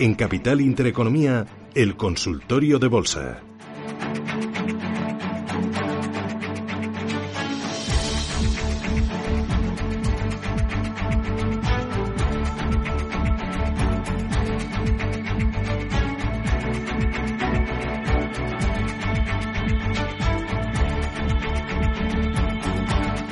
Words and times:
En 0.00 0.14
Capital 0.14 0.62
Intereconomía, 0.62 1.44
el 1.74 1.94
consultorio 1.94 2.78
de 2.78 2.88
bolsa. 2.88 3.42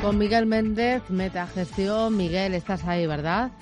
Con 0.02 0.18
Miguel 0.18 0.44
Méndez, 0.44 1.08
Metagestión. 1.08 2.14
Miguel, 2.18 2.52
estás 2.52 2.84
ahí, 2.84 3.06
¿verdad? 3.06 3.52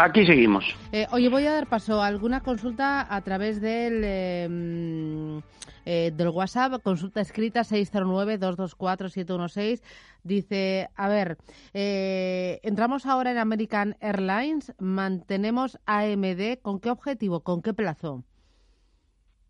Aquí 0.00 0.24
seguimos. 0.24 0.64
Eh, 0.92 1.08
oye, 1.10 1.28
voy 1.28 1.44
a 1.46 1.52
dar 1.52 1.66
paso 1.66 2.00
a 2.00 2.06
alguna 2.06 2.40
consulta 2.40 3.12
a 3.12 3.20
través 3.22 3.60
del, 3.60 4.00
eh, 4.04 5.40
eh, 5.84 6.12
del 6.14 6.28
WhatsApp, 6.28 6.80
consulta 6.84 7.20
escrita 7.20 7.64
609-224-716. 7.64 9.82
Dice, 10.22 10.88
a 10.94 11.08
ver, 11.08 11.36
entramos 11.72 13.06
ahora 13.06 13.32
en 13.32 13.38
American 13.38 13.96
Airlines, 13.98 14.72
mantenemos 14.78 15.80
AMD, 15.86 16.60
¿con 16.62 16.78
qué 16.78 16.90
objetivo, 16.90 17.40
con 17.40 17.60
qué 17.60 17.74
plazo? 17.74 18.22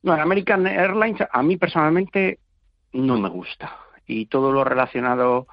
Bueno, 0.03 0.23
American 0.23 0.67
Airlines 0.67 1.29
a 1.31 1.43
mí 1.43 1.59
personalmente 1.59 2.39
no 2.95 3.19
me 3.19 3.29
gusta 3.29 3.77
y 4.07 4.25
todo 4.27 4.51
lo 4.51 4.65
relacionado 4.65 5.47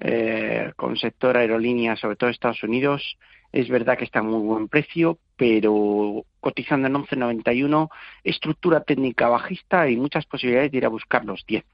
eh, 0.00 0.72
con 0.76 0.96
sector 0.96 1.36
aerolínea, 1.36 1.96
sobre 1.96 2.14
todo 2.14 2.30
Estados 2.30 2.62
Unidos, 2.62 3.18
es 3.52 3.68
verdad 3.68 3.96
que 3.96 4.04
está 4.04 4.20
a 4.20 4.22
muy 4.22 4.40
buen 4.40 4.68
precio, 4.68 5.18
pero 5.36 6.24
cotizando 6.40 6.86
en 6.88 6.94
11.91, 6.94 7.88
estructura 8.24 8.82
técnica 8.82 9.28
bajista 9.28 9.88
y 9.88 9.96
muchas 9.96 10.26
posibilidades 10.26 10.70
de 10.70 10.78
ir 10.78 10.84
a 10.84 10.90
buscar 10.90 11.24
los 11.24 11.44
10. 11.46 11.64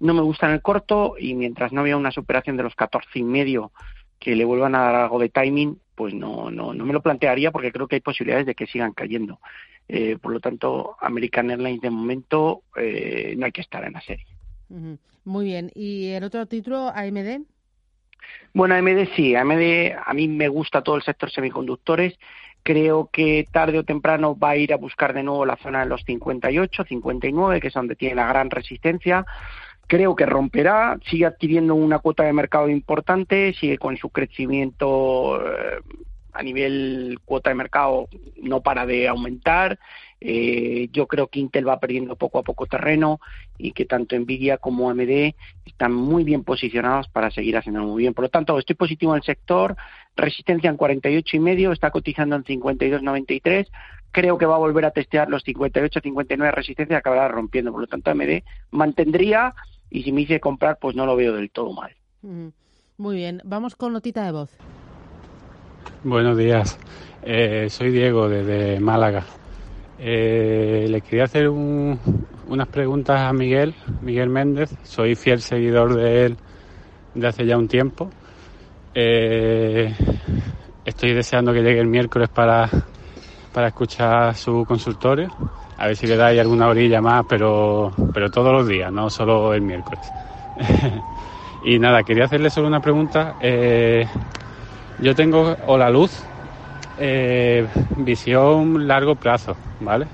No 0.00 0.14
me 0.14 0.22
gusta 0.22 0.46
en 0.46 0.54
el 0.54 0.62
corto 0.62 1.14
y 1.18 1.34
mientras 1.34 1.72
no 1.72 1.82
haya 1.82 1.96
una 1.96 2.10
superación 2.10 2.56
de 2.56 2.64
los 2.64 2.74
14 2.74 3.18
y 3.18 3.22
medio 3.24 3.72
que 4.18 4.36
le 4.36 4.44
vuelvan 4.44 4.74
a 4.74 4.82
dar 4.82 4.94
algo 4.94 5.18
de 5.18 5.28
timing, 5.28 5.78
pues 5.94 6.14
no, 6.14 6.50
no, 6.50 6.72
no 6.72 6.86
me 6.86 6.92
lo 6.92 7.02
plantearía 7.02 7.50
porque 7.50 7.72
creo 7.72 7.88
que 7.88 7.96
hay 7.96 8.00
posibilidades 8.00 8.46
de 8.46 8.54
que 8.54 8.66
sigan 8.66 8.92
cayendo. 8.92 9.40
Eh, 9.88 10.16
por 10.20 10.32
lo 10.32 10.40
tanto, 10.40 10.96
American 11.00 11.50
Airlines 11.50 11.80
de 11.80 11.90
momento 11.90 12.62
eh, 12.76 13.34
no 13.36 13.46
hay 13.46 13.52
que 13.52 13.60
estar 13.60 13.84
en 13.84 13.94
la 13.94 14.00
serie. 14.00 14.26
Muy 15.24 15.44
bien. 15.44 15.70
¿Y 15.74 16.08
el 16.08 16.24
otro 16.24 16.46
título, 16.46 16.88
AMD? 16.88 17.44
Bueno, 18.54 18.74
AMD 18.74 19.08
sí. 19.16 19.34
AMD, 19.34 19.96
a 20.04 20.12
mí 20.14 20.28
me 20.28 20.48
gusta 20.48 20.82
todo 20.82 20.96
el 20.96 21.02
sector 21.02 21.30
semiconductores. 21.30 22.18
Creo 22.62 23.08
que 23.12 23.46
tarde 23.50 23.78
o 23.78 23.84
temprano 23.84 24.38
va 24.38 24.50
a 24.50 24.56
ir 24.56 24.72
a 24.72 24.76
buscar 24.76 25.14
de 25.14 25.22
nuevo 25.22 25.44
la 25.44 25.56
zona 25.56 25.80
de 25.80 25.86
los 25.86 26.02
58, 26.04 26.84
59, 26.84 27.60
que 27.60 27.68
es 27.68 27.74
donde 27.74 27.96
tiene 27.96 28.14
la 28.14 28.28
gran 28.28 28.50
resistencia. 28.50 29.26
Creo 29.88 30.14
que 30.14 30.26
romperá, 30.26 30.96
sigue 31.10 31.26
adquiriendo 31.26 31.74
una 31.74 31.98
cuota 31.98 32.22
de 32.22 32.32
mercado 32.32 32.68
importante, 32.68 33.52
sigue 33.54 33.78
con 33.78 33.96
su 33.96 34.10
crecimiento 34.10 35.40
eh, 35.44 35.80
a 36.32 36.42
nivel 36.42 37.18
cuota 37.24 37.50
de 37.50 37.54
mercado 37.54 38.08
no 38.40 38.62
para 38.62 38.86
de 38.86 39.08
aumentar. 39.08 39.78
Eh, 40.20 40.88
yo 40.92 41.08
creo 41.08 41.26
que 41.26 41.40
Intel 41.40 41.68
va 41.68 41.80
perdiendo 41.80 42.14
poco 42.14 42.38
a 42.38 42.42
poco 42.42 42.66
terreno 42.66 43.20
y 43.58 43.72
que 43.72 43.84
tanto 43.84 44.16
Nvidia 44.16 44.56
como 44.56 44.88
AMD 44.88 45.34
están 45.66 45.92
muy 45.92 46.22
bien 46.22 46.44
posicionados 46.44 47.08
para 47.08 47.30
seguir 47.30 47.56
haciendo 47.56 47.82
muy 47.82 48.02
bien. 48.02 48.14
Por 48.14 48.24
lo 48.24 48.28
tanto, 48.28 48.58
estoy 48.58 48.76
positivo 48.76 49.12
en 49.12 49.18
el 49.18 49.24
sector. 49.24 49.76
Resistencia 50.16 50.70
en 50.70 50.76
48 50.76 51.36
y 51.36 51.40
medio, 51.40 51.72
está 51.72 51.90
cotizando 51.90 52.36
en 52.36 52.44
52.93. 52.44 53.66
Creo 54.12 54.38
que 54.38 54.46
va 54.46 54.54
a 54.54 54.58
volver 54.58 54.84
a 54.84 54.90
testear 54.90 55.28
los 55.28 55.42
58, 55.42 56.00
59 56.00 56.52
resistencia 56.52 56.98
acabará 56.98 57.28
rompiendo. 57.28 57.72
Por 57.72 57.80
lo 57.80 57.86
tanto, 57.88 58.10
AMD 58.10 58.42
mantendría 58.70 59.54
y 59.90 60.04
si 60.04 60.12
me 60.12 60.22
hice 60.22 60.38
comprar, 60.38 60.78
pues 60.80 60.94
no 60.94 61.04
lo 61.04 61.16
veo 61.16 61.34
del 61.34 61.50
todo 61.50 61.72
mal. 61.72 61.96
Muy 62.96 63.16
bien, 63.16 63.40
vamos 63.44 63.74
con 63.74 63.92
notita 63.92 64.24
de 64.24 64.32
voz. 64.32 64.56
Buenos 66.04 66.36
días, 66.36 66.80
eh, 67.22 67.68
soy 67.70 67.92
Diego 67.92 68.28
desde 68.28 68.80
Málaga. 68.80 69.22
Eh, 70.00 70.86
le 70.88 71.00
quería 71.00 71.26
hacer 71.26 71.48
unas 71.48 72.68
preguntas 72.72 73.20
a 73.20 73.32
Miguel, 73.32 73.72
Miguel 74.00 74.28
Méndez. 74.28 74.74
Soy 74.82 75.14
fiel 75.14 75.40
seguidor 75.40 75.94
de 75.94 76.24
él 76.24 76.36
de 77.14 77.26
hace 77.28 77.46
ya 77.46 77.56
un 77.56 77.68
tiempo. 77.68 78.10
Eh, 78.96 79.94
estoy 80.84 81.14
deseando 81.14 81.52
que 81.52 81.62
llegue 81.62 81.78
el 81.78 81.86
miércoles 81.86 82.30
para, 82.30 82.68
para 83.52 83.68
escuchar 83.68 84.34
su 84.34 84.64
consultorio. 84.66 85.28
A 85.78 85.86
ver 85.86 85.94
si 85.94 86.08
le 86.08 86.16
dais 86.16 86.40
alguna 86.40 86.66
orilla 86.66 87.00
más, 87.00 87.24
pero, 87.28 87.92
pero 88.12 88.28
todos 88.28 88.52
los 88.52 88.66
días, 88.66 88.92
no 88.92 89.08
solo 89.08 89.54
el 89.54 89.62
miércoles. 89.62 90.12
y 91.64 91.78
nada, 91.78 92.02
quería 92.02 92.24
hacerle 92.24 92.50
solo 92.50 92.66
una 92.66 92.80
pregunta. 92.80 93.36
Eh, 93.40 94.04
yo 95.02 95.16
tengo 95.16 95.56
o 95.66 95.76
la 95.76 95.90
luz, 95.90 96.22
eh, 96.96 97.66
visión 97.96 98.86
largo 98.86 99.16
plazo, 99.16 99.56
¿vale? 99.80 100.06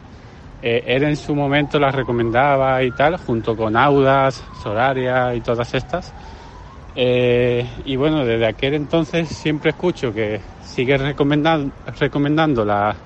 Eh, 0.63 0.83
él 0.87 1.05
en 1.05 1.17
su 1.17 1.35
momento 1.35 1.79
las 1.79 1.95
recomendaba 1.95 2.83
y 2.83 2.91
tal, 2.93 3.19
junto 3.19 3.55
con 3.55 3.77
Audas, 3.77 4.43
Solaria 4.63 5.35
y 5.35 5.41
todas 5.41 5.75
estas. 5.75 6.13
Eh, 6.95 7.69
y 7.85 7.97
bueno, 7.97 8.25
desde 8.25 8.47
aquel 8.47 8.75
entonces 8.75 9.29
siempre 9.29 9.71
escucho 9.71 10.13
que 10.13 10.41
sigue 10.63 10.97
recomendando, 10.97 11.71
recomendando 12.01 12.65
la, 12.65 12.97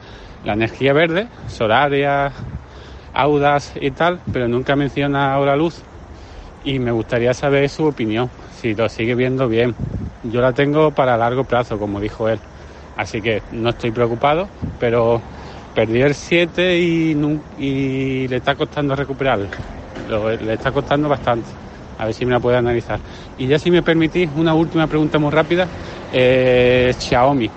la 0.44 0.53
energía 0.53 0.93
verde, 0.93 1.28
Solaria, 1.49 2.32
Audas 3.12 3.72
y 3.78 3.91
tal, 3.91 4.20
pero 4.32 4.47
nunca 4.47 4.76
menciona 4.76 5.34
ahora 5.34 5.56
luz. 5.56 5.82
Y 6.64 6.78
me 6.78 6.93
gustaría 6.93 7.34
saber 7.34 7.69
su 7.69 7.84
opinión, 7.84 8.31
si 8.53 8.72
lo 8.72 8.88
sigue 8.88 9.16
viendo 9.16 9.49
bien. 9.49 9.75
Yo 10.25 10.41
la 10.41 10.53
tengo 10.53 10.93
para 10.93 11.16
largo 11.16 11.44
plazo, 11.44 11.78
como 11.78 12.00
dijo 12.00 12.28
él. 12.28 12.38
Así 12.97 13.21
que 13.21 13.43
no 13.53 13.71
estoy 13.71 13.91
preocupado, 13.91 14.49
pero 14.78 15.21
perdí 15.75 16.00
el 16.00 16.15
7 16.15 16.78
y, 16.78 17.15
le 18.28 18.37
está 18.37 18.55
costando 18.55 18.94
recuperarlo. 18.94 19.47
le 20.41 20.53
está 20.53 20.71
costando 20.71 21.09
bastante. 21.09 21.49
A 21.99 22.05
ver 22.05 22.15
si 22.15 22.25
me 22.25 22.32
la 22.32 22.41
puede 22.41 22.56
analizar. 22.56 23.00
Y 23.38 23.47
ya 23.47 23.59
si 23.59 23.71
me 23.71 23.82
permitís, 23.82 24.28
una 24.37 24.55
última 24.55 24.87
pregunta 24.87 25.19
muy 25.19 25.31
rápida. 25.31 25.66
Eh, 26.12 26.94
Xiaomi. 26.97 27.50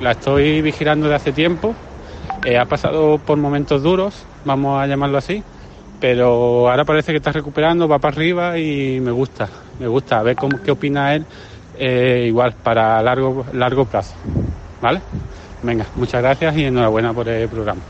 La 0.00 0.12
estoy 0.12 0.62
vigilando 0.62 1.08
de 1.08 1.14
hace 1.14 1.32
tiempo. 1.32 1.74
Eh, 2.44 2.56
ha 2.56 2.64
pasado 2.64 3.18
por 3.18 3.36
momentos 3.36 3.82
duros, 3.82 4.24
vamos 4.44 4.82
a 4.82 4.86
llamarlo 4.86 5.18
así. 5.18 5.42
Pero 6.00 6.68
ahora 6.70 6.84
parece 6.84 7.12
que 7.12 7.18
está 7.18 7.30
recuperando, 7.30 7.86
va 7.86 7.98
para 7.98 8.14
arriba 8.14 8.58
y 8.58 8.98
me 9.00 9.10
gusta. 9.10 9.48
Me 9.78 9.86
gusta. 9.86 10.18
A 10.18 10.22
ver 10.22 10.36
cómo, 10.36 10.60
qué 10.62 10.70
opina 10.70 11.14
él 11.14 11.26
eh, 11.80 12.26
igual 12.26 12.54
para 12.62 13.02
largo, 13.02 13.44
largo 13.54 13.86
plazo. 13.86 14.14
¿Vale? 14.82 15.00
Venga, 15.62 15.86
muchas 15.96 16.22
gracias 16.22 16.56
y 16.56 16.64
enhorabuena 16.64 17.12
por 17.12 17.28
el 17.28 17.48
programa. 17.48 17.80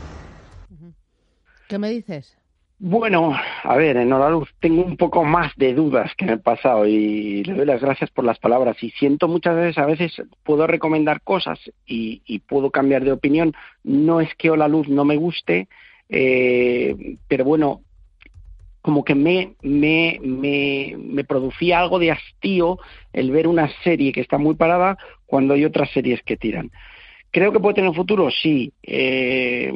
¿Qué 1.67 1.77
me 1.77 1.89
dices? 1.89 2.37
Bueno, 2.83 3.35
a 3.63 3.75
ver, 3.75 3.95
en 3.95 4.09
Luz 4.09 4.49
tengo 4.59 4.83
un 4.83 4.97
poco 4.97 5.23
más 5.23 5.55
de 5.55 5.75
dudas 5.75 6.11
que 6.17 6.25
en 6.25 6.31
el 6.31 6.39
pasado 6.39 6.87
y 6.87 7.43
le 7.43 7.53
doy 7.53 7.65
las 7.67 7.79
gracias 7.79 8.09
por 8.09 8.25
las 8.25 8.39
palabras. 8.39 8.75
Y 8.81 8.89
siento 8.89 9.27
muchas 9.27 9.55
veces, 9.55 9.77
a 9.77 9.85
veces 9.85 10.19
puedo 10.43 10.65
recomendar 10.65 11.21
cosas 11.21 11.59
y, 11.85 12.39
puedo 12.47 12.71
cambiar 12.71 13.03
de 13.03 13.11
opinión. 13.11 13.53
No 13.83 14.19
es 14.19 14.33
que 14.33 14.49
Hola 14.49 14.67
Luz 14.67 14.89
no 14.89 15.05
me 15.05 15.15
guste, 15.15 15.67
eh, 16.09 17.17
pero 17.27 17.45
bueno, 17.45 17.81
como 18.81 19.03
que 19.03 19.15
me, 19.15 19.53
me, 19.61 20.19
me, 20.23 20.95
me, 20.97 21.23
producía 21.23 21.79
algo 21.79 21.99
de 21.99 22.11
hastío 22.11 22.79
el 23.13 23.31
ver 23.31 23.47
una 23.47 23.69
serie 23.83 24.11
que 24.11 24.21
está 24.21 24.37
muy 24.37 24.55
parada 24.55 24.97
cuando 25.25 25.53
hay 25.53 25.65
otras 25.65 25.89
series 25.91 26.21
que 26.23 26.37
tiran. 26.37 26.71
¿Creo 27.31 27.51
que 27.51 27.59
puede 27.59 27.75
tener 27.75 27.93
futuro? 27.93 28.29
Sí. 28.29 28.73
Eh, 28.83 29.73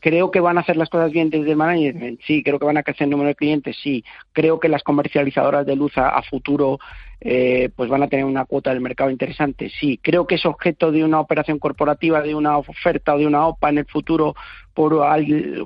¿Creo 0.00 0.30
que 0.30 0.38
van 0.38 0.58
a 0.58 0.60
hacer 0.60 0.76
las 0.76 0.90
cosas 0.90 1.10
bien 1.10 1.30
desde 1.30 1.50
el 1.50 1.56
management? 1.56 2.20
Sí. 2.26 2.42
¿Creo 2.42 2.58
que 2.58 2.66
van 2.66 2.76
a 2.76 2.82
crecer 2.82 3.04
el 3.04 3.10
número 3.10 3.28
de 3.28 3.34
clientes? 3.34 3.76
Sí. 3.82 4.04
¿Creo 4.32 4.60
que 4.60 4.68
las 4.68 4.82
comercializadoras 4.82 5.64
de 5.64 5.76
luz 5.76 5.92
a, 5.96 6.22
futuro 6.22 6.78
eh, 7.20 7.70
pues 7.74 7.88
van 7.88 8.02
a 8.02 8.08
tener 8.08 8.24
una 8.24 8.44
cuota 8.44 8.70
del 8.70 8.80
mercado 8.80 9.10
interesante? 9.10 9.70
Sí. 9.80 9.98
¿Creo 10.02 10.26
que 10.26 10.34
es 10.34 10.44
objeto 10.44 10.92
de 10.92 11.04
una 11.04 11.20
operación 11.20 11.58
corporativa, 11.58 12.20
de 12.20 12.34
una 12.34 12.58
oferta 12.58 13.14
o 13.14 13.18
de 13.18 13.26
una 13.26 13.46
OPA 13.46 13.70
en 13.70 13.78
el 13.78 13.86
futuro 13.86 14.34
por, 14.78 14.96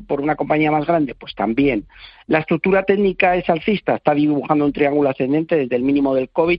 por 0.06 0.22
una 0.22 0.36
compañía 0.36 0.70
más 0.70 0.86
grande? 0.86 1.14
Pues 1.14 1.34
también. 1.34 1.84
La 2.28 2.38
estructura 2.38 2.84
técnica 2.84 3.36
es 3.36 3.46
alcista, 3.50 3.96
está 3.96 4.14
dibujando 4.14 4.64
un 4.64 4.72
triángulo 4.72 5.10
ascendente 5.10 5.54
desde 5.54 5.76
el 5.76 5.82
mínimo 5.82 6.14
del 6.14 6.30
COVID 6.30 6.58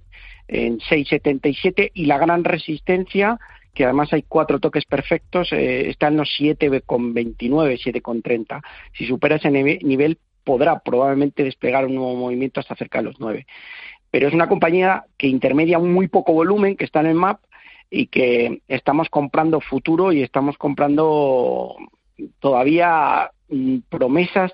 en 0.50 0.78
6,77 0.78 1.90
y 1.96 2.06
la 2.06 2.20
gran 2.20 2.44
resistencia 2.44 3.40
que 3.74 3.86
además 3.86 4.14
hay 4.14 4.22
cuatro 4.22 4.60
toques 4.60 4.86
perfectos, 4.86 5.52
eh, 5.52 5.90
está 5.90 6.10
en 6.10 6.18
los 6.18 6.30
7,29, 6.40 7.80
7,30. 7.80 8.62
Si 8.96 9.08
supera 9.08 9.38
ese 9.38 9.50
nivel, 9.50 10.20
podrá 10.44 10.78
probablemente 10.78 11.44
desplegar 11.44 11.88
un 11.88 11.96
nuevo 11.96 12.14
movimiento 12.14 12.60
hasta 12.60 12.76
cerca 12.76 13.00
de 13.00 13.06
los 13.06 13.20
9. 13.20 13.48
Pero 14.12 14.28
es 14.28 14.34
una 14.36 14.48
compañía 14.48 15.06
que 15.18 15.26
intermedia 15.26 15.80
muy 15.80 16.08
poco 16.08 16.34
volumen, 16.34 16.78
que 16.78 16.86
está 16.86 17.00
en 17.00 17.08
el 17.08 17.16
MAP 17.16 17.40
y 17.90 18.06
que 18.06 18.62
estamos 18.68 19.10
comprando 19.10 19.60
futuro 19.60 20.12
y 20.12 20.22
estamos 20.22 20.56
comprando 20.60 21.76
todavía 22.40 23.32
mm, 23.50 23.80
promesas 23.90 24.52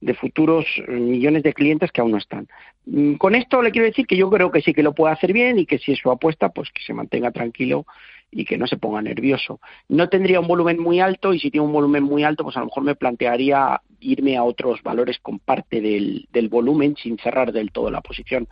de 0.00 0.14
futuros 0.14 0.64
millones 0.86 1.42
de 1.42 1.52
clientes 1.52 1.90
que 1.90 2.00
aún 2.00 2.12
no 2.12 2.18
están. 2.18 2.46
Mm, 2.86 3.14
con 3.14 3.34
esto 3.34 3.62
le 3.62 3.70
quiero 3.70 3.86
decir 3.86 4.06
que 4.06 4.16
yo 4.16 4.30
creo 4.30 4.50
que 4.50 4.62
sí 4.62 4.72
que 4.72 4.82
lo 4.82 4.94
puede 4.94 5.12
hacer 5.12 5.32
bien 5.32 5.58
y 5.58 5.66
que 5.66 5.78
si 5.78 5.92
es 5.92 5.98
su 5.98 6.10
apuesta, 6.10 6.50
pues 6.50 6.70
que 6.70 6.82
se 6.82 6.94
mantenga 6.94 7.30
tranquilo 7.32 7.84
y 8.30 8.44
que 8.44 8.58
no 8.58 8.66
se 8.66 8.76
ponga 8.76 9.00
nervioso. 9.00 9.60
No 9.88 10.08
tendría 10.08 10.40
un 10.40 10.48
volumen 10.48 10.80
muy 10.80 11.00
alto 11.00 11.32
y 11.32 11.40
si 11.40 11.50
tiene 11.50 11.66
un 11.66 11.72
volumen 11.72 12.02
muy 12.02 12.24
alto, 12.24 12.44
pues 12.44 12.56
a 12.56 12.60
lo 12.60 12.66
mejor 12.66 12.82
me 12.82 12.94
plantearía 12.94 13.80
irme 14.00 14.36
a 14.36 14.44
otros 14.44 14.82
valores 14.82 15.18
con 15.18 15.38
parte 15.38 15.80
del, 15.80 16.28
volumen 16.48 16.94
sin 16.96 17.18
cerrar 17.18 17.52
del 17.52 17.72
todo 17.72 17.90
la 17.90 18.00
posición. 18.00 18.48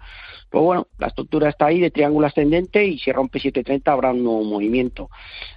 Pues 0.51 0.65
bueno, 0.65 0.87
la 0.99 1.09
estructura 1.09 1.49
está 1.51 1.67
ahí 1.67 1.81
de 1.81 1.91
triángulo 1.91 2.27
ascendente 2.27 2.85
y 2.85 2.99
si 2.99 3.13
rompe 3.13 3.39
730 3.39 3.93
habrá 3.93 4.11
un 4.11 4.25
nuevo 4.25 4.45
movimiento. 4.45 5.11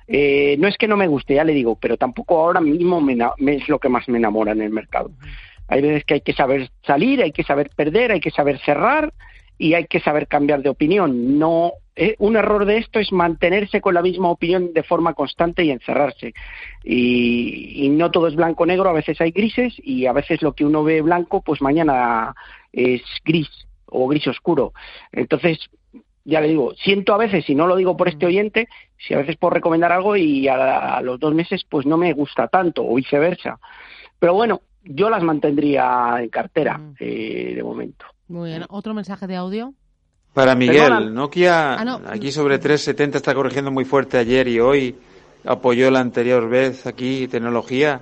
Eh, 0.08 0.56
no 0.60 0.68
es 0.68 0.78
que 0.78 0.88
no 0.88 0.98
me 0.98 1.08
guste, 1.08 1.36
ya 1.36 1.44
le 1.44 1.54
digo, 1.54 1.78
pero 1.80 1.98
tampoco 1.98 2.40
ahora 2.40 2.62
mismo 2.62 3.02
me, 3.02 3.18
es 3.56 3.70
lo 3.70 3.80
que 3.80 3.90
más 3.90 4.08
me 4.10 4.18
enamora 4.18 4.52
en 4.52 4.62
el 4.62 4.70
mercado. 4.70 5.12
Hay 5.68 5.82
veces 5.82 6.04
que 6.04 6.16
hay 6.16 6.22
que 6.22 6.34
saber 6.34 6.70
salir, 6.84 7.22
hay 7.22 7.32
que 7.32 7.44
saber 7.44 7.70
perder, 7.76 8.12
hay 8.12 8.20
que 8.20 8.32
saber 8.32 8.60
cerrar 8.60 9.14
y 9.60 9.76
hay 9.76 9.86
que 9.86 10.00
saber 10.00 10.28
cambiar 10.28 10.64
de 10.64 10.70
opinión. 10.70 11.38
No, 11.38 11.74
eh, 11.96 12.16
un 12.18 12.38
error 12.38 12.66
de 12.66 12.78
esto 12.78 13.00
es 13.00 13.12
mantenerse 13.12 13.82
con 13.82 13.94
la 13.94 14.02
misma 14.02 14.30
opinión 14.30 14.74
de 14.74 14.84
forma 14.84 15.14
constante 15.14 15.64
y 15.64 15.70
encerrarse. 15.70 16.34
Y, 16.84 17.86
y 17.86 17.90
no 17.90 18.10
todo 18.10 18.28
es 18.28 18.36
blanco-negro, 18.36 18.90
a 18.90 18.94
veces 18.94 19.20
hay 19.20 19.32
grises 19.32 19.76
y 19.84 20.06
a 20.06 20.14
veces 20.14 20.42
lo 20.42 20.54
que 20.54 20.66
uno 20.66 20.84
ve 20.84 21.02
blanco, 21.02 21.42
pues 21.42 21.62
mañana 21.62 22.34
es 22.72 23.02
gris 23.26 23.50
o 23.86 24.08
gris 24.08 24.26
oscuro. 24.28 24.72
Entonces, 25.12 25.60
ya 26.24 26.40
le 26.40 26.48
digo, 26.48 26.74
siento 26.76 27.14
a 27.14 27.18
veces, 27.18 27.50
y 27.50 27.56
no 27.56 27.68
lo 27.68 27.76
digo 27.76 27.98
por 27.98 28.08
este 28.08 28.26
oyente, 28.26 28.70
si 28.98 29.14
a 29.14 29.18
veces 29.18 29.36
puedo 29.36 29.52
recomendar 29.52 29.92
algo 29.92 30.16
y 30.16 30.48
a, 30.48 30.96
a 30.96 31.02
los 31.02 31.20
dos 31.20 31.34
meses 31.34 31.66
pues 31.70 31.86
no 31.86 31.98
me 31.98 32.14
gusta 32.14 32.48
tanto 32.48 32.86
o 32.86 32.96
viceversa. 32.96 33.60
Pero 34.20 34.34
bueno, 34.34 34.62
yo 34.84 35.10
las 35.10 35.24
mantendría 35.24 36.18
en 36.20 36.30
cartera 36.30 36.80
eh, 37.00 37.54
de 37.56 37.64
momento. 37.64 38.06
Muy 38.30 38.52
bien. 38.52 38.66
¿Otro 38.70 38.94
mensaje 38.94 39.28
de 39.28 39.36
audio? 39.36 39.74
Para 40.34 40.56
Miguel, 40.56 41.14
Nokia 41.14 41.74
ah, 41.74 42.02
aquí 42.08 42.32
sobre 42.32 42.60
370 42.60 43.18
está 43.18 43.34
corrigiendo 43.34 43.72
muy 43.72 43.84
fuerte 43.84 44.18
ayer 44.20 44.48
y 44.48 44.60
hoy 44.60 44.96
apoyó 45.44 45.90
la 45.90 46.00
anterior 46.00 46.48
vez 46.48 46.86
aquí 46.86 47.28
tecnología, 47.28 48.02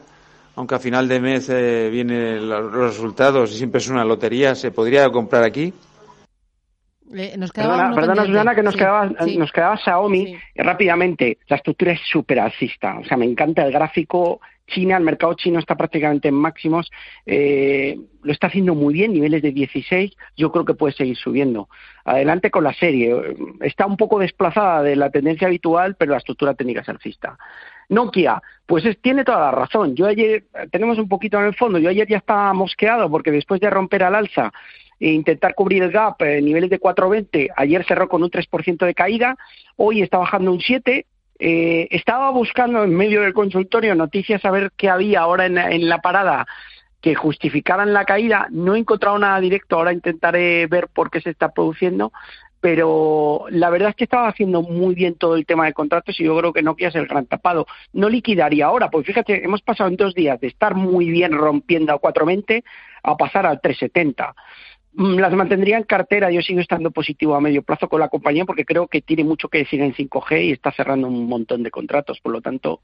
aunque 0.56 0.75
a 0.75 0.79
final 0.79 1.07
de 1.07 1.21
mes 1.21 1.50
eh, 1.50 1.89
vienen 1.89 2.50
los 2.50 2.74
resultados 2.74 3.51
y 3.53 3.57
siempre 3.57 3.79
es 3.79 3.88
una 3.88 4.03
lotería, 4.03 4.56
¿se 4.56 4.71
podría 4.71 5.09
comprar 5.09 5.44
aquí? 5.44 5.74
nos 7.38 7.53
quedaba 7.53 7.95
perdona, 7.95 8.25
Susana, 8.25 8.53
que 8.53 8.63
nos, 8.63 8.75
quedaba, 8.75 9.06
nos 9.06 9.51
quedaba 9.53 9.77
Xiaomi 9.77 10.38
rápidamente. 10.56 11.38
La 11.47 11.56
estructura 11.56 11.94
es 11.94 12.01
súper 12.12 12.39
alcista. 12.39 13.00
O 13.00 13.06
sea, 13.06 13.15
me 13.15 13.25
encanta 13.25 13.65
el 13.65 13.71
gráfico 13.71 14.41
China, 14.67 14.97
el 14.97 15.03
mercado 15.03 15.33
chino 15.33 15.59
está 15.59 15.75
prácticamente 15.75 16.27
en 16.27 16.35
máximos, 16.35 16.91
eh, 17.25 17.97
lo 18.21 18.31
está 18.31 18.47
haciendo 18.47 18.75
muy 18.75 18.93
bien, 18.93 19.13
niveles 19.13 19.41
de 19.41 19.51
16, 19.51 20.11
yo 20.35 20.51
creo 20.51 20.65
que 20.65 20.73
puede 20.73 20.93
seguir 20.93 21.15
subiendo. 21.15 21.69
Adelante 22.03 22.51
con 22.51 22.63
la 22.63 22.73
serie, 22.73 23.15
está 23.61 23.85
un 23.85 23.97
poco 23.97 24.19
desplazada 24.19 24.83
de 24.83 24.95
la 24.95 25.09
tendencia 25.09 25.47
habitual, 25.47 25.95
pero 25.95 26.11
la 26.11 26.17
estructura 26.17 26.53
técnica 26.53 26.81
es 26.81 26.89
alcista. 26.89 27.37
Nokia, 27.89 28.41
pues 28.65 28.83
tiene 29.01 29.23
toda 29.23 29.39
la 29.39 29.51
razón. 29.51 29.95
Yo 29.95 30.05
ayer, 30.05 30.43
tenemos 30.71 30.99
un 30.99 31.07
poquito 31.07 31.39
en 31.39 31.45
el 31.45 31.55
fondo, 31.55 31.79
yo 31.79 31.89
ayer 31.89 32.07
ya 32.07 32.17
estaba 32.17 32.53
mosqueado 32.53 33.09
porque 33.09 33.31
después 33.31 33.61
de 33.61 33.69
romper 33.69 34.03
al 34.03 34.15
alza 34.15 34.51
e 34.99 35.11
intentar 35.11 35.53
cubrir 35.55 35.83
el 35.83 35.91
gap 35.91 36.21
en 36.23 36.43
niveles 36.43 36.69
de 36.69 36.79
4.20, 36.79 37.51
ayer 37.55 37.85
cerró 37.85 38.09
con 38.09 38.23
un 38.23 38.31
3% 38.31 38.85
de 38.85 38.93
caída, 38.93 39.37
hoy 39.75 40.01
está 40.01 40.17
bajando 40.17 40.51
un 40.51 40.59
7%, 40.59 41.05
eh, 41.39 41.88
estaba 41.92 42.31
buscando 42.31 42.84
en 42.84 42.95
medio 42.95 43.22
del 43.22 43.34
consultorio 43.34 43.94
noticias 43.95 44.44
a 44.44 44.51
ver 44.51 44.72
qué 44.75 44.89
había 44.89 45.22
ahora 45.22 45.45
en, 45.45 45.88
la 45.88 46.00
parada 46.00 46.48
que 47.01 47.16
justificaran 47.16 47.94
la 47.94 48.06
caída. 48.06 48.48
No 48.50 48.75
he 48.75 48.80
encontrado 48.80 49.19
nada 49.19 49.39
directo, 49.39 49.75
ahora 49.75 49.94
intentaré 49.94 50.66
ver 50.68 50.88
por 50.88 51.12
qué 51.12 51.22
se 51.22 51.30
está 51.30 51.50
produciendo, 51.50 52.12
pero 52.60 53.45
la 53.50 53.69
verdad 53.69 53.89
es 53.89 53.95
que 53.95 54.06
estaba 54.06 54.28
haciendo 54.28 54.63
muy 54.63 54.95
bien 54.95 55.13
todo 55.16 55.36
el 55.36 55.45
tema 55.45 55.66
de 55.66 55.74
contratos 55.74 56.19
y 56.19 56.24
yo 56.24 56.38
creo 56.38 56.54
que 56.54 56.63
Nokia 56.63 56.88
es 56.88 56.95
el 56.95 57.06
gran 57.06 57.28
tapado. 57.28 57.68
No 57.94 58.10
liquidaría 58.10 58.66
ahora, 58.66 58.89
pues 58.89 59.06
fíjate, 59.06 59.44
hemos 59.44 59.62
pasado 59.62 59.89
en 59.89 59.95
dos 59.95 60.16
días 60.16 60.39
de 60.39 60.48
estar 60.48 60.74
muy 60.74 61.10
bien 61.12 61.34
rompiendo 61.34 61.94
a 61.94 62.00
420 62.00 62.63
a 63.04 63.16
pasar 63.16 63.45
al 63.45 63.62
370. 63.62 64.34
Mm, 64.97 65.19
las 65.19 65.31
mantendría 65.33 65.77
en 65.77 65.83
cartera. 65.83 66.31
Yo 66.31 66.41
sigo 66.41 66.59
estando 66.59 66.89
positivo 66.89 67.35
a 67.35 67.41
medio 67.41 67.61
plazo 67.61 67.88
con 67.88 67.99
la 67.99 68.09
compañía 68.09 68.45
porque 68.45 68.65
creo 68.65 68.88
que 68.88 69.03
tiene 69.03 69.23
mucho 69.23 69.47
que 69.47 69.59
decir 69.59 69.79
en 69.79 69.94
5G 69.94 70.45
y 70.45 70.51
está 70.53 70.71
cerrando 70.71 71.07
un 71.07 71.27
montón 71.27 71.61
de 71.61 71.69
contratos. 71.69 72.19
Por 72.19 72.31
lo 72.31 72.41
tanto, 72.41 72.81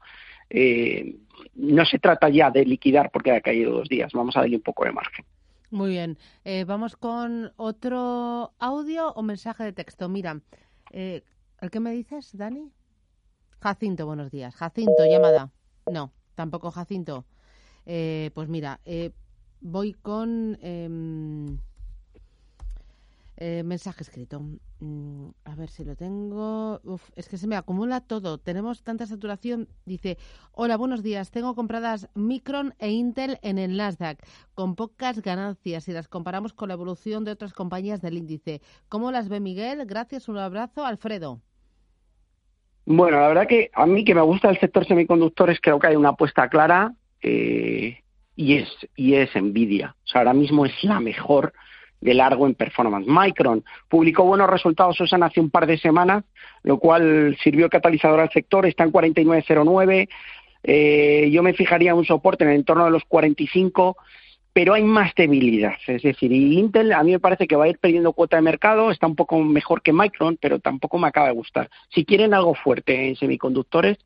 eh, 0.48 1.16
no 1.56 1.84
se 1.84 1.98
trata 1.98 2.28
ya 2.28 2.52
de 2.52 2.64
liquidar 2.64 3.10
porque 3.10 3.32
ha 3.32 3.40
caído 3.40 3.72
dos 3.72 3.88
días. 3.88 4.12
Vamos 4.12 4.36
a 4.36 4.40
darle 4.40 4.54
un 4.54 4.62
poco 4.62 4.84
de 4.84 4.92
margen. 4.92 5.24
Muy 5.72 5.90
bien. 5.90 6.16
Eh, 6.44 6.62
vamos 6.64 6.94
con 6.94 7.52
otro 7.56 8.52
audio 8.60 9.10
o 9.10 9.22
mensaje 9.24 9.64
de 9.64 9.72
texto. 9.72 10.08
Mira, 10.08 10.40
eh, 10.92 11.24
¿el 11.60 11.70
qué 11.72 11.80
me 11.80 11.90
dices, 11.90 12.30
Dani? 12.36 12.70
Jacinto, 13.60 14.06
buenos 14.06 14.30
días. 14.30 14.54
Jacinto, 14.54 15.04
llamada. 15.04 15.50
No, 15.90 16.12
tampoco 16.36 16.70
Jacinto. 16.70 17.24
pues 17.84 18.48
mira, 18.48 18.78
voy 19.60 19.94
con... 19.94 20.58
Eh, 23.36 23.64
mensaje 23.64 24.04
escrito. 24.04 24.40
Mm, 24.78 25.30
a 25.44 25.54
ver 25.56 25.68
si 25.68 25.84
lo 25.84 25.96
tengo. 25.96 26.80
es 27.16 27.28
que 27.28 27.36
se 27.36 27.48
me 27.48 27.56
acumula 27.56 28.00
todo. 28.00 28.38
Tenemos 28.38 28.84
tanta 28.84 29.06
saturación. 29.06 29.68
Dice, 29.84 30.18
hola, 30.52 30.76
buenos 30.76 31.02
días. 31.02 31.32
Tengo 31.32 31.54
compradas 31.56 32.08
Micron 32.14 32.74
e 32.78 32.90
Intel 32.90 33.38
en 33.42 33.58
el 33.58 33.76
Nasdaq 33.76 34.18
con 34.54 34.76
pocas 34.76 35.20
ganancias 35.20 35.84
si 35.84 35.92
las 35.92 36.06
comparamos 36.06 36.52
con 36.52 36.68
la 36.68 36.74
evolución 36.74 37.24
de 37.24 37.32
otras 37.32 37.52
compañías 37.52 38.00
del 38.00 38.18
índice. 38.18 38.60
¿Cómo 38.88 39.10
las 39.10 39.28
ve 39.28 39.40
Miguel? 39.40 39.84
Gracias, 39.84 40.28
un 40.28 40.38
abrazo. 40.38 40.86
Alfredo. 40.86 41.40
Bueno, 42.86 43.18
la 43.18 43.28
verdad 43.28 43.48
que 43.48 43.70
a 43.72 43.86
mí 43.86 44.04
que 44.04 44.14
me 44.14 44.20
gusta 44.20 44.50
el 44.50 44.60
sector 44.60 44.86
semiconductores 44.86 45.58
creo 45.60 45.80
que 45.80 45.88
hay 45.88 45.96
una 45.96 46.10
apuesta 46.10 46.48
clara 46.48 46.94
eh, 47.22 47.98
y 48.36 48.54
es 48.58 48.68
y 48.94 49.14
es 49.14 49.34
Nvidia. 49.34 49.96
O 50.04 50.06
sea, 50.06 50.20
ahora 50.20 50.34
mismo 50.34 50.66
es 50.66 50.84
la 50.84 51.00
mejor 51.00 51.52
de 52.04 52.12
largo 52.12 52.46
en 52.46 52.54
performance. 52.54 53.08
Micron 53.08 53.64
publicó 53.88 54.24
buenos 54.24 54.50
resultados, 54.50 54.94
Susana, 54.94 55.26
hace 55.26 55.40
un 55.40 55.48
par 55.48 55.66
de 55.66 55.78
semanas, 55.78 56.22
lo 56.62 56.78
cual 56.78 57.36
sirvió 57.42 57.70
catalizador 57.70 58.20
al 58.20 58.30
sector, 58.30 58.66
está 58.66 58.84
en 58.84 58.92
49.09. 58.92 60.08
Eh, 60.64 61.30
yo 61.32 61.42
me 61.42 61.54
fijaría 61.54 61.94
un 61.94 62.04
soporte 62.04 62.44
en 62.44 62.50
el 62.50 62.56
entorno 62.56 62.84
de 62.84 62.90
los 62.90 63.04
45, 63.04 63.96
pero 64.52 64.74
hay 64.74 64.84
más 64.84 65.14
debilidad. 65.14 65.76
Es 65.86 66.02
decir, 66.02 66.30
Intel 66.30 66.92
a 66.92 67.02
mí 67.02 67.12
me 67.12 67.20
parece 67.20 67.46
que 67.46 67.56
va 67.56 67.64
a 67.64 67.68
ir 67.68 67.78
perdiendo 67.78 68.12
cuota 68.12 68.36
de 68.36 68.42
mercado, 68.42 68.90
está 68.90 69.06
un 69.06 69.16
poco 69.16 69.42
mejor 69.42 69.80
que 69.80 69.94
Micron, 69.94 70.36
pero 70.38 70.58
tampoco 70.58 70.98
me 70.98 71.08
acaba 71.08 71.28
de 71.28 71.34
gustar. 71.34 71.70
Si 71.88 72.04
quieren 72.04 72.34
algo 72.34 72.54
fuerte 72.54 73.08
en 73.08 73.16
semiconductores, 73.16 73.96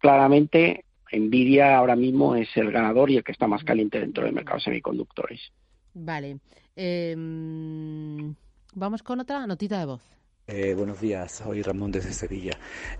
claramente 0.00 0.84
Nvidia 1.10 1.78
ahora 1.78 1.96
mismo 1.96 2.36
es 2.36 2.54
el 2.58 2.70
ganador 2.70 3.10
y 3.10 3.16
el 3.16 3.24
que 3.24 3.32
está 3.32 3.46
más 3.46 3.64
caliente 3.64 3.98
dentro 4.00 4.24
del 4.24 4.34
mercado 4.34 4.58
de 4.58 4.64
semiconductores. 4.64 5.50
Vale. 5.98 6.38
Em, 6.76 8.34
vamos 8.74 9.02
con 9.02 9.18
otra 9.20 9.46
notita 9.46 9.80
de 9.80 9.86
voz. 9.86 10.02
Eh, 10.46 10.72
buenos 10.74 11.00
días, 11.00 11.32
soy 11.32 11.60
Ramón 11.62 11.92
desde 11.92 12.12
Sevilla. 12.12 12.52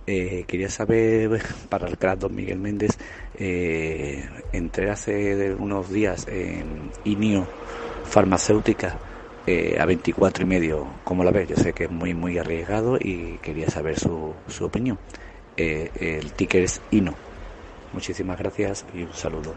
Eh, 0.06 0.44
quería 0.46 0.68
saber 0.68 1.40
para 1.70 1.88
el 1.88 1.96
crack 1.96 2.18
don 2.18 2.34
Miguel 2.34 2.58
Méndez, 2.58 2.98
eh, 3.38 4.28
entré 4.52 4.90
hace 4.90 5.54
unos 5.54 5.90
días 5.90 6.26
en 6.28 6.90
INIO 7.04 7.46
Farmacéutica 8.04 8.98
a 9.80 9.86
24 9.86 10.42
y 10.42 10.46
medio. 10.46 10.86
¿Cómo 11.04 11.24
la 11.24 11.30
ves? 11.30 11.48
Yo 11.48 11.56
sé 11.56 11.72
que 11.72 11.84
es 11.84 11.90
muy, 11.90 12.12
muy 12.12 12.36
arriesgado 12.36 12.98
y 13.00 13.38
quería 13.40 13.70
saber 13.70 13.98
su, 13.98 14.34
su 14.46 14.66
opinión. 14.66 14.98
el 15.56 16.32
ticker 16.32 16.64
es 16.64 16.82
INO. 16.90 17.14
Muchísimas 17.94 18.38
gracias 18.38 18.84
y 18.94 19.04
un 19.04 19.14
saludo. 19.14 19.54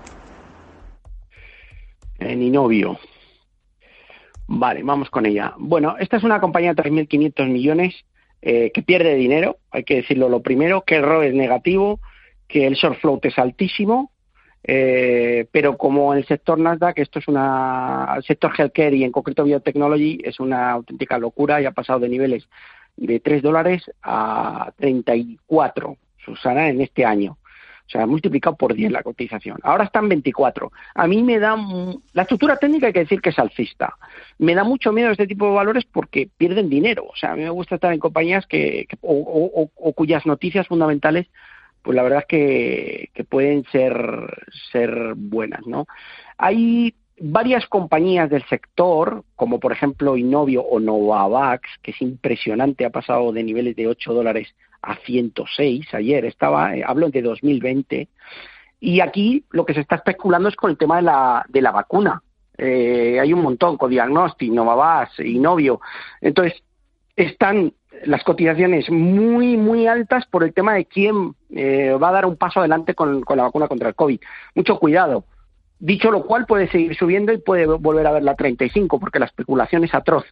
En 2.20 2.42
Inovio. 2.42 2.98
Vale, 4.54 4.84
vamos 4.84 5.10
con 5.10 5.26
ella. 5.26 5.54
Bueno, 5.58 5.96
esta 5.98 6.18
es 6.18 6.24
una 6.24 6.42
compañía 6.42 6.74
de 6.74 6.84
3.500 6.84 7.48
millones 7.48 7.96
eh, 8.42 8.72
que 8.74 8.82
pierde 8.82 9.16
dinero, 9.16 9.60
hay 9.72 9.86
que 9.86 9.96
decirlo 9.96 10.28
lo 10.28 10.42
primero, 10.42 10.82
que 10.82 10.98
el 10.98 11.04
ROE 11.04 11.30
es 11.30 11.34
negativo, 11.34 12.02
que 12.50 12.68
el 12.68 12.74
short 12.74 13.00
float 13.00 13.26
es 13.26 13.40
altísimo, 13.40 14.12
eh, 14.66 15.48
pero 15.54 15.78
como 15.78 16.14
el 16.14 16.26
sector 16.26 16.60
Nasdaq, 16.60 17.00
esto 17.00 17.20
es 17.20 17.30
una, 17.30 18.14
el 18.18 18.24
sector 18.24 18.52
healthcare 18.58 18.94
y 18.94 19.06
en 19.06 19.14
concreto 19.14 19.46
biotechnology 19.46 20.20
es 20.22 20.42
una 20.42 20.72
auténtica 20.72 21.18
locura 21.18 21.62
y 21.62 21.66
ha 21.66 21.72
pasado 21.72 22.02
de 22.02 22.10
niveles 22.10 22.50
de 22.98 23.22
3 23.22 23.42
dólares 23.42 23.90
a 24.04 24.74
34, 24.76 25.96
Susana, 26.26 26.68
en 26.68 26.82
este 26.82 27.06
año. 27.06 27.38
O 27.92 27.98
sea, 27.98 28.06
multiplicado 28.06 28.56
por 28.56 28.74
10 28.74 28.90
la 28.90 29.04
cotización. 29.04 29.58
Ahora 29.64 29.84
están 29.84 30.08
24. 30.08 30.72
A 30.96 31.08
mí 31.08 31.22
me 31.24 31.40
da... 31.40 31.58
La 32.14 32.22
estructura 32.22 32.56
técnica 32.56 32.88
hay 32.88 32.94
que 32.94 33.02
decir 33.02 33.20
que 33.20 33.32
es 33.32 33.40
alcista. 33.40 33.96
Me 34.38 34.56
da 34.56 34.64
mucho 34.64 34.94
miedo 34.94 35.12
este 35.12 35.28
tipo 35.28 35.48
de 35.48 35.56
valores 35.56 35.84
porque 35.92 36.30
pierden 36.38 36.70
dinero. 36.70 37.04
O 37.04 37.16
sea, 37.18 37.34
a 37.34 37.36
mí 37.36 37.44
me 37.44 37.50
gusta 37.50 37.76
estar 37.76 37.92
en 37.92 38.00
compañías 38.00 38.48
que, 38.48 38.88
o, 39.02 39.70
cuyas 39.94 40.26
noticias 40.26 40.68
fundamentales 40.68 41.28
pues 41.82 41.96
la 41.96 42.04
verdad 42.04 42.20
es 42.20 42.26
que, 42.28 43.10
que 43.14 43.24
pueden 43.24 43.66
ser, 43.72 43.98
ser 44.72 45.16
buenas, 45.16 45.66
¿no? 45.66 45.88
Hay 46.38 46.94
varias 47.20 47.66
compañías 47.66 48.30
del 48.30 48.46
sector, 48.46 49.24
como 49.36 49.60
por 49.60 49.72
ejemplo 49.72 50.16
Innovio 50.16 50.62
o 50.62 50.80
Novavax, 50.80 51.68
que 51.82 51.92
es 51.92 52.02
impresionante, 52.02 52.86
ha 52.86 52.92
pasado 52.92 53.32
de 53.32 53.44
niveles 53.44 53.76
de 53.76 53.88
8 53.88 54.14
dólares 54.14 54.54
a 54.82 54.96
106 54.96 55.94
ayer, 55.94 56.26
estaba, 56.26 56.76
eh, 56.76 56.84
hablo 56.86 57.10
de 57.10 57.22
2020, 57.22 58.08
y 58.80 59.00
aquí 59.00 59.46
lo 59.52 59.66
que 59.66 59.74
se 59.74 59.82
está 59.82 59.96
especulando 59.96 60.50
es 60.50 60.56
con 60.56 60.72
el 60.72 60.78
tema 60.78 60.98
de 60.98 61.04
la, 61.04 61.46
de 61.48 61.62
la 61.62 61.72
vacuna. 61.72 62.24
Eh, 62.58 63.20
hay 63.20 63.34
un 63.34 63.42
montón, 63.42 63.78
Codiagnostic, 63.78 64.52
Novavax, 64.52 65.20
Innovio. 65.20 65.82
Entonces, 66.20 66.64
están 67.16 67.74
las 68.06 68.24
cotizaciones 68.24 68.90
muy, 68.90 69.58
muy 69.58 69.86
altas 69.86 70.26
por 70.26 70.44
el 70.44 70.54
tema 70.54 70.74
de 70.74 70.86
quién 70.86 71.36
eh, 71.52 71.92
va 72.02 72.10
a 72.10 72.14
dar 72.14 72.26
un 72.26 72.38
paso 72.38 72.60
adelante 72.60 72.96
con, 72.96 73.22
con 73.22 73.38
la 73.38 73.44
vacuna 73.44 73.68
contra 73.68 73.90
el 73.90 73.96
COVID. 73.96 74.20
Mucho 74.56 74.80
cuidado 74.80 75.26
Dicho 75.82 76.12
lo 76.12 76.24
cual, 76.28 76.46
puede 76.46 76.70
seguir 76.70 76.96
subiendo 76.96 77.34
y 77.34 77.40
puede 77.40 77.66
volver 77.66 78.06
a 78.06 78.12
ver 78.12 78.22
la 78.22 78.36
35, 78.36 79.00
porque 79.00 79.18
la 79.18 79.26
especulación 79.26 79.84
es 79.84 79.96
atroz. 79.96 80.26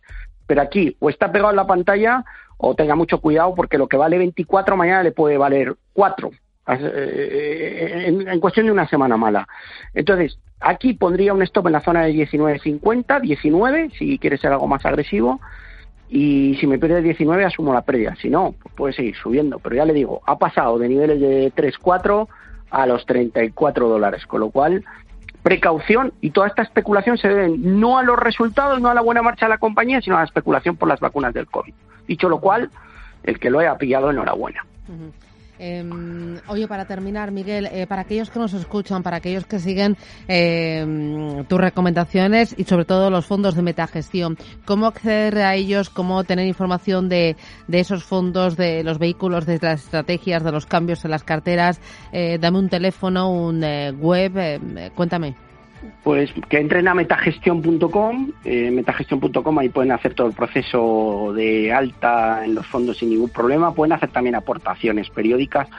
Pero 0.49 0.63
aquí, 0.63 0.95
o 0.97 1.11
está 1.11 1.31
pegado 1.31 1.51
en 1.51 1.57
la 1.57 1.67
pantalla, 1.67 2.25
o 2.57 2.73
tenga 2.73 2.95
mucho 2.95 3.21
cuidado, 3.21 3.53
porque 3.53 3.77
lo 3.77 3.87
que 3.87 3.97
vale 3.97 4.17
24 4.17 4.75
mañana 4.75 5.03
le 5.03 5.11
puede 5.11 5.37
valer 5.37 5.75
4, 5.93 6.31
eh, 6.79 8.05
en, 8.07 8.39
cuestión 8.39 8.65
de 8.65 8.71
una 8.71 8.87
semana 8.87 9.15
mala. 9.15 9.47
Entonces, 9.93 10.39
aquí 10.59 10.95
pondría 10.95 11.35
un 11.35 11.43
stop 11.43 11.67
en 11.67 11.73
la 11.73 11.81
zona 11.81 12.01
de 12.01 12.13
19.50, 12.13 13.21
19, 13.21 13.91
si 13.91 14.17
quiere 14.17 14.39
ser 14.39 14.51
algo 14.51 14.65
más 14.65 14.83
agresivo, 14.87 15.39
y 16.09 16.55
si 16.55 16.65
me 16.65 16.79
pierde 16.79 17.03
19 17.03 17.45
asumo 17.45 17.71
la 17.71 17.83
pérdida, 17.83 18.15
si 18.19 18.31
no, 18.31 18.55
pues 18.59 18.73
puede 18.73 18.93
seguir 18.93 19.15
subiendo, 19.17 19.59
pero 19.59 19.75
ya 19.75 19.85
le 19.85 19.93
digo, 19.93 20.23
ha 20.25 20.39
pasado 20.39 20.79
de 20.79 20.89
niveles 20.89 21.19
de 21.19 21.53
3, 21.53 21.77
4 21.77 22.27
a 22.71 22.87
los 22.87 23.05
34 23.05 23.87
dólares, 23.87 24.25
con 24.25 24.39
lo 24.39 24.49
cual 24.49 24.83
precaución 25.43 26.13
y 26.21 26.31
toda 26.31 26.47
esta 26.47 26.61
especulación 26.61 27.17
se 27.17 27.27
debe 27.27 27.57
no 27.57 27.97
a 27.97 28.03
los 28.03 28.17
resultados, 28.19 28.81
no 28.81 28.89
a 28.89 28.93
la 28.93 29.01
buena 29.01 29.21
marcha 29.21 29.45
de 29.45 29.49
la 29.49 29.57
compañía, 29.57 30.01
sino 30.01 30.15
a 30.15 30.19
la 30.19 30.25
especulación 30.25 30.75
por 30.75 30.87
las 30.87 30.99
vacunas 30.99 31.33
del 31.33 31.47
COVID. 31.47 31.73
Dicho 32.07 32.29
lo 32.29 32.39
cual, 32.39 32.69
el 33.23 33.39
que 33.39 33.49
lo 33.49 33.59
haya 33.59 33.77
pillado, 33.77 34.09
enhorabuena. 34.09 34.65
Em, 35.59 36.39
oye, 36.47 36.69
para 36.69 36.85
terminar, 36.85 37.31
Miguel, 37.31 37.65
eh, 37.65 37.85
para 37.85 38.03
aquellos 38.03 38.29
que 38.29 38.39
nos 38.39 38.53
escuchan, 38.53 39.03
para 39.03 39.17
aquellos 39.17 39.45
que 39.45 39.59
siguen 39.59 39.97
em, 40.27 41.43
tus 41.45 41.59
recomendaciones 41.59 42.55
y 42.57 42.63
sobre 42.63 42.85
todo 42.85 43.09
los 43.09 43.25
fondos 43.25 43.55
de 43.55 43.61
metagestión, 43.61 44.37
¿cómo 44.63 44.87
acceder 44.87 45.39
a 45.39 45.55
ellos? 45.55 45.89
¿Cómo 45.89 46.23
tener 46.23 46.47
información 46.47 47.09
de, 47.09 47.35
de 47.67 47.79
esos 47.79 48.05
fondos, 48.05 48.55
de 48.55 48.85
los 48.85 48.99
vehículos, 48.99 49.45
de 49.45 49.59
las 49.61 49.83
estrategias, 49.83 50.43
de 50.45 50.51
los 50.53 50.65
cambios 50.65 51.03
en 51.03 51.11
las 51.11 51.25
carteras? 51.25 51.81
Eh, 52.13 52.37
dame 52.39 52.59
un 52.59 52.69
teléfono, 52.69 53.29
un 53.29 53.61
eh, 53.61 53.91
web, 53.91 54.37
em, 54.37 54.89
cuéntame. 54.95 55.48
Pues 56.03 56.31
que 56.49 56.59
entren 56.59 56.87
a 56.87 56.93
metagestión.com, 56.93 58.31
eh, 58.43 58.71
metagestión.com, 58.71 59.59
ahí 59.59 59.69
pueden 59.69 59.91
hacer 59.91 60.13
todo 60.13 60.27
el 60.27 60.33
proceso 60.33 61.31
de 61.33 61.71
alta 61.71 62.43
en 62.43 62.55
los 62.55 62.65
fondos 62.67 62.97
sin 62.97 63.09
ningún 63.09 63.29
problema, 63.29 63.73
pueden 63.73 63.93
hacer 63.93 64.09
también 64.09 64.35
aportaciones 64.35 65.09
periódicas, 65.09 65.69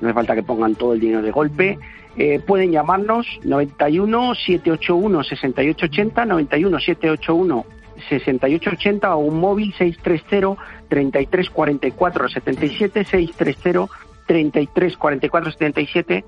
no 0.00 0.08
hace 0.08 0.14
falta 0.14 0.34
que 0.34 0.42
pongan 0.42 0.74
todo 0.74 0.94
el 0.94 1.00
dinero 1.00 1.22
de 1.22 1.30
golpe, 1.30 1.78
eh, 2.16 2.40
pueden 2.46 2.72
llamarnos 2.72 3.26
91 3.44 4.34
781 4.34 5.24
6880, 5.24 6.24
91 6.24 6.80
781 6.80 7.66
6880 8.08 9.14
o 9.14 9.18
un 9.18 9.40
móvil 9.40 9.74
630 9.76 10.56
3344 10.88 12.28
77 12.28 13.04
630 13.04 13.86
3344 14.26 15.52
77 15.52 16.24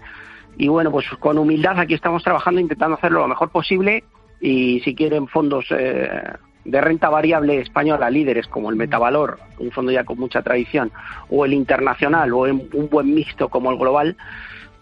y 0.56 0.68
bueno, 0.68 0.90
pues 0.90 1.06
con 1.18 1.38
humildad 1.38 1.78
aquí 1.78 1.94
estamos 1.94 2.22
trabajando 2.22 2.60
intentando 2.60 2.96
hacerlo 2.96 3.20
lo 3.20 3.28
mejor 3.28 3.50
posible. 3.50 4.04
Y 4.40 4.80
si 4.80 4.94
quieren 4.94 5.26
fondos 5.28 5.66
eh, 5.70 6.22
de 6.64 6.80
renta 6.80 7.08
variable 7.08 7.60
española, 7.60 8.10
líderes 8.10 8.46
como 8.46 8.70
el 8.70 8.76
Metavalor, 8.76 9.38
un 9.58 9.70
fondo 9.70 9.90
ya 9.90 10.04
con 10.04 10.18
mucha 10.18 10.42
tradición, 10.42 10.92
o 11.30 11.44
el 11.44 11.54
internacional, 11.54 12.32
o 12.32 12.40
un 12.42 12.88
buen 12.90 13.14
mixto 13.14 13.48
como 13.48 13.70
el 13.70 13.78
global, 13.78 14.16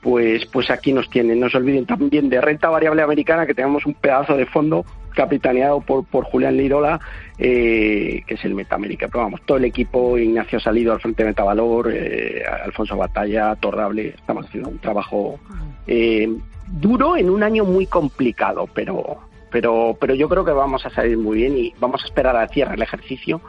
pues, 0.02 0.44
pues 0.46 0.70
aquí 0.70 0.92
nos 0.92 1.08
tienen. 1.08 1.40
No 1.40 1.48
se 1.48 1.56
olviden 1.56 1.86
también 1.86 2.28
de 2.28 2.40
renta 2.40 2.68
variable 2.68 3.02
americana, 3.02 3.46
que 3.46 3.54
tenemos 3.54 3.86
un 3.86 3.94
pedazo 3.94 4.36
de 4.36 4.46
fondo 4.46 4.84
capitaneado 5.14 5.80
por, 5.80 6.04
por 6.04 6.24
Julián 6.24 6.56
Lirola, 6.56 7.00
eh, 7.38 8.22
que 8.26 8.34
es 8.34 8.44
el 8.44 8.54
Metamérica. 8.54 9.06
Pero 9.08 9.24
vamos, 9.24 9.42
todo 9.46 9.58
el 9.58 9.64
equipo, 9.64 10.18
Ignacio 10.18 10.58
Salido 10.58 10.92
al 10.92 11.00
frente 11.00 11.22
de 11.22 11.28
Metavalor, 11.30 11.90
eh, 11.92 12.42
Alfonso 12.64 12.96
Batalla, 12.96 13.54
Torrable, 13.56 14.08
estamos 14.08 14.46
haciendo 14.46 14.70
un 14.70 14.78
trabajo 14.78 15.38
eh, 15.86 16.28
duro 16.66 17.16
en 17.16 17.30
un 17.30 17.44
año 17.44 17.64
muy 17.64 17.86
complicado, 17.86 18.68
pero, 18.74 19.18
pero, 19.50 19.96
pero 20.00 20.14
yo 20.14 20.28
creo 20.28 20.44
que 20.44 20.52
vamos 20.52 20.84
a 20.84 20.90
salir 20.90 21.16
muy 21.16 21.38
bien 21.38 21.56
y 21.56 21.74
vamos 21.78 22.02
a 22.02 22.06
esperar 22.06 22.36
a 22.36 22.48
cierre 22.48 22.74
el 22.74 22.82
ejercicio 22.82 23.40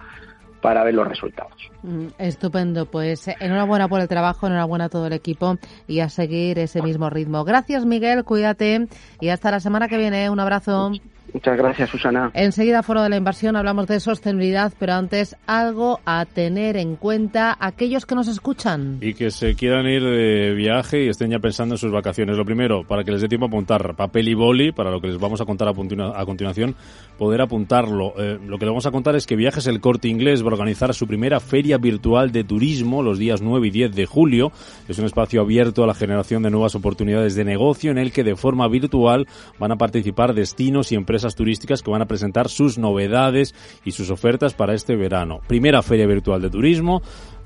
para 0.63 0.84
ver 0.86 0.93
los 0.93 1.08
resultados. 1.08 1.70
Mm, 1.84 2.08
estupendo, 2.17 2.86
pues 2.86 3.27
enhorabuena 3.27 3.89
por 3.89 4.00
el 4.00 4.08
trabajo, 4.08 4.48
enhorabuena 4.48 4.86
a 4.86 4.89
todo 4.89 5.05
el 5.08 5.13
equipo 5.13 5.58
y 5.88 6.00
a 6.00 6.08
seguir 6.08 6.58
ese 6.58 6.82
mismo 6.82 7.10
ritmo. 7.10 7.43
Gracias 7.43 7.86
Miguel, 7.86 8.24
cuídate 8.24 8.88
y 9.20 9.27
hasta 9.27 9.51
la 9.51 9.60
semana 9.60 9.89
que 9.89 9.98
viene. 9.98 10.29
Un 10.29 10.39
abrazo. 10.39 10.93
Muchas 11.34 11.58
gracias, 11.58 11.90
Susana. 11.90 12.30
Enseguida, 12.36 12.84
Foro 12.84 13.02
de 13.02 13.10
la 13.10 13.18
Inversión, 13.18 13.56
hablamos 13.56 13.88
de 13.88 14.00
sostenibilidad, 14.00 14.72
pero 14.78 14.94
antes 14.94 15.36
algo 15.48 16.00
a 16.06 16.25
tener 16.25 16.78
en 16.78 16.96
cuenta 16.96 17.58
aquellos 17.60 18.06
que 18.06 18.13
nos 18.13 18.28
escuchan. 18.28 19.00
Y 19.02 19.16
que 19.16 19.32
se 19.32 19.56
quieran 19.56 19.88
ir 19.88 20.04
de 20.04 20.54
viaje 20.54 21.06
y 21.06 21.10
estén 21.10 21.32
ya 21.32 21.40
pensando 21.40 21.74
en 21.74 21.80
sus 21.80 21.92
vacaciones. 21.92 22.38
Lo 22.38 22.46
primero, 22.46 22.84
para 22.88 23.04
que 23.04 23.12
les 23.12 23.22
dé 23.22 23.28
tiempo 23.28 23.48
a 23.48 23.48
apuntar 23.48 23.96
papel 23.96 24.28
y 24.28 24.36
boli, 24.36 24.72
para 24.72 24.92
lo 24.92 25.02
que 25.02 25.08
les 25.08 25.18
vamos 25.18 25.42
a 25.42 25.46
contar 25.46 25.68
a, 25.68 26.25
continuación, 26.25 26.75
poder 27.18 27.42
apuntarlo. 27.42 28.13
Eh, 28.18 28.38
lo 28.46 28.60
que 28.60 28.66
le 28.66 28.72
vamos 28.72 28.86
a 28.86 28.92
contar 28.92 29.16
es 29.16 29.25
que 29.25 29.36
Viajes 29.36 29.66
El 29.66 29.82
Corte 29.82 30.10
Inglés 30.10 30.44
va 30.44 30.50
a 30.50 30.54
organizar 30.54 30.94
su 30.94 31.08
primera 31.08 31.40
feria 31.40 31.80
virtual 31.80 32.32
de 32.32 32.44
turismo 32.44 33.02
los 33.02 33.18
días 33.18 33.42
9 33.42 33.68
y 33.68 33.72
10 33.72 33.96
de 33.96 34.06
julio. 34.06 34.52
Es 34.88 35.00
un 35.00 35.06
espacio 35.06 35.42
abierto 35.42 35.84
a 35.84 35.88
la 35.88 35.96
generación 35.96 36.44
de 36.44 36.52
nuevas 36.52 36.75
oportunidades 36.75 37.34
de 37.34 37.44
negocio 37.44 37.90
en 37.90 37.98
el 37.98 38.12
que 38.12 38.24
de 38.24 38.36
forma 38.36 38.68
virtual 38.68 39.28
van 39.58 39.72
a 39.72 39.78
participar 39.78 40.36
destinos 40.36 40.92
y 40.92 40.96
empresas 40.96 41.23
turísticas 41.36 41.82
que 41.82 41.92
van 41.92 42.01
a 42.01 42.08
presentar 42.08 42.50
sus 42.50 42.77
novedades 42.77 43.56
y 43.86 43.92
sus 43.92 44.10
ofertas 44.10 44.53
para 44.53 44.74
este 44.74 44.96
verano. 44.96 45.39
Primera 45.48 45.82
feria 45.82 46.06
virtual 46.06 46.42
de 46.42 46.50
turismo, 46.50 47.01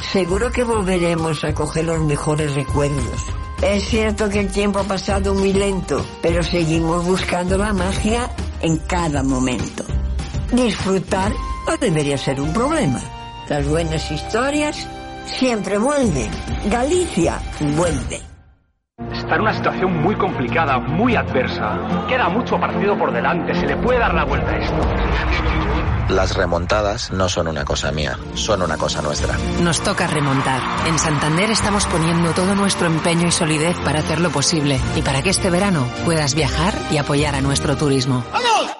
seguro 0.00 0.50
que 0.50 0.64
volveremos 0.64 1.44
a 1.44 1.54
coger 1.54 1.84
los 1.84 2.00
mejores 2.00 2.54
recuerdos 2.54 3.26
Es 3.62 3.84
cierto 3.88 4.28
que 4.28 4.40
el 4.40 4.50
tiempo 4.50 4.78
ha 4.78 4.84
pasado 4.84 5.34
muy 5.34 5.52
lento, 5.52 6.04
pero 6.22 6.42
seguimos 6.42 7.04
buscando 7.04 7.58
la 7.58 7.72
magia 7.72 8.30
en 8.62 8.78
cada 8.78 9.22
momento. 9.22 9.84
Disfrutar 10.52 11.32
no 11.66 11.76
debería 11.76 12.16
ser 12.16 12.40
un 12.40 12.52
problema. 12.52 13.00
Las 13.48 13.66
buenas 13.68 14.10
historias 14.10 14.88
siempre 15.26 15.78
vuelven. 15.78 16.30
Galicia 16.66 17.40
vuelve. 17.76 18.20
Está 19.12 19.36
en 19.36 19.42
una 19.42 19.54
situación 19.54 20.02
muy 20.02 20.14
complicada, 20.16 20.78
muy 20.78 21.16
adversa. 21.16 22.06
Queda 22.08 22.28
mucho 22.28 22.58
partido 22.58 22.96
por 22.98 23.12
delante, 23.12 23.54
se 23.54 23.66
le 23.66 23.76
puede 23.76 23.98
dar 23.98 24.14
la 24.14 24.24
vuelta 24.24 24.50
a 24.50 24.58
esto. 24.58 25.69
Las 26.10 26.34
remontadas 26.34 27.12
no 27.12 27.28
son 27.28 27.46
una 27.46 27.64
cosa 27.64 27.92
mía, 27.92 28.18
son 28.34 28.62
una 28.62 28.76
cosa 28.76 29.00
nuestra. 29.00 29.38
Nos 29.62 29.80
toca 29.80 30.08
remontar. 30.08 30.60
En 30.88 30.98
Santander 30.98 31.50
estamos 31.50 31.86
poniendo 31.86 32.32
todo 32.32 32.56
nuestro 32.56 32.88
empeño 32.88 33.28
y 33.28 33.30
solidez 33.30 33.76
para 33.84 34.00
hacerlo 34.00 34.30
posible 34.30 34.80
y 34.96 35.02
para 35.02 35.22
que 35.22 35.30
este 35.30 35.50
verano 35.50 35.88
puedas 36.04 36.34
viajar 36.34 36.74
y 36.90 36.96
apoyar 36.96 37.36
a 37.36 37.40
nuestro 37.40 37.76
turismo. 37.76 38.24
¡Vamos! 38.32 38.79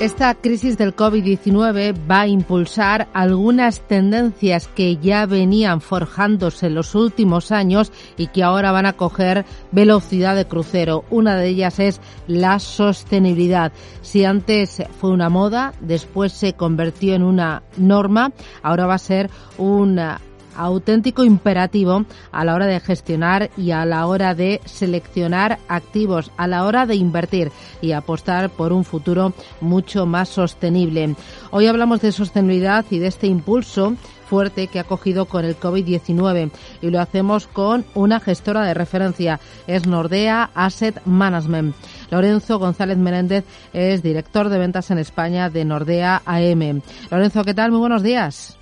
Esta 0.00 0.34
crisis 0.34 0.78
del 0.78 0.96
COVID-19 0.96 1.94
va 2.10 2.22
a 2.22 2.26
impulsar 2.26 3.08
algunas 3.12 3.82
tendencias 3.82 4.66
que 4.66 4.96
ya 4.96 5.26
venían 5.26 5.82
forjándose 5.82 6.68
en 6.68 6.74
los 6.74 6.94
últimos 6.94 7.52
años 7.52 7.92
y 8.16 8.28
que 8.28 8.42
ahora 8.42 8.72
van 8.72 8.86
a 8.86 8.94
coger 8.94 9.44
velocidad 9.72 10.36
de 10.36 10.46
crucero. 10.46 11.04
Una 11.10 11.36
de 11.36 11.48
ellas 11.48 11.78
es 11.80 12.00
la 12.26 12.60
sostenibilidad. 12.60 13.72
Si 14.00 14.24
antes 14.24 14.82
fue 14.98 15.10
una 15.10 15.28
moda, 15.28 15.74
después 15.82 16.32
se 16.32 16.54
convirtió 16.54 17.14
en 17.14 17.22
una 17.22 17.62
norma, 17.76 18.32
ahora 18.62 18.86
va 18.86 18.94
a 18.94 18.98
ser 18.98 19.28
una 19.58 20.18
auténtico 20.56 21.24
imperativo 21.24 22.04
a 22.32 22.44
la 22.44 22.54
hora 22.54 22.66
de 22.66 22.80
gestionar 22.80 23.50
y 23.56 23.70
a 23.70 23.84
la 23.84 24.06
hora 24.06 24.34
de 24.34 24.60
seleccionar 24.64 25.58
activos, 25.68 26.30
a 26.36 26.46
la 26.46 26.64
hora 26.64 26.86
de 26.86 26.96
invertir 26.96 27.52
y 27.80 27.92
apostar 27.92 28.50
por 28.50 28.72
un 28.72 28.84
futuro 28.84 29.32
mucho 29.60 30.06
más 30.06 30.28
sostenible. 30.28 31.16
Hoy 31.50 31.66
hablamos 31.66 32.00
de 32.00 32.12
sostenibilidad 32.12 32.84
y 32.90 32.98
de 32.98 33.06
este 33.06 33.26
impulso 33.26 33.94
fuerte 34.30 34.68
que 34.68 34.78
ha 34.78 34.84
cogido 34.84 35.26
con 35.26 35.44
el 35.44 35.58
COVID-19 35.58 36.52
y 36.80 36.90
lo 36.90 37.00
hacemos 37.00 37.48
con 37.48 37.84
una 37.94 38.20
gestora 38.20 38.64
de 38.64 38.74
referencia, 38.74 39.40
es 39.66 39.88
Nordea 39.88 40.50
Asset 40.54 41.04
Management. 41.04 41.74
Lorenzo 42.12 42.60
González 42.60 42.96
Menéndez 42.96 43.44
es 43.72 44.04
director 44.04 44.48
de 44.48 44.58
ventas 44.58 44.92
en 44.92 44.98
España 44.98 45.50
de 45.50 45.64
Nordea 45.64 46.22
AM. 46.24 46.80
Lorenzo, 47.10 47.44
¿qué 47.44 47.54
tal? 47.54 47.72
Muy 47.72 47.80
buenos 47.80 48.04
días. 48.04 48.59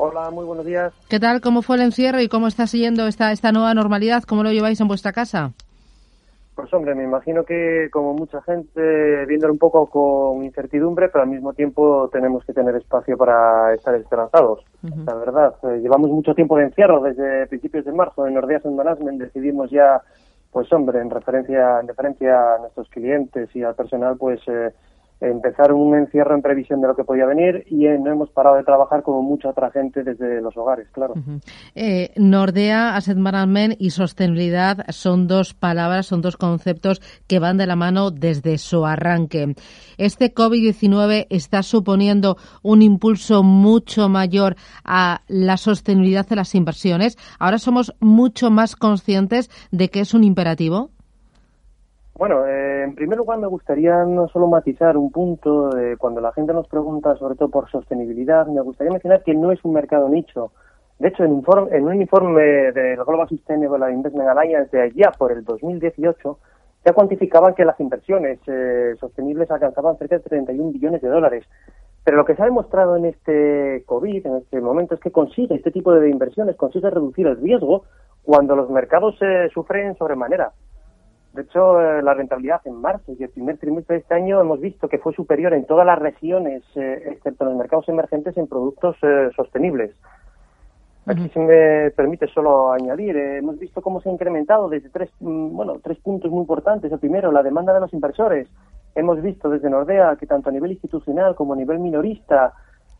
Hola, 0.00 0.30
muy 0.30 0.44
buenos 0.44 0.64
días. 0.64 0.92
¿Qué 1.08 1.18
tal? 1.18 1.40
¿Cómo 1.40 1.60
fue 1.60 1.74
el 1.74 1.82
encierro 1.82 2.20
y 2.20 2.28
cómo 2.28 2.46
está 2.46 2.68
siguiendo 2.68 3.08
esta, 3.08 3.32
esta 3.32 3.50
nueva 3.50 3.74
normalidad? 3.74 4.22
¿Cómo 4.22 4.44
lo 4.44 4.52
lleváis 4.52 4.80
en 4.80 4.86
vuestra 4.86 5.12
casa? 5.12 5.50
Pues 6.54 6.72
hombre, 6.72 6.94
me 6.94 7.02
imagino 7.02 7.42
que 7.44 7.88
como 7.92 8.14
mucha 8.14 8.40
gente, 8.42 9.26
viéndolo 9.26 9.52
un 9.52 9.58
poco 9.58 9.86
con 9.86 10.44
incertidumbre, 10.44 11.08
pero 11.08 11.24
al 11.24 11.30
mismo 11.30 11.52
tiempo 11.52 12.08
tenemos 12.12 12.44
que 12.44 12.52
tener 12.52 12.76
espacio 12.76 13.16
para 13.16 13.74
estar 13.74 13.92
esperanzados. 13.96 14.64
La 15.04 15.14
verdad, 15.14 15.54
eh, 15.64 15.80
llevamos 15.80 16.10
mucho 16.10 16.32
tiempo 16.32 16.56
de 16.56 16.66
encierro, 16.66 17.02
desde 17.02 17.48
principios 17.48 17.84
de 17.84 17.92
marzo 17.92 18.24
en 18.26 18.34
Nordeas 18.34 18.64
en 18.64 18.76
Management 18.76 19.20
decidimos 19.20 19.68
ya, 19.70 20.00
pues 20.52 20.72
hombre, 20.72 21.00
en 21.00 21.10
referencia, 21.10 21.80
en 21.80 21.88
referencia 21.88 22.54
a 22.54 22.58
nuestros 22.58 22.88
clientes 22.88 23.54
y 23.54 23.64
al 23.64 23.74
personal, 23.74 24.16
pues 24.16 24.40
eh, 24.46 24.72
empezar 25.20 25.72
un 25.72 25.96
encierro 25.96 26.34
en 26.34 26.42
previsión 26.42 26.80
de 26.80 26.88
lo 26.88 26.94
que 26.94 27.04
podía 27.04 27.26
venir 27.26 27.64
y 27.66 27.86
eh, 27.86 27.98
no 27.98 28.12
hemos 28.12 28.30
parado 28.30 28.56
de 28.56 28.62
trabajar 28.62 29.02
como 29.02 29.22
mucha 29.22 29.48
otra 29.48 29.70
gente 29.70 30.04
desde 30.04 30.40
los 30.40 30.56
hogares, 30.56 30.88
claro. 30.92 31.14
eh, 31.74 32.12
Nordea, 32.16 32.94
Asset 32.96 33.18
Management 33.18 33.74
y 33.78 33.90
sostenibilidad 33.90 34.86
son 34.90 35.26
dos 35.26 35.54
palabras, 35.54 36.06
son 36.06 36.20
dos 36.20 36.36
conceptos 36.36 37.00
que 37.26 37.38
van 37.38 37.56
de 37.56 37.66
la 37.66 37.76
mano 37.76 38.10
desde 38.10 38.58
su 38.58 38.86
arranque. 38.86 39.54
Este 39.96 40.32
COVID-19 40.32 41.26
está 41.30 41.62
suponiendo 41.62 42.36
un 42.62 42.82
impulso 42.82 43.42
mucho 43.42 44.08
mayor 44.08 44.56
a 44.84 45.22
la 45.26 45.56
sostenibilidad 45.56 46.26
de 46.26 46.36
las 46.36 46.54
inversiones. 46.54 47.16
Ahora 47.38 47.58
somos 47.58 47.94
mucho 48.00 48.50
más 48.50 48.76
conscientes 48.76 49.50
de 49.70 49.88
que 49.88 50.00
es 50.00 50.14
un 50.14 50.24
imperativo. 50.24 50.90
Bueno, 52.18 52.44
eh, 52.48 52.82
en 52.82 52.96
primer 52.96 53.16
lugar 53.16 53.38
me 53.38 53.46
gustaría 53.46 54.02
no 54.04 54.26
solo 54.26 54.48
matizar 54.48 54.96
un 54.96 55.12
punto 55.12 55.70
de 55.70 55.96
cuando 55.96 56.20
la 56.20 56.32
gente 56.32 56.52
nos 56.52 56.66
pregunta 56.66 57.14
sobre 57.14 57.36
todo 57.36 57.48
por 57.48 57.70
sostenibilidad, 57.70 58.44
me 58.48 58.60
gustaría 58.60 58.90
mencionar 58.90 59.22
que 59.22 59.34
no 59.34 59.52
es 59.52 59.64
un 59.64 59.72
mercado 59.72 60.08
nicho. 60.08 60.50
De 60.98 61.10
hecho, 61.10 61.22
en, 61.22 61.30
un 61.30 61.94
informe 61.94 62.72
del 62.72 62.96
Global 63.04 63.28
Sustainable 63.28 63.92
Investment 63.92 64.30
Alliance 64.30 64.76
de 64.76 64.82
allá 64.82 65.12
por 65.16 65.30
el 65.30 65.44
2018, 65.44 66.38
ya 66.84 66.92
cuantificaban 66.92 67.54
que 67.54 67.64
las 67.64 67.78
inversiones 67.78 68.40
eh, 68.48 68.96
sostenibles 68.98 69.48
alcanzaban 69.52 69.96
cerca 69.98 70.16
de 70.16 70.24
31 70.24 70.72
billones 70.72 71.00
de 71.00 71.08
dólares. 71.08 71.44
Pero 72.02 72.16
lo 72.16 72.24
que 72.24 72.34
se 72.34 72.42
ha 72.42 72.46
demostrado 72.46 72.96
en 72.96 73.04
este 73.04 73.84
COVID, 73.86 74.26
en 74.26 74.36
este 74.38 74.60
momento, 74.60 74.96
es 74.96 75.00
que 75.00 75.12
consigue 75.12 75.54
este 75.54 75.70
tipo 75.70 75.92
de 75.92 76.10
inversiones, 76.10 76.56
consigue 76.56 76.90
reducir 76.90 77.28
el 77.28 77.36
riesgo 77.36 77.84
cuando 78.24 78.56
los 78.56 78.70
mercados 78.70 79.16
eh, 79.20 79.48
sufren 79.54 79.96
sobremanera. 79.96 80.50
De 81.38 81.44
hecho, 81.44 81.80
eh, 81.80 82.02
la 82.02 82.14
rentabilidad 82.14 82.60
en 82.64 82.74
marzo 82.74 83.12
y 83.16 83.22
el 83.22 83.30
primer 83.30 83.58
trimestre 83.58 83.94
de 83.94 84.00
este 84.00 84.12
año 84.12 84.40
hemos 84.40 84.60
visto 84.60 84.88
que 84.88 84.98
fue 84.98 85.12
superior 85.12 85.54
en 85.54 85.66
todas 85.66 85.86
las 85.86 85.96
regiones, 85.96 86.64
eh, 86.74 87.10
excepto 87.12 87.44
en 87.44 87.50
los 87.50 87.58
mercados 87.58 87.88
emergentes, 87.88 88.36
en 88.36 88.48
productos 88.48 88.96
eh, 89.02 89.30
sostenibles. 89.36 89.94
Aquí, 91.06 91.30
si 91.32 91.38
me 91.38 91.92
permite 91.92 92.26
solo 92.26 92.72
añadir, 92.72 93.16
hemos 93.16 93.56
visto 93.56 93.82
cómo 93.82 94.00
se 94.00 94.08
ha 94.08 94.12
incrementado 94.12 94.68
desde 94.68 94.88
tres, 94.88 95.10
mm, 95.20 95.54
bueno, 95.54 95.78
tres 95.80 95.98
puntos 96.00 96.28
muy 96.28 96.40
importantes. 96.40 96.90
El 96.90 96.98
primero, 96.98 97.30
la 97.30 97.44
demanda 97.44 97.72
de 97.72 97.82
los 97.82 97.94
inversores. 97.94 98.48
Hemos 98.96 99.22
visto 99.22 99.48
desde 99.48 99.70
Nordea 99.70 100.16
que 100.16 100.26
tanto 100.26 100.48
a 100.48 100.52
nivel 100.52 100.72
institucional 100.72 101.36
como 101.36 101.52
a 101.52 101.56
nivel 101.56 101.78
minorista, 101.78 102.52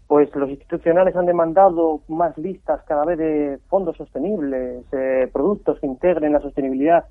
pues 0.06 0.32
los 0.36 0.48
institucionales 0.48 1.16
han 1.16 1.26
demandado 1.26 2.02
más 2.06 2.38
listas 2.38 2.84
cada 2.84 3.04
vez 3.04 3.18
de 3.18 3.58
fondos 3.66 3.96
sostenibles, 3.96 4.84
productos 5.32 5.80
que 5.80 5.88
integren 5.88 6.34
la 6.34 6.40
sostenibilidad 6.40 7.04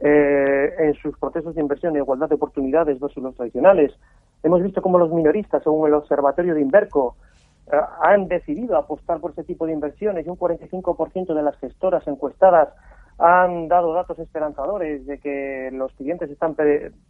eh, 0.00 0.74
en 0.78 0.94
sus 0.94 1.18
procesos 1.18 1.54
de 1.54 1.60
inversión 1.60 1.96
e 1.96 2.00
igualdad 2.00 2.28
de 2.28 2.34
oportunidades 2.34 3.00
versus 3.00 3.22
los 3.22 3.34
tradicionales. 3.34 3.92
Hemos 4.42 4.62
visto 4.62 4.82
cómo 4.82 4.98
los 4.98 5.12
minoristas, 5.12 5.62
según 5.62 5.88
el 5.88 5.94
Observatorio 5.94 6.54
de 6.54 6.60
Inverco, 6.60 7.16
eh, 7.72 7.76
han 8.02 8.28
decidido 8.28 8.76
apostar 8.76 9.20
por 9.20 9.30
este 9.30 9.44
tipo 9.44 9.66
de 9.66 9.72
inversiones 9.72 10.26
y 10.26 10.30
un 10.30 10.38
45% 10.38 11.34
de 11.34 11.42
las 11.42 11.56
gestoras 11.58 12.06
encuestadas 12.06 12.68
han 13.18 13.68
dado 13.68 13.94
datos 13.94 14.18
esperanzadores 14.18 15.06
de 15.06 15.18
que 15.18 15.70
los 15.72 15.90
clientes 15.92 16.30
están 16.30 16.54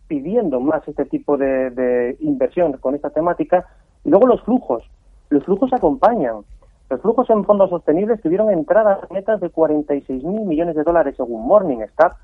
pidiendo 0.07 0.61
más 0.61 0.87
este 0.87 1.05
tipo 1.05 1.37
de, 1.37 1.70
de, 1.70 2.16
inversión 2.20 2.75
con 2.75 2.94
esta 2.94 3.11
temática. 3.11 3.66
Y 4.05 4.11
luego 4.11 4.29
los 4.29 4.40
flujos. 4.42 4.85
Los 5.31 5.44
flujos 5.44 5.72
acompañan. 5.72 6.44
Los 6.88 7.01
flujos 7.01 7.29
en 7.31 7.44
fondos 7.44 7.70
sostenibles 7.70 8.20
tuvieron 8.22 8.53
entradas 8.53 8.99
netas 9.11 9.40
de 9.40 9.51
46.000 9.51 10.22
millones 10.46 10.77
de 10.77 10.85
dólares 10.85 11.16
según 11.16 11.44
Morningstar, 11.44 12.14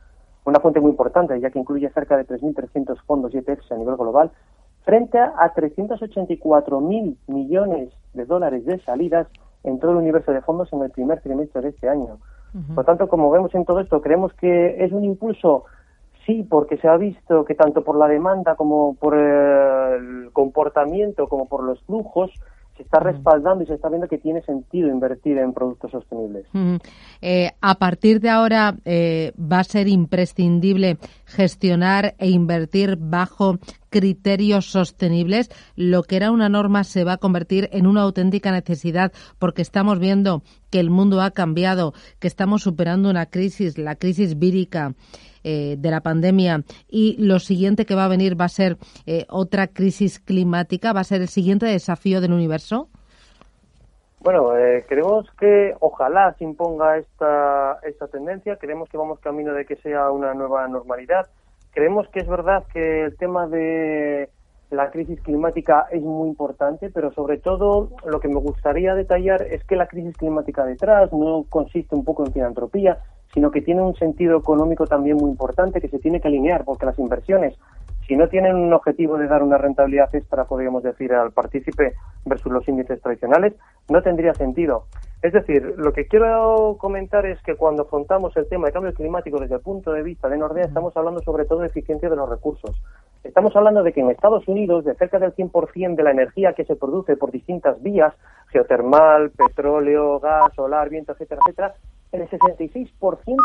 una 0.44 0.60
fuente 0.60 0.80
muy 0.80 0.90
importante, 0.90 1.38
ya 1.40 1.50
que 1.50 1.58
incluye 1.58 1.88
cerca 1.90 2.16
de 2.16 2.26
3.300 2.26 2.96
fondos 3.06 3.34
y 3.34 3.38
ETFs 3.38 3.70
a 3.72 3.76
nivel 3.76 3.96
global, 3.96 4.30
frente 4.84 5.18
a 5.18 5.54
384.000 5.54 7.16
millones 7.28 7.92
de 8.14 8.24
dólares 8.24 8.64
de 8.66 8.80
salidas 8.80 9.28
en 9.64 9.78
todo 9.78 9.92
el 9.92 9.98
universo 9.98 10.32
de 10.32 10.40
fondos 10.42 10.72
en 10.72 10.82
el 10.82 10.90
primer 10.90 11.20
trimestre 11.20 11.62
de 11.62 11.68
este 11.68 11.88
año. 11.88 12.18
Por 12.74 12.84
tanto, 12.84 13.08
como 13.08 13.30
vemos 13.30 13.54
en 13.54 13.64
todo 13.64 13.80
esto, 13.80 14.02
creemos 14.02 14.34
que 14.34 14.84
es 14.84 14.92
un 14.92 15.04
impulso, 15.04 15.64
sí, 16.26 16.42
porque 16.42 16.76
se 16.76 16.86
ha 16.86 16.98
visto 16.98 17.46
que 17.46 17.54
tanto 17.54 17.82
por 17.82 17.96
la 17.96 18.08
demanda 18.08 18.56
como 18.56 18.94
por 18.96 19.16
el 19.16 20.30
comportamiento, 20.34 21.28
como 21.28 21.48
por 21.48 21.64
los 21.64 21.80
flujos, 21.84 22.30
se 22.82 22.86
está 22.86 22.98
respaldando 22.98 23.62
y 23.62 23.66
se 23.66 23.74
está 23.74 23.88
viendo 23.88 24.08
que 24.08 24.18
tiene 24.18 24.42
sentido 24.42 24.88
invertir 24.88 25.38
en 25.38 25.52
productos 25.52 25.90
sostenibles. 25.92 26.46
Eh, 27.20 27.50
a 27.60 27.74
partir 27.76 28.20
de 28.20 28.28
ahora 28.28 28.76
eh, 28.84 29.32
va 29.38 29.60
a 29.60 29.64
ser 29.64 29.88
imprescindible 29.88 30.98
gestionar 31.26 32.14
e 32.18 32.30
invertir 32.30 32.96
bajo 32.98 33.58
criterios 33.90 34.66
sostenibles. 34.66 35.50
Lo 35.76 36.02
que 36.02 36.16
era 36.16 36.32
una 36.32 36.48
norma 36.48 36.82
se 36.82 37.04
va 37.04 37.14
a 37.14 37.18
convertir 37.18 37.68
en 37.72 37.86
una 37.86 38.02
auténtica 38.02 38.50
necesidad 38.50 39.12
porque 39.38 39.62
estamos 39.62 39.98
viendo 39.98 40.42
que 40.70 40.80
el 40.80 40.90
mundo 40.90 41.20
ha 41.20 41.30
cambiado, 41.30 41.92
que 42.18 42.26
estamos 42.26 42.62
superando 42.62 43.10
una 43.10 43.26
crisis, 43.26 43.78
la 43.78 43.94
crisis 43.94 44.38
vírica. 44.38 44.94
Eh, 45.44 45.76
de 45.78 45.90
la 45.90 46.00
pandemia. 46.00 46.62
Y 46.88 47.16
lo 47.18 47.38
siguiente 47.38 47.84
que 47.84 47.94
va 47.94 48.04
a 48.04 48.08
venir 48.08 48.40
va 48.40 48.44
a 48.44 48.48
ser 48.48 48.76
otra 49.28 49.66
crisis 49.66 50.20
climática, 50.20 50.92
va 50.92 51.00
a 51.00 51.04
ser 51.04 51.20
el 51.20 51.28
siguiente 51.28 51.66
desafío 51.66 52.20
del 52.20 52.32
universo? 52.32 52.88
Bueno, 54.22 54.56
eh, 54.56 54.84
creemos 54.88 55.26
que 55.36 55.74
ojalá 55.80 56.32
se 56.38 56.44
imponga 56.44 56.96
esta, 56.96 57.80
esta 57.82 58.06
tendencia, 58.06 58.56
creemos 58.56 58.88
que 58.88 58.96
vamos 58.96 59.18
camino 59.18 59.52
de 59.52 59.64
que 59.64 59.74
sea 59.74 60.12
una 60.12 60.32
nueva 60.32 60.68
normalidad, 60.68 61.26
creemos 61.72 62.08
que 62.10 62.20
es 62.20 62.28
verdad 62.28 62.62
que 62.72 63.06
el 63.06 63.16
tema 63.16 63.48
de 63.48 64.30
la 64.70 64.92
crisis 64.92 65.20
climática 65.22 65.86
es 65.90 66.02
muy 66.02 66.28
importante, 66.28 66.88
pero 66.90 67.12
sobre 67.12 67.38
todo 67.38 67.90
lo 68.04 68.20
que 68.20 68.28
me 68.28 68.38
gustaría 68.38 68.94
detallar 68.94 69.42
es 69.42 69.64
que 69.64 69.74
la 69.74 69.88
crisis 69.88 70.16
climática 70.16 70.64
detrás 70.64 71.12
no 71.12 71.44
consiste 71.48 71.96
un 71.96 72.04
poco 72.04 72.24
en 72.24 72.32
filantropía, 72.32 72.98
sino 73.32 73.50
que 73.50 73.62
tiene 73.62 73.82
un 73.82 73.94
sentido 73.94 74.38
económico 74.38 74.86
también 74.86 75.16
muy 75.16 75.30
importante 75.30 75.80
que 75.80 75.88
se 75.88 75.98
tiene 75.98 76.20
que 76.20 76.28
alinear, 76.28 76.64
porque 76.64 76.86
las 76.86 76.98
inversiones 76.98 77.54
si 78.06 78.16
no 78.16 78.28
tienen 78.28 78.56
un 78.56 78.72
objetivo 78.72 79.16
de 79.16 79.28
dar 79.28 79.42
una 79.42 79.58
rentabilidad 79.58 80.14
extra, 80.14 80.44
podríamos 80.44 80.82
decir, 80.82 81.12
al 81.12 81.32
partícipe 81.32 81.94
versus 82.24 82.52
los 82.52 82.66
índices 82.68 83.00
tradicionales, 83.00 83.54
no 83.88 84.02
tendría 84.02 84.34
sentido. 84.34 84.84
Es 85.22 85.32
decir, 85.32 85.74
lo 85.78 85.92
que 85.92 86.06
quiero 86.06 86.76
comentar 86.80 87.24
es 87.26 87.40
que 87.42 87.54
cuando 87.54 87.82
afrontamos 87.82 88.36
el 88.36 88.48
tema 88.48 88.66
de 88.66 88.72
cambio 88.72 88.92
climático 88.92 89.38
desde 89.38 89.54
el 89.54 89.60
punto 89.60 89.92
de 89.92 90.02
vista 90.02 90.28
de 90.28 90.36
Nordea, 90.36 90.64
estamos 90.64 90.96
hablando 90.96 91.20
sobre 91.20 91.44
todo 91.44 91.60
de 91.60 91.68
eficiencia 91.68 92.10
de 92.10 92.16
los 92.16 92.28
recursos. 92.28 92.82
Estamos 93.22 93.54
hablando 93.54 93.84
de 93.84 93.92
que 93.92 94.00
en 94.00 94.10
Estados 94.10 94.48
Unidos, 94.48 94.84
de 94.84 94.94
cerca 94.96 95.20
del 95.20 95.32
100% 95.34 95.94
de 95.94 96.02
la 96.02 96.10
energía 96.10 96.54
que 96.54 96.64
se 96.64 96.74
produce 96.74 97.16
por 97.16 97.30
distintas 97.30 97.80
vías, 97.82 98.12
geotermal, 98.48 99.30
petróleo, 99.30 100.18
gas, 100.18 100.52
solar, 100.54 100.90
viento, 100.90 101.12
etcétera, 101.12 101.40
etcétera, 101.46 101.74
el 102.12 102.28
66% 102.28 103.36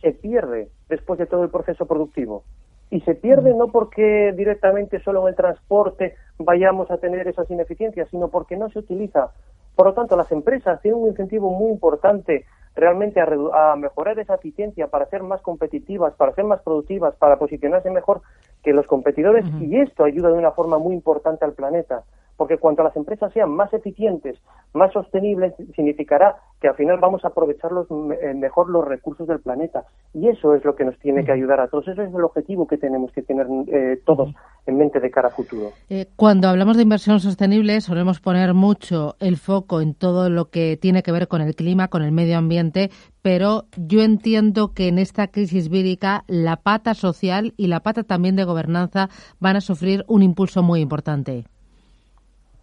se 0.00 0.12
pierde 0.12 0.70
después 0.88 1.18
de 1.18 1.26
todo 1.26 1.44
el 1.44 1.50
proceso 1.50 1.86
productivo. 1.86 2.44
Y 2.90 3.02
se 3.02 3.14
pierde 3.14 3.54
no 3.54 3.68
porque 3.68 4.32
directamente 4.36 5.00
solo 5.00 5.22
en 5.22 5.28
el 5.28 5.36
transporte 5.36 6.16
vayamos 6.38 6.90
a 6.90 6.98
tener 6.98 7.28
esas 7.28 7.48
ineficiencias, 7.50 8.08
sino 8.10 8.28
porque 8.28 8.56
no 8.56 8.68
se 8.70 8.80
utiliza. 8.80 9.30
Por 9.76 9.86
lo 9.86 9.94
tanto, 9.94 10.16
las 10.16 10.32
empresas 10.32 10.80
tienen 10.82 11.00
un 11.00 11.08
incentivo 11.08 11.50
muy 11.50 11.70
importante 11.70 12.46
realmente 12.74 13.20
a, 13.20 13.76
mejorar 13.76 14.18
esa 14.18 14.34
eficiencia 14.34 14.88
para 14.88 15.06
ser 15.06 15.22
más 15.22 15.40
competitivas, 15.42 16.14
para 16.14 16.34
ser 16.34 16.44
más 16.44 16.62
productivas, 16.62 17.14
para 17.16 17.38
posicionarse 17.38 17.90
mejor 17.90 18.22
que 18.62 18.72
los 18.72 18.86
competidores 18.86 19.44
y 19.60 19.78
esto 19.78 20.04
ayuda 20.04 20.30
de 20.30 20.38
una 20.38 20.52
forma 20.52 20.78
muy 20.78 20.94
importante 20.94 21.44
al 21.44 21.52
planeta 21.52 22.04
porque 22.40 22.56
cuanto 22.56 22.82
las 22.82 22.96
empresas 22.96 23.30
sean 23.34 23.50
más 23.50 23.70
eficientes, 23.74 24.38
más 24.72 24.90
sostenibles, 24.94 25.52
significará 25.76 26.36
que 26.58 26.68
al 26.68 26.74
final 26.74 26.96
vamos 26.98 27.22
a 27.22 27.28
aprovechar 27.28 27.70
eh, 27.70 28.32
mejor 28.32 28.70
los 28.70 28.88
recursos 28.88 29.28
del 29.28 29.40
planeta. 29.40 29.84
Y 30.14 30.26
eso 30.26 30.54
es 30.54 30.64
lo 30.64 30.74
que 30.74 30.86
nos 30.86 30.98
tiene 31.00 31.22
que 31.22 31.32
ayudar 31.32 31.60
a 31.60 31.68
todos. 31.68 31.88
Eso 31.88 32.00
es 32.00 32.08
el 32.08 32.24
objetivo 32.24 32.66
que 32.66 32.78
tenemos 32.78 33.12
que 33.12 33.20
tener 33.20 33.46
eh, 33.66 34.00
todos 34.06 34.32
en 34.64 34.78
mente 34.78 35.00
de 35.00 35.10
cara 35.10 35.28
a 35.28 35.30
futuro. 35.32 35.72
Eh, 35.90 36.06
cuando 36.16 36.48
hablamos 36.48 36.78
de 36.78 36.84
inversión 36.84 37.20
sostenible, 37.20 37.78
solemos 37.82 38.20
poner 38.20 38.54
mucho 38.54 39.16
el 39.20 39.36
foco 39.36 39.82
en 39.82 39.92
todo 39.92 40.30
lo 40.30 40.46
que 40.46 40.78
tiene 40.78 41.02
que 41.02 41.12
ver 41.12 41.28
con 41.28 41.42
el 41.42 41.54
clima, 41.54 41.88
con 41.88 42.00
el 42.00 42.10
medio 42.10 42.38
ambiente, 42.38 42.88
pero 43.20 43.64
yo 43.76 44.00
entiendo 44.00 44.72
que 44.72 44.88
en 44.88 44.98
esta 44.98 45.26
crisis 45.26 45.68
vírica 45.68 46.24
la 46.26 46.56
pata 46.56 46.94
social 46.94 47.52
y 47.58 47.66
la 47.66 47.80
pata 47.80 48.02
también 48.02 48.34
de 48.34 48.44
gobernanza 48.44 49.10
van 49.40 49.56
a 49.56 49.60
sufrir 49.60 50.06
un 50.08 50.22
impulso 50.22 50.62
muy 50.62 50.80
importante. 50.80 51.44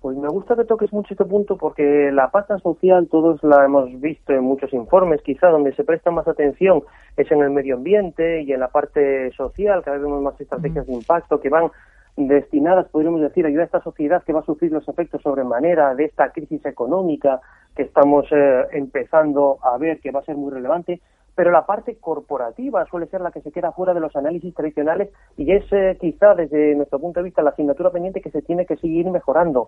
Pues 0.01 0.15
me 0.15 0.27
gusta 0.27 0.55
que 0.55 0.63
toques 0.63 0.93
mucho 0.93 1.13
este 1.13 1.25
punto 1.25 1.57
porque 1.57 2.11
la 2.11 2.29
pata 2.29 2.59
social 2.59 3.07
todos 3.09 3.43
la 3.43 3.65
hemos 3.65 3.99
visto 3.99 4.31
en 4.31 4.43
muchos 4.43 4.71
informes, 4.73 5.21
quizá 5.23 5.47
donde 5.47 5.73
se 5.73 5.83
presta 5.83 6.11
más 6.11 6.27
atención 6.27 6.83
es 7.15 7.31
en 7.31 7.41
el 7.41 7.49
medio 7.49 7.75
ambiente 7.75 8.43
y 8.43 8.53
en 8.53 8.59
la 8.59 8.67
parte 8.67 9.31
social, 9.31 9.83
cada 9.83 9.97
vez 9.97 10.03
vemos 10.03 10.21
más 10.21 10.39
estrategias 10.39 10.85
de 10.85 10.93
impacto 10.93 11.39
que 11.39 11.49
van 11.49 11.71
destinadas, 12.15 12.87
podríamos 12.89 13.21
decir, 13.21 13.45
a 13.45 13.47
ayudar 13.47 13.63
a 13.63 13.65
esta 13.65 13.81
sociedad 13.81 14.23
que 14.23 14.33
va 14.33 14.41
a 14.41 14.45
sufrir 14.45 14.71
los 14.71 14.87
efectos 14.87 15.21
sobremanera 15.21 15.93
de 15.95 16.05
esta 16.05 16.31
crisis 16.31 16.65
económica 16.65 17.41
que 17.75 17.83
estamos 17.83 18.25
eh, 18.31 18.65
empezando 18.71 19.59
a 19.63 19.77
ver 19.77 19.99
que 19.99 20.11
va 20.11 20.21
a 20.21 20.25
ser 20.25 20.35
muy 20.35 20.51
relevante, 20.51 20.99
pero 21.37 21.51
la 21.51 21.67
parte 21.67 21.97
corporativa 21.97 22.83
suele 22.87 23.05
ser 23.05 23.21
la 23.21 23.29
que 23.29 23.41
se 23.41 23.51
queda 23.51 23.71
fuera 23.71 23.93
de 23.93 23.99
los 23.99 24.15
análisis 24.15 24.55
tradicionales 24.55 25.11
y 25.37 25.51
es 25.51 25.63
eh, 25.71 25.95
quizá 26.01 26.33
desde 26.33 26.73
nuestro 26.73 26.97
punto 26.99 27.19
de 27.19 27.25
vista 27.25 27.43
la 27.43 27.51
asignatura 27.51 27.91
pendiente 27.91 28.21
que 28.21 28.31
se 28.31 28.41
tiene 28.41 28.65
que 28.65 28.75
seguir 28.77 29.07
mejorando. 29.11 29.67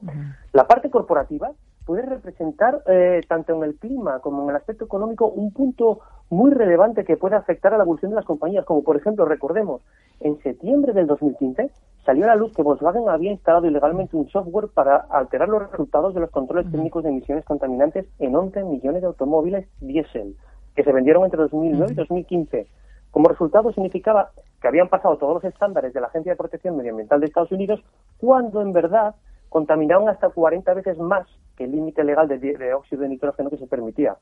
La 0.51 0.65
parte 0.65 0.89
corporativa 0.89 1.51
puede 1.85 2.01
representar 2.01 2.81
eh, 2.87 3.21
tanto 3.27 3.53
en 3.53 3.63
el 3.63 3.75
clima 3.75 4.17
como 4.19 4.45
en 4.45 4.49
el 4.49 4.55
aspecto 4.55 4.85
económico 4.85 5.27
un 5.27 5.53
punto 5.53 5.99
muy 6.31 6.51
relevante 6.51 7.05
que 7.05 7.17
puede 7.17 7.35
afectar 7.35 7.71
a 7.71 7.77
la 7.77 7.83
evolución 7.83 8.09
de 8.09 8.15
las 8.15 8.25
compañías, 8.25 8.65
como 8.65 8.83
por 8.83 8.97
ejemplo, 8.97 9.25
recordemos, 9.25 9.83
en 10.21 10.41
septiembre 10.41 10.93
del 10.93 11.05
2015 11.05 11.69
salió 12.03 12.23
a 12.23 12.29
la 12.29 12.35
luz 12.35 12.51
que 12.55 12.63
Volkswagen 12.63 13.09
había 13.09 13.31
instalado 13.31 13.67
ilegalmente 13.67 14.17
un 14.17 14.27
software 14.29 14.69
para 14.73 14.95
alterar 15.11 15.49
los 15.49 15.69
resultados 15.69 16.15
de 16.15 16.21
los 16.21 16.31
controles 16.31 16.71
técnicos 16.71 17.03
de 17.03 17.09
emisiones 17.09 17.45
contaminantes 17.45 18.07
en 18.17 18.35
11 18.35 18.63
millones 18.63 19.01
de 19.01 19.07
automóviles 19.07 19.67
diésel 19.79 20.35
que 20.75 20.83
se 20.83 20.91
vendieron 20.91 21.25
entre 21.25 21.41
2009 21.41 21.91
y 21.91 21.95
2015. 21.95 22.67
Como 23.11 23.29
resultado 23.29 23.71
significaba 23.73 24.31
que 24.61 24.67
habían 24.67 24.89
pasado 24.89 25.17
todos 25.17 25.35
los 25.35 25.43
estándares 25.43 25.93
de 25.93 26.01
la 26.01 26.07
Agencia 26.07 26.33
de 26.33 26.37
Protección 26.37 26.77
Medioambiental 26.77 27.19
de 27.19 27.27
Estados 27.27 27.51
Unidos 27.51 27.81
cuando 28.17 28.61
en 28.61 28.73
verdad 28.73 29.15
contaminaban 29.49 30.09
hasta 30.09 30.29
40 30.29 30.73
veces 30.73 30.97
más 30.97 31.27
que 31.57 31.65
el 31.65 31.71
límite 31.71 32.03
legal 32.03 32.27
de, 32.27 32.73
óxido 32.73 33.01
de 33.01 33.09
nitrógeno 33.09 33.49
que 33.49 33.57
se 33.57 33.67
permitía. 33.67 34.15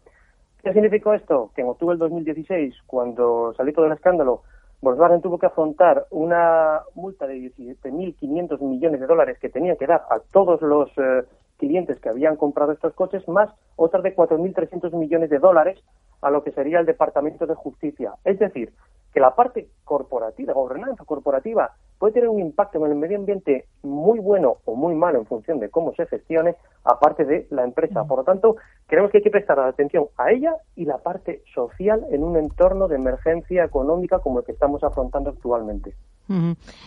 ¿Qué 0.63 0.73
significó 0.73 1.13
esto? 1.13 1.51
Que 1.55 1.61
en 1.61 1.67
octubre 1.67 1.93
del 1.93 1.99
2016, 1.99 2.75
cuando 2.87 3.53
salió 3.55 3.73
todo 3.73 3.85
el 3.85 3.91
escándalo, 3.91 4.43
Volkswagen 4.81 5.21
tuvo 5.21 5.37
que 5.37 5.45
afrontar 5.47 6.05
una 6.11 6.81
multa 6.95 7.27
de 7.27 7.35
17.500 7.35 8.59
millones 8.61 8.99
de 8.99 9.07
dólares 9.07 9.37
que 9.39 9.49
tenía 9.49 9.75
que 9.75 9.87
dar 9.87 10.03
a 10.09 10.19
todos 10.31 10.61
los 10.61 10.89
eh, 10.97 11.23
clientes 11.57 11.99
que 11.99 12.09
habían 12.09 12.35
comprado 12.35 12.71
estos 12.71 12.93
coches, 12.93 13.27
más 13.27 13.49
otras 13.75 14.03
de 14.03 14.15
4.300 14.15 14.91
millones 14.93 15.29
de 15.29 15.39
dólares 15.39 15.79
a 16.21 16.29
lo 16.29 16.43
que 16.43 16.51
sería 16.51 16.79
el 16.79 16.85
Departamento 16.85 17.45
de 17.45 17.55
Justicia. 17.55 18.13
Es 18.23 18.39
decir, 18.39 18.73
que 19.13 19.19
la 19.19 19.35
parte 19.35 19.67
corporativa, 19.83 20.53
gobernanza 20.53 21.03
corporativa, 21.05 21.71
puede 21.97 22.13
tener 22.13 22.29
un 22.29 22.39
impacto 22.39 22.77
en 22.77 22.91
el 22.91 22.97
medio 22.97 23.17
ambiente 23.17 23.65
muy 23.81 24.19
bueno 24.19 24.57
o 24.65 24.75
muy 24.75 24.93
malo 24.93 25.19
en 25.19 25.25
función 25.25 25.59
de 25.59 25.69
cómo 25.69 25.93
se 25.95 26.05
gestione, 26.05 26.55
aparte 26.83 27.25
de 27.25 27.47
la 27.49 27.63
empresa. 27.63 28.03
Por 28.05 28.19
lo 28.19 28.23
tanto, 28.23 28.57
creemos 28.85 29.11
que 29.11 29.17
hay 29.17 29.23
que 29.23 29.31
prestar 29.31 29.59
atención 29.59 30.07
a 30.17 30.31
ella 30.31 30.53
y 30.75 30.85
la 30.85 30.99
parte 30.99 31.43
social 31.53 32.05
en 32.11 32.23
un 32.23 32.37
entorno 32.37 32.87
de 32.87 32.95
emergencia 32.95 33.63
económica 33.63 34.19
como 34.19 34.39
el 34.39 34.45
que 34.45 34.51
estamos 34.51 34.83
afrontando 34.83 35.31
actualmente. 35.31 35.95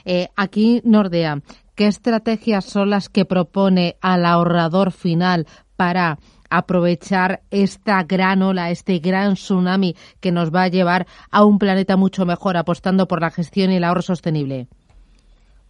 Eh, 0.05 0.29
aquí, 0.37 0.83
Nordea, 0.85 1.41
¿qué 1.81 1.87
estrategias 1.87 2.67
son 2.67 2.91
las 2.91 3.09
que 3.09 3.25
propone 3.25 3.97
al 4.03 4.27
ahorrador 4.27 4.93
final 4.93 5.47
para 5.79 6.19
aprovechar 6.51 7.41
esta 7.51 8.03
gran 8.03 8.43
ola, 8.43 8.69
este 8.69 8.99
gran 8.99 9.33
tsunami 9.33 9.95
que 10.21 10.31
nos 10.31 10.55
va 10.55 10.65
a 10.65 10.69
llevar 10.69 11.07
a 11.33 11.43
un 11.43 11.59
planeta 11.59 11.97
mucho 11.97 12.27
mejor, 12.27 12.59
apostando 12.59 13.07
por 13.07 13.23
la 13.23 13.31
gestión 13.31 13.73
y 13.73 13.77
el 13.77 13.85
ahorro 13.85 14.03
sostenible? 14.03 14.67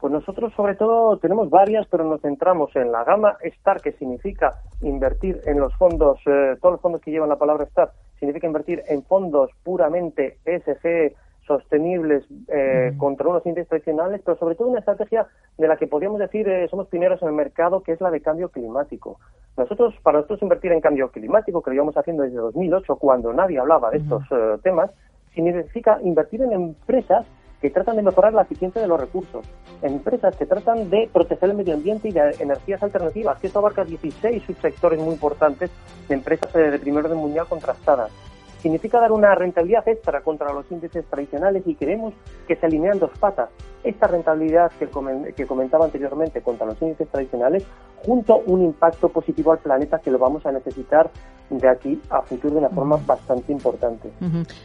Pues 0.01 0.12
nosotros 0.12 0.53
sobre 0.57 0.75
todo 0.75 1.16
tenemos 1.18 1.49
varias, 1.49 1.87
pero 1.88 2.03
nos 2.03 2.20
centramos 2.23 2.75
en 2.75 2.90
la 2.90 3.05
gama 3.05 3.37
STAR, 3.61 3.81
que 3.81 3.92
significa 3.92 4.55
invertir 4.83 5.40
en 5.46 5.61
los 5.61 5.73
fondos, 5.77 6.18
eh, 6.27 6.57
todos 6.61 6.73
los 6.73 6.81
fondos 6.81 7.03
que 7.03 7.12
llevan 7.12 7.29
la 7.29 7.38
palabra 7.38 7.66
STAR, 7.66 7.92
significa 8.18 8.49
invertir 8.49 8.83
en 8.88 9.05
fondos 9.05 9.53
puramente 9.62 10.38
ESG, 10.44 11.14
sostenibles 11.50 12.24
eh, 12.46 12.94
contra 12.96 13.28
unos 13.28 13.44
índices 13.44 13.68
tradicionales, 13.68 14.20
pero 14.24 14.38
sobre 14.38 14.54
todo 14.54 14.68
una 14.68 14.78
estrategia 14.78 15.26
de 15.58 15.66
la 15.66 15.76
que 15.76 15.88
podríamos 15.88 16.20
decir 16.20 16.48
eh, 16.48 16.68
somos 16.68 16.86
pioneros 16.86 17.20
en 17.22 17.28
el 17.28 17.34
mercado, 17.34 17.82
que 17.82 17.90
es 17.90 18.00
la 18.00 18.12
de 18.12 18.20
cambio 18.20 18.50
climático. 18.50 19.18
Nosotros, 19.56 19.94
para 20.04 20.18
nosotros 20.18 20.42
invertir 20.42 20.70
en 20.70 20.80
cambio 20.80 21.10
climático, 21.10 21.60
que 21.60 21.70
lo 21.70 21.74
íbamos 21.74 21.96
haciendo 21.96 22.22
desde 22.22 22.36
2008, 22.36 22.96
cuando 22.96 23.32
nadie 23.32 23.58
hablaba 23.58 23.90
de 23.90 23.98
estos 23.98 24.22
eh, 24.30 24.58
temas, 24.62 24.92
significa 25.34 25.98
invertir 26.04 26.40
en 26.42 26.52
empresas 26.52 27.26
que 27.60 27.70
tratan 27.70 27.96
de 27.96 28.02
mejorar 28.02 28.32
la 28.32 28.42
eficiencia 28.42 28.80
de 28.80 28.86
los 28.86 29.00
recursos, 29.00 29.44
empresas 29.82 30.36
que 30.36 30.46
tratan 30.46 30.88
de 30.88 31.10
proteger 31.12 31.50
el 31.50 31.56
medio 31.56 31.74
ambiente 31.74 32.08
y 32.08 32.12
de 32.12 32.30
energías 32.38 32.80
alternativas, 32.80 33.40
que 33.40 33.48
esto 33.48 33.58
abarca 33.58 33.84
16 33.84 34.44
subsectores 34.44 35.00
muy 35.00 35.14
importantes 35.14 35.68
de 36.08 36.14
empresas 36.14 36.52
de 36.52 36.78
primer 36.78 37.04
orden 37.04 37.18
mundial 37.18 37.46
contrastadas 37.48 38.29
significa 38.61 39.01
dar 39.01 39.12
una 39.12 39.35
rentabilidad 39.35 39.87
extra 39.88 40.20
contra 40.23 40.53
los 40.53 40.70
índices 40.70 41.05
tradicionales 41.07 41.62
y 41.66 41.75
queremos 41.75 42.14
que 42.46 42.57
se 42.57 42.66
alinean 42.66 42.99
dos 42.99 43.11
patas. 43.18 43.51
Esta 43.83 44.07
rentabilidad 44.07 44.70
que, 44.79 45.46
comentaba 45.46 45.87
anteriormente 45.87 46.42
contra 46.42 46.66
los 46.66 46.81
índices 46.83 47.09
tradicionales, 47.09 47.64
junto 48.05 48.38
un 48.46 48.62
impacto 48.62 49.09
positivo 49.09 49.53
al 49.53 49.59
planeta 49.59 49.99
que 49.99 50.11
lo 50.11 50.18
vamos 50.18 50.44
a 50.46 50.53
necesitar 50.53 51.11
de 51.49 51.68
aquí 51.68 52.01
a 52.11 52.23
futuro 52.23 52.55
de 52.55 52.61
una 52.61 52.68
forma 52.68 52.96
bastante 53.07 53.53
importante. 53.53 54.11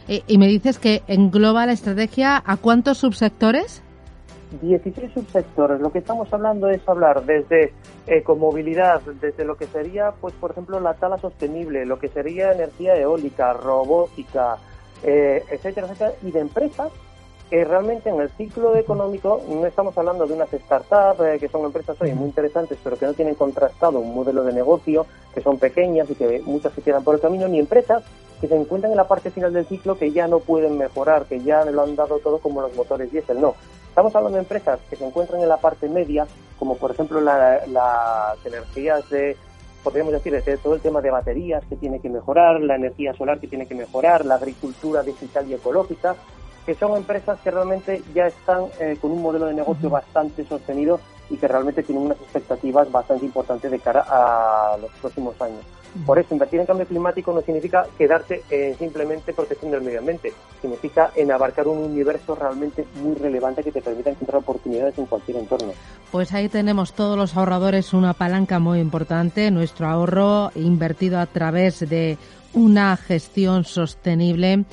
Y 0.06 0.38
me 0.38 0.46
dices 0.46 0.78
que 0.78 1.02
engloba 1.06 1.66
la 1.66 1.72
estrategia 1.72 2.42
a 2.44 2.56
cuántos 2.56 2.98
subsectores? 2.98 3.82
16 4.60 5.12
subsectores. 5.12 5.80
Lo 5.80 5.90
que 5.90 5.98
estamos 5.98 6.32
hablando 6.32 6.68
es 6.68 6.86
hablar 6.88 7.24
desde 7.24 7.72
ecomovilidad, 8.06 9.00
desde 9.20 9.44
lo 9.44 9.56
que 9.56 9.66
sería, 9.66 10.12
pues, 10.20 10.34
por 10.34 10.52
ejemplo, 10.52 10.80
la 10.80 10.94
tala 10.94 11.18
sostenible, 11.18 11.86
lo 11.86 11.98
que 11.98 12.08
sería 12.08 12.52
energía 12.52 12.96
eólica, 12.96 13.52
robótica, 13.52 14.58
eh, 15.02 15.44
etcétera, 15.50 15.88
etcétera, 15.88 16.12
y 16.22 16.30
de 16.30 16.40
empresas 16.40 16.90
que 17.50 17.64
realmente 17.64 18.10
en 18.10 18.20
el 18.20 18.28
ciclo 18.30 18.74
económico 18.76 19.40
no 19.48 19.66
estamos 19.66 19.96
hablando 19.96 20.26
de 20.26 20.34
unas 20.34 20.48
startups 20.50 21.20
eh, 21.20 21.36
que 21.38 21.48
son 21.48 21.64
empresas 21.64 21.96
hoy 22.00 22.12
muy 22.12 22.26
interesantes 22.26 22.76
pero 22.82 22.96
que 22.96 23.06
no 23.06 23.14
tienen 23.14 23.36
contrastado 23.36 24.00
un 24.00 24.12
modelo 24.14 24.42
de 24.42 24.52
negocio, 24.52 25.06
que 25.32 25.40
son 25.40 25.58
pequeñas 25.58 26.10
y 26.10 26.16
que 26.16 26.42
muchas 26.44 26.72
se 26.72 26.82
quedan 26.82 27.04
por 27.04 27.14
el 27.14 27.20
camino, 27.20 27.46
ni 27.46 27.60
empresas 27.60 28.02
que 28.40 28.48
se 28.48 28.56
encuentran 28.56 28.92
en 28.92 28.96
la 28.96 29.08
parte 29.08 29.30
final 29.30 29.52
del 29.52 29.66
ciclo 29.66 29.96
que 29.96 30.10
ya 30.10 30.26
no 30.26 30.40
pueden 30.40 30.76
mejorar, 30.76 31.26
que 31.26 31.40
ya 31.40 31.64
lo 31.64 31.82
han 31.82 31.96
dado 31.96 32.18
todo 32.18 32.38
como 32.38 32.60
los 32.60 32.74
motores 32.74 33.10
diésel. 33.10 33.40
No, 33.40 33.54
estamos 33.96 34.14
hablando 34.14 34.36
de 34.36 34.42
empresas 34.42 34.78
que 34.90 34.96
se 34.96 35.06
encuentran 35.06 35.40
en 35.40 35.48
la 35.48 35.56
parte 35.56 35.88
media, 35.88 36.26
como 36.58 36.76
por 36.76 36.90
ejemplo 36.90 37.18
las 37.18 38.44
energías 38.44 39.08
de 39.08 39.38
podríamos 39.82 40.12
decir, 40.12 40.34
de 40.34 40.56
todo 40.58 40.74
el 40.74 40.82
tema 40.82 41.00
de 41.00 41.10
baterías 41.10 41.64
que 41.64 41.76
tiene 41.76 41.98
que 42.00 42.10
mejorar, 42.10 42.60
la 42.60 42.74
energía 42.74 43.14
solar 43.14 43.40
que 43.40 43.46
tiene 43.46 43.64
que 43.64 43.74
mejorar, 43.74 44.26
la 44.26 44.34
agricultura 44.34 45.02
digital 45.02 45.48
y 45.48 45.54
ecológica, 45.54 46.14
que 46.66 46.74
son 46.74 46.94
empresas 46.94 47.40
que 47.40 47.50
realmente 47.50 48.02
ya 48.12 48.26
están 48.26 48.66
eh, 48.80 48.98
con 49.00 49.12
un 49.12 49.22
modelo 49.22 49.46
de 49.46 49.54
negocio 49.54 49.88
bastante 49.88 50.44
sostenido 50.44 51.00
y 51.30 51.38
que 51.38 51.48
realmente 51.48 51.82
tienen 51.82 52.04
unas 52.04 52.20
expectativas 52.20 52.92
bastante 52.92 53.24
importantes 53.24 53.70
de 53.70 53.78
cara 53.78 54.04
a 54.06 54.76
los 54.76 54.90
próximos 55.00 55.40
años. 55.40 55.64
Por 56.04 56.18
eso, 56.18 56.34
invertir 56.34 56.60
en 56.60 56.66
cambio 56.66 56.86
climático 56.86 57.32
no 57.32 57.40
significa 57.40 57.86
quedarse 57.96 58.42
en 58.50 58.76
simplemente 58.76 59.32
protección 59.32 59.70
del 59.70 59.82
medio 59.82 60.00
ambiente, 60.00 60.32
significa 60.60 61.10
en 61.16 61.32
abarcar 61.32 61.68
un 61.68 61.78
universo 61.78 62.34
realmente 62.34 62.84
muy 62.96 63.14
relevante 63.14 63.62
que 63.62 63.72
te 63.72 63.80
permita 63.80 64.10
encontrar 64.10 64.38
oportunidades 64.38 64.98
en 64.98 65.06
cualquier 65.06 65.38
entorno. 65.38 65.72
Pues 66.10 66.32
ahí 66.32 66.48
tenemos 66.48 66.92
todos 66.92 67.16
los 67.16 67.36
ahorradores 67.36 67.92
una 67.92 68.14
palanca 68.14 68.58
muy 68.58 68.78
importante, 68.80 69.50
nuestro 69.50 69.88
ahorro 69.88 70.50
invertido 70.54 71.18
a 71.18 71.26
través 71.26 71.88
de 71.88 72.18
una 72.52 72.96
gestión 72.96 73.64
sostenible 73.64 74.64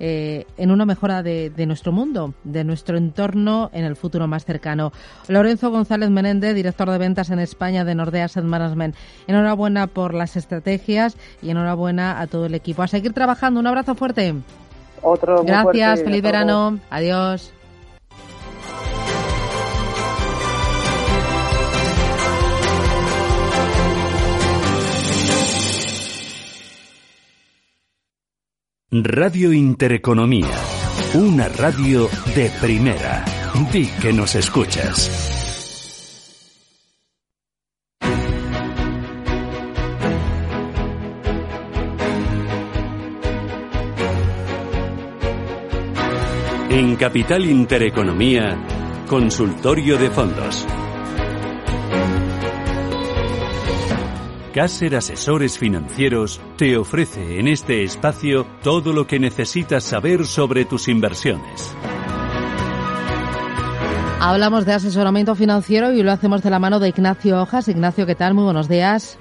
eh, 0.00 0.46
en 0.56 0.70
una 0.70 0.84
mejora 0.84 1.22
de, 1.22 1.52
nuestro 1.66 1.92
mundo, 1.92 2.34
de 2.44 2.64
nuestro 2.64 2.96
entorno 2.96 3.70
en 3.72 3.84
el 3.84 3.96
futuro 3.96 4.26
más 4.26 4.44
cercano. 4.44 4.92
Lorenzo 5.28 5.70
González 5.70 6.10
Menéndez, 6.10 6.54
director 6.54 6.90
de 6.90 6.98
ventas 6.98 7.30
en 7.30 7.38
España 7.38 7.84
de 7.84 7.94
Nordea 7.94 8.26
Asset 8.26 8.44
Management. 8.44 8.94
Enhorabuena 9.26 9.86
por 9.86 10.14
las 10.14 10.36
estrategias 10.36 11.16
y 11.42 11.50
enhorabuena 11.50 12.20
a 12.20 12.26
todo 12.26 12.46
el 12.46 12.54
equipo. 12.54 12.82
A 12.82 12.88
seguir 12.88 13.12
trabajando. 13.12 13.60
Un 13.60 13.66
abrazo 13.66 13.94
fuerte. 13.94 14.34
Otro 15.02 15.42
Gracias, 15.44 16.02
feliz 16.02 16.22
verano. 16.22 16.78
Adiós. 16.90 17.52
Radio 28.90 29.52
Intereconomía, 29.52 30.48
una 31.12 31.46
radio 31.46 32.08
de 32.34 32.50
primera. 32.58 33.22
Di 33.70 33.86
que 34.00 34.14
nos 34.14 34.34
escuchas. 34.34 35.10
En 46.70 46.96
Capital 46.96 47.44
Intereconomía, 47.44 48.56
consultorio 49.06 49.98
de 49.98 50.08
fondos. 50.08 50.66
Caser 54.52 54.96
Asesores 54.96 55.58
Financieros 55.58 56.40
te 56.56 56.76
ofrece 56.76 57.38
en 57.38 57.48
este 57.48 57.82
espacio 57.84 58.46
todo 58.62 58.92
lo 58.92 59.06
que 59.06 59.18
necesitas 59.18 59.84
saber 59.84 60.24
sobre 60.24 60.64
tus 60.64 60.88
inversiones. 60.88 61.74
Hablamos 64.20 64.64
de 64.64 64.72
asesoramiento 64.72 65.34
financiero 65.34 65.92
y 65.92 66.02
lo 66.02 66.10
hacemos 66.10 66.42
de 66.42 66.50
la 66.50 66.58
mano 66.58 66.80
de 66.80 66.88
Ignacio 66.88 67.40
Hojas. 67.40 67.68
Ignacio, 67.68 68.06
¿qué 68.06 68.14
tal? 68.14 68.34
Muy 68.34 68.44
buenos 68.44 68.68
días. 68.68 69.18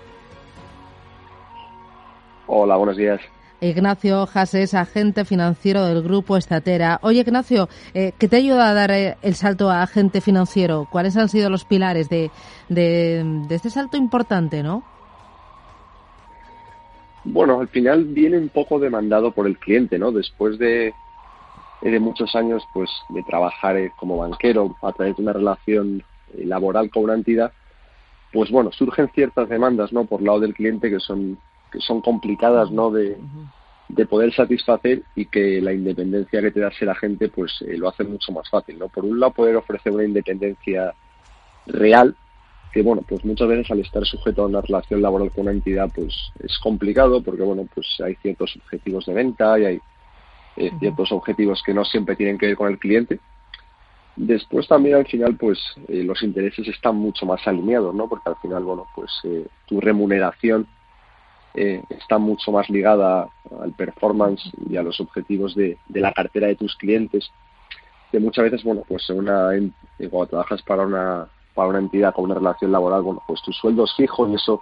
Hola, 2.47 2.77
buenos 2.77 2.97
días. 2.97 3.21
Ignacio 3.59 4.23
Hojas 4.23 4.53
es 4.53 4.73
agente 4.73 5.25
financiero 5.25 5.85
del 5.85 6.03
grupo 6.03 6.37
Estatera. 6.37 6.99
Oye, 7.01 7.21
Ignacio, 7.21 7.69
eh, 7.93 8.13
¿qué 8.17 8.27
te 8.27 8.37
ayuda 8.37 8.69
a 8.69 8.73
dar 8.73 8.91
eh, 8.91 9.17
el 9.21 9.35
salto 9.35 9.69
a 9.69 9.83
agente 9.83 10.21
financiero? 10.21 10.87
¿Cuáles 10.91 11.17
han 11.17 11.29
sido 11.29 11.49
los 11.49 11.65
pilares 11.65 12.07
de, 12.09 12.31
de 12.69 13.45
este 13.49 13.69
salto 13.69 13.97
importante, 13.97 14.63
no? 14.63 14.83
Bueno, 17.29 17.59
al 17.59 17.67
final 17.67 18.05
viene 18.05 18.37
un 18.37 18.47
poco 18.47 18.79
demandado 18.79 19.31
por 19.31 19.47
el 19.47 19.57
cliente, 19.57 19.99
¿no? 19.99 20.13
Después 20.13 20.57
de, 20.57 20.93
de 21.81 21.99
muchos 21.99 22.33
años, 22.35 22.63
pues, 22.73 22.89
de 23.09 23.21
trabajar 23.23 23.75
eh, 23.75 23.91
como 23.99 24.17
banquero 24.17 24.77
a 24.81 24.93
través 24.93 25.17
de 25.17 25.23
una 25.23 25.33
relación 25.33 26.03
eh, 26.33 26.45
laboral 26.45 26.89
con 26.89 27.03
una 27.03 27.15
entidad, 27.15 27.51
pues 28.31 28.49
bueno, 28.49 28.71
surgen 28.71 29.09
ciertas 29.13 29.49
demandas, 29.49 29.91
¿no? 29.91 30.05
Por 30.05 30.21
lado 30.21 30.39
del 30.39 30.53
cliente 30.53 30.89
que 30.89 30.99
son 30.99 31.37
que 31.69 31.79
son 31.81 31.99
complicadas, 31.99 32.71
¿no? 32.71 32.91
De, 32.91 33.17
de 33.89 34.05
poder 34.05 34.33
satisfacer 34.33 35.03
y 35.13 35.25
que 35.25 35.61
la 35.61 35.73
independencia 35.73 36.41
que 36.41 36.51
te 36.51 36.61
da 36.61 36.71
ser 36.71 36.89
agente, 36.89 37.27
pues 37.27 37.61
eh, 37.67 37.77
lo 37.77 37.89
hace 37.89 38.05
mucho 38.05 38.31
más 38.31 38.49
fácil, 38.49 38.79
¿no? 38.79 38.87
Por 38.87 39.03
un 39.03 39.19
lado, 39.19 39.33
poder 39.33 39.57
ofrecer 39.57 39.91
una 39.91 40.05
independencia 40.05 40.93
real 41.65 42.15
que 42.71 42.81
bueno, 42.81 43.01
pues 43.07 43.23
muchas 43.25 43.47
veces 43.47 43.71
al 43.71 43.79
estar 43.79 44.05
sujeto 44.05 44.43
a 44.43 44.47
una 44.47 44.61
relación 44.61 45.01
laboral 45.01 45.31
con 45.31 45.43
una 45.43 45.51
entidad, 45.51 45.89
pues 45.93 46.13
es 46.39 46.57
complicado 46.59 47.21
porque 47.21 47.43
bueno, 47.43 47.67
pues 47.73 47.87
hay 48.03 48.15
ciertos 48.15 48.55
objetivos 48.57 49.05
de 49.05 49.13
venta 49.13 49.59
y 49.59 49.65
hay 49.65 49.79
eh, 50.57 50.71
ciertos 50.79 51.11
objetivos 51.11 51.61
que 51.65 51.73
no 51.73 51.85
siempre 51.85 52.15
tienen 52.15 52.37
que 52.37 52.47
ver 52.47 52.57
con 52.57 52.69
el 52.69 52.79
cliente. 52.79 53.19
Después 54.15 54.67
también 54.67 54.95
al 54.95 55.05
final, 55.05 55.35
pues 55.35 55.59
eh, 55.87 56.03
los 56.03 56.23
intereses 56.23 56.67
están 56.67 56.95
mucho 56.95 57.25
más 57.25 57.47
alineados, 57.47 57.93
¿no? 57.93 58.09
Porque 58.09 58.29
al 58.29 58.37
final, 58.37 58.63
bueno, 58.63 58.87
pues 58.95 59.11
eh, 59.23 59.45
tu 59.65 59.79
remuneración 59.79 60.67
está 61.89 62.19
mucho 62.19 62.51
más 62.51 62.69
ligada 62.69 63.27
al 63.59 63.73
performance 63.73 64.43
y 64.69 64.77
a 64.77 64.83
los 64.83 64.99
objetivos 64.99 65.55
de, 65.55 65.79
de 65.87 66.01
la 66.01 66.11
cartera 66.11 66.45
de 66.45 66.55
tus 66.55 66.75
clientes 66.75 67.31
que 68.11 68.19
muchas 68.19 68.45
veces, 68.45 68.63
bueno, 68.63 68.83
pues 68.87 69.09
una, 69.09 69.49
cuando 70.09 70.27
trabajas 70.27 70.61
para 70.61 70.85
una 70.85 71.27
para 71.57 71.69
una 71.69 71.79
entidad 71.79 72.13
con 72.13 72.25
una 72.25 72.35
relación 72.35 72.71
laboral, 72.71 73.01
bueno, 73.01 73.23
pues 73.25 73.41
tu 73.41 73.51
sueldo 73.51 73.85
es 73.85 73.93
fijo 73.95 74.29
y 74.29 74.35
eso 74.35 74.61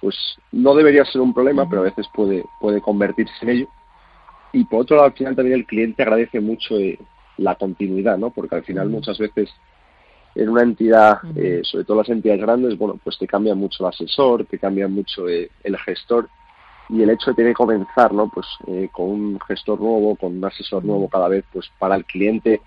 pues 0.00 0.16
no 0.52 0.74
debería 0.74 1.04
ser 1.04 1.20
un 1.20 1.34
problema, 1.34 1.68
pero 1.68 1.82
a 1.82 1.84
veces 1.84 2.08
puede, 2.14 2.46
puede 2.60 2.80
convertirse 2.80 3.34
en 3.42 3.48
ello. 3.50 3.68
Y 4.52 4.64
por 4.64 4.80
otro 4.80 4.96
lado, 4.96 5.08
al 5.08 5.12
final 5.12 5.36
también 5.36 5.58
el 5.58 5.66
cliente 5.66 6.02
agradece 6.02 6.40
mucho 6.40 6.78
eh, 6.78 6.98
la 7.36 7.56
continuidad, 7.56 8.16
¿no? 8.16 8.30
Porque 8.30 8.54
al 8.54 8.64
final 8.64 8.88
muchas 8.88 9.18
veces 9.18 9.50
en 10.34 10.48
una 10.48 10.62
entidad, 10.62 11.18
eh, 11.36 11.60
sobre 11.62 11.84
todo 11.84 11.98
las 11.98 12.08
entidades 12.08 12.40
grandes, 12.40 12.78
bueno, 12.78 12.98
pues 13.04 13.18
te 13.18 13.26
cambia 13.26 13.54
mucho 13.54 13.84
el 13.84 13.90
asesor, 13.90 14.46
te 14.46 14.58
cambia 14.58 14.88
mucho 14.88 15.28
eh, 15.28 15.50
el 15.62 15.76
gestor 15.76 16.30
y 16.88 17.02
el 17.02 17.10
hecho 17.10 17.32
de 17.32 17.36
tener 17.36 17.50
que 17.50 17.56
comenzar, 17.56 18.14
¿no? 18.14 18.30
Pues 18.30 18.46
con 18.92 19.10
un 19.10 19.40
gestor 19.46 19.78
nuevo, 19.78 20.16
con 20.16 20.38
un 20.38 20.44
asesor 20.46 20.82
nuevo 20.86 21.06
cada 21.08 21.28
vez, 21.28 21.44
pues 21.52 21.70
para 21.78 21.96
el 21.96 22.06
cliente 22.06 22.62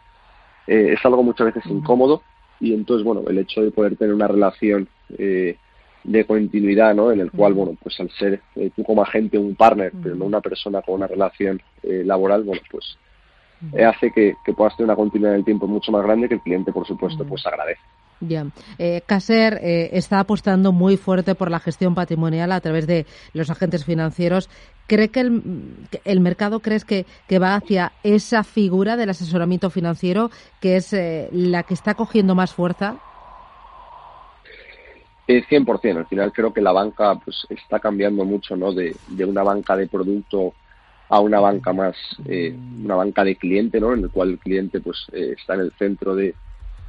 es 0.67 1.03
algo 1.03 1.23
muchas 1.23 1.47
veces 1.47 1.65
incómodo 1.65 2.21
y 2.61 2.73
entonces, 2.73 3.03
bueno, 3.03 3.23
el 3.27 3.39
hecho 3.39 3.61
de 3.61 3.71
poder 3.71 3.97
tener 3.97 4.13
una 4.13 4.27
relación 4.27 4.87
eh, 5.17 5.57
de 6.03 6.25
continuidad, 6.25 6.93
¿no? 6.93 7.11
En 7.11 7.19
el 7.19 7.31
cual, 7.31 7.53
bueno, 7.53 7.75
pues 7.81 7.99
al 7.99 8.09
ser 8.11 8.41
eh, 8.55 8.69
tú 8.75 8.83
como 8.83 9.01
agente 9.01 9.37
un 9.37 9.55
partner, 9.55 9.91
pero 10.01 10.15
no 10.15 10.25
una 10.25 10.41
persona 10.41 10.81
con 10.81 10.95
una 10.95 11.07
relación 11.07 11.61
eh, 11.83 12.03
laboral, 12.05 12.43
bueno, 12.43 12.61
pues 12.69 12.97
hace 13.85 14.11
que, 14.11 14.33
que, 14.43 14.53
puedas 14.53 14.75
tener 14.75 14.87
una 14.87 14.95
continuidad 14.95 15.33
en 15.33 15.39
el 15.39 15.45
tiempo 15.45 15.67
mucho 15.67 15.91
más 15.91 16.03
grande 16.03 16.27
que 16.27 16.33
el 16.35 16.41
cliente, 16.41 16.71
por 16.71 16.87
supuesto, 16.87 17.23
pues 17.25 17.45
agradece. 17.45 17.81
Ya. 18.21 18.45
Eh, 18.77 19.01
Caser 19.05 19.59
eh, 19.63 19.89
está 19.93 20.19
apostando 20.19 20.71
muy 20.71 20.95
fuerte 20.95 21.33
por 21.33 21.49
la 21.49 21.59
gestión 21.59 21.95
patrimonial 21.95 22.51
a 22.51 22.61
través 22.61 22.85
de 22.85 23.07
los 23.33 23.49
agentes 23.49 23.83
financieros. 23.83 24.47
¿Cree 24.85 25.09
que 25.09 25.21
el, 25.21 26.19
mercado 26.19 26.59
crees 26.59 26.85
que, 26.85 27.05
va 27.39 27.55
hacia 27.55 27.93
esa 28.03 28.43
figura 28.43 28.95
del 28.95 29.09
asesoramiento 29.09 29.69
financiero 29.69 30.29
que 30.59 30.75
es 30.75 30.93
eh, 30.93 31.29
la 31.31 31.63
que 31.63 31.73
está 31.73 31.95
cogiendo 31.95 32.35
más 32.35 32.53
fuerza? 32.53 32.97
Eh, 35.27 35.43
100%. 35.49 35.97
Al 35.97 36.05
final 36.05 36.31
creo 36.31 36.53
que 36.53 36.61
la 36.61 36.73
banca 36.73 37.15
pues 37.15 37.47
está 37.49 37.79
cambiando 37.79 38.23
mucho 38.23 38.55
¿no? 38.55 38.71
de, 38.71 38.95
de 39.07 39.25
una 39.25 39.41
banca 39.41 39.75
de 39.75 39.87
producto 39.87 40.53
a 41.09 41.19
una 41.19 41.39
banca 41.39 41.73
más, 41.73 41.95
una 42.25 42.95
banca 42.95 43.25
de 43.25 43.35
cliente, 43.35 43.81
¿no? 43.81 43.93
en 43.93 44.03
el 44.03 44.09
cual 44.09 44.29
el 44.29 44.39
cliente 44.39 44.79
pues 44.79 45.07
está 45.11 45.55
en 45.55 45.59
el 45.59 45.71
centro 45.77 46.15
de, 46.15 46.33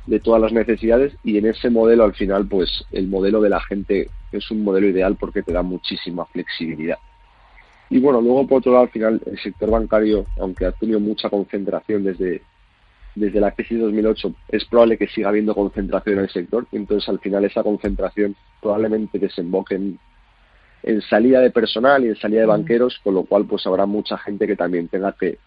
de 0.06 0.20
todas 0.20 0.40
las 0.40 0.52
necesidades 0.52 1.14
y 1.22 1.38
en 1.38 1.46
ese 1.46 1.70
modelo 1.70 2.04
al 2.04 2.14
final 2.14 2.46
pues 2.46 2.84
el 2.90 3.06
modelo 3.06 3.40
de 3.40 3.50
la 3.50 3.60
gente 3.60 4.08
es 4.32 4.50
un 4.50 4.64
modelo 4.64 4.88
ideal 4.88 5.16
porque 5.16 5.42
te 5.42 5.52
da 5.52 5.62
muchísima 5.62 6.24
flexibilidad. 6.26 6.98
Y 7.90 8.00
bueno, 8.00 8.20
luego 8.20 8.46
por 8.46 8.58
otro 8.58 8.72
lado 8.72 8.84
al 8.84 8.90
final 8.90 9.20
el 9.26 9.38
sector 9.38 9.70
bancario, 9.70 10.26
aunque 10.38 10.66
ha 10.66 10.72
tenido 10.72 10.98
mucha 10.98 11.28
concentración 11.28 12.02
desde, 12.02 12.42
desde 13.14 13.40
la 13.40 13.52
crisis 13.52 13.78
de 13.78 13.84
2008, 13.84 14.34
es 14.48 14.64
probable 14.64 14.98
que 14.98 15.08
siga 15.08 15.28
habiendo 15.28 15.54
concentración 15.54 16.18
en 16.18 16.24
el 16.24 16.30
sector 16.30 16.66
y 16.72 16.76
entonces 16.76 17.08
al 17.08 17.20
final 17.20 17.44
esa 17.44 17.62
concentración 17.62 18.34
probablemente 18.60 19.18
desemboque 19.18 19.74
en, 19.74 19.98
en 20.82 21.00
salida 21.02 21.40
de 21.40 21.50
personal 21.50 22.04
y 22.04 22.08
en 22.08 22.16
salida 22.16 22.40
de 22.40 22.46
banqueros, 22.46 22.98
con 23.04 23.14
lo 23.14 23.24
cual 23.24 23.44
pues 23.44 23.66
habrá 23.66 23.86
mucha 23.86 24.18
gente 24.18 24.46
que 24.46 24.56
también 24.56 24.88
tenga 24.88 25.12
que, 25.12 25.38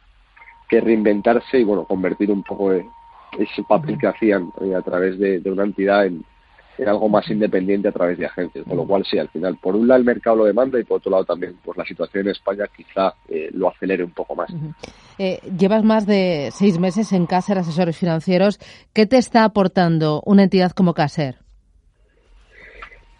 que 0.70 0.82
reinventarse 0.82 1.60
y 1.60 1.64
bueno, 1.64 1.86
convertir 1.86 2.32
un 2.32 2.44
poco 2.44 2.72
ese 3.40 3.64
papel 3.64 3.98
que 3.98 4.08
hacían 4.08 4.50
eh, 4.62 4.76
a 4.76 4.82
través 4.82 5.18
de, 5.20 5.42
una 5.46 5.64
entidad 5.64 6.06
en, 6.06 6.24
algo 6.86 7.08
más 7.08 7.30
independiente 7.30 7.88
a 7.88 7.94
través 7.94 8.18
de 8.18 8.26
agencias, 8.26 8.66
con 8.68 8.76
lo 8.76 8.86
cual 8.86 9.06
sí, 9.06 9.18
al 9.18 9.30
final, 9.30 9.58
por 9.62 9.78
un 9.78 9.88
lado 9.88 10.00
el 10.00 10.06
mercado 10.06 10.36
lo 10.36 10.46
demanda 10.46 10.78
y 10.78 10.84
por 10.84 10.98
otro 10.98 11.10
lado 11.12 11.24
también 11.24 11.56
pues 11.64 11.78
la 11.78 11.86
situación 11.86 12.26
en 12.26 12.32
España 12.32 12.66
quizá 12.76 13.14
eh, 13.30 13.50
lo 13.54 13.70
acelere 13.70 14.04
un 14.04 14.12
poco 14.12 14.36
más. 14.36 14.52
Eh, 15.18 15.40
llevas 15.58 15.86
más 15.86 16.06
de 16.06 16.50
seis 16.52 16.78
meses 16.78 17.14
en 17.14 17.28
Caser 17.28 17.60
Asesores 17.60 17.98
Financieros. 17.98 18.60
¿Qué 18.94 19.06
te 19.06 19.18
está 19.18 19.46
aportando 19.46 20.22
una 20.26 20.44
entidad 20.44 20.72
como 20.72 20.94
Caser? 20.94 21.38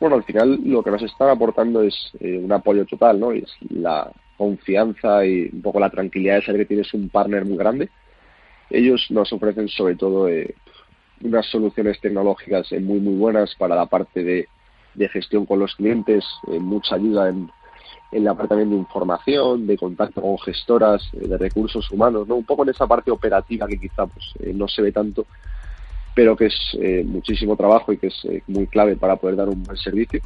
Bueno, 0.02 0.18
al 0.18 0.26
final 0.26 0.60
lo 0.66 0.84
que 0.84 0.92
nos 0.92 1.02
están 1.02 1.30
aportando 1.30 1.82
es 1.82 1.96
un 2.20 2.52
apoyo 2.52 2.86
total, 2.86 3.22
¿no? 3.22 3.32
Es 3.32 3.50
la 3.70 4.12
confianza 4.38 5.26
y 5.26 5.50
un 5.54 5.62
poco 5.62 5.80
la 5.80 5.90
tranquilidad 5.90 6.36
de 6.36 6.42
saber 6.42 6.62
que 6.62 6.68
tienes 6.68 6.94
un 6.94 7.08
partner 7.08 7.46
muy 7.46 7.56
grande 7.56 7.90
ellos 8.70 9.06
nos 9.10 9.32
ofrecen 9.32 9.70
sobre 9.70 9.96
todo 9.96 10.28
eh, 10.28 10.56
unas 11.22 11.46
soluciones 11.48 12.00
tecnológicas 12.00 12.72
eh, 12.72 12.80
muy 12.80 13.00
muy 13.00 13.16
buenas 13.16 13.56
para 13.56 13.76
la 13.76 13.86
parte 13.86 14.24
de, 14.24 14.48
gestión 15.10 15.46
con 15.46 15.60
los 15.60 15.76
clientes, 15.76 16.24
eh, 16.48 16.60
mucha 16.60 16.96
ayuda 16.96 17.30
en, 17.30 17.50
el 18.12 18.28
apartamento 18.30 18.76
de 18.76 18.80
información, 18.80 19.68
de 19.68 19.78
contacto 19.78 20.22
con 20.22 20.38
gestoras, 20.40 21.02
de 21.12 21.38
recursos 21.38 21.92
humanos, 21.92 22.26
¿no? 22.28 22.36
Un 22.36 22.46
poco 22.46 22.64
en 22.64 22.70
esa 22.70 22.88
parte 22.88 23.12
operativa 23.12 23.68
que 23.68 23.78
quizá 23.78 24.06
pues, 24.06 24.26
no 24.56 24.70
se 24.70 24.82
ve 24.82 24.94
tanto, 24.94 25.26
pero 26.16 26.38
que 26.38 26.46
es 26.46 27.06
muchísimo 27.06 27.58
trabajo 27.58 27.92
y 27.92 27.98
que 27.98 28.08
es 28.08 28.26
muy 28.48 28.68
clave 28.68 28.96
para 28.96 29.18
poder 29.18 29.36
dar 29.36 29.50
un 29.50 29.62
buen 29.64 29.76
servicio. 29.76 30.22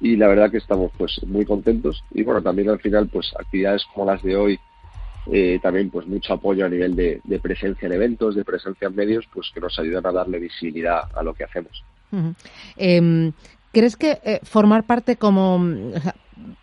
Y 0.00 0.16
la 0.16 0.26
verdad 0.26 0.50
que 0.50 0.56
estamos 0.56 0.90
pues 0.98 1.22
muy 1.26 1.44
contentos 1.44 2.02
y 2.12 2.24
bueno, 2.24 2.42
también 2.42 2.70
al 2.70 2.80
final 2.80 3.08
pues 3.08 3.32
actividades 3.38 3.84
como 3.94 4.06
las 4.06 4.20
de 4.22 4.36
hoy 4.36 4.58
eh, 5.32 5.58
también 5.60 5.90
pues 5.90 6.06
mucho 6.06 6.34
apoyo 6.34 6.66
a 6.66 6.68
nivel 6.68 6.94
de, 6.94 7.40
presencia 7.40 7.86
en 7.86 7.92
eventos, 7.92 8.34
de 8.34 8.44
presencia 8.44 8.88
en 8.88 8.94
medios, 8.94 9.24
pues 9.32 9.50
que 9.52 9.60
nos 9.60 9.78
ayudan 9.78 10.06
a 10.06 10.12
darle 10.12 10.38
visibilidad 10.38 11.02
a 11.14 11.22
lo 11.22 11.34
que 11.34 11.44
hacemos. 11.44 11.82
Em, 12.76 13.32
¿Crees 13.72 13.96
que 13.96 14.18
eh, 14.24 14.40
formar 14.42 14.84
parte 14.84 15.16
como 15.16 15.60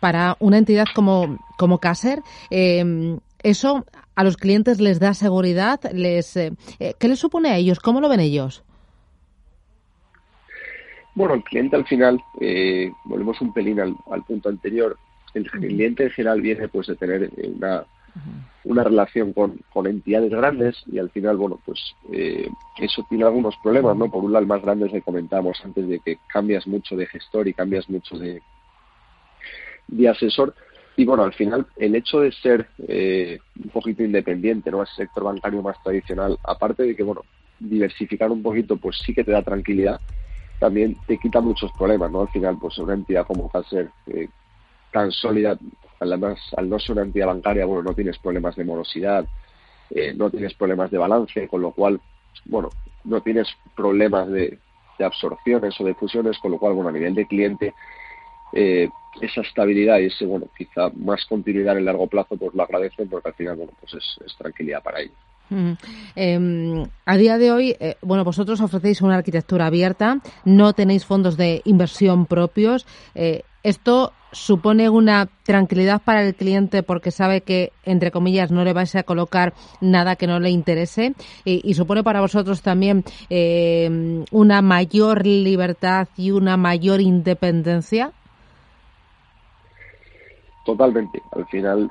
para 0.00 0.36
una 0.40 0.58
entidad 0.58 0.86
como, 0.94 1.38
como 1.58 1.78
Caser, 1.78 2.20
em, 2.50 3.18
eso 3.42 3.84
a 4.14 4.24
los 4.24 4.36
clientes 4.36 4.80
les 4.80 4.98
da 4.98 5.12
seguridad? 5.12 5.80
Les, 5.92 6.36
eh, 6.36 6.52
¿Qué 6.98 7.08
les 7.08 7.18
supone 7.18 7.50
a 7.50 7.56
ellos? 7.56 7.80
¿Cómo 7.80 8.00
lo 8.00 8.08
ven 8.08 8.20
ellos? 8.20 8.64
Bueno, 11.14 11.34
el 11.34 11.44
cliente 11.44 11.76
al 11.76 11.86
final, 11.86 12.20
volvemos 13.04 13.40
un 13.40 13.52
pelín 13.52 13.78
al, 13.78 13.94
punto 14.26 14.48
anterior, 14.48 14.96
el 15.34 15.48
cliente 15.48 16.04
en 16.04 16.10
general 16.10 16.40
viene 16.40 16.66
pues 16.66 16.88
de 16.88 16.96
tener 16.96 17.30
una 17.36 17.84
una 18.64 18.84
relación 18.84 19.32
con, 19.32 19.60
entidades 19.86 20.30
grandes 20.30 20.76
y 20.86 20.98
al 20.98 21.10
final, 21.10 21.36
bueno, 21.36 21.60
pues 21.64 21.78
eh, 22.12 22.48
eso 22.78 23.04
tiene 23.08 23.24
algunos 23.24 23.54
problemas, 23.62 23.96
¿no? 23.96 24.10
Por 24.10 24.24
un 24.24 24.32
lado, 24.32 24.42
el 24.42 24.48
más 24.48 24.62
grande 24.62 24.88
que 24.88 25.02
comentábamos 25.02 25.60
antes 25.64 25.86
de 25.86 25.98
que 26.00 26.18
cambias 26.28 26.66
mucho 26.66 26.96
de 26.96 27.06
gestor 27.06 27.46
y 27.48 27.54
cambias 27.54 27.88
mucho 27.90 28.18
de, 28.18 28.40
asesor. 30.08 30.54
Y 30.96 31.04
bueno, 31.04 31.24
al 31.24 31.34
final, 31.34 31.66
el 31.76 31.94
hecho 31.96 32.20
de 32.20 32.32
ser 32.32 32.68
eh, 32.86 33.38
un 33.62 33.70
poquito 33.70 34.02
independiente, 34.02 34.70
¿no? 34.70 34.80
El 34.80 34.88
sector 34.88 35.24
bancario 35.24 35.60
más 35.60 35.82
tradicional, 35.82 36.38
aparte 36.44 36.84
de 36.84 36.96
que, 36.96 37.02
bueno, 37.02 37.22
diversificar 37.58 38.30
un 38.30 38.42
poquito, 38.42 38.76
pues 38.76 38.96
sí 39.04 39.12
que 39.12 39.24
te 39.24 39.32
da 39.32 39.42
tranquilidad, 39.42 40.00
también 40.58 40.96
te 41.06 41.18
quita 41.18 41.40
muchos 41.40 41.70
problemas, 41.72 42.10
¿no? 42.10 42.22
Al 42.22 42.28
final, 42.28 42.56
pues 42.60 42.78
una 42.78 42.94
entidad 42.94 43.26
como 43.26 43.50
Caser, 43.50 43.90
eh, 44.06 44.28
tan 44.92 45.10
sólida, 45.10 45.58
además 46.12 46.38
al 46.56 46.68
no 46.68 46.78
ser 46.78 46.92
una 46.92 47.02
entidad 47.02 47.26
bancaria, 47.26 47.64
bueno, 47.64 47.82
no 47.82 47.94
tienes 47.94 48.18
problemas 48.18 48.56
de 48.56 48.64
morosidad, 48.64 49.26
eh, 49.90 50.14
no 50.14 50.30
tienes 50.30 50.54
problemas 50.54 50.90
de 50.90 50.98
balance, 50.98 51.48
con 51.48 51.62
lo 51.62 51.72
cual, 51.72 52.00
bueno, 52.46 52.70
no 53.04 53.20
tienes 53.20 53.48
problemas 53.76 54.28
de, 54.28 54.58
absorciones 54.98 55.78
o 55.80 55.84
de 55.84 55.94
fusiones, 55.94 56.38
con 56.38 56.52
lo 56.52 56.58
cual, 56.58 56.74
bueno, 56.74 56.90
a 56.90 56.92
nivel 56.92 57.14
de 57.14 57.26
cliente, 57.26 57.74
eh, 58.52 58.88
esa 59.20 59.40
estabilidad 59.40 59.98
y 59.98 60.06
ese, 60.06 60.24
bueno, 60.24 60.46
quizá 60.56 60.90
más 60.96 61.24
continuidad 61.26 61.76
en 61.76 61.84
largo 61.84 62.06
plazo, 62.06 62.36
pues 62.36 62.54
lo 62.54 62.62
agradecen 62.62 63.08
porque 63.08 63.28
al 63.28 63.34
final, 63.34 63.56
bueno, 63.56 63.72
pues 63.80 63.94
es, 63.94 64.36
tranquilidad 64.36 64.82
para 64.82 65.00
ellos. 65.00 65.16
Em, 65.50 66.86
a 67.06 67.16
día 67.16 67.38
de 67.38 67.52
hoy, 67.52 67.76
eh, 67.78 67.96
bueno, 68.02 68.24
vosotros 68.24 68.60
ofrecéis 68.60 69.02
una 69.02 69.16
arquitectura 69.16 69.66
abierta, 69.66 70.20
no 70.44 70.72
tenéis 70.72 71.04
fondos 71.04 71.36
de 71.36 71.62
inversión 71.64 72.26
propios. 72.26 72.86
esto 73.62 74.12
supone 74.34 74.90
una 74.90 75.28
tranquilidad 75.44 76.02
para 76.02 76.22
el 76.22 76.34
cliente 76.34 76.82
porque 76.82 77.10
sabe 77.10 77.42
que, 77.42 77.72
entre 77.84 78.10
comillas, 78.10 78.50
no 78.50 78.64
le 78.64 78.72
vais 78.72 78.94
a 78.96 79.04
colocar 79.04 79.54
nada 79.80 80.16
que 80.16 80.26
no 80.26 80.40
le 80.40 80.50
interese 80.50 81.14
y, 81.44 81.74
supone 81.74 82.02
para 82.02 82.20
vosotros 82.20 82.60
también 82.60 83.04
eh, 83.30 84.24
una 84.30 84.60
mayor 84.60 85.24
libertad 85.24 86.08
y 86.16 86.32
una 86.32 86.56
mayor 86.56 87.00
independencia. 87.00 88.12
Totalmente. 90.66 91.22
Al 91.32 91.46
final, 91.46 91.90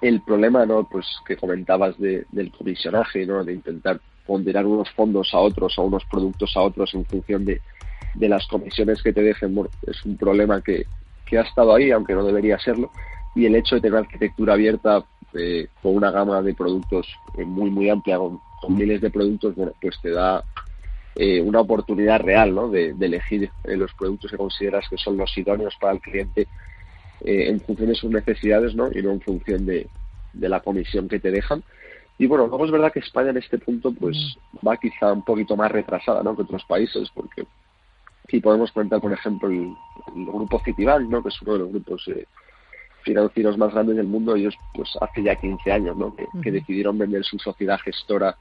el 0.00 0.20
problema, 0.22 0.66
¿no? 0.66 0.88
Pues 0.90 1.06
que 1.26 1.36
comentabas 1.36 1.98
de, 1.98 2.26
del 2.32 2.50
comisionaje, 2.50 3.26
¿no? 3.26 3.44
De 3.44 3.52
intentar 3.52 4.00
ponderar 4.26 4.66
unos 4.66 4.90
fondos 4.90 5.34
a 5.34 5.38
otros 5.38 5.78
o 5.78 5.82
unos 5.82 6.04
productos 6.04 6.56
a 6.56 6.60
otros 6.60 6.94
en 6.94 7.04
función 7.04 7.44
de, 7.44 7.60
de 8.14 8.28
las 8.28 8.46
comisiones 8.46 9.02
que 9.02 9.12
te 9.12 9.22
dejen, 9.22 9.56
es 9.86 10.04
un 10.04 10.16
problema 10.16 10.60
que, 10.62 10.86
que 11.26 11.38
ha 11.38 11.42
estado 11.42 11.74
ahí, 11.74 11.90
aunque 11.90 12.14
no 12.14 12.24
debería 12.24 12.58
serlo, 12.58 12.90
y 13.34 13.46
el 13.46 13.54
hecho 13.54 13.76
de 13.76 13.80
tener 13.80 13.98
arquitectura 13.98 14.54
abierta 14.54 15.04
eh, 15.34 15.68
con 15.80 15.94
una 15.94 16.10
gama 16.10 16.42
de 16.42 16.54
productos 16.54 17.06
eh, 17.38 17.44
muy, 17.44 17.70
muy 17.70 17.88
amplia, 17.88 18.18
con, 18.18 18.40
miles 18.68 19.00
de 19.00 19.10
productos, 19.10 19.54
bueno, 19.54 19.72
pues 19.80 19.98
te 20.02 20.10
da 20.10 20.44
eh, 21.14 21.40
una 21.40 21.60
oportunidad 21.60 22.20
real 22.20 22.54
¿no? 22.54 22.68
de, 22.68 22.94
elegir 23.00 23.50
los 23.64 23.92
productos 23.94 24.30
que 24.30 24.36
consideras 24.36 24.84
que 24.88 24.98
son 24.98 25.16
los 25.16 25.36
idóneos 25.38 25.74
para 25.80 25.94
el 25.94 26.00
cliente 26.00 26.46
en 27.24 27.60
función 27.60 27.88
de 27.88 27.94
sus 27.94 28.10
necesidades 28.10 28.74
¿no? 28.74 28.90
y 28.92 29.02
no 29.02 29.12
en 29.12 29.20
función 29.20 29.66
de, 29.66 29.88
de 30.32 30.48
la 30.48 30.60
comisión 30.60 31.08
que 31.08 31.20
te 31.20 31.30
dejan. 31.30 31.62
Y 32.18 32.26
bueno, 32.26 32.46
luego 32.46 32.66
es 32.66 32.70
verdad 32.70 32.92
que 32.92 33.00
España 33.00 33.30
en 33.30 33.38
este 33.38 33.58
punto 33.58 33.92
pues 33.92 34.16
va 34.66 34.76
quizá 34.76 35.12
un 35.12 35.24
poquito 35.24 35.56
más 35.56 35.70
retrasada 35.72 36.22
¿no? 36.22 36.36
que 36.36 36.42
otros 36.42 36.64
países, 36.64 37.08
porque 37.14 37.44
Aquí 38.30 38.38
podemos 38.38 38.70
comentar, 38.70 39.00
por 39.00 39.12
ejemplo, 39.12 39.48
el, 39.48 39.74
grupo 40.14 40.62
Citibank, 40.64 41.10
¿no? 41.10 41.20
que 41.20 41.30
es 41.30 41.42
uno 41.42 41.54
de 41.54 41.58
los 41.58 41.70
grupos 41.70 42.06
eh, 42.06 42.26
financieros 43.02 43.58
más 43.58 43.72
grandes 43.72 43.96
del 43.96 44.06
mundo. 44.06 44.36
Ellos, 44.36 44.54
pues 44.72 44.88
hace 45.00 45.24
ya 45.24 45.34
15 45.34 45.72
años, 45.72 45.96
¿no? 45.96 46.14
que, 46.14 46.52
decidieron 46.52 46.96
vender 46.96 47.24
su 47.24 47.40
sociedad 47.40 47.80
gestora 47.80 48.36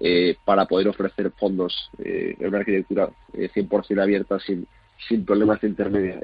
eh, 0.00 0.34
para 0.44 0.64
poder 0.64 0.88
ofrecer 0.88 1.30
fondos 1.38 1.88
eh, 2.02 2.34
en 2.36 2.48
una 2.48 2.58
arquitectura 2.58 3.10
100% 3.32 4.02
abierta 4.02 4.40
sin, 4.40 4.66
sin 5.06 5.24
problemas 5.24 5.60
de 5.60 5.68
intermedia, 5.68 6.20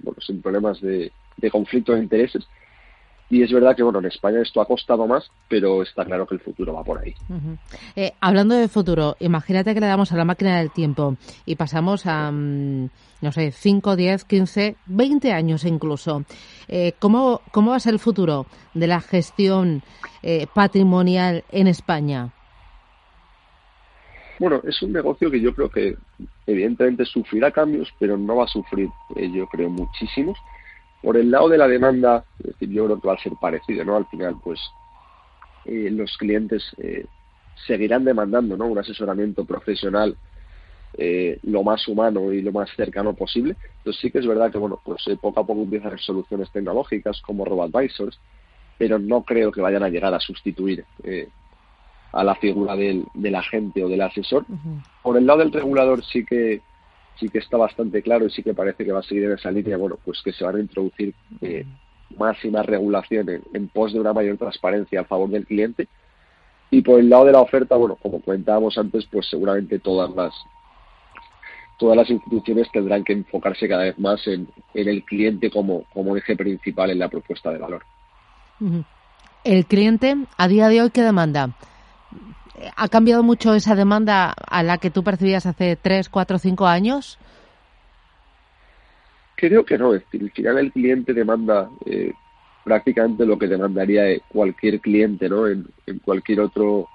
bueno, 0.00 0.20
sin 0.20 0.42
problemas 0.42 0.82
de, 0.82 1.12
de 1.36 1.50
conflicto 1.50 1.92
de 1.92 2.00
intereses 2.00 2.46
y 3.30 3.42
es 3.42 3.50
verdad 3.52 3.74
que, 3.74 3.82
bueno, 3.82 4.00
en 4.00 4.04
España 4.06 4.40
esto 4.40 4.60
ha 4.60 4.66
costado 4.66 5.06
más, 5.06 5.30
pero 5.48 5.82
está 5.82 6.04
claro 6.04 6.26
que 6.26 6.34
el 6.34 6.40
futuro 6.40 6.74
va 6.74 6.84
por 6.84 7.00
ahí. 7.00 7.14
Eh, 7.96 8.12
hablando 8.20 8.54
de 8.54 8.68
futuro, 8.68 9.16
imagínate 9.18 9.74
que 9.74 9.80
le 9.80 9.86
damos 9.86 10.12
a 10.12 10.16
la 10.16 10.24
máquina 10.24 10.58
del 10.58 10.70
tiempo 10.70 11.16
y 11.46 11.56
pasamos 11.56 12.06
a, 12.06 12.30
mm, 12.30 12.90
no 13.22 13.32
sé, 13.32 13.50
5, 13.50 13.96
10, 13.96 14.24
15, 14.24 14.76
20 14.86 15.32
años 15.32 15.64
incluso. 15.64 16.24
Eh, 16.68 16.92
¿cómo, 16.98 17.40
¿Cómo 17.50 17.70
va 17.70 17.78
a 17.78 17.80
ser 17.80 17.94
el 17.94 17.98
futuro 17.98 18.46
de 18.74 18.86
la 18.86 19.00
gestión 19.00 19.82
eh, 20.22 20.46
patrimonial 20.54 21.44
en 21.50 21.66
España? 21.66 22.30
Bueno, 24.38 24.60
es 24.64 24.82
un 24.82 24.92
negocio 24.92 25.30
que 25.30 25.40
yo 25.40 25.54
creo 25.54 25.70
que 25.70 25.96
evidentemente 26.46 27.04
sufrirá 27.06 27.50
cambios, 27.50 27.88
pero 27.98 28.18
no 28.18 28.36
va 28.36 28.44
a 28.44 28.48
sufrir, 28.48 28.90
yo 29.16 29.46
creo, 29.46 29.70
muchísimos 29.70 30.36
por 31.04 31.18
el 31.18 31.30
lado 31.30 31.50
de 31.50 31.58
la 31.58 31.68
demanda, 31.68 32.24
es 32.38 32.46
decir, 32.46 32.70
yo 32.70 32.86
creo 32.86 32.98
que 32.98 33.08
va 33.08 33.14
a 33.14 33.22
ser 33.22 33.34
parecido, 33.38 33.84
¿no? 33.84 33.96
Al 33.96 34.06
final, 34.06 34.36
pues 34.42 34.58
eh, 35.66 35.90
los 35.90 36.16
clientes 36.16 36.64
eh, 36.78 37.04
seguirán 37.66 38.04
demandando, 38.04 38.56
¿no? 38.56 38.66
Un 38.66 38.78
asesoramiento 38.78 39.44
profesional 39.44 40.16
eh, 40.96 41.38
lo 41.42 41.62
más 41.62 41.86
humano 41.88 42.32
y 42.32 42.40
lo 42.40 42.52
más 42.52 42.70
cercano 42.74 43.12
posible. 43.14 43.54
Entonces 43.78 44.00
sí 44.00 44.10
que 44.10 44.20
es 44.20 44.26
verdad 44.26 44.50
que, 44.50 44.56
bueno, 44.56 44.80
pues 44.82 45.04
poco 45.20 45.40
a 45.40 45.46
poco 45.46 45.62
empiezan 45.62 45.92
a 45.92 45.98
soluciones 45.98 46.50
tecnológicas 46.50 47.20
como 47.20 47.44
RoboAdvisors, 47.44 48.18
pero 48.78 48.98
no 48.98 49.24
creo 49.24 49.52
que 49.52 49.60
vayan 49.60 49.82
a 49.82 49.90
llegar 49.90 50.14
a 50.14 50.20
sustituir 50.20 50.86
a 52.12 52.24
la 52.24 52.34
figura 52.36 52.76
del, 52.76 53.04
del 53.12 53.34
agente 53.34 53.84
o 53.84 53.88
del 53.88 54.00
asesor. 54.00 54.46
Por 55.02 55.18
el 55.18 55.26
lado 55.26 55.40
del 55.40 55.52
regulador 55.52 56.02
sí 56.02 56.24
que 56.24 56.62
sí 57.18 57.28
que 57.28 57.38
está 57.38 57.56
bastante 57.56 58.02
claro 58.02 58.26
y 58.26 58.30
sí 58.30 58.42
que 58.42 58.54
parece 58.54 58.84
que 58.84 58.92
va 58.92 59.00
a 59.00 59.02
seguir 59.02 59.24
en 59.24 59.32
esa 59.32 59.50
línea, 59.50 59.76
bueno, 59.76 59.98
pues 60.04 60.20
que 60.22 60.32
se 60.32 60.44
van 60.44 60.56
a 60.56 60.60
introducir 60.60 61.14
eh, 61.40 61.64
más 62.16 62.36
y 62.44 62.50
más 62.50 62.66
regulaciones 62.66 63.40
en 63.52 63.68
pos 63.68 63.92
de 63.92 64.00
una 64.00 64.12
mayor 64.12 64.36
transparencia 64.36 65.00
a 65.00 65.04
favor 65.04 65.28
del 65.30 65.46
cliente. 65.46 65.88
Y 66.70 66.82
por 66.82 66.98
el 66.98 67.08
lado 67.08 67.26
de 67.26 67.32
la 67.32 67.40
oferta, 67.40 67.76
bueno, 67.76 67.96
como 67.96 68.20
comentábamos 68.20 68.76
antes, 68.78 69.06
pues 69.06 69.28
seguramente 69.28 69.78
todas 69.78 70.10
las 70.14 70.34
todas 71.78 71.96
las 71.96 72.08
instituciones 72.08 72.68
tendrán 72.72 73.02
que 73.02 73.12
enfocarse 73.12 73.68
cada 73.68 73.84
vez 73.84 73.98
más 73.98 74.24
en, 74.28 74.48
en 74.74 74.88
el 74.88 75.02
cliente 75.04 75.50
como, 75.50 75.84
como 75.92 76.16
eje 76.16 76.36
principal 76.36 76.90
en 76.90 77.00
la 77.00 77.08
propuesta 77.08 77.50
de 77.50 77.58
valor. 77.58 77.82
El 79.42 79.66
cliente, 79.66 80.16
a 80.36 80.48
día 80.48 80.68
de 80.68 80.82
hoy, 80.82 80.90
¿qué 80.90 81.02
demanda? 81.02 81.50
¿Ha 82.76 82.88
cambiado 82.88 83.22
mucho 83.22 83.54
esa 83.54 83.74
demanda 83.74 84.30
a 84.30 84.62
la 84.62 84.78
que 84.78 84.90
tú 84.90 85.02
percibías 85.02 85.46
hace 85.46 85.76
tres, 85.76 86.08
cuatro, 86.08 86.38
cinco 86.38 86.66
años? 86.66 87.18
Creo 89.34 89.64
que 89.64 89.76
no. 89.76 89.94
Es 89.94 90.02
decir, 90.04 90.22
al 90.22 90.30
final 90.30 90.58
el 90.58 90.72
cliente 90.72 91.12
demanda 91.12 91.68
eh, 91.84 92.12
prácticamente 92.62 93.26
lo 93.26 93.38
que 93.38 93.48
demandaría 93.48 94.04
cualquier 94.28 94.80
cliente, 94.80 95.28
¿no? 95.28 95.48
En, 95.48 95.66
cualquier 96.04 96.40
otro 96.40 96.88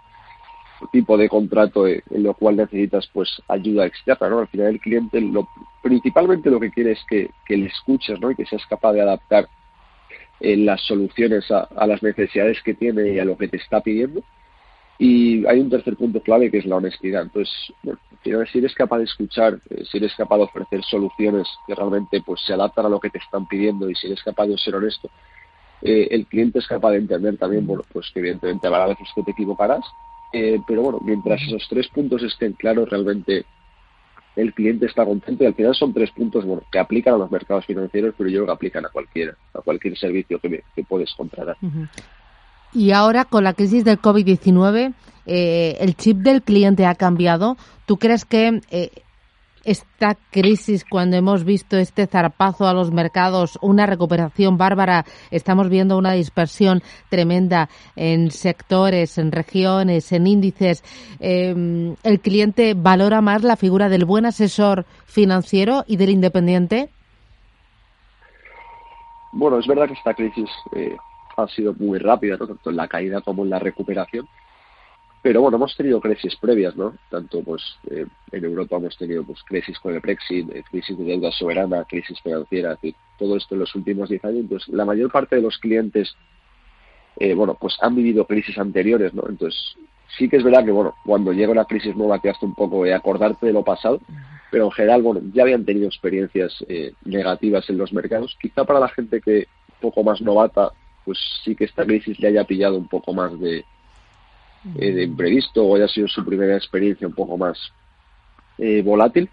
tipo 0.94 1.18
de 1.18 1.28
contrato 1.28 1.86
en 1.86 2.02
lo 2.10 2.34
cual 2.34 2.56
necesitas 2.56 3.10
pues 3.12 3.30
ayuda 3.50 3.86
externa, 3.86 4.30
¿no? 4.30 4.40
Al 4.40 4.48
final 4.48 4.68
el 4.68 4.80
cliente 4.80 5.20
lo, 5.20 5.50
principalmente 5.84 6.50
lo 6.50 6.60
que 6.60 6.72
quiere 6.72 6.94
es 6.94 7.06
que, 7.10 7.30
le 7.50 7.66
escuches, 7.66 8.18
¿no? 8.22 8.32
Y 8.32 8.36
que 8.36 8.46
seas 8.46 8.66
capaz 8.70 8.94
de 8.94 9.02
adaptar 9.02 9.50
eh, 10.40 10.56
las 10.56 10.80
soluciones 10.82 11.52
a, 11.52 11.68
a, 11.76 11.86
las 11.86 12.02
necesidades 12.02 12.62
que 12.64 12.76
tiene 12.76 13.10
y 13.10 13.20
a 13.20 13.26
lo 13.26 13.38
que 13.38 13.50
te 13.50 13.58
está 13.58 13.82
pidiendo 13.82 14.24
y 15.02 15.48
hay 15.48 15.62
un 15.62 15.70
tercer 15.70 15.96
punto 15.96 16.22
clave 16.22 16.52
que 16.52 16.58
es 16.58 16.66
la 16.66 16.76
honestidad. 16.76 17.24
Entonces, 17.24 17.54
bueno, 17.82 18.00
si 18.52 18.60
eres 18.60 18.76
capaz 18.76 18.98
de 18.98 19.06
escuchar, 19.06 19.58
eh, 19.70 19.86
si 19.90 19.98
eres 19.98 20.14
capaz 20.16 20.38
de 20.38 20.44
ofrecer 20.44 20.84
soluciones 20.84 21.48
que 21.66 21.74
realmente 21.74 22.22
pues 22.22 22.42
se 22.46 22.54
adaptan 22.54 22.86
a 22.86 22.90
lo 22.90 23.00
que 23.00 23.10
te 23.10 23.18
están 23.18 23.48
pidiendo 23.48 23.90
y 23.90 23.96
si 23.96 24.08
eres 24.08 24.22
capaz 24.22 24.48
de 24.48 24.58
ser 24.58 24.76
honesto, 24.76 25.10
eh, 25.82 26.10
el 26.12 26.26
cliente 26.26 26.60
es 26.60 26.68
capaz 26.68 26.92
de 26.92 26.98
entender 26.98 27.38
también, 27.38 27.66
bueno, 27.66 27.84
pues 27.94 28.12
que 28.14 28.20
evidentemente 28.20 28.68
habrá 28.68 28.88
veces 28.88 29.08
que 29.16 29.24
te 29.24 29.32
equivocarás, 29.32 29.86
eh, 30.34 30.60
pero 30.68 30.82
bueno, 30.82 31.00
mientras 31.02 31.42
esos 31.44 31.66
tres 31.70 31.88
puntos 31.88 32.22
estén 32.22 32.52
claros, 32.54 32.90
realmente 32.90 33.46
el 34.36 34.54
cliente 34.54 34.86
está 34.86 35.06
contento 35.06 35.46
y 35.46 35.48
al 35.48 35.56
final 35.56 35.74
son 35.76 35.94
tres 35.94 36.12
puntos 36.12 36.46
bueno, 36.46 36.64
que 36.70 36.78
aplican 36.78 37.14
a 37.14 37.18
los 37.18 37.32
mercados 37.32 37.66
financieros, 37.66 38.14
pero 38.18 38.30
yo 38.30 38.40
creo 38.40 38.48
que 38.48 38.52
aplican 38.52 38.86
a 38.86 38.90
cualquier, 38.90 39.38
a 39.54 39.62
cualquier 39.62 39.98
servicio 39.98 40.40
que, 40.40 40.62
puedes 40.88 41.14
contratar. 41.14 41.56
Y 42.74 42.92
ahora 42.92 43.26
con 43.26 43.44
la 43.44 43.54
crisis 43.54 43.84
del 43.84 44.00
COVID-19, 44.00 44.94
eh, 45.26 45.78
el 45.80 45.96
chip 45.96 46.18
del 46.18 46.42
cliente 46.44 46.86
ha 46.86 46.96
cambiado. 46.96 47.58
¿Tú 47.86 47.98
crees 47.98 48.26
que 48.26 48.62
eh, 48.70 48.90
esta 49.64 50.16
crisis, 50.32 50.86
cuando 50.90 51.18
hemos 51.18 51.44
visto 51.44 51.78
este 51.78 52.08
zarpazo 52.08 52.68
a 52.68 52.74
los 52.74 52.92
mercados, 52.92 53.60
una 53.62 53.86
recuperación 53.86 54.58
bárbara, 54.58 55.06
estamos 55.32 55.70
viendo 55.70 55.98
una 55.98 56.14
dispersión 56.14 56.82
tremenda 57.10 57.70
en 57.96 58.32
sectores, 58.32 59.18
en 59.18 59.32
regiones, 59.32 60.12
en 60.12 60.28
índices, 60.28 60.84
eh, 61.20 61.96
¿el 62.04 62.20
cliente 62.20 62.74
valora 62.76 63.22
más 63.22 63.44
la 63.44 63.56
figura 63.56 63.90
del 63.90 64.06
buen 64.06 64.26
asesor 64.26 64.86
financiero 65.06 65.84
y 65.88 65.98
del 65.98 66.10
independiente? 66.12 66.90
Bueno, 69.32 69.60
es 69.60 69.68
verdad 69.68 69.88
que 69.88 69.94
esta 69.94 70.14
crisis 70.14 70.50
ha 71.44 71.48
sido 71.48 71.74
muy 71.74 72.00
rápida, 72.00 72.38
tanto 72.38 72.70
en 72.70 72.76
la 72.76 72.88
caída 72.88 73.22
como 73.22 73.44
en 73.44 73.50
la 73.50 73.60
recuperación. 73.60 74.28
Pero 75.22 75.42
bueno, 75.42 75.58
hemos 75.58 75.76
tenido 75.76 76.00
crisis 76.00 76.36
previas, 76.38 76.76
¿no? 76.78 76.96
Tanto 77.10 77.44
pues 77.44 77.62
eh, 77.92 78.06
en 78.32 78.46
Europa 78.46 78.78
hemos 78.78 78.98
tenido 78.98 79.24
pues 79.26 79.44
crisis 79.44 79.78
con 79.80 79.94
el 79.94 80.00
Brexit, 80.00 80.50
eh, 80.50 80.64
crisis 80.70 80.98
de 80.98 81.04
deuda 81.04 81.30
soberana, 81.32 81.84
crisis 81.84 82.20
financiera, 82.22 82.78
todo 83.18 83.36
esto 83.36 83.56
en 83.56 83.60
los 83.60 83.76
últimos 83.76 84.10
10 84.10 84.24
años. 84.24 84.40
Entonces, 84.42 84.70
la 84.70 84.86
mayor 84.86 85.12
parte 85.12 85.36
de 85.36 85.42
los 85.42 85.58
clientes, 85.58 86.16
eh, 87.18 87.34
bueno, 87.34 87.58
pues 87.60 87.76
han 87.82 87.96
vivido 87.96 88.26
crisis 88.26 88.58
anteriores, 88.58 89.14
¿no? 89.14 89.24
Entonces, 89.28 89.60
sí 90.18 90.30
que 90.30 90.38
es 90.38 90.44
verdad 90.44 90.64
que, 90.64 90.72
bueno, 90.72 90.96
cuando 91.06 91.34
llega 91.34 91.52
una 91.52 91.66
crisis 91.66 91.96
nueva 91.98 92.20
te 92.20 92.30
hace 92.30 92.46
un 92.46 92.56
poco 92.56 92.86
de 92.86 92.94
acordarte 92.94 93.46
de 93.46 93.54
lo 93.54 93.66
pasado, 93.66 94.00
pero 94.52 94.66
en 94.66 94.72
general, 94.72 95.02
bueno, 95.02 95.22
ya 95.34 95.44
habían 95.44 95.66
tenido 95.66 95.88
experiencias 95.88 96.66
negativas 97.04 97.70
en 97.70 97.78
los 97.78 97.94
mercados. 97.94 98.36
Quizá 98.42 98.64
para 98.64 98.80
la 98.80 98.88
gente 98.88 99.22
que 99.22 99.48
poco 99.80 100.04
más 100.04 100.22
novata 100.22 100.72
pues 101.06 101.18
sí 101.44 101.56
que 101.56 101.66
esta 101.66 101.86
crisis 101.86 102.20
le 102.20 102.30
haya 102.30 102.44
pillado 102.44 102.78
un 102.78 102.88
poco 102.88 103.14
más 103.14 103.40
de, 103.40 103.66
eh, 104.78 104.92
de 104.92 105.04
imprevisto 105.04 105.64
o 105.64 105.76
haya 105.76 105.88
sido 105.88 106.08
su 106.08 106.26
primera 106.26 106.56
experiencia 106.56 107.08
un 107.08 107.14
poco 107.14 107.38
más 107.38 107.58
eh, 108.58 108.82
volátil. 108.82 109.30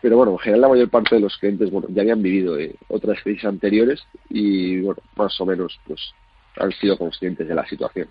Pero 0.00 0.16
bueno, 0.16 0.32
en 0.32 0.38
general 0.38 0.60
la 0.60 0.68
mayor 0.68 0.90
parte 0.90 1.16
de 1.16 1.20
los 1.20 1.36
clientes 1.36 1.70
bueno, 1.70 1.88
ya 1.90 2.02
habían 2.02 2.22
vivido 2.22 2.58
eh, 2.58 2.74
otras 2.88 3.20
crisis 3.22 3.44
anteriores 3.44 4.00
y 4.30 4.80
bueno, 4.80 5.02
más 5.16 5.40
o 5.40 5.46
menos 5.46 5.78
pues 5.86 6.00
han 6.56 6.70
sido 6.72 6.96
conscientes 6.96 7.48
de 7.48 7.54
la 7.54 7.66
situación. 7.66 8.08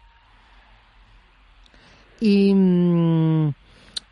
Y 2.20 2.54
mm, 2.54 3.54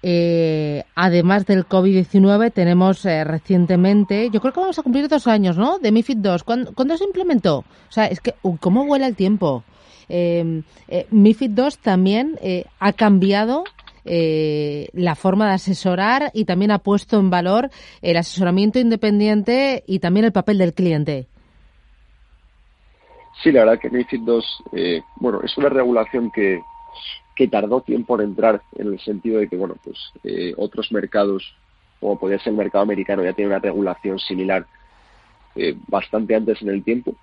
eh, 0.08 0.84
además 0.94 1.48
del 1.48 1.68
COVID-19, 1.68 2.54
tenemos 2.54 3.04
eh, 3.08 3.24
recientemente, 3.24 4.30
yo 4.30 4.40
creo 4.40 4.54
que 4.54 4.60
vamos 4.60 4.78
a 4.78 4.84
cumplir 4.84 5.08
dos 5.08 5.26
años, 5.26 5.58
¿no? 5.58 5.80
De 5.80 5.92
MIFID 5.92 6.18
2. 6.18 6.44
¿Cuándo, 6.44 6.98
se 6.98 7.06
implementó? 7.06 7.58
O 7.58 7.92
sea, 7.92 8.06
es 8.06 8.22
que, 8.22 8.36
uh, 8.44 8.56
¿cómo 8.58 8.86
vuela 8.86 9.08
el 9.08 9.16
tiempo? 9.16 9.64
Em, 10.08 10.62
eh, 10.90 11.08
MIFID 11.10 11.50
2 11.50 11.80
también 11.80 12.38
ha 12.80 12.94
cambiado 12.94 13.64
la 14.04 15.16
forma 15.16 15.48
de 15.48 15.54
asesorar 15.56 16.30
y 16.36 16.46
también 16.46 16.70
ha 16.70 16.78
puesto 16.78 17.20
en 17.20 17.32
valor 17.32 17.72
el 18.04 18.18
asesoramiento 18.18 18.78
independiente 18.78 19.84
y 19.88 19.98
también 19.98 20.28
el 20.28 20.32
papel 20.32 20.60
del 20.60 20.76
cliente. 20.76 21.26
Sí, 23.42 23.52
la 23.52 23.62
verdad 23.62 23.80
que 23.82 23.90
MIFID 23.90 24.22
2, 24.22 24.46
bueno, 25.16 25.42
es 25.44 25.58
una 25.58 25.70
regulación 25.70 26.30
que, 26.30 26.62
que 27.36 27.48
tardó 27.48 27.82
tiempo 27.82 28.16
en 28.16 28.30
entrar 28.30 28.62
en 28.76 28.88
el 28.88 29.00
sentido 29.00 29.40
de 29.40 29.50
que, 29.50 29.58
bueno, 29.58 29.76
pues 29.84 29.98
eh, 30.24 30.54
otros 30.58 30.92
mercados, 30.92 31.54
como 32.00 32.18
podría 32.18 32.40
ser 32.40 32.52
el 32.52 32.58
mercado 32.58 32.84
americano, 32.84 33.24
ya 33.24 33.34
tiene 33.34 33.52
una 33.52 33.60
regulación 33.60 34.20
similar 34.20 34.66
eh, 35.56 35.76
bastante 35.88 36.36
antes 36.36 36.62
en 36.62 36.70
el 36.70 36.84
tiempo. 36.84 37.16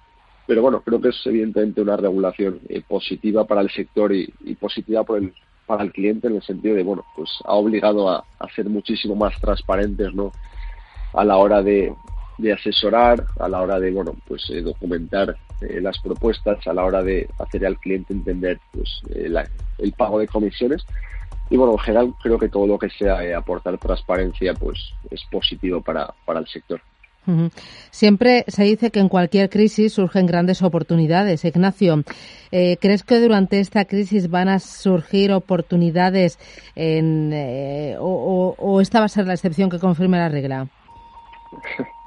Pero 0.46 0.60
bueno, 0.60 0.82
creo 0.82 1.00
que 1.00 1.08
es 1.08 1.26
evidentemente 1.26 1.80
una 1.80 1.96
regulación 1.96 2.60
eh, 2.68 2.82
positiva 2.86 3.46
para 3.46 3.62
el 3.62 3.70
sector 3.70 4.12
y, 4.12 4.26
positiva 4.60 5.04
por 5.04 5.18
el, 5.18 5.32
para 5.66 5.82
el 5.84 5.92
cliente 5.92 6.26
en 6.26 6.36
el 6.36 6.42
sentido 6.42 6.74
de, 6.74 6.82
bueno, 6.82 7.04
pues 7.16 7.30
ha 7.44 7.54
obligado 7.54 8.10
a, 8.10 8.24
a 8.38 8.48
ser 8.54 8.68
muchísimo 8.68 9.14
más 9.14 9.40
transparentes, 9.40 10.12
¿no? 10.12 10.32
A 11.14 11.24
la 11.24 11.36
hora 11.36 11.62
de, 11.62 11.94
de 12.38 12.52
asesorar, 12.52 13.24
a 13.38 13.48
la 13.48 13.60
hora 13.60 13.78
de, 13.78 13.90
bueno, 13.90 14.14
pues 14.26 14.50
documentar 14.62 15.36
eh, 15.68 15.80
las 15.80 15.98
propuestas 16.00 16.66
a 16.66 16.72
la 16.72 16.84
hora 16.84 17.02
de 17.02 17.28
hacer 17.38 17.64
al 17.66 17.78
cliente 17.78 18.12
entender 18.12 18.58
pues, 18.72 19.02
eh, 19.14 19.30
el 19.78 19.92
pago 19.92 20.18
de 20.18 20.26
comisiones. 20.26 20.84
Y 21.50 21.56
bueno, 21.56 21.72
en 21.72 21.78
general 21.78 22.14
creo 22.22 22.38
que 22.38 22.48
todo 22.48 22.66
lo 22.66 22.78
que 22.78 22.88
sea 22.90 23.22
eh, 23.24 23.34
aportar 23.34 23.78
transparencia 23.78 24.54
pues 24.54 24.78
es 25.10 25.22
positivo 25.30 25.80
para, 25.80 26.12
para 26.24 26.40
el 26.40 26.46
sector. 26.46 26.80
Siempre 27.92 28.44
se 28.48 28.64
dice 28.64 28.90
que 28.90 28.98
en 28.98 29.08
cualquier 29.08 29.48
crisis 29.48 29.92
surgen 29.92 30.26
grandes 30.26 30.60
oportunidades. 30.60 31.44
Ignacio, 31.44 32.02
¿crees 32.50 33.04
que 33.04 33.20
durante 33.20 33.60
esta 33.60 33.84
crisis 33.84 34.28
van 34.28 34.48
a 34.48 34.58
surgir 34.58 35.30
oportunidades 35.30 36.40
en, 36.74 37.32
o, 38.00 38.56
o, 38.58 38.80
esta 38.80 38.98
va 38.98 39.04
a 39.04 39.08
ser 39.08 39.28
la 39.28 39.34
excepción 39.34 39.70
que 39.70 39.78
confirme 39.78 40.18
la 40.18 40.30
regla? 40.30 40.66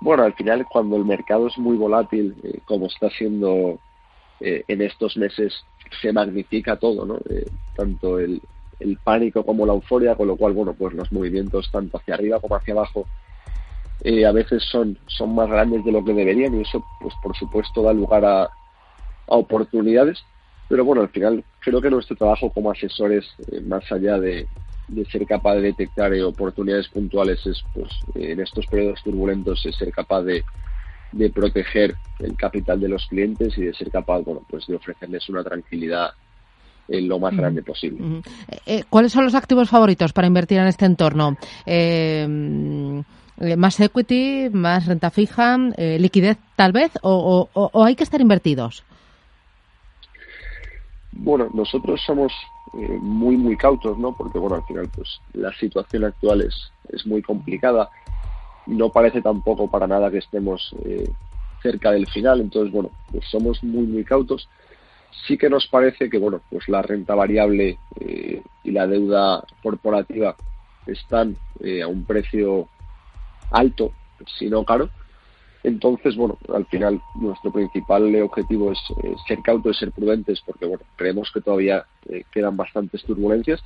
Bueno, 0.00 0.22
al 0.22 0.34
final 0.34 0.66
cuando 0.66 0.96
el 0.96 1.04
mercado 1.04 1.48
es 1.48 1.58
muy 1.58 1.76
volátil, 1.76 2.36
eh, 2.44 2.60
como 2.64 2.86
está 2.86 3.10
siendo 3.10 3.78
eh, 4.40 4.64
en 4.68 4.82
estos 4.82 5.16
meses, 5.16 5.64
se 6.00 6.12
magnifica 6.12 6.76
todo, 6.76 7.04
¿no? 7.04 7.16
Eh, 7.28 7.46
tanto 7.74 8.18
el, 8.18 8.40
pánico 9.02 9.44
como 9.44 9.66
la 9.66 9.72
euforia, 9.72 10.14
con 10.14 10.28
lo 10.28 10.36
cual, 10.36 10.52
bueno, 10.52 10.72
pues 10.72 10.94
los 10.94 11.10
movimientos 11.10 11.68
tanto 11.72 11.96
hacia 11.96 12.14
arriba 12.14 12.38
como 12.38 12.54
hacia 12.54 12.74
abajo 12.74 13.08
a 14.04 14.30
veces 14.30 14.62
son, 14.70 14.96
son 15.08 15.34
más 15.34 15.48
grandes 15.48 15.84
de 15.84 15.90
lo 15.90 16.04
que 16.04 16.14
deberían 16.14 16.54
y 16.54 16.62
eso, 16.62 16.84
pues 17.00 17.12
por 17.20 17.36
supuesto, 17.36 17.82
da 17.82 17.92
lugar 17.92 18.24
a 18.24 18.48
oportunidades. 19.26 20.22
Pero 20.68 20.84
bueno, 20.84 21.02
al 21.02 21.08
final 21.08 21.42
creo 21.58 21.80
que 21.80 21.90
nuestro 21.90 22.14
trabajo 22.14 22.50
como 22.50 22.70
asesores, 22.70 23.26
más 23.64 23.90
allá 23.90 24.20
de, 24.20 24.46
de 24.88 25.04
ser 25.06 25.26
capaz 25.26 25.56
de 25.56 25.62
detectar 25.62 26.12
eh, 26.12 26.22
oportunidades 26.22 26.88
puntuales 26.88 27.44
es, 27.46 27.62
pues, 27.74 27.90
en 28.14 28.40
estos 28.40 28.66
periodos 28.66 29.02
turbulentos, 29.02 29.64
es 29.66 29.76
ser 29.76 29.92
capaz 29.92 30.22
de, 30.22 30.42
de 31.12 31.30
proteger 31.30 31.94
el 32.18 32.36
capital 32.36 32.80
de 32.80 32.88
los 32.88 33.06
clientes 33.06 33.56
y 33.58 33.62
de 33.64 33.74
ser 33.74 33.90
capaz, 33.90 34.20
bueno, 34.22 34.42
pues 34.48 34.66
de 34.66 34.76
ofrecerles 34.76 35.28
una 35.28 35.44
tranquilidad 35.44 36.10
en 36.88 37.06
lo 37.06 37.18
más 37.18 37.36
grande 37.36 37.62
posible. 37.62 38.22
Eh, 38.48 38.58
eh, 38.66 38.84
¿Cuáles 38.88 39.12
son 39.12 39.24
los 39.24 39.34
activos 39.34 39.68
favoritos 39.68 40.14
para 40.14 40.26
invertir 40.26 40.58
en 40.58 40.66
este 40.66 40.86
entorno? 40.86 41.36
¿Más 43.56 43.78
equity, 43.78 44.48
más 44.50 44.86
renta 44.86 45.10
fija, 45.10 45.58
liquidez 45.76 46.38
tal 46.56 46.72
vez 46.72 46.90
o, 47.02 47.48
o, 47.52 47.70
o, 47.72 47.84
hay 47.84 47.94
que 47.94 48.04
estar 48.04 48.20
invertidos? 48.20 48.84
Bueno, 51.12 51.48
nosotros 51.52 52.00
somos 52.06 52.32
eh, 52.74 52.98
muy, 53.00 53.36
muy 53.36 53.56
cautos, 53.56 53.98
¿no? 53.98 54.12
Porque, 54.12 54.38
bueno, 54.38 54.56
al 54.56 54.64
final, 54.64 54.88
pues 54.94 55.20
la 55.32 55.52
situación 55.54 56.04
actual 56.04 56.42
es, 56.42 56.72
es 56.88 57.06
muy 57.06 57.22
complicada. 57.22 57.90
No 58.66 58.90
parece 58.90 59.22
tampoco 59.22 59.70
para 59.70 59.86
nada 59.86 60.10
que 60.10 60.18
estemos 60.18 60.74
eh, 60.84 61.10
cerca 61.62 61.92
del 61.92 62.06
final, 62.06 62.40
entonces, 62.40 62.72
bueno, 62.72 62.90
pues 63.10 63.24
somos 63.30 63.62
muy, 63.62 63.86
muy 63.86 64.04
cautos. 64.04 64.48
Sí 65.26 65.38
que 65.38 65.48
nos 65.48 65.66
parece 65.66 66.10
que, 66.10 66.18
bueno, 66.18 66.40
pues 66.50 66.68
la 66.68 66.82
renta 66.82 67.14
variable 67.14 67.78
eh, 68.00 68.42
y 68.64 68.70
la 68.70 68.86
deuda 68.86 69.42
corporativa 69.62 70.36
están 70.86 71.36
a 71.82 71.86
un 71.86 72.04
precio 72.04 72.68
alto, 73.50 73.92
si 74.38 74.48
no 74.48 74.64
caro, 74.64 74.90
entonces, 75.68 76.16
bueno, 76.16 76.38
al 76.52 76.66
final 76.66 77.00
nuestro 77.14 77.52
principal 77.52 78.14
objetivo 78.22 78.72
es 78.72 78.78
ser 79.26 79.40
cautos, 79.42 79.78
ser 79.78 79.92
prudentes, 79.92 80.40
porque 80.44 80.66
bueno, 80.66 80.82
creemos 80.96 81.30
que 81.32 81.40
todavía 81.40 81.84
eh, 82.08 82.24
quedan 82.32 82.56
bastantes 82.56 83.04
turbulencias. 83.04 83.62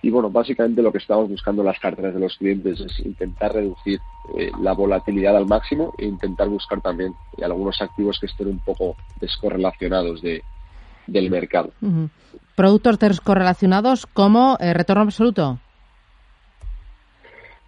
Y 0.00 0.10
bueno, 0.10 0.30
básicamente 0.30 0.80
lo 0.80 0.92
que 0.92 0.98
estamos 0.98 1.28
buscando 1.28 1.62
en 1.62 1.66
las 1.66 1.78
carteras 1.80 2.14
de 2.14 2.20
los 2.20 2.36
clientes 2.36 2.78
es 2.78 3.00
intentar 3.00 3.52
reducir 3.52 3.98
eh, 4.38 4.52
la 4.60 4.72
volatilidad 4.72 5.36
al 5.36 5.46
máximo 5.46 5.92
e 5.98 6.04
intentar 6.06 6.48
buscar 6.48 6.80
también 6.80 7.14
algunos 7.42 7.82
activos 7.82 8.18
que 8.20 8.26
estén 8.26 8.46
un 8.46 8.60
poco 8.60 8.96
descorrelacionados 9.20 10.22
de, 10.22 10.44
del 11.08 11.30
mercado. 11.30 11.72
¿Productos 12.54 12.98
descorrelacionados 12.98 14.06
como 14.06 14.56
eh, 14.60 14.72
retorno 14.72 15.02
absoluto? 15.02 15.58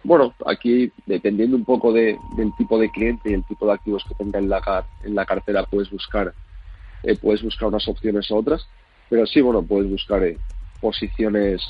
Bueno, 0.03 0.33
aquí 0.47 0.91
dependiendo 1.05 1.55
un 1.55 1.65
poco 1.65 1.93
de, 1.93 2.17
del 2.35 2.51
tipo 2.57 2.79
de 2.79 2.89
cliente 2.89 3.29
y 3.29 3.33
el 3.33 3.43
tipo 3.43 3.67
de 3.67 3.73
activos 3.73 4.03
que 4.07 4.15
tenga 4.15 4.39
en 4.39 4.49
la, 4.49 4.85
en 5.03 5.15
la 5.15 5.25
cartera, 5.25 5.63
puedes 5.63 5.91
buscar, 5.91 6.33
eh, 7.03 7.15
puedes 7.17 7.43
buscar 7.43 7.67
unas 7.67 7.87
opciones 7.87 8.29
u 8.31 8.37
otras, 8.37 8.65
pero 9.09 9.25
sí, 9.27 9.41
bueno, 9.41 9.61
puedes 9.61 9.89
buscar 9.89 10.23
eh, 10.23 10.37
posiciones, 10.79 11.61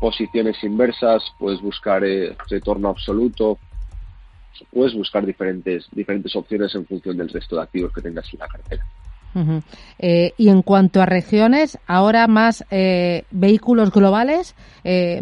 posiciones 0.00 0.62
inversas, 0.64 1.22
puedes 1.38 1.60
buscar 1.60 2.02
eh, 2.02 2.34
retorno 2.48 2.88
absoluto, 2.88 3.58
puedes 4.72 4.94
buscar 4.94 5.26
diferentes, 5.26 5.86
diferentes 5.92 6.34
opciones 6.34 6.74
en 6.74 6.86
función 6.86 7.18
del 7.18 7.28
resto 7.28 7.56
de 7.56 7.62
activos 7.62 7.92
que 7.92 8.00
tengas 8.00 8.32
en 8.32 8.38
la 8.38 8.48
cartera. 8.48 8.86
y 10.38 10.48
en 10.48 10.62
cuanto 10.62 11.02
a 11.02 11.06
regiones, 11.06 11.78
ahora 11.86 12.26
más 12.26 12.64
vehículos 13.30 13.92
globales, 13.92 14.56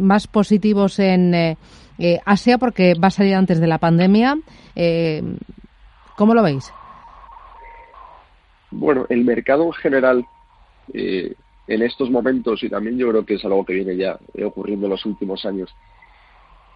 más 0.01 0.27
positivos 0.27 0.99
en, 0.99 1.57
eh, 1.99 2.21
Asia, 2.25 2.59
porque 2.59 2.95
va 2.95 3.09
a 3.09 3.11
salir 3.11 3.35
antes 3.35 3.61
de 3.61 3.67
la 3.67 3.79
pandemia. 3.79 4.39
Eh, 4.77 5.23
¿Cómo 6.17 6.35
lo 6.35 6.43
veis? 6.43 6.73
Bueno, 8.71 9.07
el 9.09 9.25
mercado 9.25 9.65
en 9.65 9.73
general 9.73 10.27
eh, 10.93 11.35
en 11.67 11.83
estos 11.83 12.11
momentos, 12.11 12.63
y 12.63 12.69
también 12.69 12.99
yo 12.99 13.09
creo 13.11 13.27
que 13.27 13.35
es 13.35 13.45
algo 13.45 13.65
que 13.65 13.75
viene 13.75 13.97
ya 13.97 14.19
ocurriendo 14.45 14.87
en 14.87 14.91
los 14.91 15.05
últimos 15.07 15.45
años, 15.45 15.71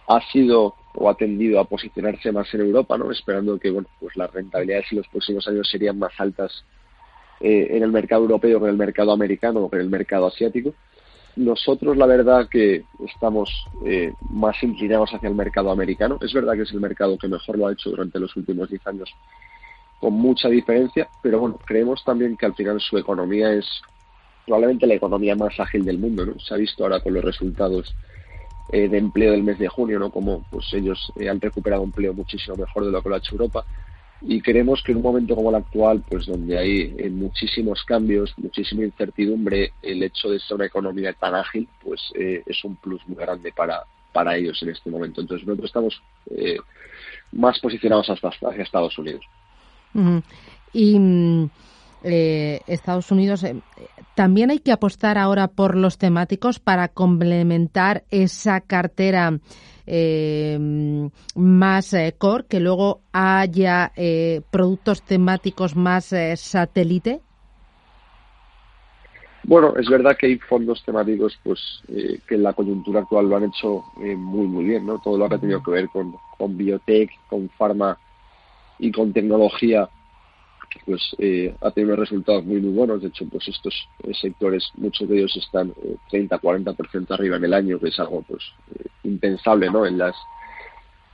ha 0.07 0.19
sido 0.31 0.75
o 0.95 1.09
ha 1.09 1.15
tendido 1.15 1.59
a 1.59 1.65
posicionarse 1.65 2.31
más 2.31 2.53
en 2.53 2.61
Europa, 2.61 2.97
¿no? 2.97 3.11
esperando 3.11 3.57
que 3.57 3.71
bueno, 3.71 3.87
pues 3.99 4.15
las 4.15 4.31
rentabilidades 4.31 4.85
en 4.91 4.99
los 4.99 5.07
próximos 5.07 5.47
años 5.47 5.67
serían 5.69 5.97
más 5.97 6.11
altas 6.19 6.65
en 7.39 7.83
el 7.83 7.91
mercado 7.91 8.21
europeo 8.21 8.59
que 8.59 8.65
en 8.65 8.71
el 8.71 8.77
mercado 8.77 9.11
americano 9.11 9.61
o 9.61 9.75
en 9.75 9.81
el 9.81 9.89
mercado 9.89 10.27
asiático. 10.27 10.73
Nosotros, 11.35 11.97
la 11.97 12.05
verdad, 12.05 12.47
que 12.47 12.85
estamos 13.05 13.49
eh, 13.85 14.13
más 14.29 14.61
inclinados 14.61 15.11
hacia 15.13 15.29
el 15.29 15.35
mercado 15.35 15.71
americano. 15.71 16.19
Es 16.21 16.31
verdad 16.31 16.53
que 16.53 16.61
es 16.61 16.71
el 16.71 16.79
mercado 16.79 17.17
que 17.17 17.27
mejor 17.27 17.57
lo 17.57 17.67
ha 17.67 17.73
hecho 17.73 17.89
durante 17.89 18.19
los 18.19 18.35
últimos 18.35 18.69
10 18.69 18.85
años, 18.85 19.09
con 19.99 20.13
mucha 20.13 20.47
diferencia, 20.49 21.09
pero 21.21 21.39
bueno, 21.39 21.59
creemos 21.65 22.03
también 22.03 22.37
que 22.37 22.45
al 22.45 22.53
final 22.53 22.79
su 22.79 22.97
economía 22.97 23.51
es 23.53 23.65
probablemente 24.45 24.85
la 24.85 24.95
economía 24.95 25.35
más 25.35 25.59
ágil 25.59 25.85
del 25.85 25.97
mundo, 25.97 26.25
¿no? 26.25 26.39
Se 26.39 26.53
ha 26.53 26.57
visto 26.57 26.83
ahora 26.83 26.99
con 26.99 27.13
los 27.13 27.23
resultados 27.23 27.95
eh, 28.69 28.87
de 28.87 28.97
empleo 28.97 29.31
del 29.31 29.43
mes 29.43 29.57
de 29.57 29.69
junio, 29.69 29.97
¿no? 29.99 30.11
Como 30.11 30.43
pues 30.49 30.71
ellos 30.73 31.11
eh, 31.15 31.29
han 31.29 31.41
recuperado 31.41 31.83
empleo 31.83 32.13
muchísimo 32.13 32.57
mejor 32.57 32.85
de 32.85 32.91
lo 32.91 33.01
que 33.01 33.09
lo 33.09 33.15
ha 33.15 33.19
hecho 33.19 33.35
Europa 33.35 33.65
y 34.25 34.41
creemos 34.41 34.81
que 34.83 34.93
en 34.93 34.99
un 34.99 35.03
momento 35.03 35.35
como 35.35 35.49
el 35.49 35.57
actual, 35.57 36.03
pues 36.09 36.25
donde 36.25 36.57
hay 36.57 36.95
eh, 36.97 37.09
muchísimos 37.09 37.83
cambios, 37.83 38.33
muchísima 38.37 38.83
incertidumbre, 38.83 39.73
el 39.81 40.01
hecho 40.01 40.29
de 40.29 40.39
ser 40.39 40.55
una 40.55 40.65
economía 40.65 41.11
tan 41.13 41.35
ágil, 41.35 41.67
pues 41.83 42.01
eh, 42.15 42.41
es 42.45 42.63
un 42.63 42.77
plus 42.77 43.05
muy 43.07 43.17
grande 43.17 43.51
para, 43.51 43.83
para 44.13 44.37
ellos 44.37 44.61
en 44.63 44.69
este 44.69 44.89
momento. 44.89 45.19
Entonces 45.19 45.45
nosotros 45.45 45.69
estamos 45.69 46.01
eh, 46.31 46.57
más 47.33 47.59
posicionados 47.59 48.07
hacia, 48.09 48.63
Estados 48.63 48.97
Unidos. 48.97 49.25
Y 50.71 50.97
mm, 50.97 51.49
Estados 52.03 53.11
Unidos, 53.11 53.45
también 54.15 54.51
hay 54.51 54.59
que 54.59 54.71
apostar 54.71 55.17
ahora 55.17 55.49
por 55.49 55.75
los 55.75 55.97
temáticos 55.97 56.59
para 56.59 56.87
complementar 56.87 58.05
esa 58.09 58.61
cartera 58.61 59.39
eh, 59.85 60.57
más 61.35 61.93
eh, 61.93 62.15
core, 62.17 62.45
que 62.47 62.59
luego 62.59 63.01
haya 63.11 63.91
eh, 63.95 64.41
productos 64.51 65.01
temáticos 65.01 65.75
más 65.75 66.13
eh, 66.13 66.35
satélite? 66.37 67.21
Bueno, 69.45 69.75
es 69.75 69.89
verdad 69.89 70.15
que 70.17 70.27
hay 70.27 70.37
fondos 70.37 70.83
temáticos 70.85 71.37
pues 71.43 71.59
que 71.85 72.35
en 72.35 72.43
la 72.43 72.53
coyuntura 72.53 73.01
actual 73.01 73.27
lo 73.27 73.35
han 73.35 73.43
hecho 73.43 73.83
muy 73.97 74.47
muy 74.47 74.63
bien, 74.63 74.85
¿no? 74.85 74.99
Todo 74.99 75.17
lo 75.17 75.27
que 75.27 75.35
ha 75.35 75.37
tenido 75.37 75.61
que 75.61 75.71
ver 75.71 75.89
con, 75.89 76.15
con 76.37 76.55
biotech, 76.55 77.09
con 77.27 77.49
farma 77.49 77.97
y 78.79 78.89
con 78.89 79.11
tecnología 79.11 79.89
pues 80.85 81.15
eh, 81.19 81.55
ha 81.61 81.71
tenido 81.71 81.95
resultados 81.95 82.43
muy 82.45 82.59
muy 82.59 82.71
buenos. 82.73 83.01
De 83.01 83.07
hecho, 83.07 83.25
pues 83.29 83.47
estos 83.47 83.73
eh, 84.03 84.13
sectores, 84.13 84.69
muchos 84.75 85.07
de 85.07 85.17
ellos 85.17 85.35
están 85.37 85.73
30, 86.09 86.35
eh, 86.35 86.39
40% 86.39 87.11
arriba 87.11 87.37
en 87.37 87.45
el 87.45 87.53
año, 87.53 87.79
que 87.79 87.89
es 87.89 87.99
algo 87.99 88.21
pues 88.23 88.43
impensable, 89.03 89.69
¿no? 89.69 89.85
En 89.85 89.97
las 89.97 90.15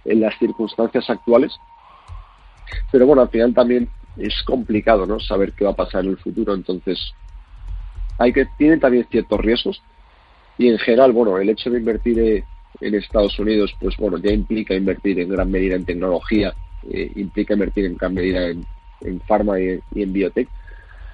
en 0.05 0.22
las 0.22 0.38
circunstancias 0.39 1.10
actuales. 1.10 1.53
Pero 2.91 3.05
bueno, 3.05 3.22
al 3.22 3.30
final 3.30 3.53
también 3.53 3.89
es 4.18 4.41
complicado, 4.43 5.05
¿no? 5.05 5.20
Saber 5.20 5.53
qué 5.53 5.66
va 5.66 5.72
a 5.72 5.76
pasar 5.76 6.03
en 6.03 6.12
el 6.12 6.18
futuro. 6.18 6.53
Entonces, 6.53 7.14
hay 8.18 8.34
que 8.34 8.47
tienen 8.57 8.80
también 8.80 9.07
ciertos 9.10 9.39
riesgos 9.39 9.82
y 10.57 10.68
en 10.68 10.78
general, 10.80 11.12
bueno, 11.12 11.38
el 11.38 11.49
hecho 11.49 11.70
de 11.70 11.80
invertir 11.80 12.43
en 12.82 12.95
Estados 12.95 13.38
Unidos, 13.39 13.74
pues 13.80 13.95
bueno, 13.97 14.18
ya 14.18 14.32
implica 14.32 14.74
invertir 14.74 15.20
en 15.20 15.30
gran 15.30 15.49
medida 15.49 15.76
en 15.76 15.86
tecnología, 15.86 16.53
implica 17.16 17.53
invertir 17.53 17.86
en 17.86 17.95
gran 17.95 18.14
medida 18.14 18.47
en, 18.47 18.66
en 19.02 19.20
farma 19.22 19.60
y, 19.60 19.80
en 19.95 20.14
biotech, 20.14 20.50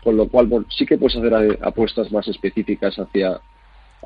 con 0.04 0.18
lo 0.18 0.28
cual 0.28 0.48
bueno, 0.48 0.66
sí 0.70 0.86
que 0.86 0.98
puedes 0.98 1.18
hacer 1.18 1.60
apuestas 1.62 2.12
más 2.12 2.28
específicas 2.28 2.96
hacia, 2.98 3.40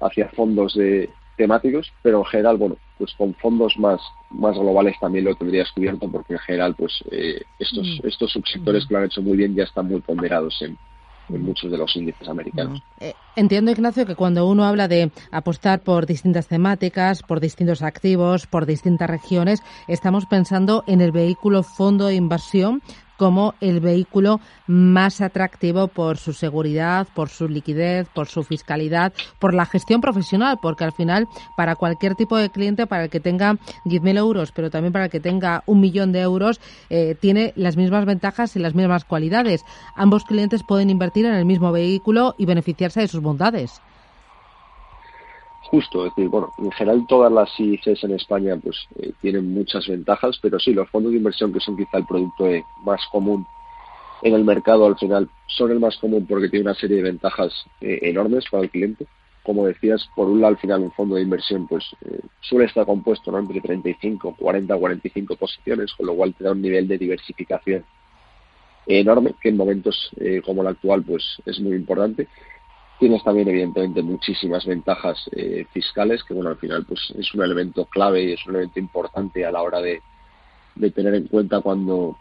hacia 0.02 0.30
fondos 0.30 0.76
de, 0.76 1.10
temáticos, 1.40 1.92
pero 2.04 2.20
en 2.20 2.26
general, 2.26 2.58
bueno, 2.58 2.76
pues 2.98 3.14
con 3.18 3.34
fondos 3.36 3.74
más, 3.78 4.02
más 4.30 4.58
globales 4.58 4.96
también 5.00 5.24
lo 5.24 5.36
tendrías 5.36 5.72
cubierto 5.72 6.12
porque 6.12 6.34
en 6.34 6.40
general, 6.40 6.76
pues 6.78 7.02
eh, 7.12 7.42
estos, 7.58 7.88
mm. 7.88 8.08
estos 8.08 8.32
subsectores 8.32 8.86
que 8.86 8.94
lo 8.94 9.00
han 9.00 9.06
hecho 9.06 9.22
muy 9.22 9.38
bien 9.38 9.56
ya 9.56 9.64
están 9.64 9.88
muy 9.88 10.02
ponderados 10.02 10.62
en, 10.62 10.78
en 11.30 11.42
muchos 11.42 11.72
de 11.72 11.78
los 11.78 11.96
índices 11.96 12.28
americanos. 12.28 12.84
Eh, 13.00 13.14
entiendo, 13.38 13.72
Ignacio, 13.72 14.06
que 14.06 14.16
cuando 14.16 14.48
uno 14.48 14.66
habla 14.66 14.90
de 14.90 15.12
apostar 15.32 15.80
por 15.80 16.06
distintas 16.06 16.48
temáticas, 16.48 17.24
por 17.24 17.40
distintos 17.40 17.82
activos, 17.84 18.46
por 18.46 18.66
distintas 18.66 19.10
regiones, 19.10 19.64
estamos 19.88 20.26
pensando 20.26 20.84
en 20.88 21.00
el 21.00 21.14
vehículo 21.14 21.64
fondo 21.64 22.08
de 22.08 22.16
inversión 22.16 22.82
como 23.20 23.54
el 23.60 23.82
vehículo 23.82 24.40
más 24.66 25.20
atractivo 25.20 25.90
por 25.90 26.18
su 26.18 26.32
seguridad, 26.32 27.06
por 27.14 27.28
su 27.28 27.50
liquidez, 27.50 28.08
por 28.16 28.28
su 28.28 28.44
fiscalidad, 28.44 29.12
por 29.40 29.54
la 29.54 29.66
gestión 29.66 30.00
profesional, 30.00 30.58
porque 30.62 30.86
al 30.86 30.94
final 30.94 31.28
para 31.58 31.76
cualquier 31.76 32.16
tipo 32.16 32.38
de 32.38 32.50
cliente, 32.50 32.88
para 32.88 33.04
el 33.04 33.10
que 33.10 33.20
tenga 33.20 33.56
10.000 33.86 34.18
euros, 34.18 34.54
pero 34.54 34.72
también 34.72 34.94
para 34.94 35.06
el 35.06 35.12
que 35.12 35.20
tenga 35.20 35.64
un 35.66 35.82
millón 35.82 36.14
de 36.14 36.22
euros, 36.22 36.62
eh, 36.90 37.16
tiene 37.20 37.52
las 37.58 37.76
mismas 37.76 38.06
ventajas 38.06 38.56
y 38.56 38.60
las 38.60 38.74
mismas 38.74 39.04
cualidades. 39.04 39.66
Ambos 39.96 40.24
clientes 40.24 40.64
pueden 40.64 40.90
invertir 40.90 41.26
en 41.26 41.34
el 41.34 41.46
mismo 41.46 41.74
vehículo 41.74 42.36
y 42.38 42.46
beneficiarse 42.46 43.02
de 43.02 43.10
sus 43.10 43.22
bondades 43.22 43.82
justo, 45.70 46.06
es 46.06 46.16
decir, 46.16 46.30
bueno, 46.30 46.52
en 46.58 46.72
general 46.72 47.06
todas 47.08 47.32
las 47.32 47.50
ICs 47.60 48.04
en 48.04 48.12
España 48.14 48.58
pues 48.58 48.76
eh, 49.00 49.12
tienen 49.22 49.54
muchas 49.54 49.88
ventajas, 49.88 50.40
pero 50.42 50.60
sí, 50.60 50.74
los 50.74 50.90
fondos 50.90 51.12
de 51.12 51.20
inversión 51.20 51.54
que 51.54 51.60
son 51.60 51.78
quizá 51.78 51.98
el 51.98 52.08
producto 52.08 52.48
eh, 52.48 52.64
más 52.84 53.02
común 53.12 53.46
en 54.24 54.34
el 54.34 54.44
mercado 54.44 54.88
al 54.88 54.98
final 54.98 55.30
son 55.48 55.72
el 55.72 55.80
más 55.80 55.96
común 55.98 56.26
porque 56.28 56.50
tiene 56.50 56.66
una 56.66 56.74
serie 56.74 56.98
de 56.98 57.04
ventajas 57.04 57.54
eh, 57.82 58.00
enormes 58.02 58.46
para 58.50 58.64
el 58.64 58.72
cliente. 58.72 59.06
Como 59.44 59.66
decías, 59.68 60.10
por 60.16 60.28
un 60.28 60.42
lado 60.42 60.54
al 60.56 60.60
final 60.60 60.82
un 60.82 60.92
fondo 60.92 61.16
de 61.16 61.22
inversión 61.22 61.68
pues 61.68 61.86
suele 62.42 62.66
estar 62.66 62.86
compuesto 62.86 63.32
¿no? 63.32 63.38
entre 63.38 63.62
35, 63.62 64.36
40, 64.38 64.76
45 64.76 65.36
posiciones, 65.36 65.94
con 65.94 66.08
lo 66.08 66.16
cual 66.16 66.34
te 66.34 66.44
da 66.44 66.52
un 66.52 66.62
nivel 66.62 66.88
de 66.88 66.98
diversificación 66.98 67.86
enorme 68.86 69.36
que 69.40 69.50
en 69.50 69.58
momentos 69.58 70.12
como 70.46 70.62
el 70.62 70.68
actual 70.68 71.04
pues 71.04 71.24
es 71.46 71.60
muy 71.60 71.76
importante 71.76 72.28
Tienes 73.00 73.24
también, 73.24 73.48
evidentemente, 73.48 74.02
muchísimas 74.02 74.66
ventajas 74.66 75.18
eh, 75.32 75.66
fiscales, 75.72 76.22
que 76.24 76.34
bueno, 76.34 76.50
al 76.50 76.58
final 76.58 76.86
pues 76.86 77.00
es 77.18 77.34
un 77.34 77.42
elemento 77.42 77.86
clave 77.86 78.24
y 78.24 78.34
es 78.34 78.46
un 78.46 78.56
elemento 78.56 78.80
importante 78.80 79.46
a 79.46 79.52
la 79.52 79.62
hora 79.62 79.80
de, 79.82 80.02
tener 80.92 81.16
en 81.16 81.28
cuenta 81.28 81.62
cuando, 81.62 82.18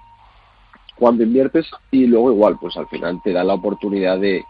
cuando 0.97 1.25
inviertes. 1.25 1.67
Y 1.91 2.07
luego 2.07 2.31
igual, 2.31 2.59
pues 2.61 2.77
al 2.77 2.87
final 2.87 3.21
te 3.25 3.33
da 3.33 3.43
la 3.43 3.55
oportunidad 3.55 4.21
de, 4.21 4.45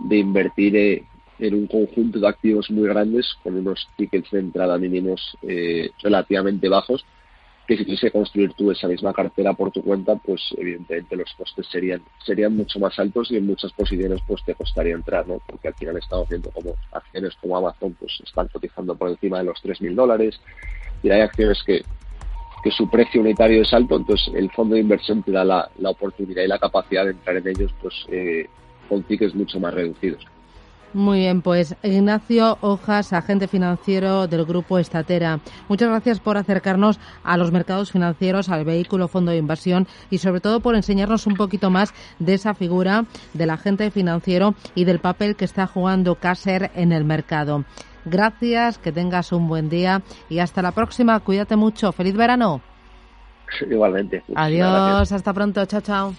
de 0.00 0.16
invertir 0.16 0.76
eh, 0.76 1.04
en 1.38 1.54
un 1.54 1.68
conjunto 1.68 2.18
de 2.18 2.28
activos 2.28 2.68
muy 2.72 2.88
grandes 2.88 3.36
con 3.44 3.56
unos 3.56 3.88
tickets 3.96 4.30
de 4.32 4.40
entrada 4.40 4.78
mínimos 4.78 5.36
eh, 5.42 5.90
relativamente 6.02 6.68
bajos 6.68 7.04
que 7.68 7.76
si 7.76 7.84
quisiese 7.84 8.10
construir 8.10 8.54
tú 8.54 8.70
esa 8.70 8.88
misma 8.88 9.12
cartera 9.12 9.52
por 9.52 9.70
tu 9.70 9.82
cuenta, 9.82 10.16
pues 10.16 10.40
evidentemente 10.56 11.14
los 11.16 11.30
costes 11.34 11.66
serían 11.66 12.00
serían 12.24 12.56
mucho 12.56 12.80
más 12.80 12.98
altos 12.98 13.30
y 13.30 13.36
en 13.36 13.44
muchas 13.44 13.70
posiciones 13.74 14.22
pues 14.26 14.42
te 14.42 14.54
costaría 14.54 14.94
entrar, 14.94 15.28
¿no? 15.28 15.38
Porque 15.46 15.68
al 15.68 15.74
final 15.74 15.98
estamos 15.98 16.26
viendo 16.30 16.50
como 16.50 16.74
acciones 16.92 17.36
como 17.42 17.58
Amazon 17.58 17.94
pues 18.00 18.18
están 18.24 18.48
cotizando 18.48 18.96
por 18.96 19.10
encima 19.10 19.38
de 19.38 19.44
los 19.44 19.62
3.000 19.62 19.94
dólares 19.94 20.40
y 21.02 21.10
hay 21.10 21.20
acciones 21.20 21.62
que, 21.62 21.84
que 22.64 22.70
su 22.70 22.88
precio 22.88 23.20
unitario 23.20 23.60
es 23.60 23.72
alto, 23.74 23.96
entonces 23.96 24.32
el 24.34 24.50
fondo 24.52 24.74
de 24.74 24.80
inversión 24.80 25.22
te 25.22 25.32
da 25.32 25.44
la, 25.44 25.70
la 25.76 25.90
oportunidad 25.90 26.44
y 26.44 26.48
la 26.48 26.58
capacidad 26.58 27.04
de 27.04 27.10
entrar 27.10 27.36
en 27.36 27.48
ellos 27.48 27.70
pues 27.82 27.94
eh, 28.08 28.48
con 28.88 29.02
tickets 29.02 29.34
mucho 29.34 29.60
más 29.60 29.74
reducidos. 29.74 30.24
Muy 30.94 31.20
bien, 31.20 31.42
pues 31.42 31.76
Ignacio 31.82 32.56
Hojas, 32.60 33.12
agente 33.12 33.46
financiero 33.46 34.26
del 34.26 34.44
Grupo 34.46 34.78
Estatera. 34.78 35.40
Muchas 35.68 35.90
gracias 35.90 36.18
por 36.18 36.38
acercarnos 36.38 36.98
a 37.22 37.36
los 37.36 37.52
mercados 37.52 37.92
financieros, 37.92 38.48
al 38.48 38.64
vehículo 38.64 39.06
fondo 39.06 39.30
de 39.30 39.36
inversión 39.36 39.86
y 40.10 40.18
sobre 40.18 40.40
todo 40.40 40.60
por 40.60 40.74
enseñarnos 40.74 41.26
un 41.26 41.34
poquito 41.34 41.70
más 41.70 41.92
de 42.18 42.34
esa 42.34 42.54
figura 42.54 43.04
del 43.34 43.50
agente 43.50 43.90
financiero 43.90 44.54
y 44.74 44.84
del 44.84 44.98
papel 44.98 45.36
que 45.36 45.44
está 45.44 45.66
jugando 45.66 46.14
Caser 46.14 46.70
en 46.74 46.92
el 46.92 47.04
mercado. 47.04 47.64
Gracias, 48.04 48.78
que 48.78 48.92
tengas 48.92 49.32
un 49.32 49.46
buen 49.48 49.68
día 49.68 50.02
y 50.30 50.38
hasta 50.38 50.62
la 50.62 50.72
próxima. 50.72 51.20
Cuídate 51.20 51.56
mucho. 51.56 51.92
Feliz 51.92 52.14
verano. 52.14 52.62
Igualmente. 53.68 54.22
Adiós, 54.34 55.12
hasta 55.12 55.32
pronto. 55.32 55.64
Chao, 55.66 55.80
chao. 55.80 56.14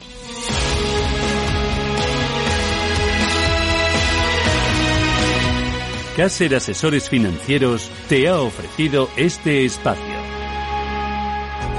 Caser 6.19 6.53
Asesores 6.53 7.09
Financieros 7.09 7.89
te 8.09 8.27
ha 8.27 8.41
ofrecido 8.41 9.07
este 9.15 9.63
espacio. 9.63 10.03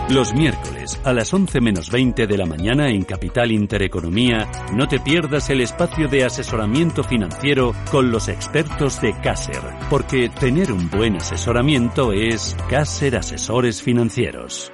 Los 0.08 0.32
miércoles 0.32 0.98
a 1.04 1.12
las 1.12 1.34
11 1.34 1.60
menos 1.60 1.90
20 1.90 2.26
de 2.26 2.38
la 2.38 2.46
mañana 2.46 2.88
en 2.88 3.02
Capital 3.02 3.52
Intereconomía, 3.52 4.50
no 4.72 4.88
te 4.88 4.98
pierdas 4.98 5.50
el 5.50 5.60
espacio 5.60 6.08
de 6.08 6.24
asesoramiento 6.24 7.04
financiero 7.04 7.74
con 7.90 8.10
los 8.10 8.28
expertos 8.28 9.02
de 9.02 9.12
Caser, 9.20 9.60
porque 9.90 10.30
tener 10.30 10.72
un 10.72 10.88
buen 10.88 11.16
asesoramiento 11.16 12.14
es 12.14 12.56
Caser 12.70 13.16
Asesores 13.16 13.82
Financieros. 13.82 14.72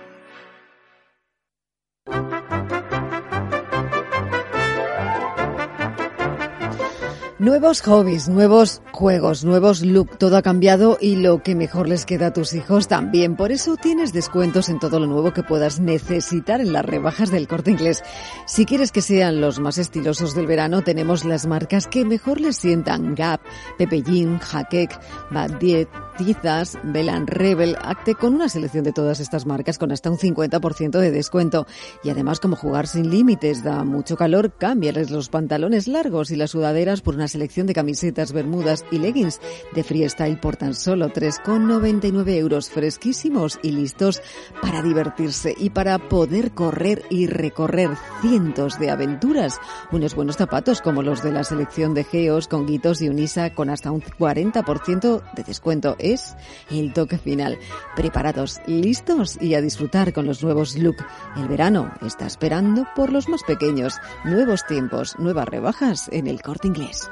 Nuevos 7.38 7.82
hobbies, 7.82 8.30
nuevos 8.30 8.80
juegos, 8.92 9.44
nuevos 9.44 9.82
look, 9.82 10.16
todo 10.16 10.38
ha 10.38 10.42
cambiado 10.42 10.96
y 10.98 11.16
lo 11.16 11.42
que 11.42 11.54
mejor 11.54 11.86
les 11.86 12.06
queda 12.06 12.28
a 12.28 12.32
tus 12.32 12.54
hijos 12.54 12.88
también. 12.88 13.36
Por 13.36 13.52
eso 13.52 13.76
tienes 13.76 14.14
descuentos 14.14 14.70
en 14.70 14.78
todo 14.78 14.98
lo 15.00 15.06
nuevo 15.06 15.34
que 15.34 15.42
puedas 15.42 15.78
necesitar 15.78 16.62
en 16.62 16.72
las 16.72 16.86
rebajas 16.86 17.30
del 17.30 17.46
corte 17.46 17.72
inglés. 17.72 18.02
Si 18.46 18.64
quieres 18.64 18.90
que 18.90 19.02
sean 19.02 19.42
los 19.42 19.60
más 19.60 19.76
estilosos 19.76 20.34
del 20.34 20.46
verano, 20.46 20.80
tenemos 20.80 21.26
las 21.26 21.46
marcas 21.46 21.86
que 21.86 22.06
mejor 22.06 22.40
les 22.40 22.56
sientan. 22.56 23.14
Gap, 23.14 23.42
Pepe 23.76 24.00
Jean, 24.00 24.38
Hackek, 24.38 24.98
Bad 25.30 25.58
Diet, 25.58 25.90
Tizas, 26.16 26.78
Belan 26.82 27.26
Rebel, 27.26 27.76
Acte, 27.80 28.14
con 28.14 28.34
una 28.34 28.48
selección 28.48 28.84
de 28.84 28.92
todas 28.92 29.20
estas 29.20 29.46
marcas 29.46 29.78
con 29.78 29.92
hasta 29.92 30.10
un 30.10 30.18
50% 30.18 30.98
de 30.98 31.10
descuento. 31.10 31.66
Y 32.02 32.10
además, 32.10 32.40
como 32.40 32.56
jugar 32.56 32.86
sin 32.86 33.10
límites 33.10 33.62
da 33.62 33.84
mucho 33.84 34.16
calor, 34.16 34.52
cámbiales 34.52 35.10
los 35.10 35.28
pantalones 35.28 35.88
largos 35.88 36.30
y 36.30 36.36
las 36.36 36.50
sudaderas 36.50 37.00
por 37.02 37.14
una 37.14 37.28
selección 37.28 37.66
de 37.66 37.74
camisetas, 37.74 38.32
bermudas 38.32 38.84
y 38.90 38.98
leggings 38.98 39.40
de 39.74 39.84
freestyle 39.84 40.40
por 40.40 40.56
tan 40.56 40.74
solo 40.74 41.08
3,99 41.10 42.28
euros 42.36 42.70
fresquísimos 42.70 43.58
y 43.62 43.72
listos 43.72 44.22
para 44.62 44.82
divertirse 44.82 45.54
y 45.56 45.70
para 45.70 45.98
poder 45.98 46.52
correr 46.52 47.02
y 47.10 47.26
recorrer 47.26 47.90
cientos 48.22 48.78
de 48.78 48.90
aventuras. 48.90 49.60
Unos 49.92 50.14
buenos 50.14 50.36
zapatos 50.36 50.80
como 50.80 51.02
los 51.02 51.22
de 51.22 51.32
la 51.32 51.44
selección 51.44 51.94
de 51.94 52.04
Geos, 52.04 52.48
Conguitos 52.48 53.02
y 53.02 53.08
Unisa 53.08 53.50
con 53.50 53.70
hasta 53.70 53.90
un 53.90 54.00
40% 54.00 55.22
de 55.34 55.42
descuento. 55.44 55.96
Es 56.06 56.36
el 56.70 56.92
toque 56.92 57.18
final. 57.18 57.58
Preparados, 57.96 58.60
listos 58.66 59.36
y 59.40 59.54
a 59.54 59.60
disfrutar 59.60 60.12
con 60.12 60.24
los 60.24 60.42
nuevos 60.42 60.76
look. 60.76 60.96
El 61.36 61.48
verano 61.48 61.92
está 62.06 62.26
esperando 62.26 62.86
por 62.94 63.12
los 63.12 63.28
más 63.28 63.42
pequeños. 63.42 63.98
Nuevos 64.24 64.64
tiempos, 64.66 65.18
nuevas 65.18 65.48
rebajas 65.48 66.08
en 66.12 66.28
el 66.28 66.42
corte 66.42 66.68
inglés. 66.68 67.10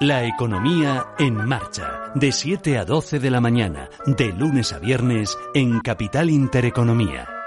La 0.00 0.24
economía 0.24 1.06
en 1.18 1.34
marcha, 1.34 2.12
de 2.14 2.32
7 2.32 2.78
a 2.78 2.84
12 2.84 3.20
de 3.20 3.30
la 3.30 3.40
mañana, 3.40 3.88
de 4.06 4.32
lunes 4.32 4.72
a 4.72 4.78
viernes, 4.78 5.36
en 5.54 5.80
Capital 5.80 6.30
Intereconomía. 6.30 7.39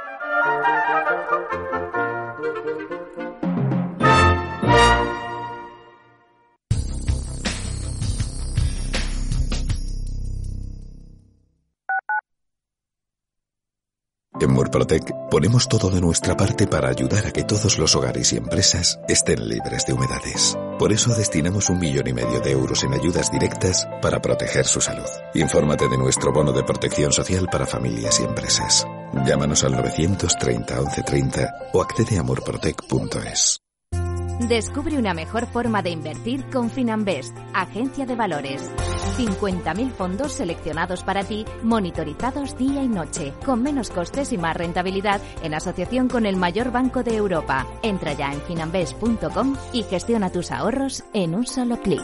En 14.73 14.79
Murprotec 14.79 15.13
ponemos 15.29 15.69
todo 15.69 15.91
de 15.91 16.01
nuestra 16.01 16.35
parte 16.35 16.65
para 16.65 16.89
ayudar 16.89 17.27
a 17.27 17.31
que 17.31 17.43
todos 17.43 17.77
los 17.77 17.95
hogares 17.95 18.33
y 18.33 18.37
empresas 18.37 18.99
estén 19.07 19.47
libres 19.47 19.85
de 19.85 19.93
humedades. 19.93 20.57
Por 20.79 20.91
eso 20.91 21.13
destinamos 21.13 21.69
un 21.69 21.77
millón 21.77 22.07
y 22.07 22.13
medio 22.13 22.39
de 22.39 22.51
euros 22.53 22.83
en 22.83 22.95
ayudas 22.95 23.31
directas 23.31 23.87
para 24.01 24.19
proteger 24.19 24.65
su 24.65 24.81
salud. 24.81 25.05
Infórmate 25.35 25.87
de 25.87 25.97
nuestro 25.99 26.33
bono 26.33 26.51
de 26.51 26.63
protección 26.63 27.13
social 27.13 27.47
para 27.51 27.67
familias 27.67 28.19
y 28.19 28.23
empresas. 28.23 28.87
Llámanos 29.23 29.63
al 29.63 29.73
930 29.73 30.75
1130 30.81 31.69
o 31.71 31.79
accede 31.79 32.17
a 32.17 32.23
murprotec.es. 32.23 33.62
Descubre 34.39 34.97
una 34.97 35.13
mejor 35.13 35.45
forma 35.45 35.83
de 35.83 35.91
invertir 35.91 36.43
con 36.45 36.69
Finanbest, 36.69 37.37
agencia 37.53 38.05
de 38.05 38.15
valores. 38.15 38.71
50.000 39.17 39.91
fondos 39.91 40.33
seleccionados 40.33 41.03
para 41.03 41.23
ti, 41.23 41.45
monitorizados 41.61 42.57
día 42.57 42.81
y 42.81 42.87
noche, 42.87 43.33
con 43.45 43.61
menos 43.61 43.91
costes 43.91 44.33
y 44.33 44.39
más 44.39 44.57
rentabilidad 44.57 45.21
en 45.43 45.53
asociación 45.53 46.09
con 46.09 46.25
el 46.25 46.35
mayor 46.35 46.71
banco 46.71 47.03
de 47.03 47.15
Europa. 47.15 47.67
Entra 47.83 48.13
ya 48.13 48.33
en 48.33 48.41
finanbest.com 48.41 49.55
y 49.71 49.83
gestiona 49.83 50.31
tus 50.31 50.51
ahorros 50.51 51.03
en 51.13 51.35
un 51.35 51.45
solo 51.45 51.79
clic. 51.79 52.03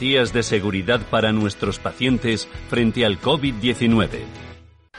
de 0.01 0.41
seguridad 0.41 0.99
para 1.11 1.31
nuestros 1.31 1.77
pacientes 1.77 2.47
frente 2.71 3.05
al 3.05 3.21
COVID-19. 3.21 4.07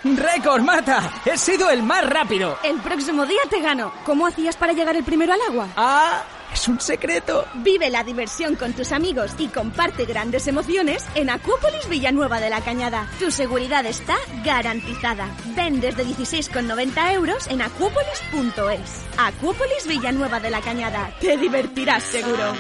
¡Récord, 0.05 0.63
Mata! 0.63 1.13
¡He 1.25 1.37
sido 1.37 1.71
el 1.71 1.83
más 1.83 2.09
rápido! 2.09 2.57
El 2.63 2.81
próximo 2.81 3.27
día 3.27 3.41
te 3.51 3.61
gano. 3.61 3.93
¿Cómo 4.05 4.29
hacías 4.29 4.57
para 4.57 4.73
llegar 4.73 4.95
el 4.95 5.03
primero 5.03 5.33
al 5.33 5.41
agua? 5.41 5.69
¡Ah! 5.77 6.23
¡Es 6.53 6.69
un 6.69 6.79
secreto! 6.81 7.45
Vive 7.65 7.91
la 7.91 8.05
diversión 8.05 8.55
con 8.55 8.75
tus 8.75 8.93
amigos 8.93 9.33
y 9.39 9.49
comparte 9.49 10.05
grandes 10.05 10.47
emociones 10.47 11.05
en 11.17 11.31
Acuópolis 11.31 11.89
Villanueva 11.89 12.39
de 12.39 12.51
la 12.51 12.61
Cañada. 12.61 13.09
Tu 13.19 13.33
seguridad 13.33 13.85
está 13.87 14.15
garantizada. 14.45 15.27
Ven 15.57 15.81
desde 15.81 16.05
16,90 16.05 17.13
euros 17.15 17.49
en 17.49 17.61
acuópolis.es. 17.63 19.03
Acuópolis 19.19 19.89
Villanueva 19.89 20.39
de 20.39 20.51
la 20.51 20.61
Cañada. 20.61 21.13
Te 21.21 21.37
divertirás 21.37 22.05
seguro. 22.05 22.55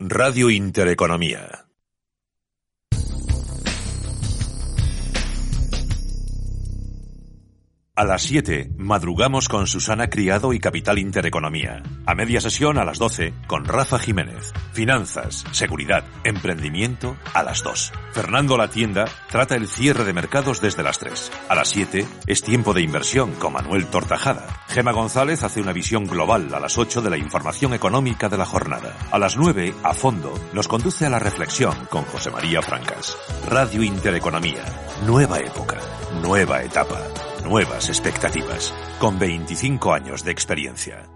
Radio 0.00 0.48
Intereconomía. 0.48 1.67
A 7.98 8.04
las 8.04 8.22
7, 8.22 8.70
madrugamos 8.78 9.48
con 9.48 9.66
Susana 9.66 10.08
Criado 10.08 10.52
y 10.52 10.60
Capital 10.60 11.00
Intereconomía. 11.00 11.82
A 12.06 12.14
media 12.14 12.40
sesión 12.40 12.78
a 12.78 12.84
las 12.84 13.00
12, 13.00 13.34
con 13.48 13.64
Rafa 13.64 13.98
Jiménez. 13.98 14.52
Finanzas, 14.72 15.44
seguridad, 15.50 16.04
emprendimiento 16.22 17.16
a 17.34 17.42
las 17.42 17.64
2. 17.64 17.92
Fernando 18.12 18.56
La 18.56 18.68
Tienda 18.68 19.06
trata 19.28 19.56
el 19.56 19.66
cierre 19.66 20.04
de 20.04 20.12
mercados 20.12 20.60
desde 20.60 20.84
las 20.84 21.00
3. 21.00 21.32
A 21.48 21.56
las 21.56 21.70
7, 21.70 22.06
es 22.28 22.42
tiempo 22.42 22.72
de 22.72 22.82
inversión 22.82 23.32
con 23.32 23.54
Manuel 23.54 23.86
Tortajada. 23.86 24.46
Gema 24.68 24.92
González 24.92 25.42
hace 25.42 25.60
una 25.60 25.72
visión 25.72 26.04
global 26.04 26.54
a 26.54 26.60
las 26.60 26.78
8 26.78 27.02
de 27.02 27.10
la 27.10 27.18
información 27.18 27.74
económica 27.74 28.28
de 28.28 28.38
la 28.38 28.46
jornada. 28.46 28.96
A 29.10 29.18
las 29.18 29.36
9, 29.36 29.74
a 29.82 29.92
fondo, 29.92 30.32
nos 30.52 30.68
conduce 30.68 31.04
a 31.04 31.10
la 31.10 31.18
reflexión 31.18 31.74
con 31.90 32.04
José 32.04 32.30
María 32.30 32.62
Francas. 32.62 33.16
Radio 33.48 33.82
Intereconomía. 33.82 34.62
Nueva 35.04 35.40
época. 35.40 35.78
Nueva 36.22 36.62
etapa 36.62 37.00
nuevas 37.44 37.88
expectativas, 37.88 38.74
con 38.98 39.18
25 39.18 39.92
años 39.92 40.24
de 40.24 40.32
experiencia. 40.32 41.08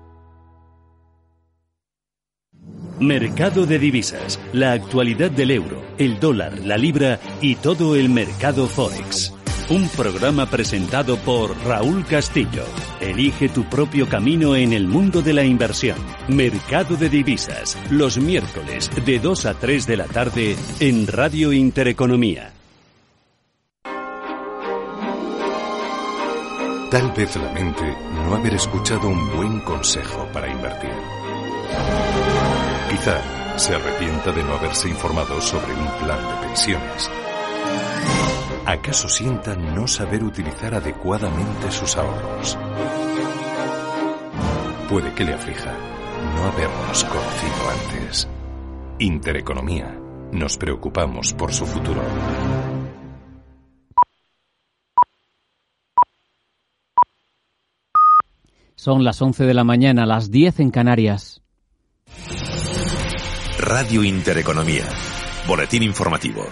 Mercado 3.01 3.67
de 3.67 3.79
divisas, 3.79 4.39
la 4.53 4.73
actualidad 4.73 5.31
del 5.31 5.51
euro, 5.51 5.83
el 5.99 6.21
dólar, 6.21 6.59
la 6.61 6.77
libra 6.77 7.19
y 7.41 7.57
todo 7.57 7.97
el 7.97 8.09
mercado 8.09 8.69
forex. 8.69 9.33
Un 9.71 9.89
programa 9.89 10.47
presentado 10.47 11.17
por 11.17 11.57
Raúl 11.65 12.05
Castillo. 12.05 12.65
Elige 13.01 13.49
tu 13.49 13.65
propio 13.65 14.09
camino 14.09 14.55
en 14.55 14.73
el 14.73 14.87
mundo 14.87 15.23
de 15.23 15.33
la 15.33 15.45
inversión. 15.45 15.97
Mercado 16.29 16.97
de 16.97 17.09
divisas, 17.09 17.79
los 17.91 18.19
miércoles 18.19 18.91
de 19.05 19.19
2 19.19 19.47
a 19.47 19.55
3 19.55 19.87
de 19.87 19.97
la 19.97 20.07
tarde 20.07 20.57
en 20.79 21.07
Radio 21.07 21.53
Intereconomía. 21.53 22.53
Tal 26.93 27.11
vez 27.13 27.35
lamente 27.37 27.97
no 28.13 28.35
haber 28.35 28.53
escuchado 28.53 29.09
un 29.09 29.35
buen 29.35 29.61
consejo 29.61 30.29
para 30.31 30.47
invertir. 30.47 30.93
Quizá 32.91 33.19
se 33.57 33.75
arrepienta 33.75 34.31
de 34.31 34.43
no 34.45 34.53
haberse 34.53 34.91
informado 34.91 35.41
sobre 35.41 35.73
un 35.73 35.87
plan 36.05 36.21
de 36.21 36.47
pensiones. 36.49 37.11
¿Acaso 38.67 39.09
sienta 39.09 39.57
no 39.57 39.89
saber 39.89 40.23
utilizar 40.23 40.75
adecuadamente 40.75 41.71
sus 41.71 41.97
ahorros? 41.97 42.59
Puede 44.91 45.15
que 45.15 45.25
le 45.25 45.33
aflija 45.33 45.73
no 46.35 46.45
habernos 46.45 47.05
conocido 47.05 47.71
antes. 47.71 48.29
Intereconomía. 48.99 49.99
Nos 50.31 50.59
preocupamos 50.59 51.33
por 51.33 51.55
su 51.55 51.65
futuro. 51.65 52.03
Son 58.85 59.05
las 59.05 59.23
11 59.23 59.45
de 59.45 59.55
la 59.55 59.63
mañana, 59.63 60.07
las 60.07 60.33
10 60.33 60.59
en 60.59 60.73
Canarias. 60.73 61.41
Radio 63.61 64.03
Intereconomía. 64.03 64.83
Boletín 65.47 65.85
informativo. 65.85 66.43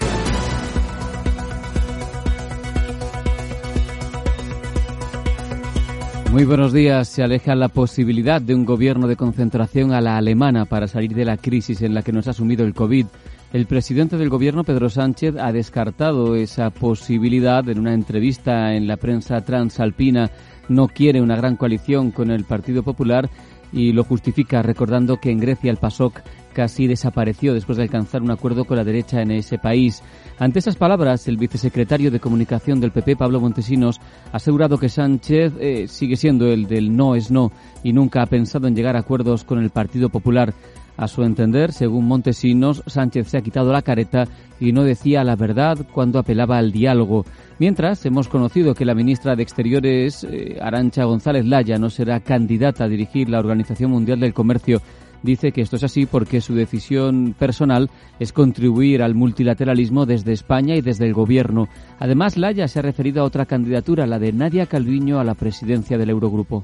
Muy 6.31 6.45
buenos 6.45 6.71
días. 6.71 7.09
Se 7.09 7.21
aleja 7.21 7.53
la 7.53 7.67
posibilidad 7.67 8.41
de 8.41 8.55
un 8.55 8.63
gobierno 8.63 9.07
de 9.09 9.17
concentración 9.17 9.91
a 9.91 9.99
la 9.99 10.15
alemana 10.15 10.63
para 10.63 10.87
salir 10.87 11.13
de 11.13 11.25
la 11.25 11.35
crisis 11.35 11.81
en 11.81 11.93
la 11.93 12.01
que 12.01 12.13
nos 12.13 12.29
ha 12.29 12.33
sumido 12.33 12.63
el 12.63 12.73
COVID. 12.73 13.07
El 13.51 13.65
presidente 13.65 14.15
del 14.15 14.29
gobierno, 14.29 14.63
Pedro 14.63 14.89
Sánchez, 14.89 15.35
ha 15.37 15.51
descartado 15.51 16.37
esa 16.37 16.69
posibilidad 16.69 17.67
en 17.67 17.77
una 17.77 17.93
entrevista 17.93 18.73
en 18.73 18.87
la 18.87 18.95
prensa 18.95 19.43
transalpina 19.43 20.31
no 20.71 20.87
quiere 20.87 21.21
una 21.21 21.35
gran 21.35 21.55
coalición 21.55 22.11
con 22.11 22.31
el 22.31 22.45
Partido 22.45 22.83
Popular 22.83 23.29
y 23.73 23.93
lo 23.93 24.03
justifica 24.03 24.61
recordando 24.61 25.17
que 25.17 25.31
en 25.31 25.39
Grecia 25.39 25.71
el 25.71 25.77
PASOK 25.77 26.21
casi 26.53 26.87
desapareció 26.87 27.53
después 27.53 27.77
de 27.77 27.83
alcanzar 27.83 28.21
un 28.21 28.31
acuerdo 28.31 28.65
con 28.65 28.77
la 28.77 28.83
derecha 28.83 29.21
en 29.21 29.31
ese 29.31 29.57
país. 29.57 30.03
Ante 30.37 30.59
esas 30.59 30.75
palabras, 30.75 31.27
el 31.27 31.37
vicesecretario 31.37 32.11
de 32.11 32.19
Comunicación 32.19 32.79
del 32.79 32.91
PP, 32.91 33.15
Pablo 33.15 33.39
Montesinos, 33.39 33.99
ha 34.33 34.37
asegurado 34.37 34.77
que 34.77 34.89
Sánchez 34.89 35.53
eh, 35.59 35.87
sigue 35.87 36.17
siendo 36.17 36.47
el 36.47 36.67
del 36.67 36.95
no 36.95 37.15
es 37.15 37.31
no 37.31 37.51
y 37.83 37.93
nunca 37.93 38.21
ha 38.21 38.25
pensado 38.25 38.67
en 38.67 38.75
llegar 38.75 38.95
a 38.95 38.99
acuerdos 38.99 39.43
con 39.43 39.59
el 39.59 39.69
Partido 39.69 40.09
Popular. 40.09 40.53
A 40.97 41.07
su 41.07 41.23
entender, 41.23 41.71
según 41.71 42.07
Montesinos, 42.07 42.83
Sánchez 42.85 43.27
se 43.27 43.37
ha 43.37 43.41
quitado 43.41 43.71
la 43.71 43.81
careta 43.81 44.25
y 44.59 44.71
no 44.71 44.83
decía 44.83 45.23
la 45.23 45.35
verdad 45.35 45.77
cuando 45.93 46.19
apelaba 46.19 46.57
al 46.57 46.71
diálogo. 46.71 47.25
Mientras, 47.59 48.05
hemos 48.05 48.27
conocido 48.27 48.75
que 48.75 48.85
la 48.85 48.95
ministra 48.95 49.35
de 49.35 49.43
Exteriores, 49.43 50.23
eh, 50.23 50.57
Arancha 50.61 51.05
González 51.05 51.45
Laya, 51.45 51.77
no 51.77 51.89
será 51.89 52.19
candidata 52.19 52.83
a 52.83 52.87
dirigir 52.87 53.29
la 53.29 53.39
Organización 53.39 53.91
Mundial 53.91 54.19
del 54.19 54.33
Comercio. 54.33 54.81
Dice 55.23 55.51
que 55.51 55.61
esto 55.61 55.75
es 55.75 55.83
así 55.83 56.07
porque 56.07 56.41
su 56.41 56.55
decisión 56.55 57.35
personal 57.37 57.89
es 58.19 58.33
contribuir 58.33 59.03
al 59.03 59.13
multilateralismo 59.13 60.07
desde 60.07 60.33
España 60.33 60.75
y 60.75 60.81
desde 60.81 61.05
el 61.05 61.13
Gobierno. 61.13 61.67
Además, 61.99 62.37
Laya 62.37 62.67
se 62.67 62.79
ha 62.79 62.81
referido 62.81 63.21
a 63.21 63.25
otra 63.25 63.45
candidatura, 63.45 64.07
la 64.07 64.17
de 64.17 64.33
Nadia 64.33 64.65
Calviño 64.65 65.19
a 65.19 65.23
la 65.23 65.35
presidencia 65.35 65.97
del 65.97 66.09
Eurogrupo. 66.09 66.63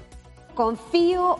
Confío 0.56 1.38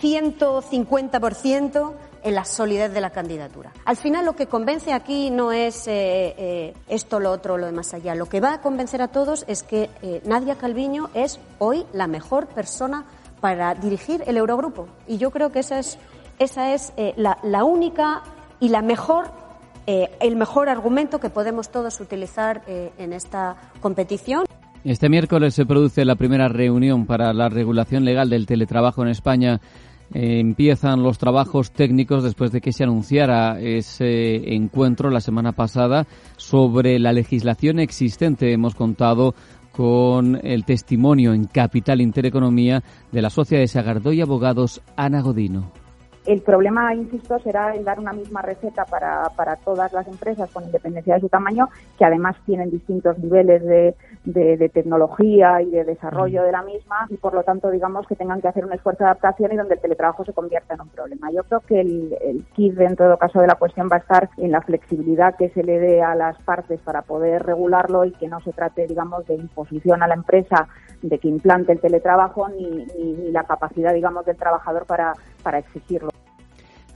150% 0.00 1.92
en 2.22 2.34
la 2.34 2.44
solidez 2.44 2.92
de 2.92 3.00
la 3.00 3.10
candidatura. 3.10 3.72
Al 3.84 3.96
final 3.96 4.24
lo 4.24 4.34
que 4.34 4.46
convence 4.46 4.92
aquí 4.92 5.30
no 5.30 5.52
es 5.52 5.86
eh, 5.88 6.34
eh, 6.36 6.74
esto, 6.88 7.20
lo 7.20 7.30
otro, 7.30 7.56
lo 7.56 7.66
de 7.66 7.72
más 7.72 7.94
allá. 7.94 8.14
Lo 8.14 8.26
que 8.26 8.40
va 8.40 8.54
a 8.54 8.60
convencer 8.60 9.02
a 9.02 9.08
todos 9.08 9.44
es 9.48 9.62
que 9.62 9.90
eh, 10.02 10.22
Nadia 10.24 10.56
Calviño 10.56 11.10
es 11.14 11.40
hoy 11.58 11.84
la 11.92 12.06
mejor 12.06 12.46
persona 12.48 13.04
para 13.40 13.74
dirigir 13.74 14.22
el 14.26 14.36
Eurogrupo. 14.36 14.88
Y 15.06 15.18
yo 15.18 15.30
creo 15.30 15.50
que 15.50 15.60
esa 15.60 15.78
es, 15.78 15.98
esa 16.38 16.74
es 16.74 16.92
la, 17.16 17.38
la, 17.42 17.64
única 17.64 18.22
y 18.60 18.68
la 18.68 18.82
mejor, 18.82 19.30
el 19.86 20.36
mejor 20.36 20.68
argumento 20.68 21.20
que 21.20 21.30
podemos 21.30 21.70
todos 21.70 22.00
utilizar 22.00 22.62
en 22.66 23.14
esta 23.14 23.56
competición. 23.80 24.44
Este 24.84 25.08
miércoles 25.08 25.54
se 25.54 25.64
produce 25.64 26.04
la 26.04 26.16
primera 26.16 26.48
reunión 26.48 27.06
para 27.06 27.32
la 27.32 27.48
regulación 27.48 28.04
legal 28.04 28.28
del 28.28 28.44
teletrabajo 28.44 29.02
en 29.02 29.08
España 29.08 29.60
empiezan 30.12 31.02
los 31.02 31.18
trabajos 31.18 31.70
técnicos 31.70 32.24
después 32.24 32.52
de 32.52 32.60
que 32.60 32.72
se 32.72 32.84
anunciara 32.84 33.60
ese 33.60 34.54
encuentro 34.54 35.10
la 35.10 35.20
semana 35.20 35.52
pasada 35.52 36.06
sobre 36.36 36.98
la 36.98 37.12
legislación 37.12 37.78
existente. 37.78 38.52
Hemos 38.52 38.74
contado 38.74 39.34
con 39.72 40.40
el 40.42 40.64
testimonio 40.64 41.32
en 41.32 41.44
Capital 41.44 42.00
Intereconomía 42.00 42.82
de 43.12 43.22
la 43.22 43.30
socia 43.30 43.58
de 43.58 43.68
Sagardoy 43.68 44.20
Abogados, 44.20 44.82
Ana 44.96 45.22
Godino. 45.22 45.79
El 46.30 46.42
problema, 46.42 46.94
insisto, 46.94 47.40
será 47.40 47.74
el 47.74 47.82
dar 47.82 47.98
una 47.98 48.12
misma 48.12 48.40
receta 48.40 48.84
para, 48.84 49.30
para 49.34 49.56
todas 49.56 49.92
las 49.92 50.06
empresas 50.06 50.48
con 50.52 50.62
independencia 50.62 51.14
de 51.16 51.22
su 51.22 51.28
tamaño, 51.28 51.68
que 51.98 52.04
además 52.04 52.36
tienen 52.46 52.70
distintos 52.70 53.18
niveles 53.18 53.64
de, 53.64 53.96
de, 54.24 54.68
tecnología 54.68 55.60
y 55.60 55.70
de 55.70 55.82
desarrollo 55.82 56.44
de 56.44 56.52
la 56.52 56.62
misma 56.62 57.08
y 57.08 57.16
por 57.16 57.34
lo 57.34 57.42
tanto 57.42 57.68
digamos 57.68 58.06
que 58.06 58.14
tengan 58.14 58.40
que 58.40 58.46
hacer 58.46 58.64
un 58.64 58.72
esfuerzo 58.72 59.02
de 59.02 59.10
adaptación 59.10 59.52
y 59.52 59.56
donde 59.56 59.74
el 59.74 59.80
teletrabajo 59.80 60.24
se 60.24 60.32
convierta 60.32 60.74
en 60.74 60.82
un 60.82 60.88
problema. 60.90 61.32
Yo 61.32 61.42
creo 61.42 61.60
que 61.60 61.80
el, 61.80 62.16
el 62.20 62.44
kit 62.54 62.78
en 62.78 62.94
todo 62.94 63.16
caso 63.16 63.40
de 63.40 63.48
la 63.48 63.56
cuestión 63.56 63.88
va 63.90 63.96
a 63.96 63.98
estar 63.98 64.30
en 64.36 64.52
la 64.52 64.60
flexibilidad 64.60 65.34
que 65.36 65.48
se 65.48 65.64
le 65.64 65.80
dé 65.80 66.00
a 66.00 66.14
las 66.14 66.40
partes 66.42 66.78
para 66.82 67.02
poder 67.02 67.42
regularlo 67.42 68.04
y 68.04 68.12
que 68.12 68.28
no 68.28 68.40
se 68.42 68.52
trate 68.52 68.86
digamos 68.86 69.26
de 69.26 69.34
imposición 69.34 70.00
a 70.04 70.06
la 70.06 70.14
empresa 70.14 70.68
de 71.02 71.18
que 71.18 71.28
implante 71.28 71.72
el 71.72 71.80
teletrabajo 71.80 72.48
ni, 72.48 73.30
la 73.30 73.44
capacidad 73.44 73.94
digamos 73.94 74.24
del 74.24 74.36
trabajador 74.36 74.86
para, 74.86 75.14
para 75.42 75.58
exigirlo. 75.58 76.10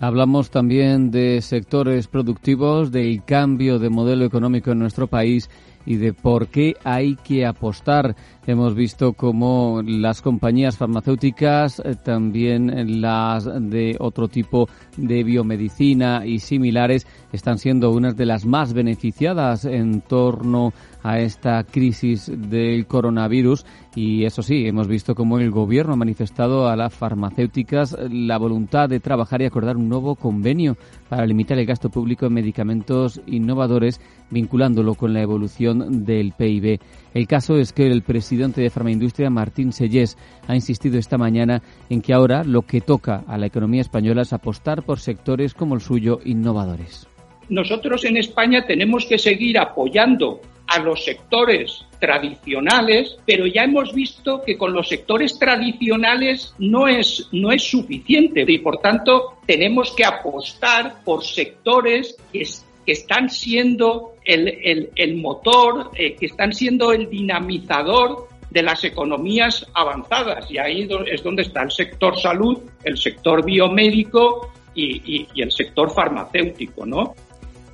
Hablamos 0.00 0.50
también 0.50 1.10
de 1.10 1.40
sectores 1.40 2.08
productivos, 2.08 2.90
del 2.90 3.24
cambio 3.24 3.78
de 3.78 3.90
modelo 3.90 4.24
económico 4.24 4.72
en 4.72 4.80
nuestro 4.80 5.06
país 5.06 5.48
y 5.86 5.96
de 5.96 6.12
por 6.12 6.48
qué 6.48 6.74
hay 6.84 7.16
que 7.16 7.46
apostar. 7.46 8.16
Hemos 8.46 8.74
visto 8.74 9.12
cómo 9.12 9.82
las 9.84 10.20
compañías 10.22 10.76
farmacéuticas, 10.76 11.80
eh, 11.80 11.94
también 12.02 13.00
las 13.00 13.44
de 13.44 13.96
otro 13.98 14.28
tipo 14.28 14.68
de 14.96 15.22
biomedicina 15.24 16.26
y 16.26 16.40
similares, 16.40 17.06
están 17.32 17.58
siendo 17.58 17.90
unas 17.90 18.16
de 18.16 18.26
las 18.26 18.44
más 18.44 18.74
beneficiadas 18.74 19.64
en 19.64 20.00
torno 20.00 20.68
a 20.68 20.93
esta 21.12 21.62
crisis 21.64 22.32
del 22.34 22.86
coronavirus 22.86 23.66
y 23.94 24.24
eso 24.24 24.42
sí, 24.42 24.66
hemos 24.66 24.88
visto 24.88 25.14
cómo 25.14 25.38
el 25.38 25.50
gobierno 25.50 25.92
ha 25.92 25.96
manifestado 25.96 26.66
a 26.68 26.76
las 26.76 26.94
farmacéuticas 26.94 27.96
la 28.10 28.38
voluntad 28.38 28.88
de 28.88 29.00
trabajar 29.00 29.42
y 29.42 29.44
acordar 29.44 29.76
un 29.76 29.88
nuevo 29.88 30.16
convenio 30.16 30.76
para 31.08 31.26
limitar 31.26 31.58
el 31.58 31.66
gasto 31.66 31.90
público 31.90 32.26
en 32.26 32.32
medicamentos 32.32 33.20
innovadores 33.26 34.00
vinculándolo 34.30 34.94
con 34.94 35.12
la 35.12 35.20
evolución 35.20 36.04
del 36.04 36.32
PIB. 36.32 36.80
El 37.12 37.26
caso 37.28 37.56
es 37.56 37.72
que 37.72 37.86
el 37.86 38.02
presidente 38.02 38.62
de 38.62 38.70
Farmaindustria, 38.70 39.30
Martín 39.30 39.72
Sellés, 39.72 40.16
ha 40.48 40.54
insistido 40.54 40.98
esta 40.98 41.18
mañana 41.18 41.62
en 41.90 42.00
que 42.00 42.14
ahora 42.14 42.42
lo 42.42 42.62
que 42.62 42.80
toca 42.80 43.24
a 43.28 43.38
la 43.38 43.46
economía 43.46 43.82
española 43.82 44.22
es 44.22 44.32
apostar 44.32 44.82
por 44.82 44.98
sectores 44.98 45.54
como 45.54 45.74
el 45.74 45.82
suyo 45.82 46.18
innovadores. 46.24 47.06
Nosotros 47.48 48.04
en 48.04 48.16
España 48.16 48.64
tenemos 48.66 49.06
que 49.06 49.18
seguir 49.18 49.58
apoyando 49.58 50.40
a 50.66 50.78
los 50.78 51.04
sectores 51.04 51.84
tradicionales, 51.98 53.16
pero 53.24 53.46
ya 53.46 53.62
hemos 53.62 53.92
visto 53.94 54.42
que 54.44 54.56
con 54.56 54.72
los 54.72 54.88
sectores 54.88 55.38
tradicionales 55.38 56.54
no 56.58 56.86
es, 56.86 57.28
no 57.32 57.50
es 57.52 57.62
suficiente 57.62 58.44
y 58.46 58.58
por 58.58 58.78
tanto 58.78 59.38
tenemos 59.46 59.92
que 59.92 60.04
apostar 60.04 61.02
por 61.04 61.24
sectores 61.24 62.16
que, 62.32 62.46
están 62.86 63.30
siendo 63.30 64.12
el, 64.26 64.90
el, 64.94 65.16
motor, 65.16 65.90
eh, 65.94 66.16
que 66.16 66.26
están 66.26 66.52
siendo 66.52 66.92
el 66.92 67.08
dinamizador 67.08 68.28
de 68.50 68.62
las 68.62 68.84
economías 68.84 69.66
avanzadas. 69.72 70.50
Y 70.50 70.58
ahí 70.58 70.86
es 71.06 71.22
donde 71.22 71.42
está 71.42 71.62
el 71.62 71.70
sector 71.70 72.20
salud, 72.20 72.58
el 72.84 72.98
sector 72.98 73.42
biomédico 73.42 74.52
y, 74.74 75.26
y 75.34 75.40
el 75.40 75.50
sector 75.50 75.90
farmacéutico, 75.90 76.84
¿no? 76.84 77.14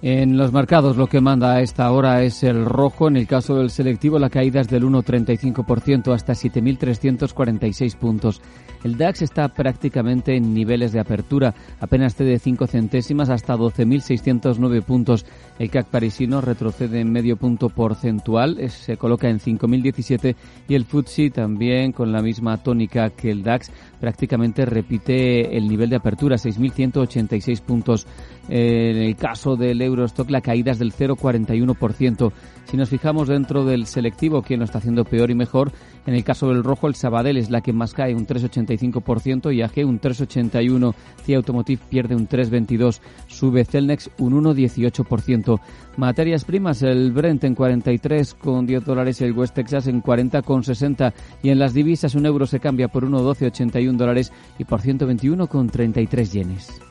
En 0.03 0.39
los 0.39 0.51
mercados 0.51 0.97
lo 0.97 1.09
que 1.09 1.21
manda 1.21 1.53
a 1.53 1.61
esta 1.61 1.93
hora 1.93 2.23
es 2.23 2.43
el 2.43 2.65
rojo. 2.65 3.09
En 3.09 3.17
el 3.17 3.27
caso 3.27 3.57
del 3.57 3.69
selectivo 3.69 4.19
la 4.19 4.31
caída 4.31 4.63
es 4.63 4.69
del 4.69 4.85
1,35% 4.85 6.15
hasta 6.15 6.33
7.346 6.33 7.97
puntos. 7.97 8.41
El 8.83 8.97
DAX 8.97 9.21
está 9.21 9.49
prácticamente 9.49 10.35
en 10.35 10.55
niveles 10.55 10.93
de 10.93 11.01
apertura, 11.01 11.55
apenas 11.81 12.15
cede 12.15 12.39
5 12.39 12.67
centésimas 12.67 13.29
hasta 13.29 13.55
12.609 13.55 14.83
puntos. 14.83 15.27
El 15.59 15.71
CAC 15.71 15.89
parisino 15.89 16.41
retrocede 16.41 17.01
en 17.01 17.13
medio 17.13 17.37
punto 17.37 17.69
porcentual, 17.69 18.71
se 18.71 18.97
coloca 18.97 19.29
en 19.29 19.39
5.017 19.39 20.35
y 20.67 20.75
el 20.77 20.87
FTSE 20.87 21.29
también 21.29 21.93
con 21.93 22.11
la 22.11 22.23
misma 22.23 22.57
tónica 22.57 23.11
que 23.11 23.31
el 23.31 23.43
DAX 23.43 23.71
prácticamente 24.01 24.65
repite 24.65 25.57
el 25.57 25.69
nivel 25.69 25.91
de 25.91 25.97
apertura, 25.97 26.37
6.186 26.37 27.61
puntos. 27.61 28.07
En 28.49 28.97
el 28.97 29.15
caso 29.15 29.55
del 29.57 29.81
Eurostock 29.83 30.31
la 30.31 30.41
caída 30.41 30.73
es 30.73 30.79
del 30.79 30.93
0,41%. 30.93 32.33
Si 32.65 32.77
nos 32.77 32.89
fijamos 32.89 33.29
dentro 33.29 33.65
del 33.65 33.87
selectivo, 33.87 34.43
¿quién 34.43 34.61
lo 34.61 34.65
está 34.65 34.79
haciendo 34.79 35.05
peor 35.05 35.31
y 35.31 35.35
mejor? 35.35 35.73
En 36.07 36.15
el 36.15 36.25
caso 36.25 36.49
del 36.49 36.65
rojo, 36.65 36.89
el 36.89 36.95
Sabadell 36.95 37.37
es 37.37 37.51
la 37.51 37.61
que 37.61 37.73
más 37.73 37.95
cae, 37.95 38.15
un 38.15 38.27
3,85%, 38.27 39.55
y 39.55 39.63
AG 39.63 39.87
un 39.87 40.01
3,81%, 40.01 40.95
CIA 41.25 41.37
Automotive 41.37 41.83
pierde 41.89 42.17
un 42.17 42.29
3,22%, 42.29 43.01
sube 43.27 43.65
Celnex 43.65 44.11
un 44.19 44.43
1,18%. 44.43 45.61
Materias 45.97 46.45
primas, 46.45 46.83
el 46.83 47.13
Brent 47.13 47.45
en 47.45 47.55
43,10 47.55 48.81
dólares 48.83 49.21
el 49.21 49.33
West 49.33 49.55
Texas 49.55 49.87
en 49.87 50.03
40,60 50.03 51.13
y 51.43 51.51
en 51.51 51.59
las 51.59 51.75
divisas 51.75 52.15
un 52.15 52.27
euro 52.27 52.47
se 52.47 52.61
cambia 52.61 52.89
por 52.89 53.05
1,1281 53.05 53.97
dólares 53.97 54.33
y 54.59 54.65
por 54.65 54.81
121,33 54.81 56.33
yenes. 56.33 56.90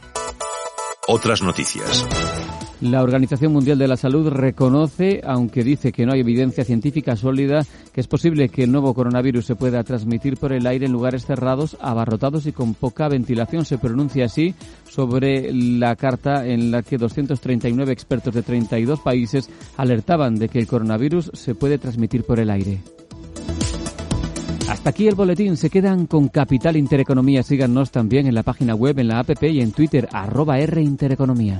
Otras 1.11 1.41
noticias. 1.41 2.07
La 2.81 3.01
Organización 3.01 3.51
Mundial 3.51 3.79
de 3.79 3.87
la 3.87 3.97
Salud 3.97 4.27
reconoce, 4.27 5.21
aunque 5.25 5.63
dice 5.63 5.91
que 5.91 6.05
no 6.05 6.13
hay 6.13 6.19
evidencia 6.19 6.63
científica 6.63 7.15
sólida, 7.15 7.65
que 7.91 7.99
es 7.99 8.05
posible 8.05 8.49
que 8.49 8.65
el 8.65 8.71
nuevo 8.71 8.93
coronavirus 8.93 9.43
se 9.43 9.55
pueda 9.55 9.83
transmitir 9.83 10.37
por 10.37 10.53
el 10.53 10.67
aire 10.67 10.85
en 10.85 10.91
lugares 10.91 11.25
cerrados, 11.25 11.77
abarrotados 11.81 12.45
y 12.45 12.51
con 12.51 12.75
poca 12.75 13.09
ventilación. 13.09 13.65
Se 13.65 13.79
pronuncia 13.79 14.25
así 14.25 14.53
sobre 14.87 15.51
la 15.51 15.95
carta 15.95 16.45
en 16.45 16.69
la 16.69 16.83
que 16.83 16.99
239 16.99 17.91
expertos 17.91 18.35
de 18.35 18.43
32 18.43 18.99
países 18.99 19.49
alertaban 19.77 20.35
de 20.35 20.47
que 20.47 20.59
el 20.59 20.67
coronavirus 20.67 21.31
se 21.33 21.55
puede 21.55 21.79
transmitir 21.79 22.23
por 22.23 22.39
el 22.39 22.51
aire. 22.51 22.83
Aquí 24.85 25.07
el 25.07 25.15
boletín. 25.15 25.57
Se 25.57 25.69
quedan 25.69 26.07
con 26.07 26.29
Capital 26.29 26.77
Intereconomía. 26.77 27.43
Síganos 27.43 27.91
también 27.91 28.27
en 28.27 28.35
la 28.35 28.43
página 28.43 28.75
web, 28.75 28.97
en 28.99 29.09
la 29.09 29.19
app 29.19 29.43
y 29.43 29.61
en 29.61 29.71
Twitter, 29.71 30.07
arroba 30.11 30.59
R 30.59 30.81
Intereconomía. 30.81 31.59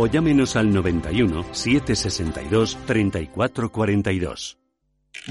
o 0.00 0.06
llámenos 0.06 0.56
al 0.56 0.72
91 0.72 1.44
762 1.52 2.78
3442. 2.86 4.56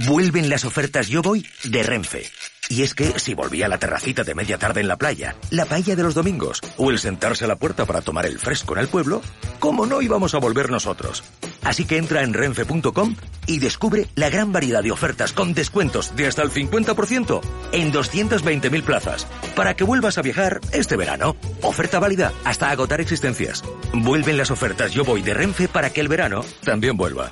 Vuelven 0.08 0.48
las 0.48 0.64
ofertas 0.64 1.08
Yo 1.08 1.24
Voy 1.24 1.44
de 1.64 1.82
Renfe. 1.82 2.24
Y 2.70 2.84
es 2.84 2.94
que 2.94 3.20
si 3.20 3.34
volvía 3.34 3.66
a 3.66 3.70
la 3.70 3.80
terracita 3.80 4.24
de 4.24 4.36
media 4.36 4.60
tarde 4.60 4.82
en 4.82 4.88
la 4.88 4.98
playa, 4.98 5.36
la 5.50 5.66
paella 5.66 5.96
de 5.96 6.04
los 6.04 6.14
domingos 6.14 6.62
o 6.78 6.92
el 6.92 7.00
sentarse 7.00 7.46
a 7.46 7.48
la 7.48 7.56
puerta 7.56 7.86
para 7.86 8.02
tomar 8.02 8.28
el 8.28 8.38
fresco 8.38 8.76
en 8.76 8.82
el 8.82 8.88
pueblo, 8.88 9.24
¿cómo 9.58 9.88
no 9.88 10.04
íbamos 10.04 10.36
a 10.36 10.40
volver 10.40 10.70
nosotros? 10.70 11.24
Así 11.64 11.86
que 11.86 11.98
entra 11.98 12.24
en 12.24 12.34
renfe.com 12.34 13.16
y 13.48 13.60
descubre 13.60 14.08
la 14.16 14.30
gran 14.30 14.52
variedad 14.52 14.84
de 14.84 14.92
ofertas 14.92 15.34
con 15.34 15.54
descuentos 15.54 16.16
de 16.16 16.28
hasta 16.28 16.44
el 16.44 16.52
50% 16.52 17.42
en 17.72 17.92
220.000 17.92 18.84
plazas 18.84 19.28
para 19.56 19.76
que 19.76 19.84
vuelvas 19.84 20.18
a 20.18 20.22
viajar 20.22 20.60
este 20.72 20.96
verano. 20.96 21.36
Oferta 21.62 22.00
válida 22.00 22.32
hasta 22.44 22.70
agotar 22.70 23.02
existencias. 23.02 23.64
Vuelven 23.94 24.38
las 24.38 24.52
ofertas 24.52 24.92
Yo 24.92 25.04
Voy 25.04 25.22
de 25.22 25.34
Renfe 25.34 25.68
para 25.68 25.90
que 25.90 26.02
el 26.02 26.08
verano 26.08 26.46
también 26.64 26.96
vuelva. 26.96 27.32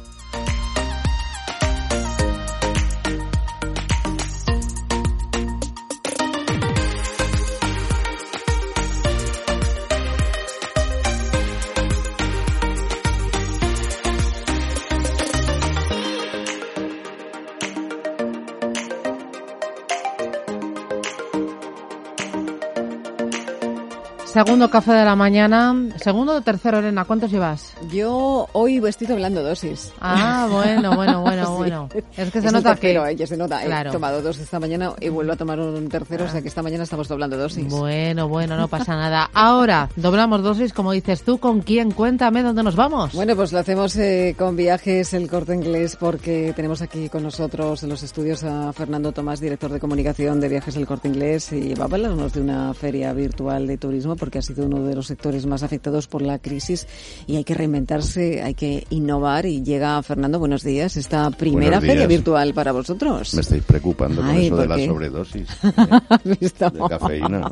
Segundo 24.31 24.69
café 24.69 24.93
de 24.93 25.03
la 25.03 25.17
mañana. 25.17 25.75
Segundo 26.01 26.35
o 26.35 26.41
tercero, 26.41 26.79
Elena, 26.79 27.03
¿cuántos 27.03 27.29
llevas? 27.31 27.73
Yo 27.91 28.47
hoy 28.53 28.81
estoy 28.87 29.05
doblando 29.05 29.43
dosis. 29.43 29.91
Ah, 29.99 30.47
bueno, 30.49 30.95
bueno, 30.95 31.21
bueno, 31.21 31.51
bueno. 31.57 31.89
Es 32.15 32.31
que 32.31 32.41
se 32.41 32.49
nota 32.49 32.75
tercero, 32.75 33.03
que... 33.03 33.23
Eh, 33.23 33.27
se 33.27 33.35
nota. 33.35 33.61
He 33.65 33.91
tomado 33.91 34.21
dos 34.21 34.39
esta 34.39 34.57
mañana 34.57 34.93
y 35.01 35.09
vuelvo 35.09 35.33
a 35.33 35.35
tomar 35.35 35.59
un 35.59 35.89
tercero, 35.89 36.23
o 36.23 36.27
sea 36.29 36.41
que 36.41 36.47
esta 36.47 36.63
mañana 36.63 36.85
estamos 36.85 37.09
doblando 37.09 37.35
dosis. 37.35 37.67
Bueno, 37.67 38.29
bueno, 38.29 38.55
no 38.55 38.69
pasa 38.69 38.95
nada. 38.95 39.29
Ahora, 39.33 39.89
doblamos 39.97 40.41
dosis, 40.43 40.71
como 40.71 40.93
dices 40.93 41.23
tú, 41.23 41.37
¿con 41.37 41.59
quién? 41.59 41.91
Cuéntame 41.91 42.41
dónde 42.41 42.63
nos 42.63 42.77
vamos. 42.77 43.13
Bueno, 43.13 43.35
pues 43.35 43.51
lo 43.51 43.59
hacemos 43.59 43.97
eh, 43.97 44.33
con 44.39 44.55
Viajes 44.55 45.13
El 45.13 45.29
Corte 45.29 45.55
Inglés 45.55 45.97
porque 45.99 46.53
tenemos 46.55 46.81
aquí 46.81 47.09
con 47.09 47.23
nosotros 47.23 47.83
en 47.83 47.89
los 47.89 48.01
estudios 48.01 48.45
a 48.45 48.71
Fernando 48.71 49.11
Tomás, 49.11 49.41
director 49.41 49.73
de 49.73 49.81
comunicación 49.81 50.39
de 50.39 50.47
Viajes 50.47 50.77
El 50.77 50.87
Corte 50.87 51.09
Inglés 51.09 51.51
y 51.51 51.73
va 51.73 51.83
a 51.83 51.87
hablarnos 51.87 52.31
de 52.31 52.39
una 52.39 52.73
feria 52.73 53.11
virtual 53.11 53.67
de 53.67 53.77
turismo 53.77 54.15
porque 54.21 54.37
ha 54.37 54.41
sido 54.43 54.67
uno 54.67 54.83
de 54.85 54.93
los 54.93 55.07
sectores 55.07 55.47
más 55.47 55.63
afectados 55.63 56.05
por 56.05 56.21
la 56.21 56.37
crisis 56.37 56.85
y 57.25 57.37
hay 57.37 57.43
que 57.43 57.55
reinventarse, 57.55 58.43
hay 58.43 58.53
que 58.53 58.85
innovar 58.91 59.47
y 59.47 59.63
llega 59.63 59.99
Fernando, 60.03 60.37
buenos 60.37 60.63
días, 60.63 60.95
esta 60.95 61.31
primera 61.31 61.81
feria 61.81 62.05
virtual 62.05 62.53
para 62.53 62.71
vosotros. 62.71 63.33
Me 63.33 63.41
estáis 63.41 63.63
preocupando 63.63 64.21
con 64.21 64.29
eso 64.29 64.57
de 64.57 64.67
la 64.67 64.77
sobredosis 64.77 65.47
de 66.23 66.79
cafeína. 66.87 67.51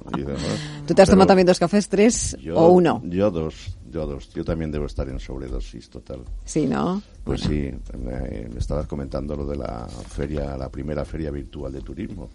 ¿Tú 0.86 0.93
te 0.93 1.01
has 1.01 1.09
tomado 1.09 1.26
también 1.26 1.47
dos 1.47 1.57
cafés, 1.57 1.89
tres 1.89 2.38
o 2.53 2.67
uno? 2.67 3.01
Yo 3.03 3.32
dos, 3.32 3.76
yo 3.89 4.05
dos. 4.05 4.30
Yo 4.32 4.45
también 4.45 4.70
debo 4.70 4.86
estar 4.86 5.09
en 5.09 5.20
sobredosis 5.20 5.89
total. 5.89 6.20
Sí, 6.45 6.67
¿no? 6.67 7.01
Pues 7.24 7.41
sí, 7.41 7.72
me, 7.97 8.59
estabas 8.59 8.86
comentando 8.86 9.36
lo 9.36 9.47
de 9.47 9.57
la 9.57 9.88
feria, 9.88 10.55
la 10.55 10.70
primera 10.70 11.03
feria 11.03 11.32
virtual 11.32 11.74
de 11.74 11.82
turismo. 11.82 12.30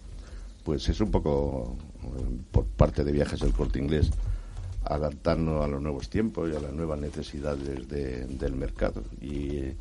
Pues 0.61 0.89
es 0.89 0.99
un 0.99 1.09
poco 1.09 1.77
eh, 1.94 1.94
por 2.51 2.65
parte 2.65 3.03
de 3.03 3.11
Viajes 3.11 3.39
del 3.39 3.53
Corte 3.53 3.79
Inglés 3.79 4.11
adaptarnos 4.85 5.63
a 5.63 5.67
los 5.67 5.81
nuevos 5.81 6.09
tiempos 6.09 6.49
y 6.51 6.55
a 6.55 6.59
las 6.59 6.71
nuevas 6.71 6.99
necesidades 6.99 7.87
del 7.87 8.55
mercado. 8.55 9.03
Y 9.21 9.73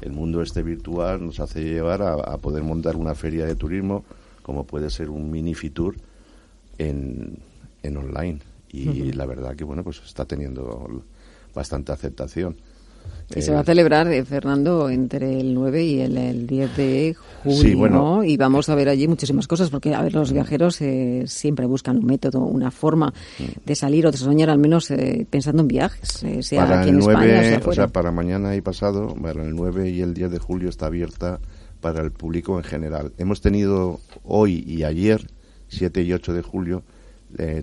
el 0.00 0.12
mundo 0.12 0.42
este 0.42 0.62
virtual 0.62 1.24
nos 1.24 1.40
hace 1.40 1.62
llevar 1.64 2.02
a, 2.02 2.38
poder 2.38 2.62
montar 2.62 2.96
una 2.96 3.14
feria 3.14 3.44
de 3.44 3.56
turismo 3.56 4.04
como 4.42 4.64
puede 4.64 4.90
ser 4.90 5.10
un 5.10 5.30
mini 5.30 5.54
Fitur 5.54 5.96
en, 6.78 7.38
en 7.82 7.96
online. 7.96 8.40
Y 8.70 9.12
la 9.12 9.26
verdad 9.26 9.54
que, 9.54 9.64
bueno, 9.64 9.84
pues 9.84 10.00
está 10.04 10.24
teniendo 10.24 11.04
bastante 11.54 11.92
aceptación. 11.92 12.56
Y 13.34 13.42
se 13.42 13.52
va 13.52 13.60
a 13.60 13.64
celebrar, 13.64 14.12
eh, 14.12 14.24
Fernando, 14.24 14.90
entre 14.90 15.40
el 15.40 15.54
9 15.54 15.84
y 15.84 16.00
el, 16.00 16.46
10 16.46 16.76
de 16.76 17.16
julio. 17.42 18.24
Y 18.24 18.36
vamos 18.36 18.68
a 18.68 18.74
ver 18.74 18.88
allí 18.88 19.08
muchísimas 19.08 19.46
cosas, 19.46 19.70
porque, 19.70 19.94
a 19.94 20.02
ver, 20.02 20.14
los 20.14 20.32
viajeros 20.32 20.80
eh, 20.80 21.24
siempre 21.26 21.66
buscan 21.66 21.98
un 21.98 22.06
método, 22.06 22.40
una 22.40 22.70
forma 22.70 23.08
mm. 23.38 23.64
de 23.64 23.74
salir 23.74 24.06
o 24.06 24.10
de 24.10 24.18
soñar, 24.18 24.50
al 24.50 24.58
menos 24.58 24.90
eh, 24.90 25.26
pensando 25.28 25.62
en 25.62 25.68
viajes, 25.68 26.24
sea 26.40 26.66
para 26.66 26.80
aquí 26.80 26.90
el 26.90 26.96
en 26.96 27.00
9, 27.00 27.60
o, 27.64 27.72
sea, 27.72 27.88
para 27.88 28.12
mañana 28.12 28.54
y 28.56 28.60
pasado, 28.60 29.14
para 29.14 29.42
el 29.42 29.54
9 29.54 29.90
y 29.90 30.00
el 30.00 30.14
10 30.14 30.30
de 30.30 30.38
julio 30.38 30.68
está 30.68 30.86
abierta 30.86 31.40
para 31.80 32.02
el 32.02 32.12
público 32.12 32.58
en 32.58 32.64
general. 32.64 33.12
Hemos 33.18 33.40
tenido 33.40 34.00
hoy 34.24 34.64
y 34.66 34.84
ayer, 34.84 35.26
7 35.68 36.02
y 36.02 36.12
8 36.12 36.34
de 36.34 36.42
julio, 36.42 36.82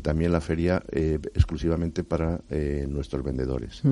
también 0.02 0.32
la 0.32 0.42
feria 0.42 0.82
exclusivamente 0.92 2.04
para 2.04 2.42
nuestros 2.88 3.24
vendedores 3.24 3.84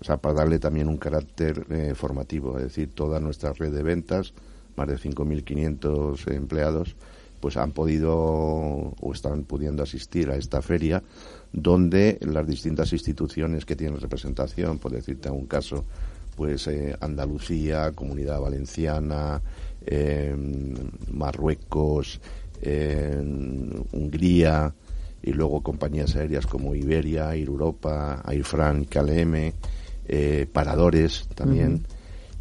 o 0.00 0.04
sea, 0.04 0.16
para 0.16 0.34
darle 0.34 0.58
también 0.58 0.88
un 0.88 0.96
carácter 0.96 1.66
eh, 1.70 1.94
formativo, 1.94 2.58
es 2.58 2.64
decir, 2.64 2.90
toda 2.94 3.20
nuestra 3.20 3.52
red 3.52 3.72
de 3.72 3.82
ventas, 3.82 4.34
más 4.76 4.88
de 4.88 4.96
5.500 4.96 6.32
empleados, 6.32 6.96
pues 7.40 7.56
han 7.56 7.72
podido 7.72 8.14
o 8.14 9.12
están 9.12 9.44
pudiendo 9.44 9.82
asistir 9.82 10.30
a 10.30 10.36
esta 10.36 10.62
feria 10.62 11.02
donde 11.52 12.18
las 12.22 12.46
distintas 12.46 12.92
instituciones 12.92 13.64
que 13.64 13.76
tienen 13.76 14.00
representación, 14.00 14.78
por 14.78 14.92
decirte 14.92 15.30
un 15.30 15.46
caso, 15.46 15.84
pues 16.36 16.66
eh, 16.66 16.96
Andalucía, 17.00 17.92
Comunidad 17.92 18.40
Valenciana, 18.40 19.40
em, 19.86 20.74
Marruecos, 21.12 22.20
Hungría 23.92 24.74
y 25.22 25.32
luego 25.32 25.62
compañías 25.62 26.16
aéreas 26.16 26.46
como 26.46 26.74
Iberia, 26.74 27.34
Air 27.34 27.48
Europa, 27.48 28.22
Air 28.26 28.44
France, 28.44 28.86
KLM, 28.88 29.52
eh, 30.06 30.46
paradores 30.52 31.28
también, 31.34 31.86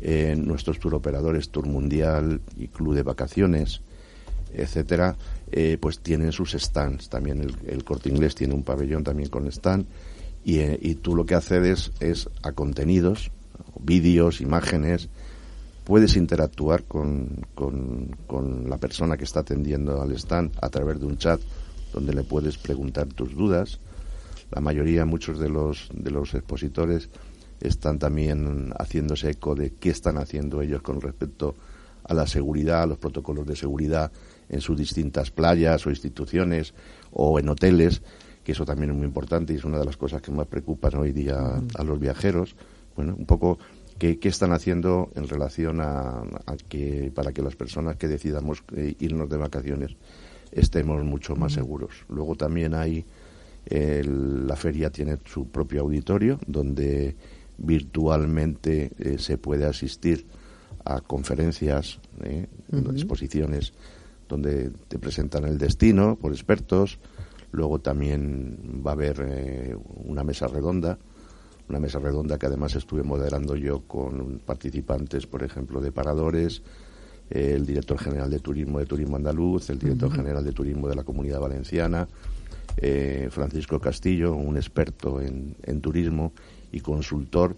eh, 0.01 0.35
nuestros 0.37 0.79
tour 0.79 0.95
operadores, 0.95 1.49
Tour 1.49 1.67
Mundial 1.67 2.41
y 2.57 2.67
Club 2.67 2.95
de 2.95 3.03
Vacaciones, 3.03 3.81
etcétera, 4.53 5.15
eh, 5.51 5.77
pues 5.79 5.99
tienen 5.99 6.31
sus 6.31 6.51
stands. 6.51 7.09
También 7.09 7.41
el, 7.65 7.83
Corte 7.83 8.09
Inglés 8.09 8.35
tiene 8.35 8.53
un 8.53 8.63
pabellón 8.63 9.03
también 9.03 9.29
con 9.29 9.47
stand 9.47 9.85
y, 10.43 10.59
y 10.59 10.95
tú 10.95 11.15
lo 11.15 11.25
que 11.25 11.35
accedes 11.35 11.91
es 11.99 12.29
a 12.43 12.51
contenidos, 12.51 13.31
vídeos, 13.79 14.41
imágenes, 14.41 15.09
puedes 15.83 16.15
interactuar 16.15 16.83
con, 16.83 17.45
con, 17.55 18.15
con, 18.27 18.69
la 18.69 18.77
persona 18.77 19.17
que 19.17 19.25
está 19.25 19.41
atendiendo 19.41 20.01
al 20.01 20.11
stand 20.13 20.51
a 20.61 20.69
través 20.69 20.99
de 20.99 21.05
un 21.05 21.17
chat 21.17 21.41
donde 21.93 22.13
le 22.13 22.23
puedes 22.23 22.57
preguntar 22.57 23.07
tus 23.07 23.35
dudas. 23.35 23.79
La 24.51 24.61
mayoría, 24.61 25.05
muchos 25.05 25.39
de 25.39 25.49
los, 25.49 25.89
de 25.93 26.11
los 26.11 26.33
expositores 26.33 27.09
están 27.63 27.97
también 27.97 28.73
haciéndose 28.77 29.31
eco 29.31 29.55
de 29.55 29.73
qué 29.73 29.89
están 29.89 30.17
haciendo 30.17 30.61
ellos 30.61 30.81
con 30.81 30.99
respecto 30.99 31.55
a 32.03 32.13
la 32.13 32.27
seguridad, 32.27 32.83
a 32.83 32.85
los 32.85 32.97
protocolos 32.97 33.47
de 33.47 33.55
seguridad 33.55 34.11
en 34.49 34.59
sus 34.59 34.77
distintas 34.77 35.31
playas 35.31 35.87
o 35.87 35.89
instituciones 35.89 36.73
o 37.11 37.39
en 37.39 37.47
hoteles, 37.47 38.01
que 38.43 38.51
eso 38.51 38.65
también 38.65 38.91
es 38.91 38.97
muy 38.97 39.05
importante 39.05 39.53
y 39.53 39.55
es 39.55 39.63
una 39.63 39.79
de 39.79 39.85
las 39.85 39.95
cosas 39.95 40.21
que 40.21 40.31
más 40.31 40.47
preocupan 40.47 40.95
hoy 40.95 41.13
día 41.13 41.61
a 41.75 41.83
los 41.83 41.99
viajeros. 41.99 42.55
Bueno, 42.97 43.15
un 43.17 43.25
poco 43.25 43.57
qué, 43.97 44.19
qué 44.19 44.27
están 44.27 44.51
haciendo 44.51 45.09
en 45.15 45.29
relación 45.29 45.79
a, 45.79 46.23
que 46.67 47.11
para 47.15 47.31
que 47.31 47.41
las 47.41 47.55
personas 47.55 47.95
que 47.95 48.09
decidamos 48.09 48.63
eh, 48.75 48.95
irnos 48.99 49.29
de 49.29 49.37
vacaciones 49.37 49.95
estemos 50.51 51.01
mucho 51.05 51.37
más 51.37 51.53
seguros. 51.53 52.05
Luego 52.09 52.35
también 52.35 52.75
hay 52.75 53.05
la 53.69 54.55
feria 54.57 54.89
tiene 54.89 55.17
su 55.25 55.47
propio 55.47 55.81
auditorio 55.81 56.37
donde 56.45 57.15
virtualmente 57.63 58.91
eh, 58.99 59.17
se 59.17 59.37
puede 59.37 59.65
asistir 59.65 60.25
a 60.85 60.99
conferencias, 60.99 61.99
eh, 62.23 62.47
exposiciones 62.93 63.73
donde 64.27 64.69
te 64.89 64.99
presentan 64.99 65.45
el 65.45 65.57
destino 65.57 66.17
por 66.17 66.33
expertos. 66.33 66.99
Luego 67.51 67.79
también 67.79 68.81
va 68.85 68.91
a 68.91 68.93
haber 68.93 69.25
eh, 69.25 69.77
una 70.03 70.23
mesa 70.23 70.47
redonda, 70.47 70.97
una 71.69 71.79
mesa 71.79 71.99
redonda 71.99 72.37
que 72.37 72.47
además 72.47 72.75
estuve 72.75 73.03
moderando 73.03 73.55
yo 73.55 73.81
con 73.87 74.41
participantes, 74.45 75.25
por 75.25 75.43
ejemplo, 75.43 75.79
de 75.79 75.91
paradores, 75.91 76.61
el 77.29 77.65
director 77.65 77.97
general 77.97 78.29
de 78.29 78.39
turismo 78.39 78.79
de 78.79 78.85
Turismo 78.85 79.15
Andaluz, 79.15 79.69
el 79.69 79.79
director 79.79 80.11
general 80.11 80.43
de 80.43 80.51
turismo 80.51 80.89
de 80.89 80.95
la 80.95 81.03
Comunidad 81.03 81.39
Valenciana, 81.39 82.07
Francisco 83.29 83.79
Castillo, 83.79 84.35
un 84.35 84.57
experto 84.57 85.21
en, 85.21 85.55
en 85.63 85.79
turismo 85.79 86.33
y 86.73 86.81
consultor, 86.81 87.55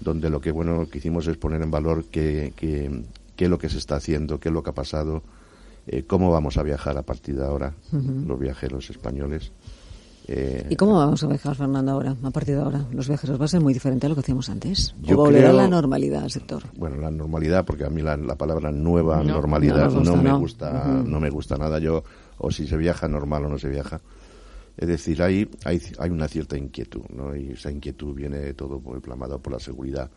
donde 0.00 0.30
lo 0.30 0.40
que 0.40 0.50
bueno 0.50 0.88
que 0.90 0.98
hicimos 0.98 1.26
es 1.26 1.36
poner 1.36 1.60
en 1.60 1.70
valor 1.70 2.06
qué, 2.10 2.54
qué, 2.56 3.04
qué 3.36 3.44
es 3.44 3.50
lo 3.50 3.58
que 3.58 3.68
se 3.68 3.78
está 3.78 3.96
haciendo, 3.96 4.40
qué 4.40 4.48
es 4.48 4.52
lo 4.54 4.62
que 4.62 4.70
ha 4.70 4.74
pasado, 4.74 5.22
eh, 5.86 6.04
cómo 6.06 6.30
vamos 6.30 6.56
a 6.56 6.62
viajar 6.62 6.96
a 6.96 7.02
partir 7.02 7.36
de 7.36 7.44
ahora 7.44 7.74
los 7.92 8.38
viajeros 8.38 8.88
españoles. 8.88 9.52
Eh, 10.28 10.66
¿Y 10.70 10.76
cómo 10.76 10.96
vamos 10.96 11.22
a 11.24 11.26
viajar, 11.26 11.56
Fernando, 11.56 11.90
ahora, 11.90 12.14
a 12.22 12.30
partir 12.30 12.54
de 12.54 12.62
ahora? 12.62 12.86
¿Los 12.92 13.08
viajeros 13.08 13.40
va 13.40 13.46
a 13.46 13.48
ser 13.48 13.60
muy 13.60 13.74
diferente 13.74 14.06
a 14.06 14.08
lo 14.08 14.14
que 14.14 14.20
hacíamos 14.20 14.48
antes? 14.48 14.94
¿O 15.08 15.16
volverá 15.16 15.52
la 15.52 15.66
normalidad 15.66 16.22
al 16.22 16.30
sector? 16.30 16.62
Bueno, 16.76 16.96
la 16.98 17.10
normalidad, 17.10 17.64
porque 17.64 17.84
a 17.84 17.90
mí 17.90 18.02
la, 18.02 18.16
palabra 18.36 18.70
nueva 18.70 19.22
normalidad 19.24 19.90
no, 19.90 20.16
me 20.16 20.32
gusta, 20.32 21.02
no 21.04 21.18
me 21.18 21.28
gusta 21.28 21.56
nada. 21.56 21.80
Yo, 21.80 22.04
o 22.38 22.52
si 22.52 22.68
se 22.68 22.76
viaja 22.76 23.08
normal 23.08 23.46
o 23.46 23.48
no 23.48 23.58
se 23.58 23.68
viaja. 23.68 24.00
Es 24.82 24.88
decir, 24.88 25.22
hay, 25.22 25.48
hay, 25.64 25.80
hay 26.00 26.10
una 26.10 26.26
cierta 26.26 26.58
inquietud, 26.58 27.04
¿no? 27.14 27.36
Y 27.36 27.52
esa 27.52 27.70
inquietud 27.70 28.16
viene 28.16 28.52
todo 28.54 28.82
inflamado 28.96 29.38
por 29.38 29.52
la 29.52 29.60
seguridad. 29.60 30.10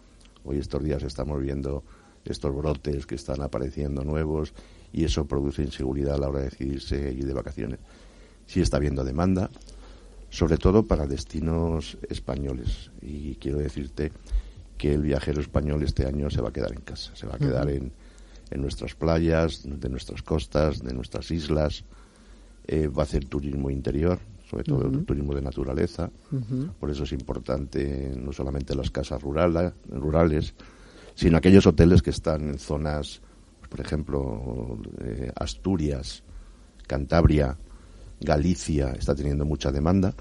Hoy 0.44 0.58
estos 0.58 0.84
días 0.84 1.04
estamos 1.04 1.40
viendo 1.40 1.84
estos 2.24 2.56
brotes 2.56 3.06
que 3.06 3.14
están 3.14 3.44
apareciendo 3.44 4.04
nuevos 4.04 4.56
y 4.92 5.04
eso 5.04 5.26
produce 5.26 5.62
inseguridad 5.62 6.16
a 6.16 6.18
la 6.18 6.30
hora 6.30 6.40
de 6.40 6.46
decidirse 6.46 7.14
ir 7.14 7.28
de 7.28 7.34
vacaciones. 7.36 7.78
Sí 8.48 8.60
está 8.60 8.78
habiendo 8.78 9.04
demanda, 9.04 9.52
sobre 10.32 10.58
todo 10.58 10.82
para 10.82 11.06
destinos 11.06 12.00
españoles. 12.10 12.90
Y 13.04 13.36
quiero 13.36 13.60
decirte 13.60 14.12
que 14.80 14.96
el 14.96 15.04
viajero 15.04 15.42
español 15.42 15.84
este 15.84 16.08
año 16.08 16.32
se 16.32 16.42
va 16.42 16.50
a 16.50 16.54
quedar 16.54 16.74
en 16.74 16.82
casa, 16.82 17.16
se 17.16 17.28
va 17.28 17.36
a 17.36 17.38
quedar 17.38 17.70
en, 17.70 17.92
en 18.50 18.62
nuestras 18.64 18.96
playas, 18.96 19.62
de 19.64 19.90
nuestras 19.90 20.24
costas, 20.24 20.82
de 20.82 20.96
nuestras 20.96 21.30
islas, 21.30 21.84
eh, 22.66 22.88
va 22.88 23.04
a 23.04 23.06
hacer 23.06 23.26
turismo 23.26 23.70
interior, 23.70 24.18
sobre 24.50 24.64
todo 24.64 24.88
el 24.88 25.06
turismo 25.06 25.34
de 25.34 25.42
naturaleza. 25.42 26.10
Por 26.80 26.90
eso 26.90 27.04
es 27.04 27.12
importante 27.12 28.14
no 28.16 28.32
solamente 28.32 28.76
las 28.76 28.92
casas 28.92 29.22
rurales, 29.22 29.74
rurales 29.90 30.54
sino 31.16 31.38
aquellos 31.38 31.66
hoteles 31.66 32.02
que 32.02 32.10
están 32.10 32.50
en 32.50 32.60
zonas, 32.60 33.22
por 33.70 33.80
ejemplo, 33.80 34.78
eh, 35.00 35.32
Asturias, 35.36 36.24
Cantabria, 36.86 37.58
Galicia, 38.20 38.92
está 38.92 39.16
teniendo 39.16 39.46
mucha 39.46 39.72
demanda. 39.72 40.14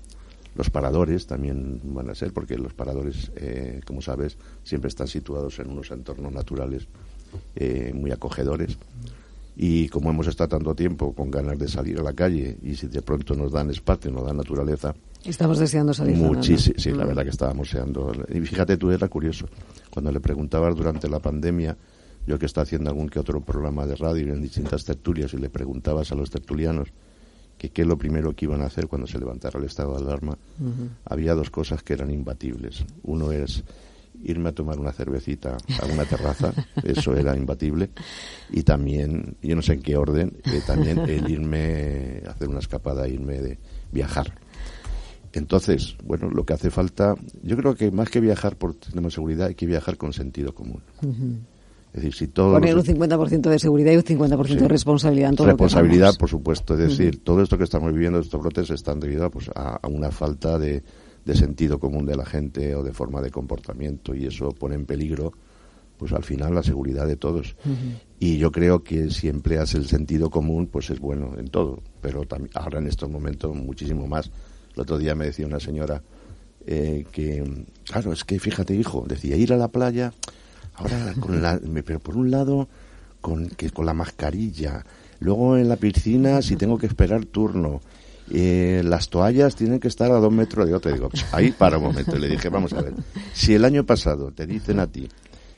Los 0.55 0.71
paradores 0.71 1.27
también 1.27 1.81
van 1.83 2.11
a 2.11 2.15
ser, 2.15 2.33
porque 2.33 2.57
los 2.57 2.73
paradores, 2.75 3.33
eh, 3.35 3.81
como 3.85 4.01
sabes, 4.01 4.39
siempre 4.63 4.89
están 4.89 5.09
situados 5.09 5.59
en 5.59 5.69
unos 5.71 5.91
entornos 5.91 6.33
naturales 6.33 6.87
eh, 7.57 7.93
muy 7.93 8.13
acogedores 8.13 8.79
y 9.57 9.89
como 9.89 10.11
hemos 10.11 10.27
estado 10.27 10.49
tanto 10.49 10.75
tiempo 10.75 11.13
con 11.13 11.31
ganas 11.31 11.59
de 11.59 11.69
salir 11.69 11.99
a 12.01 12.03
la 12.03 12.13
calle 12.13 12.59
y 12.63 12.75
si 12.75 12.89
de 12.89 13.03
pronto 13.03 13.35
nos 13.35 13.53
dan 13.53 13.71
espacio, 13.71 14.11
nos 14.11 14.27
dan 14.27 14.37
naturaleza. 14.37 14.95
Estamos 15.25 15.59
deseando 15.59 15.95
salir. 15.95 16.17
Muchísimo, 16.17 16.75
sí, 16.79 16.91
la 16.91 17.05
verdad 17.05 17.23
que 17.23 17.31
estábamos 17.31 17.69
deseando. 17.69 18.13
Y 18.29 18.41
fíjate 18.41 18.77
tú, 18.77 18.91
era 18.91 19.09
curioso, 19.09 19.47
cuando 19.91 20.13
le 20.13 20.21
preguntabas 20.21 20.75
durante 20.77 21.09
la 21.09 21.19
pandemia, 21.19 21.77
yo 22.27 22.39
que 22.39 22.47
estaba 22.47 22.65
haciendo 22.65 22.91
algún 22.91 23.09
que 23.09 23.19
otro 23.19 23.41
programa 23.41 23.87
de 23.87 23.97
radio 23.97 24.33
en 24.33 24.43
distintas 24.43 24.85
tertulias 24.85 25.33
y 25.35 25.39
le 25.39 25.51
preguntabas 25.51 26.11
a 26.13 26.15
los 26.15 26.31
tertulianos 26.31 26.89
que 27.57 27.71
qué 27.71 27.83
es 27.83 27.89
lo 27.89 27.97
primero 27.97 28.35
que 28.35 28.47
iban 28.47 28.63
a 28.63 28.67
hacer 28.67 28.89
cuando 28.89 29.07
se 29.07 29.19
levantara 29.19 29.59
el 29.59 29.67
estado 29.67 29.97
de 29.97 30.03
alarma, 30.05 30.37
había 31.05 31.35
dos 31.35 31.51
cosas 31.51 31.83
que 31.83 31.93
eran 31.93 32.11
imbatibles. 32.11 32.85
Uno 33.05 33.31
es 33.31 33.63
irme 34.23 34.51
a 34.51 34.53
tomar 34.53 34.79
una 34.79 34.93
cervecita 34.93 35.57
a 35.83 35.87
una 35.87 36.05
terraza, 36.05 36.53
eso 36.83 37.15
era 37.15 37.37
imbatible, 37.37 37.91
y 38.51 38.63
también, 38.63 39.37
yo 39.43 39.57
no 39.57 39.63
sé 39.63 39.75
en 39.75 39.83
qué 39.83 39.97
orden, 39.97 40.33
eh, 40.45 40.63
también 40.67 40.99
el 41.01 41.31
irme 41.31 42.23
a 42.27 42.31
hacer 42.31 42.49
una 42.49 42.61
escapada, 42.61 43.09
irme 43.09 43.41
de 43.41 43.59
viajar. 43.93 44.33
Entonces, 45.33 45.97
bueno, 46.05 46.31
lo 46.31 46.45
que 46.45 46.53
hace 46.53 46.71
falta, 46.71 47.17
yo 47.43 47.57
creo 47.57 47.75
que 47.75 47.91
más 47.91 48.09
que 48.09 48.21
viajar 48.21 48.57
por 48.57 48.75
tema 48.75 49.09
de 49.09 49.11
seguridad, 49.11 49.49
hay 49.49 49.55
que 49.55 49.67
viajar 49.67 49.97
con 49.97 50.13
sentido 50.13 50.55
común. 50.55 50.81
Es 51.95 52.03
decir, 52.03 52.15
si 52.15 52.29
todo... 52.29 52.53
Poner 52.53 52.77
un 52.77 52.85
50% 52.85 53.41
de 53.41 53.59
seguridad 53.59 53.93
y 53.93 53.97
un 53.97 54.03
50% 54.03 54.59
de 54.59 54.69
responsabilidad 54.69 55.31
en 55.31 55.37
todo 55.37 55.47
Responsabilidad, 55.49 56.15
por 56.17 56.29
supuesto. 56.29 56.75
Es 56.75 56.81
decir, 56.89 57.23
todo 57.23 57.43
esto 57.43 57.59
que 57.59 57.65
estamos 57.65 57.93
viviendo, 57.93 58.19
estos 58.19 58.41
brotes, 58.41 58.71
están 58.71 59.01
debido 59.01 59.29
pues, 59.31 59.49
a, 59.55 59.81
una 59.89 60.11
falta 60.11 60.59
de, 60.59 60.83
sentido 61.33 61.79
común 61.79 62.05
de 62.05 62.17
la 62.17 62.27
gente 62.27 62.75
o 62.75 62.83
de 62.83 62.93
forma 62.93 63.23
de 63.23 63.31
comportamiento 63.31 64.15
y 64.15 64.27
eso 64.27 64.51
pone 64.51 64.75
en 64.75 64.85
peligro 64.85 65.33
pues 65.97 66.13
al 66.13 66.25
final 66.25 66.55
la 66.55 66.63
seguridad 66.63 67.07
de 67.07 67.17
todos. 67.17 67.57
Y 68.19 68.37
yo 68.37 68.51
creo 68.51 68.83
que 68.83 69.11
si 69.11 69.29
empleas 69.29 69.75
el 69.75 69.87
sentido 69.87 70.29
común, 70.29 70.67
pues 70.67 70.91
es 70.91 70.99
bueno 70.99 71.35
en 71.39 71.49
todo, 71.49 71.83
pero 72.01 72.27
también, 72.27 72.51
ahora 72.55 72.81
en 72.81 72.89
estos 72.89 73.09
momentos 73.09 73.55
muchísimo 73.55 74.07
más. 74.09 74.31
El 74.75 74.83
otro 74.83 74.99
día 74.99 75.15
me 75.15 75.27
decía 75.27 75.47
una 75.47 75.61
señora 75.61 76.03
eh, 76.67 77.07
que, 77.13 77.65
claro, 77.85 78.13
es 78.13 78.25
que 78.25 78.41
fíjate 78.41 78.75
hijo, 78.75 79.05
decía 79.09 79.37
ir 79.37 79.53
a 79.53 79.57
la 79.57 79.69
playa 79.69 80.13
Ahora, 80.77 81.15
con 81.21 81.41
la, 81.41 81.61
pero 81.85 82.01
por 82.01 82.17
un 82.17 82.31
lado, 82.31 82.69
con, 83.21 83.49
que, 83.49 83.71
con 83.71 83.87
la 83.87 83.95
mascarilla. 83.95 84.85
Luego 85.21 85.57
en 85.57 85.69
la 85.69 85.77
piscina, 85.77 86.43
si 86.43 86.57
tengo 86.57 86.79
que 86.79 86.87
esperar 86.87 87.25
turno. 87.25 87.81
Eh, 88.31 88.83
las 88.85 89.09
toallas 89.09 89.55
tienen 89.55 89.81
que 89.81 89.89
estar 89.89 90.11
a 90.11 90.17
dos 90.17 90.33
metros 90.33 90.67
de 90.67 90.75
otro. 90.75 90.93
Digo, 90.93 91.11
ahí 91.33 91.53
para 91.53 91.79
un 91.79 91.85
momento. 91.85 92.17
Le 92.17 92.29
dije, 92.29 92.49
vamos 92.49 92.73
a 92.73 92.83
ver. 92.83 92.95
Si 93.33 93.55
el 93.55 93.65
año 93.65 93.85
pasado 93.85 94.33
te 94.33 94.47
dicen 94.47 94.81
a 94.81 94.87
ti 94.87 95.09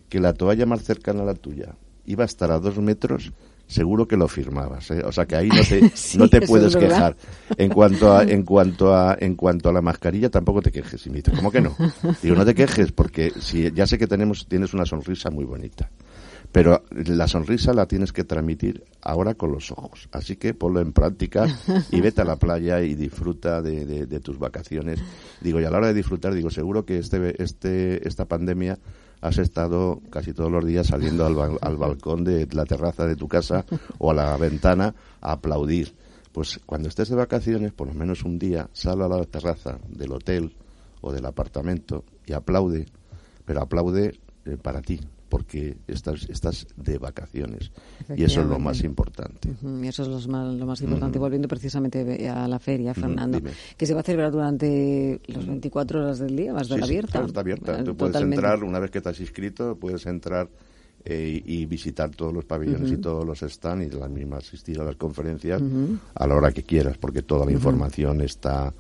que 0.09 0.21
la 0.21 0.33
toalla 0.33 0.67
más 0.67 0.83
cercana 0.83 1.23
a 1.23 1.27
la 1.27 1.35
tuya 1.35 1.75
iba 2.07 2.25
a 2.25 2.27
estar 2.27 2.51
a 2.51 2.59
dos 2.59 2.79
metros, 2.79 3.33
seguro 3.67 4.07
que 4.07 4.17
lo 4.17 4.29
firmabas. 4.29 4.91
¿eh? 4.91 5.03
O 5.05 5.13
sea 5.13 5.27
que 5.27 5.37
ahí 5.37 5.49
no 5.49 5.63
te, 5.63 5.91
no 6.19 6.29
te 6.29 6.41
puedes 6.43 6.77
quejar. 6.77 7.17
En 7.57 7.71
cuanto 7.71 8.13
a, 8.13 8.23
en 8.23 8.43
cuanto 8.43 8.95
a, 8.95 9.17
en 9.19 9.35
cuanto 9.35 9.69
a 9.69 9.73
la 9.73 9.83
mascarilla, 9.83 10.31
tampoco 10.31 10.63
te 10.63 10.73
quejes. 10.73 11.07
Y 11.07 11.11
me 11.11 11.17
dice, 11.17 11.33
¿cómo 11.33 11.51
que 11.51 11.61
no? 11.61 11.77
Digo, 12.23 12.35
no 12.35 12.45
te 12.45 12.55
quejes 12.55 12.93
porque 12.93 13.33
si 13.41 13.71
ya 13.73 13.87
sé 13.87 13.99
que 13.99 14.07
tenemos, 14.07 14.47
tienes 14.49 14.75
una 14.75 14.87
sonrisa 14.87 15.31
muy 15.31 15.45
bonita. 15.45 15.91
Pero 16.53 16.85
la 16.91 17.29
sonrisa 17.29 17.73
la 17.73 17.87
tienes 17.87 18.13
que 18.13 18.25
transmitir 18.25 18.85
ahora 19.03 19.35
con 19.35 19.53
los 19.53 19.71
ojos. 19.71 20.09
Así 20.13 20.37
que 20.37 20.55
ponlo 20.55 20.81
en 20.81 20.93
práctica 20.93 21.47
y 21.91 22.01
vete 22.01 22.23
a 22.23 22.25
la 22.25 22.37
playa 22.37 22.81
y 22.81 22.95
disfruta 22.95 23.63
de, 23.63 24.07
de, 24.07 24.21
tus 24.21 24.39
vacaciones. 24.39 25.01
Digo, 25.41 25.61
y 25.61 25.65
a 25.65 25.71
la 25.71 25.79
hora 25.79 25.89
de 25.89 25.95
disfrutar, 25.95 26.35
digo, 26.35 26.51
seguro 26.51 26.85
que 26.85 26.99
este, 26.99 27.43
este, 27.43 28.07
esta 28.07 28.27
pandemia 28.27 28.79
has 29.21 29.39
estado 29.39 30.01
casi 30.11 30.33
todos 30.33 30.51
los 30.51 30.65
días 30.65 30.89
saliendo 30.89 31.27
al, 31.27 31.77
balcón 31.77 32.25
de 32.25 32.47
la 32.53 32.65
terraza 32.65 33.07
de 33.07 33.17
tu 33.17 33.29
casa 33.29 33.65
o 33.99 34.11
a 34.11 34.15
la 34.15 34.37
ventana 34.37 34.95
a 35.21 35.33
aplaudir. 35.33 35.95
Pues 36.33 36.61
cuando 36.67 36.89
estés 36.89 37.09
de 37.09 37.17
vacaciones, 37.17 37.73
por 37.73 37.89
lo 37.89 37.95
menos 37.95 38.23
un 38.23 38.39
día, 38.39 38.69
sal 38.73 39.01
a 39.03 39.09
la 39.09 39.25
terraza 39.25 39.79
del 39.89 40.13
hotel 40.13 40.55
o 41.01 41.13
del 41.13 41.25
apartamento 41.25 42.05
y 42.27 42.35
aplaude, 42.35 42.87
pero 43.45 43.63
aplaude 43.63 44.19
eh, 44.45 44.57
para 44.61 44.83
ti, 44.83 45.01
porque 45.29 45.77
estás, 45.87 46.29
estás 46.29 46.67
de 46.77 46.99
vacaciones. 46.99 47.73
Y 48.17 48.25
eso 48.25 48.41
es 48.41 48.47
lo 48.47 48.59
más 48.59 48.83
importante. 48.83 49.51
y 49.83 49.87
eso 49.87 50.03
es 50.03 50.09
lo 50.09 50.33
más, 50.33 50.55
lo 50.55 50.67
más 50.67 50.81
importante. 50.81 51.19
Volviendo 51.19 51.49
precisamente 51.49 52.29
a 52.29 52.47
la 52.49 52.59
feria, 52.59 52.95
Fernando, 52.95 53.41
que 53.77 53.87
se 53.87 53.95
va 53.95 54.01
a 54.01 54.03
celebrar 54.03 54.33
durante 54.33 55.21
los 55.27 55.47
24 55.47 56.01
horas 56.01 56.19
del 56.19 56.37
día, 56.37 56.53
va 56.53 56.61
a 56.61 56.63
estar 56.63 56.83
abierta. 56.83 57.25
está 57.25 57.41
abierta. 57.41 57.85
Tú 57.85 57.97
puedes 57.97 58.21
entrar, 58.21 58.63
una 58.63 58.79
vez 58.79 58.91
que 58.91 59.01
te 59.01 59.09
has 59.09 59.21
inscrito, 59.21 59.77
puedes 59.77 60.07
entrar 60.07 60.49
eh, 61.05 61.43
y 61.45 61.67
visitar 61.67 62.11
todos 62.11 62.33
los 62.33 62.45
pabellones 62.45 62.91
y 62.91 62.97
todos 62.97 63.25
los 63.25 63.41
stands 63.41 63.87
y 63.87 63.91
la 63.97 64.09
misma 64.09 64.39
asistir 64.39 64.81
a 64.81 64.85
las 64.85 64.97
conferencias 64.97 65.63
a 66.15 66.27
la 66.27 66.35
hora 66.35 66.53
que 66.53 66.63
quieras, 66.63 66.99
porque 66.99 67.23
toda 67.23 67.47
la 67.47 67.53
información 67.53 68.21
está 68.21 68.73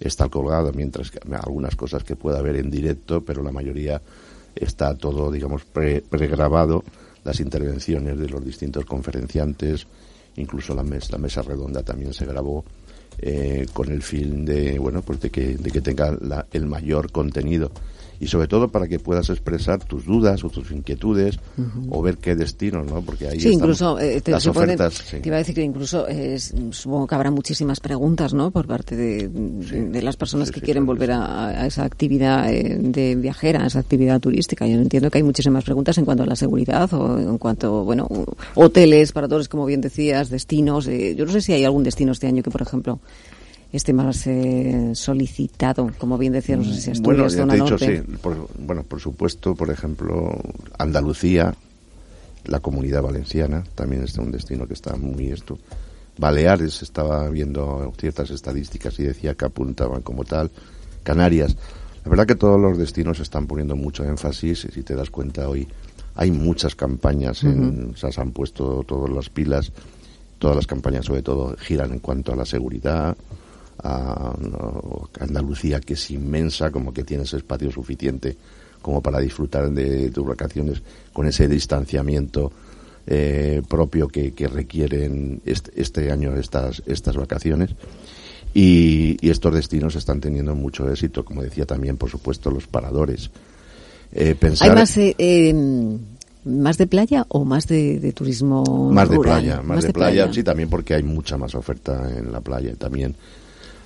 está 0.00 0.28
colgada, 0.28 0.72
mientras 0.72 1.10
que 1.10 1.20
algunas 1.34 1.76
cosas 1.76 2.02
que 2.04 2.16
pueda 2.16 2.38
haber 2.38 2.56
en 2.56 2.70
directo, 2.70 3.22
pero 3.22 3.42
la 3.42 3.52
mayoría 3.52 4.00
está 4.54 4.94
todo, 4.94 5.30
digamos, 5.30 5.64
pregrabado, 5.64 6.84
las 7.24 7.40
intervenciones 7.40 8.18
de 8.18 8.28
los 8.28 8.44
distintos 8.44 8.84
conferenciantes, 8.84 9.86
incluso 10.36 10.74
la, 10.74 10.82
la 10.82 11.18
mesa 11.18 11.42
redonda 11.42 11.82
también 11.82 12.12
se 12.14 12.24
grabó 12.24 12.64
eh, 13.18 13.66
con 13.72 13.90
el 13.90 14.02
fin 14.02 14.44
de, 14.44 14.78
bueno, 14.78 15.02
pues 15.02 15.20
de 15.20 15.30
que, 15.30 15.56
de 15.56 15.70
que 15.70 15.80
tenga 15.80 16.16
el 16.52 16.66
mayor 16.66 17.12
contenido 17.12 17.70
y 18.20 18.26
sobre 18.26 18.46
todo 18.46 18.68
para 18.68 18.86
que 18.86 18.98
puedas 18.98 19.30
expresar 19.30 19.82
tus 19.82 20.04
dudas 20.04 20.44
o 20.44 20.50
tus 20.50 20.70
inquietudes 20.70 21.40
o 21.88 22.02
ver 22.02 22.18
qué 22.18 22.36
destino, 22.36 22.84
¿no? 22.84 23.00
Porque 23.00 23.26
ahí 23.26 23.40
sí, 23.40 23.50
incluso 23.50 23.98
eh, 23.98 24.20
te, 24.20 24.30
las 24.30 24.46
ofertas. 24.46 25.02
Te 25.10 25.22
iba 25.24 25.36
a 25.36 25.38
decir 25.38 25.54
que 25.54 25.62
incluso 25.62 26.06
supongo 26.70 27.06
que 27.06 27.14
habrá 27.14 27.30
muchísimas 27.30 27.80
preguntas, 27.80 28.34
¿no? 28.34 28.50
Por 28.50 28.66
parte 28.66 28.94
de, 28.94 30.02
las 30.02 30.16
personas 30.16 30.50
que 30.50 30.60
quieren 30.60 30.84
volver 30.84 31.12
a, 31.12 31.66
esa 31.66 31.84
actividad 31.84 32.52
eh, 32.52 32.76
de 32.78 33.14
viajera, 33.16 33.64
a 33.64 33.66
esa 33.66 33.78
actividad 33.78 34.20
turística. 34.20 34.66
Yo 34.66 34.74
entiendo 34.74 35.10
que 35.10 35.18
hay 35.18 35.24
muchísimas 35.24 35.64
preguntas 35.64 35.96
en 35.98 36.04
cuanto 36.04 36.22
a 36.22 36.26
la 36.26 36.36
seguridad 36.36 36.92
o 36.92 37.18
en 37.18 37.38
cuanto, 37.38 37.84
bueno, 37.84 38.06
hoteles 38.54 39.12
para 39.12 39.28
todos, 39.28 39.48
como 39.48 39.64
bien 39.64 39.80
decías, 39.80 40.28
destinos. 40.28 40.86
Eh, 40.88 41.14
yo 41.16 41.24
no 41.24 41.32
sé 41.32 41.40
si 41.40 41.52
hay 41.52 41.64
algún 41.64 41.84
destino 41.84 42.12
este 42.12 42.26
año 42.26 42.42
que, 42.42 42.50
por 42.50 42.62
ejemplo, 42.62 43.00
este 43.72 43.92
más 43.92 44.26
eh, 44.26 44.92
solicitado, 44.94 45.90
como 45.98 46.18
bien 46.18 46.32
decía, 46.32 46.56
no 46.56 46.64
sé 46.64 46.80
si 46.80 46.90
Asturias, 46.90 47.36
bueno, 47.36 47.54
ya 47.54 47.58
te 47.58 47.64
dicho, 47.64 47.78
sí. 47.78 48.16
Por, 48.20 48.48
bueno, 48.58 48.82
por 48.82 49.00
supuesto, 49.00 49.54
por 49.54 49.70
ejemplo, 49.70 50.36
Andalucía, 50.78 51.54
la 52.46 52.60
comunidad 52.60 53.02
valenciana, 53.02 53.64
también 53.74 54.02
es 54.02 54.16
un 54.18 54.32
destino 54.32 54.66
que 54.66 54.74
está 54.74 54.96
muy 54.96 55.28
esto. 55.28 55.58
Baleares, 56.18 56.82
estaba 56.82 57.28
viendo 57.30 57.92
ciertas 57.98 58.30
estadísticas 58.30 58.98
y 58.98 59.04
decía 59.04 59.34
que 59.34 59.44
apuntaban 59.44 60.02
como 60.02 60.24
tal. 60.24 60.50
Canarias. 61.02 61.56
La 62.04 62.10
verdad 62.10 62.26
que 62.26 62.34
todos 62.34 62.60
los 62.60 62.76
destinos 62.76 63.20
están 63.20 63.46
poniendo 63.46 63.76
mucho 63.76 64.04
énfasis, 64.04 64.64
y 64.64 64.72
si 64.72 64.82
te 64.82 64.94
das 64.94 65.10
cuenta 65.10 65.48
hoy, 65.48 65.68
hay 66.14 66.30
muchas 66.30 66.74
campañas, 66.74 67.44
en, 67.44 67.94
se 67.96 68.20
han 68.20 68.32
puesto 68.32 68.82
todas 68.86 69.10
las 69.10 69.30
pilas, 69.30 69.72
todas 70.38 70.56
las 70.56 70.66
campañas 70.66 71.06
sobre 71.06 71.22
todo 71.22 71.56
giran 71.58 71.92
en 71.92 72.00
cuanto 72.00 72.32
a 72.32 72.36
la 72.36 72.44
seguridad, 72.44 73.16
a, 73.82 74.34
Andalucía, 75.20 75.80
que 75.80 75.94
es 75.94 76.10
inmensa, 76.10 76.70
como 76.70 76.92
que 76.92 77.04
tienes 77.04 77.32
espacio 77.34 77.70
suficiente 77.70 78.36
como 78.80 79.02
para 79.02 79.20
disfrutar 79.20 79.70
de 79.70 80.10
tus 80.10 80.26
vacaciones 80.26 80.82
con 81.12 81.26
ese 81.26 81.48
distanciamiento 81.48 82.50
eh, 83.06 83.62
propio 83.68 84.08
que, 84.08 84.32
requieren 84.48 85.42
este, 85.44 86.10
año 86.10 86.34
estas, 86.36 86.82
estas 86.86 87.16
vacaciones. 87.16 87.70
Y, 88.54 89.16
estos 89.28 89.54
destinos 89.54 89.96
están 89.96 90.20
teniendo 90.20 90.54
mucho 90.54 90.90
éxito, 90.90 91.24
como 91.24 91.42
decía 91.42 91.66
también, 91.66 91.96
por 91.96 92.10
supuesto, 92.10 92.50
los 92.50 92.66
paradores. 92.66 93.30
Eh, 94.12 94.34
pensar... 94.34 94.70
¿Hay 94.70 94.74
más, 94.74 94.96
eh, 94.96 95.14
em, 95.18 95.98
más 96.44 96.78
de 96.78 96.86
playa 96.86 97.26
o 97.28 97.44
más 97.44 97.66
de, 97.66 98.12
turismo 98.12 98.90
Más 98.90 99.08
de 99.08 99.18
playa, 99.18 99.62
más, 99.62 99.84
de, 99.84 99.92
playa, 99.92 100.32
sí, 100.32 100.42
también 100.42 100.68
porque 100.68 100.94
hay 100.94 101.02
mucha 101.02 101.36
más 101.36 101.54
oferta 101.54 102.10
en 102.16 102.32
la 102.32 102.40
playa 102.40 102.74
también 102.76 103.14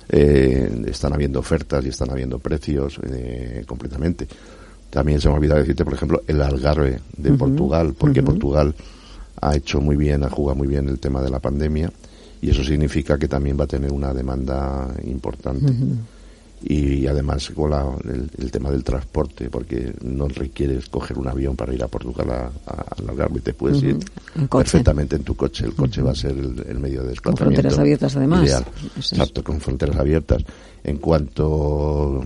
eh, 0.09 0.83
están 0.87 1.13
habiendo 1.13 1.39
ofertas 1.39 1.85
y 1.85 1.89
están 1.89 2.11
habiendo 2.11 2.39
precios 2.39 2.99
eh, 3.03 3.63
completamente. 3.67 4.27
También 4.89 5.19
se 5.19 5.27
me 5.27 5.33
ha 5.33 5.37
olvidado 5.37 5.59
decirte, 5.59 5.83
por 5.83 5.93
ejemplo, 5.93 6.23
el 6.27 6.41
Algarve 6.41 7.01
de 7.17 7.31
Portugal, 7.33 7.93
porque 7.97 8.23
Portugal 8.23 8.73
ha 9.41 9.55
hecho 9.55 9.81
muy 9.81 9.97
bien, 9.97 10.23
ha 10.23 10.29
jugado 10.29 10.55
muy 10.55 10.67
bien 10.67 10.87
el 10.87 10.99
tema 10.99 11.21
de 11.21 11.29
la 11.29 11.39
pandemia 11.39 11.91
y 12.41 12.49
eso 12.49 12.63
significa 12.63 13.17
que 13.17 13.27
también 13.27 13.59
va 13.59 13.65
a 13.65 13.67
tener 13.67 13.91
una 13.91 14.13
demanda 14.13 14.93
importante 15.03 15.73
y 16.67 17.05
además 17.05 17.51
con 17.51 17.71
el, 18.39 18.51
tema 18.51 18.71
del 18.71 18.83
transporte, 18.83 19.51
porque 19.51 19.93
no 20.01 20.27
requieres 20.27 20.89
coger 20.89 21.19
un 21.19 21.27
avión 21.27 21.55
para 21.55 21.71
ir 21.75 21.83
a 21.83 21.87
Portugal 21.87 22.31
a, 22.31 22.51
a, 22.65 23.29
te 23.43 23.53
puedes 23.53 23.83
ir 23.83 23.99
perfectamente 24.49 25.15
en 25.15 25.23
tu 25.23 25.35
coche. 25.35 25.65
El 25.65 25.75
coche 25.75 26.01
va 26.01 26.11
a 26.11 26.15
ser 26.15 26.31
el, 26.31 26.79
medio 26.79 27.03
de 27.03 27.09
desplazamiento. 27.09 27.21
Con 27.21 27.37
fronteras 27.37 27.77
abiertas, 27.77 28.15
además. 28.15 28.63
Exacto, 28.95 29.43
con 29.43 29.61
fronteras 29.61 29.97
abiertas. 29.97 30.43
En 30.83 30.97
cuanto, 30.97 32.25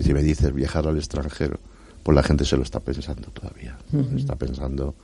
si 0.00 0.14
me 0.14 0.22
dices 0.22 0.54
viajar 0.54 0.86
al 0.86 0.96
extranjero, 0.96 1.58
pues 2.04 2.14
la 2.14 2.22
gente 2.22 2.44
se 2.44 2.56
lo 2.56 2.62
está 2.62 2.78
pensando 2.78 3.30
todavía. 3.30 3.76
Está 4.16 4.36
pensando, 4.36 4.94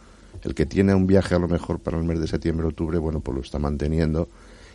el 0.45 0.55
que 0.55 0.67
tiene 0.67 0.95
un 0.95 1.09
viaje 1.09 1.35
a 1.35 1.41
lo 1.41 1.49
mejor 1.49 1.81
para 1.81 1.99
el 1.99 2.05
mes 2.05 2.21
de 2.21 2.29
septiembre, 2.29 2.69
octubre, 2.69 2.99
bueno, 2.99 3.19
pues 3.19 3.35
lo 3.35 3.43
está 3.43 3.59
manteniendo 3.59 4.29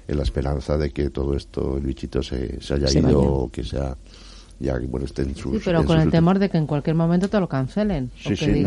en 0.07 0.17
la 0.17 0.23
esperanza 0.23 0.77
de 0.77 0.91
que 0.91 1.09
todo 1.09 1.35
esto, 1.35 1.77
el 1.77 1.83
bichito, 1.83 2.21
se, 2.23 2.61
se 2.61 2.73
haya 2.75 2.91
ido 2.99 3.21
o 3.21 3.51
que 3.51 3.63
sea 3.63 3.95
ya 4.59 4.77
bueno, 4.87 5.05
esté 5.05 5.23
en 5.23 5.35
sus... 5.35 5.51
Sí, 5.57 5.61
pero 5.65 5.83
con 5.83 5.97
sus 5.97 6.05
el 6.05 6.11
temor 6.11 6.39
de 6.39 6.49
que 6.49 6.57
en 6.57 6.65
cualquier 6.67 6.95
momento 6.95 7.27
te 7.27 7.37
lo 7.37 7.49
cancelen. 7.49 8.11
o 8.15 8.17
Sí, 8.17 8.29
que 8.29 8.35
sí, 8.37 8.65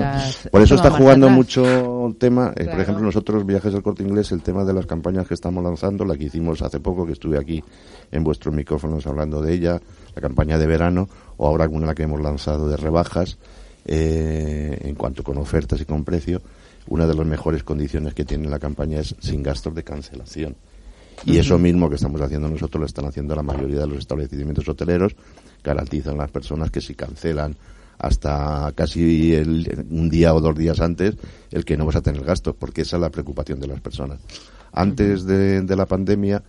Por 0.51 0.61
eso 0.61 0.75
"Esto 0.75 0.77
va 0.77 0.89
está 0.89 0.91
jugando 0.91 1.27
atrás". 1.27 1.37
mucho 1.37 2.15
tema. 2.19 2.53
eh. 2.57 2.67
Por 2.67 2.81
ejemplo, 2.81 3.05
nosotros, 3.05 3.47
Viajes 3.47 3.73
del 3.73 3.83
Corte 3.83 4.03
Inglés, 4.03 4.31
el 4.33 4.43
tema 4.43 4.65
de 4.65 4.75
las 4.75 4.85
campañas 4.85 5.27
que 5.27 5.33
estamos 5.35 5.65
lanzando, 5.65 6.05
la 6.05 6.17
que 6.17 6.25
hicimos 6.25 6.61
hace 6.61 6.81
poco, 6.81 7.07
que 7.07 7.13
estuve 7.13 7.39
aquí 7.39 7.63
en 8.13 8.25
vuestros 8.25 8.55
micrófonos 8.55 9.07
hablando 9.07 9.41
de 9.41 9.55
ella, 9.55 9.81
la 10.15 10.21
campaña 10.21 10.59
de 10.59 10.67
verano, 10.67 11.09
o 11.39 11.47
ahora 11.47 11.67
una 11.67 11.95
que 11.95 12.03
hemos 12.03 12.21
lanzado 12.21 12.69
de 12.69 12.77
rebajas, 12.77 13.39
eh, 13.87 14.79
en 14.83 14.95
cuanto 14.97 15.23
con 15.23 15.39
ofertas 15.39 15.81
y 15.81 15.85
con 15.87 16.05
precio, 16.05 16.43
una 16.89 17.07
de 17.07 17.15
las 17.15 17.27
mejores 17.27 17.63
condiciones 17.63 18.13
que 18.13 18.25
tiene 18.25 18.49
la 18.49 18.59
campaña 18.59 19.01
es 19.01 19.15
sin 19.21 19.43
gastos 19.43 19.75
de 19.75 19.83
cancelación. 19.83 20.57
Y 21.25 21.39
eso 21.39 21.59
mismo 21.59 21.89
que 21.89 21.97
estamos 21.97 22.21
haciendo 22.21 22.49
nosotros 22.49 22.81
lo 22.81 22.87
están 22.87 23.07
haciendo 23.07 23.35
la 23.35 23.43
mayoría 23.43 23.81
de 23.81 23.87
los 23.87 23.99
establecimientos 23.99 24.69
hoteleros, 24.69 25.17
garantizan 25.65 26.15
a 26.15 26.19
las 26.19 26.31
personas 26.31 26.71
que 26.71 26.81
si 26.81 26.95
cancelan 26.95 27.57
hasta 27.99 28.73
casi 28.75 29.35
el- 29.35 29.87
un 29.91 30.09
día 30.11 30.35
o 30.35 30.41
dos 30.41 30.55
días 30.57 30.81
antes, 30.81 31.17
el 31.51 31.65
que 31.65 31.77
no 31.77 31.87
vas 31.87 31.97
a 31.97 32.03
tener 32.03 32.23
gastos, 32.23 32.55
porque 32.59 32.83
esa 32.83 32.97
es 32.97 33.01
la 33.01 33.11
preocupación 33.11 33.59
de 33.59 33.67
las 33.67 33.81
personas. 33.81 34.21
Antes 34.73 35.25
de, 35.25 35.63
de 35.63 35.77
la 35.77 35.87
pandemia, 35.87 36.43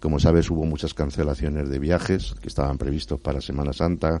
como 0.00 0.18
sabes, 0.18 0.50
hubo 0.50 0.64
muchas 0.64 0.94
cancelaciones 0.94 1.68
de 1.68 1.78
viajes 1.78 2.34
que 2.42 2.48
estaban 2.48 2.76
previstos 2.78 3.20
para 3.20 3.40
Semana 3.40 3.72
Santa 3.72 4.20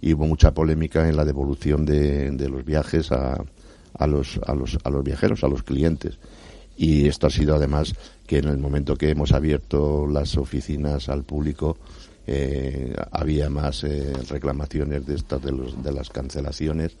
y 0.00 0.12
hubo 0.14 0.26
mucha 0.26 0.52
polémica 0.52 1.08
en 1.08 1.16
la 1.16 1.24
devolución 1.24 1.86
de, 1.86 2.30
de 2.32 2.48
los 2.48 2.64
viajes 2.64 3.12
a, 3.12 3.42
a, 3.98 4.06
los, 4.06 4.40
a, 4.46 4.54
los, 4.54 4.78
a 4.82 4.90
los 4.90 5.04
viajeros, 5.04 5.44
a 5.44 5.48
los 5.48 5.62
clientes. 5.62 6.18
Y 6.76 7.08
esto 7.08 7.26
ha 7.26 7.30
sido 7.30 7.54
además 7.54 7.94
que 8.26 8.38
en 8.38 8.48
el 8.48 8.58
momento 8.58 8.96
que 8.96 9.10
hemos 9.10 9.32
abierto 9.32 10.06
las 10.06 10.36
oficinas 10.36 11.08
al 11.08 11.24
público, 11.24 11.78
eh, 12.26 12.94
había 13.12 13.48
más 13.48 13.84
eh, 13.84 14.12
reclamaciones 14.28 15.06
de 15.06 15.14
estas 15.14 15.42
de, 15.42 15.52
los, 15.52 15.82
de 15.82 15.92
las 15.92 16.10
cancelaciones 16.10 16.96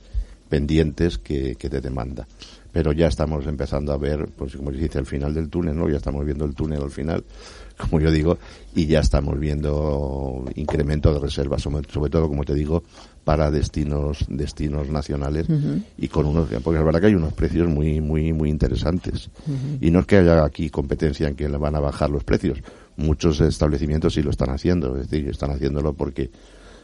pendientes 0.48 1.18
que, 1.18 1.56
que 1.56 1.68
de 1.68 1.80
demanda. 1.80 2.26
Pero 2.72 2.92
ya 2.92 3.08
estamos 3.08 3.46
empezando 3.46 3.92
a 3.92 3.96
ver, 3.96 4.28
pues 4.36 4.54
como 4.54 4.70
se 4.70 4.76
dice, 4.76 4.98
el 4.98 5.06
final 5.06 5.34
del 5.34 5.48
túnel, 5.48 5.76
¿no? 5.76 5.88
Ya 5.88 5.96
estamos 5.96 6.24
viendo 6.24 6.44
el 6.44 6.54
túnel 6.54 6.82
al 6.82 6.90
final, 6.90 7.24
como 7.76 8.00
yo 8.00 8.10
digo, 8.10 8.38
y 8.74 8.86
ya 8.86 9.00
estamos 9.00 9.38
viendo 9.38 10.44
incremento 10.54 11.12
de 11.12 11.18
reservas, 11.18 11.62
sobre, 11.62 11.90
sobre 11.90 12.10
todo, 12.10 12.28
como 12.28 12.44
te 12.44 12.54
digo, 12.54 12.84
para 13.26 13.50
destinos 13.50 14.24
destinos 14.28 14.88
nacionales 14.88 15.48
y 15.98 16.06
con 16.06 16.26
unos, 16.26 16.48
porque 16.62 16.78
es 16.78 16.84
verdad 16.84 17.00
que 17.00 17.06
hay 17.08 17.16
unos 17.16 17.32
precios 17.32 17.66
muy 17.68 18.00
muy 18.00 18.32
muy 18.32 18.48
interesantes. 18.50 19.30
Y 19.80 19.90
no 19.90 19.98
es 19.98 20.06
que 20.06 20.18
haya 20.18 20.44
aquí 20.44 20.70
competencia 20.70 21.26
en 21.26 21.34
que 21.34 21.48
le 21.48 21.56
van 21.56 21.74
a 21.74 21.80
bajar 21.80 22.08
los 22.08 22.22
precios. 22.22 22.62
Muchos 22.96 23.40
establecimientos 23.40 24.14
sí 24.14 24.22
lo 24.22 24.30
están 24.30 24.50
haciendo, 24.50 24.96
es 24.96 25.10
decir, 25.10 25.28
están 25.28 25.50
haciéndolo 25.50 25.92
porque, 25.92 26.30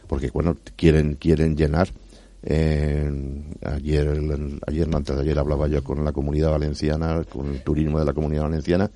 porque 0.05 0.31
bueno, 0.31 0.57
quieren, 0.75 1.15
quieren 1.15 1.55
llenar. 1.55 1.87
Eh, 2.43 3.09
ayer, 3.65 4.05
el- 4.07 4.59
ayer, 4.67 4.87
no, 4.89 4.97
antes 4.97 5.15
de 5.15 5.21
ayer 5.21 5.39
hablaba 5.39 5.69
yo 5.69 5.81
con 5.81 6.03
la 6.03 6.11
comunidad 6.11 6.51
valenciana, 6.51 7.23
con 7.23 7.47
el 7.53 7.61
turismo 7.63 7.99
de 7.99 8.05
la 8.05 8.11
comunidad 8.13 8.43
valenciana, 8.43 8.91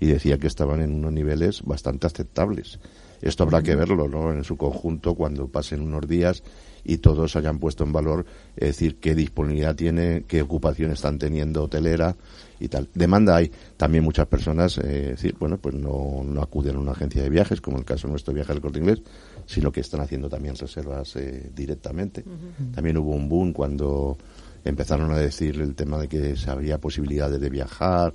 y 0.00 0.06
decía 0.06 0.38
que 0.38 0.46
estaban 0.46 0.80
en 0.80 0.94
unos 0.94 1.12
niveles 1.12 1.62
bastante 1.62 2.06
aceptables. 2.06 2.78
Esto 3.20 3.44
habrá 3.44 3.62
que 3.62 3.74
verlo, 3.76 4.08
¿no? 4.08 4.32
En 4.32 4.44
su 4.44 4.56
conjunto, 4.56 5.14
cuando 5.14 5.46
pasen 5.48 5.80
unos 5.82 6.06
días 6.08 6.42
y 6.88 6.98
todos 6.98 7.34
hayan 7.34 7.58
puesto 7.58 7.82
en 7.82 7.92
valor, 7.92 8.24
es 8.54 8.68
decir, 8.68 8.96
qué 8.96 9.16
disponibilidad 9.16 9.74
tiene, 9.74 10.24
qué 10.28 10.40
ocupación 10.40 10.92
están 10.92 11.18
teniendo 11.18 11.64
hotelera 11.64 12.14
y 12.60 12.68
tal. 12.68 12.88
Demanda 12.94 13.34
hay. 13.36 13.50
También 13.76 14.04
muchas 14.04 14.28
personas, 14.28 14.78
eh, 14.78 15.08
decir, 15.10 15.34
bueno, 15.38 15.58
pues 15.58 15.74
no, 15.74 16.22
no 16.24 16.40
acuden 16.40 16.76
a 16.76 16.78
una 16.78 16.92
agencia 16.92 17.22
de 17.22 17.28
viajes, 17.28 17.60
como 17.60 17.78
el 17.78 17.84
caso 17.84 18.06
de 18.06 18.12
nuestro 18.12 18.32
viaje 18.32 18.52
del 18.52 18.62
corte 18.62 18.78
inglés, 18.78 19.02
sino 19.46 19.72
que 19.72 19.80
están 19.80 20.00
haciendo 20.00 20.28
también 20.28 20.54
reservas 20.54 21.16
eh, 21.16 21.50
directamente. 21.52 22.24
También 22.72 22.96
hubo 22.98 23.10
un 23.10 23.28
boom 23.28 23.52
cuando 23.52 24.16
empezaron 24.64 25.10
a 25.10 25.18
decir 25.18 25.60
el 25.60 25.74
tema 25.74 25.98
de 25.98 26.08
que 26.08 26.34
había 26.46 26.78
posibilidades 26.78 27.40
de 27.40 27.50
viajar, 27.50 28.14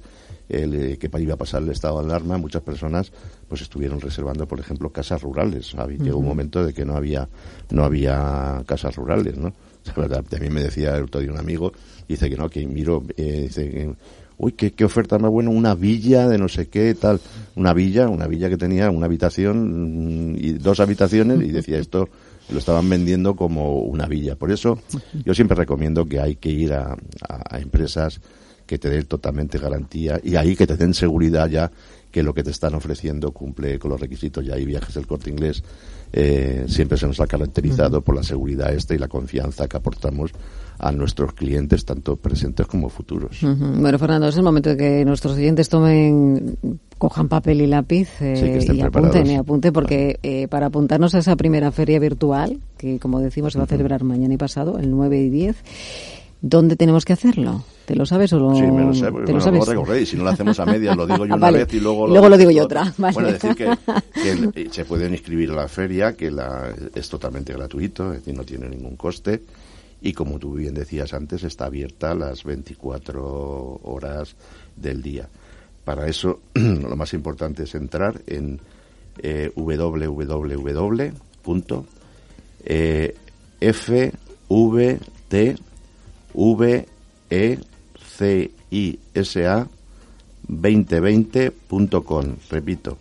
el, 0.52 0.73
eh, 0.76 0.98
que 0.98 1.10
iba 1.22 1.34
a 1.34 1.38
pasar 1.38 1.64
el 1.64 1.69
estado 1.69 1.99
de 1.99 2.06
alarma, 2.06 2.38
muchas 2.38 2.61
personas 2.61 3.11
pues 3.48 3.61
estuvieron 3.61 3.99
reservando, 4.02 4.48
por 4.48 4.60
ejemplo, 4.60 4.90
casas 4.91 5.22
rurales. 5.22 5.73
Había- 5.76 5.98
Llegó 5.98 6.18
un 6.19 6.26
momento 6.28 6.64
de 6.65 6.73
que 6.73 6.86
no 6.86 6.95
había 6.95 7.28
no 7.72 7.84
había 7.84 8.64
casas 8.65 8.95
rurales, 8.95 9.38
¿no? 9.38 9.53
También 10.30 10.53
me 10.53 10.61
decía 10.64 10.95
el 10.98 11.03
otro 11.06 11.22
día 11.22 11.32
un 11.32 11.40
amigo, 11.40 11.72
dice 12.07 12.30
que 12.30 12.38
no, 12.38 12.49
que 12.49 12.65
miro, 12.68 13.03
eh, 13.18 13.44
dice 13.48 13.69
que, 13.69 13.94
uy, 14.38 14.52
qué, 14.53 14.72
qué 14.73 14.86
oferta 14.86 15.18
más 15.18 15.32
buena, 15.32 15.49
una 15.49 15.73
villa 15.73 16.28
de 16.28 16.38
no 16.38 16.48
sé 16.48 16.68
qué, 16.68 16.94
tal, 16.95 17.19
una 17.56 17.73
villa, 17.73 18.07
una 18.07 18.28
villa 18.28 18.48
que 18.49 18.57
tenía 18.57 18.90
una 18.91 19.07
habitación 19.07 20.34
mm, 20.34 20.36
y 20.38 20.52
dos 20.53 20.80
habitaciones 20.80 21.41
y 21.41 21.52
decía 21.52 21.80
esto 21.80 22.10
lo 22.49 22.57
estaban 22.60 22.90
vendiendo 22.90 23.36
como 23.36 23.80
una 23.82 24.06
villa. 24.07 24.36
Por 24.36 24.52
eso 24.52 24.78
yo 25.26 25.34
siempre 25.34 25.56
recomiendo 25.56 26.06
que 26.06 26.19
hay 26.19 26.36
que 26.36 26.49
ir 26.49 26.73
a, 26.73 26.91
a- 27.28 27.56
a 27.56 27.60
empresas 27.60 28.19
que 28.72 28.77
te 28.77 28.89
den 28.89 29.03
totalmente 29.03 29.57
garantía 29.57 30.18
y 30.23 30.38
ahí 30.38 30.56
que 30.56 30.65
te 30.65 30.77
den 30.77 30.93
seguridad 30.93 31.49
ya 31.49 31.69
que 32.10 32.23
lo 32.23 32.34
que 32.34 32.41
te 32.41 32.52
están 32.52 32.73
ofreciendo 32.73 33.34
cumple 33.34 33.77
con 33.77 33.91
los 33.91 33.99
requisitos. 33.99 34.45
Ya 34.45 34.53
hay 34.53 34.64
viajes 34.64 34.95
del 34.95 35.06
corte 35.06 35.30
inglés, 35.30 35.61
eh, 36.14 36.64
siempre 36.69 36.98
se 36.98 37.06
nos 37.06 37.19
ha 37.19 37.27
caracterizado 37.27 37.99
por 37.99 38.15
la 38.15 38.23
seguridad 38.23 38.73
esta 38.73 38.95
y 38.95 38.98
la 38.98 39.10
confianza 39.10 39.68
que 39.68 39.76
aportamos 39.76 40.31
a 40.80 40.89
nuestros 40.93 41.34
clientes, 41.34 41.84
tanto 41.84 42.15
presentes 42.15 42.65
como 42.65 42.88
futuros. 42.88 43.39
Bueno, 43.41 43.99
Fernando, 43.99 44.30
es 44.30 44.38
el 44.38 44.43
momento 44.43 44.69
de 44.69 44.77
que 44.77 45.03
nuestros 45.03 45.35
oyentes 45.35 45.68
tomen, 45.68 46.57
cojan 46.98 47.27
papel 47.27 47.60
y 47.60 47.68
lápiz 47.68 48.22
eh, 48.22 48.61
Sí, 48.61 48.72
y 48.73 48.81
apunten, 48.81 49.27
y 49.27 49.35
apunten, 49.35 49.73
porque 49.73 50.18
eh, 50.23 50.48
para 50.48 50.68
apuntarnos 50.68 51.14
a 51.14 51.19
esa 51.19 51.35
primera 51.35 51.73
feria 51.73 51.99
virtual, 51.99 52.61
que 52.77 52.99
como 52.99 53.19
decimos 53.19 53.52
se 53.52 53.60
va 53.60 53.65
a 53.65 53.68
celebrar 53.68 54.06
mañana 54.06 54.34
y 54.34 54.38
pasado, 54.38 54.80
el 54.80 54.89
9 54.89 55.19
y 55.19 55.30
10, 55.30 55.57
¿dónde 56.41 56.76
tenemos 56.76 57.05
que 57.05 57.13
hacerlo? 57.13 57.63
¿Te 57.85 57.95
lo 57.95 58.05
sabes 58.05 58.34
o 58.34 58.39
lo, 58.39 58.55
Sí, 58.55 58.61
me 58.63 58.84
lo 58.84 58.93
sé, 58.93 59.11
te 59.26 59.34
lo 59.34 59.41
sabes? 59.41 59.65
luego 59.65 60.05
si 60.05 60.15
no 60.18 60.23
lo 60.23 60.30
hacemos 60.31 60.59
a 60.59 60.65
medias, 60.65 60.95
lo 60.97 61.05
digo 61.05 61.26
yo 61.26 61.35
una 61.35 61.38
vale. 61.38 61.59
vez 61.59 61.73
y 61.73 61.80
luego 61.80 62.07
Y 62.07 62.11
luego 62.11 62.30
lo 62.30 62.38
digo 62.38 62.51
yo 62.51 62.63
otra, 62.63 62.93
vale. 62.97 63.13
Bueno, 63.13 63.31
decir 63.31 63.55
que, 63.55 64.69
se 64.72 64.85
pueden 64.85 65.13
inscribir 65.13 65.51
a 65.51 65.55
la 65.55 65.68
feria, 65.68 66.13
que 66.13 66.31
la, 66.31 66.73
es 66.93 67.09
totalmente 67.09 67.53
gratuito, 67.53 68.11
es 68.13 68.19
decir, 68.19 68.35
no 68.35 68.43
tiene 68.43 68.69
ningún 68.69 68.95
coste, 68.95 69.41
y 70.01 70.13
como 70.13 70.39
tú 70.39 70.53
bien 70.53 70.73
decías 70.73 71.13
antes, 71.13 71.43
está 71.43 71.65
abierta 71.65 72.15
las 72.15 72.43
24 72.43 73.81
horas 73.84 74.35
del 74.76 75.01
día. 75.01 75.27
Para 75.84 76.07
eso, 76.07 76.39
lo 76.53 76.95
más 76.95 77.13
importante 77.13 77.63
es 77.63 77.76
entrar 77.76 78.22
en 78.27 78.59
eh, 79.22 79.51
www. 79.55 81.11
Eh, 87.30 87.60
FVTVECISA 88.22 89.68
2020.com. 90.48 92.36
Repito, 92.49 92.98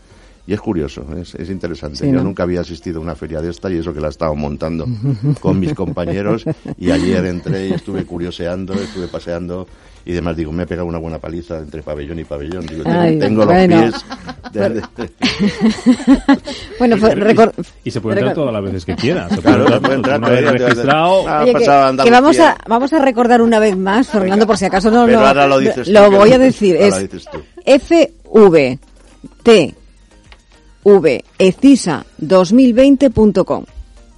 Y 0.46 0.52
es 0.54 0.60
curioso, 0.60 1.04
es, 1.20 1.34
es 1.36 1.48
interesante. 1.50 1.98
Sí, 1.98 2.10
Yo 2.10 2.22
nunca 2.24 2.42
había 2.42 2.62
asistido 2.62 2.98
a 2.98 3.02
una 3.02 3.14
feria 3.14 3.40
de 3.40 3.50
esta 3.50 3.70
y 3.70 3.76
eso 3.76 3.92
que 3.94 4.00
la 4.00 4.08
he 4.08 4.10
estado 4.10 4.34
montando 4.34 4.86
con 5.40 5.60
mis 5.60 5.74
compañeros 5.74 6.44
y 6.78 6.90
ayer 6.90 7.24
entré 7.26 7.68
y 7.68 7.72
estuve 7.74 8.04
curioseando, 8.04 8.72
estuve 8.74 9.06
paseando 9.06 9.68
y 10.04 10.12
demás. 10.12 10.34
Digo, 10.36 10.50
me 10.50 10.62
he 10.64 10.66
pegado 10.66 10.88
una 10.88 10.98
buena 10.98 11.18
paliza 11.18 11.58
entre 11.58 11.82
pabellón 11.82 12.18
y 12.18 12.24
pabellón. 12.24 12.66
Digo, 12.66 12.82
tengo, 12.84 12.98
Ay, 13.00 13.18
tengo 13.18 13.44
los 13.44 13.54
pies... 13.66 13.94
de- 14.52 14.68
de- 14.70 15.10
Bueno, 16.78 16.96
fue- 16.96 17.10
Y- 17.10 17.14
recor- 17.14 17.52
y 17.84 17.90
se 17.90 18.00
puede 18.00 18.18
entrar 18.18 18.34
todas 18.34 18.52
las 18.52 18.62
veces 18.62 18.84
que 18.84 18.96
quiera. 18.96 19.28
Se 19.28 19.40
Claro, 19.40 19.68
se 19.68 19.80
puede 19.80 19.94
entrar, 19.94 20.18
una 20.18 20.28
vez 20.30 20.40
todavía 20.40 20.58
te- 20.58 20.68
registrado. 20.70 21.28
Ah, 21.28 21.42
Oye, 21.42 21.54
que, 21.54 22.10
vamos 22.10 22.38
a 22.40 22.56
vamos 22.66 22.92
a 22.92 22.98
recordar 22.98 23.42
una 23.42 23.58
vez 23.58 23.76
más, 23.76 24.08
Fernando, 24.08 24.46
por 24.46 24.56
si 24.56 24.64
acaso 24.64 24.90
no 24.90 25.04
Pero 25.06 25.20
lo, 25.20 25.26
ahora 25.26 25.46
lo 25.46 25.58
dices 25.58 25.86
tú, 25.86 25.92
lo 25.92 26.10
voy 26.10 26.32
a 26.32 26.38
decir. 26.38 26.76
ahora 26.82 26.98
Es. 27.66 27.80
FV 27.92 28.78
T 29.42 29.74
V 30.84 31.24
ECISA 31.38 32.04
2020.com. 32.18 33.64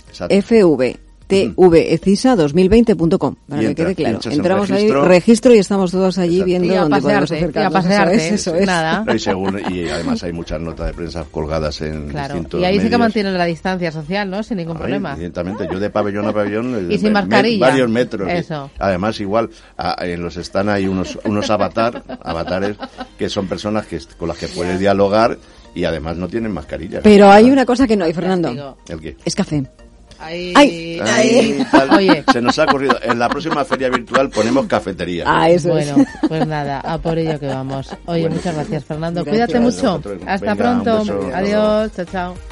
Exacto. 0.09 0.35
FV 0.43 0.97
TV 1.27 1.95
ECISA 1.95 2.37
2020.com. 2.37 3.37
Para 3.49 3.63
Y 3.63 3.65
que 3.65 3.71
entra, 3.71 3.85
quede 3.87 3.95
claro. 3.95 4.13
pinchas 4.17 4.33
en 4.35 4.39
Entramos 4.41 4.69
registro. 4.69 5.03
ahí, 5.03 5.09
registro 5.09 5.55
y 5.55 5.59
estamos 5.59 5.91
todos 5.91 6.19
allí 6.19 6.35
Exacto. 6.35 6.45
viendo 6.47 6.67
Y 6.67 6.77
a 6.77 6.81
dónde 6.83 7.01
podemos 7.01 7.21
pasearte, 7.31 7.35
y 7.35 7.37
a 7.37 7.39
acercarnos. 7.69 7.73
pasearte, 7.73 8.15
Eso 8.17 8.25
es, 8.35 8.41
eso 8.47 8.55
es. 8.57 8.67
nada. 8.67 9.05
No, 9.07 9.15
y, 9.15 9.19
según- 9.19 9.61
y 9.73 9.89
además 9.89 10.23
hay 10.25 10.33
muchas 10.35 10.61
notas 10.61 10.89
de 10.89 10.93
prensa 10.93 11.25
colgadas 11.31 11.81
en 11.81 12.09
Claro. 12.09 12.35
distintos 12.35 12.61
Y 12.61 12.65
ahí 12.67 12.75
sí 12.75 12.79
que 12.81 12.85
medios. 12.85 13.01
mantienen 13.01 13.39
la 13.39 13.45
distancia 13.47 13.91
social, 13.91 14.29
¿no? 14.29 14.43
Sin 14.43 14.59
ningún 14.59 14.77
Ay, 14.77 14.81
problema. 14.83 15.13
Evidentemente, 15.15 15.67
yo 15.73 15.81
de 15.81 15.89
pabellón 15.89 16.27
a 16.29 16.33
pabellón. 16.35 16.75
eh, 16.91 16.95
Y 16.95 16.99
sin 16.99 17.05
me- 17.09 17.13
mascarilla. 17.23 17.67
varios 17.67 17.89
metros. 17.89 18.29
Eso. 18.31 18.71
Además, 18.79 19.19
igual, 19.21 19.49
a- 19.79 19.97
en 20.05 20.23
los 20.23 20.37
están 20.37 20.69
hay 20.69 20.87
unos, 20.87 21.19
unos 21.25 21.49
avatar, 21.49 22.03
avatares 22.23 22.77
que 23.17 23.31
son 23.31 23.47
personas 23.47 23.87
que, 23.87 23.99
con 24.19 24.29
las 24.29 24.37
que 24.37 24.49
puedes 24.49 24.79
dialogar 24.79 25.39
y 25.75 25.85
además 25.85 26.17
no 26.17 26.29
tienen 26.29 26.53
mascarilla. 26.53 27.01
Pero 27.03 27.31
hay 27.31 27.51
una 27.51 27.65
cosa 27.65 27.87
que 27.87 27.97
no 27.97 28.05
hay, 28.05 28.13
Fernando. 28.13 28.77
¿El 28.89 29.01
qué? 29.01 29.17
Es 29.25 29.35
café. 29.35 29.65
Ay, 30.25 30.53
Ay. 30.55 31.65
Oye. 31.97 32.25
Se 32.33 32.41
nos 32.41 32.57
ha 32.59 32.65
ocurrido. 32.65 32.97
En 33.03 33.19
la 33.19 33.29
próxima 33.29 33.65
feria 33.65 33.89
virtual 33.89 34.31
ponemos 34.31 34.67
cafetería. 34.67 35.25
Ah, 35.27 35.51
eso 35.51 35.77
es. 35.77 35.93
Bueno, 35.93 36.09
pues 36.29 36.47
nada, 36.47 36.81
a 36.81 36.99
por 36.99 37.19
ello 37.19 37.41
que 37.41 37.49
vamos. 37.49 37.89
Oye, 38.07 38.23
Bueno, 38.23 38.37
muchas 38.37 38.55
gracias, 38.55 38.85
Fernando. 38.85 39.25
Gracias. 39.25 39.49
Cuídate 39.49 39.61
mucho. 39.61 40.01
Hasta 40.27 40.55
Venga, 40.55 40.83
pronto. 40.83 41.31
Adiós. 41.35 41.93
Chao, 41.97 42.05
chao. 42.05 42.52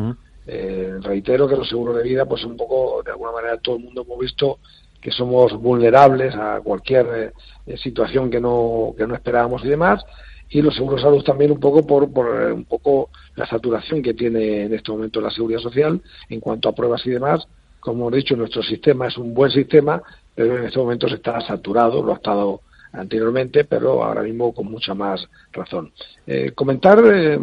Eh, 0.48 0.98
reitero 1.02 1.48
que 1.48 1.56
los 1.56 1.70
seguros 1.70 1.98
de 1.98 2.04
vida, 2.04 2.26
pues 2.26 2.44
un 2.44 2.58
poco, 2.58 3.04
de 3.04 3.12
alguna 3.12 3.32
manera, 3.32 3.58
todo 3.58 3.76
el 3.76 3.84
mundo 3.84 4.02
hemos 4.02 4.20
visto 4.20 4.60
que 5.00 5.12
somos 5.12 5.54
vulnerables 5.54 6.36
a 6.36 6.60
cualquier 6.62 7.34
eh, 7.66 7.78
situación 7.78 8.30
que 8.30 8.40
no, 8.40 8.94
que 8.98 9.08
no 9.08 9.16
esperábamos 9.16 9.64
y 9.64 9.70
demás. 9.70 10.04
Y 10.50 10.62
los 10.62 10.76
seguros 10.76 11.02
de 11.02 11.04
salud 11.04 11.24
también 11.24 11.52
un 11.52 11.60
poco 11.60 11.86
por, 11.86 12.12
por 12.12 12.42
eh, 12.42 12.52
un 12.52 12.66
poco 12.66 13.10
la 13.36 13.46
saturación 13.46 14.02
que 14.02 14.14
tiene 14.14 14.64
en 14.64 14.74
este 14.74 14.92
momento 14.92 15.22
la 15.22 15.30
seguridad 15.30 15.60
social 15.60 16.02
en 16.30 16.40
cuanto 16.40 16.68
a 16.68 16.74
pruebas 16.74 17.06
y 17.06 17.12
demás. 17.12 17.48
Como 17.80 18.08
hemos 18.08 18.14
dicho, 18.14 18.36
nuestro 18.36 18.64
sistema 18.64 19.08
es 19.08 19.18
un 19.18 19.34
buen 19.34 19.52
sistema, 19.52 20.02
pero 20.36 20.58
en 20.58 20.66
este 20.66 20.80
momento 20.80 21.08
se 21.08 21.16
está 21.16 21.40
saturado, 21.42 22.04
lo 22.04 22.12
ha 22.12 22.16
estado 22.16 22.62
anteriormente, 22.94 23.66
pero 23.66 24.04
ahora 24.04 24.24
mismo 24.24 24.54
con 24.54 24.68
mucha 24.68 24.94
más 24.94 25.28
razón. 25.52 25.92
Eh, 26.26 26.52
comentar, 26.52 27.00
eh, 27.06 27.40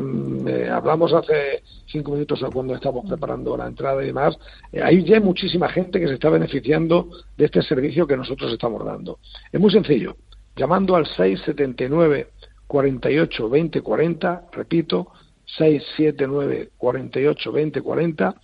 eh, 0.47 0.69
hablamos 0.69 1.13
hace 1.13 1.63
cinco 1.87 2.13
minutos 2.13 2.45
cuando 2.53 2.75
estamos 2.75 3.07
preparando 3.07 3.57
la 3.57 3.67
entrada 3.67 4.03
y 4.03 4.07
demás, 4.07 4.37
hay 4.83 5.05
ya 5.05 5.21
muchísima 5.21 5.69
gente 5.69 6.01
que 6.01 6.09
se 6.09 6.15
está 6.15 6.31
beneficiando 6.31 7.09
de 7.37 7.45
este 7.45 7.63
servicio 7.63 8.07
que 8.07 8.17
nosotros 8.17 8.53
estamos 8.53 8.85
dando. 8.85 9.19
Es 9.53 9.61
muy 9.61 9.71
sencillo, 9.71 10.17
llamando 10.57 10.97
al 10.97 11.07
679 11.07 12.29
48 12.67 13.49
20 13.49 13.81
40, 13.81 14.45
repito, 14.53 15.13
679 15.47 16.71
48 16.77 17.53
20 17.53 17.81
40, 17.83 18.35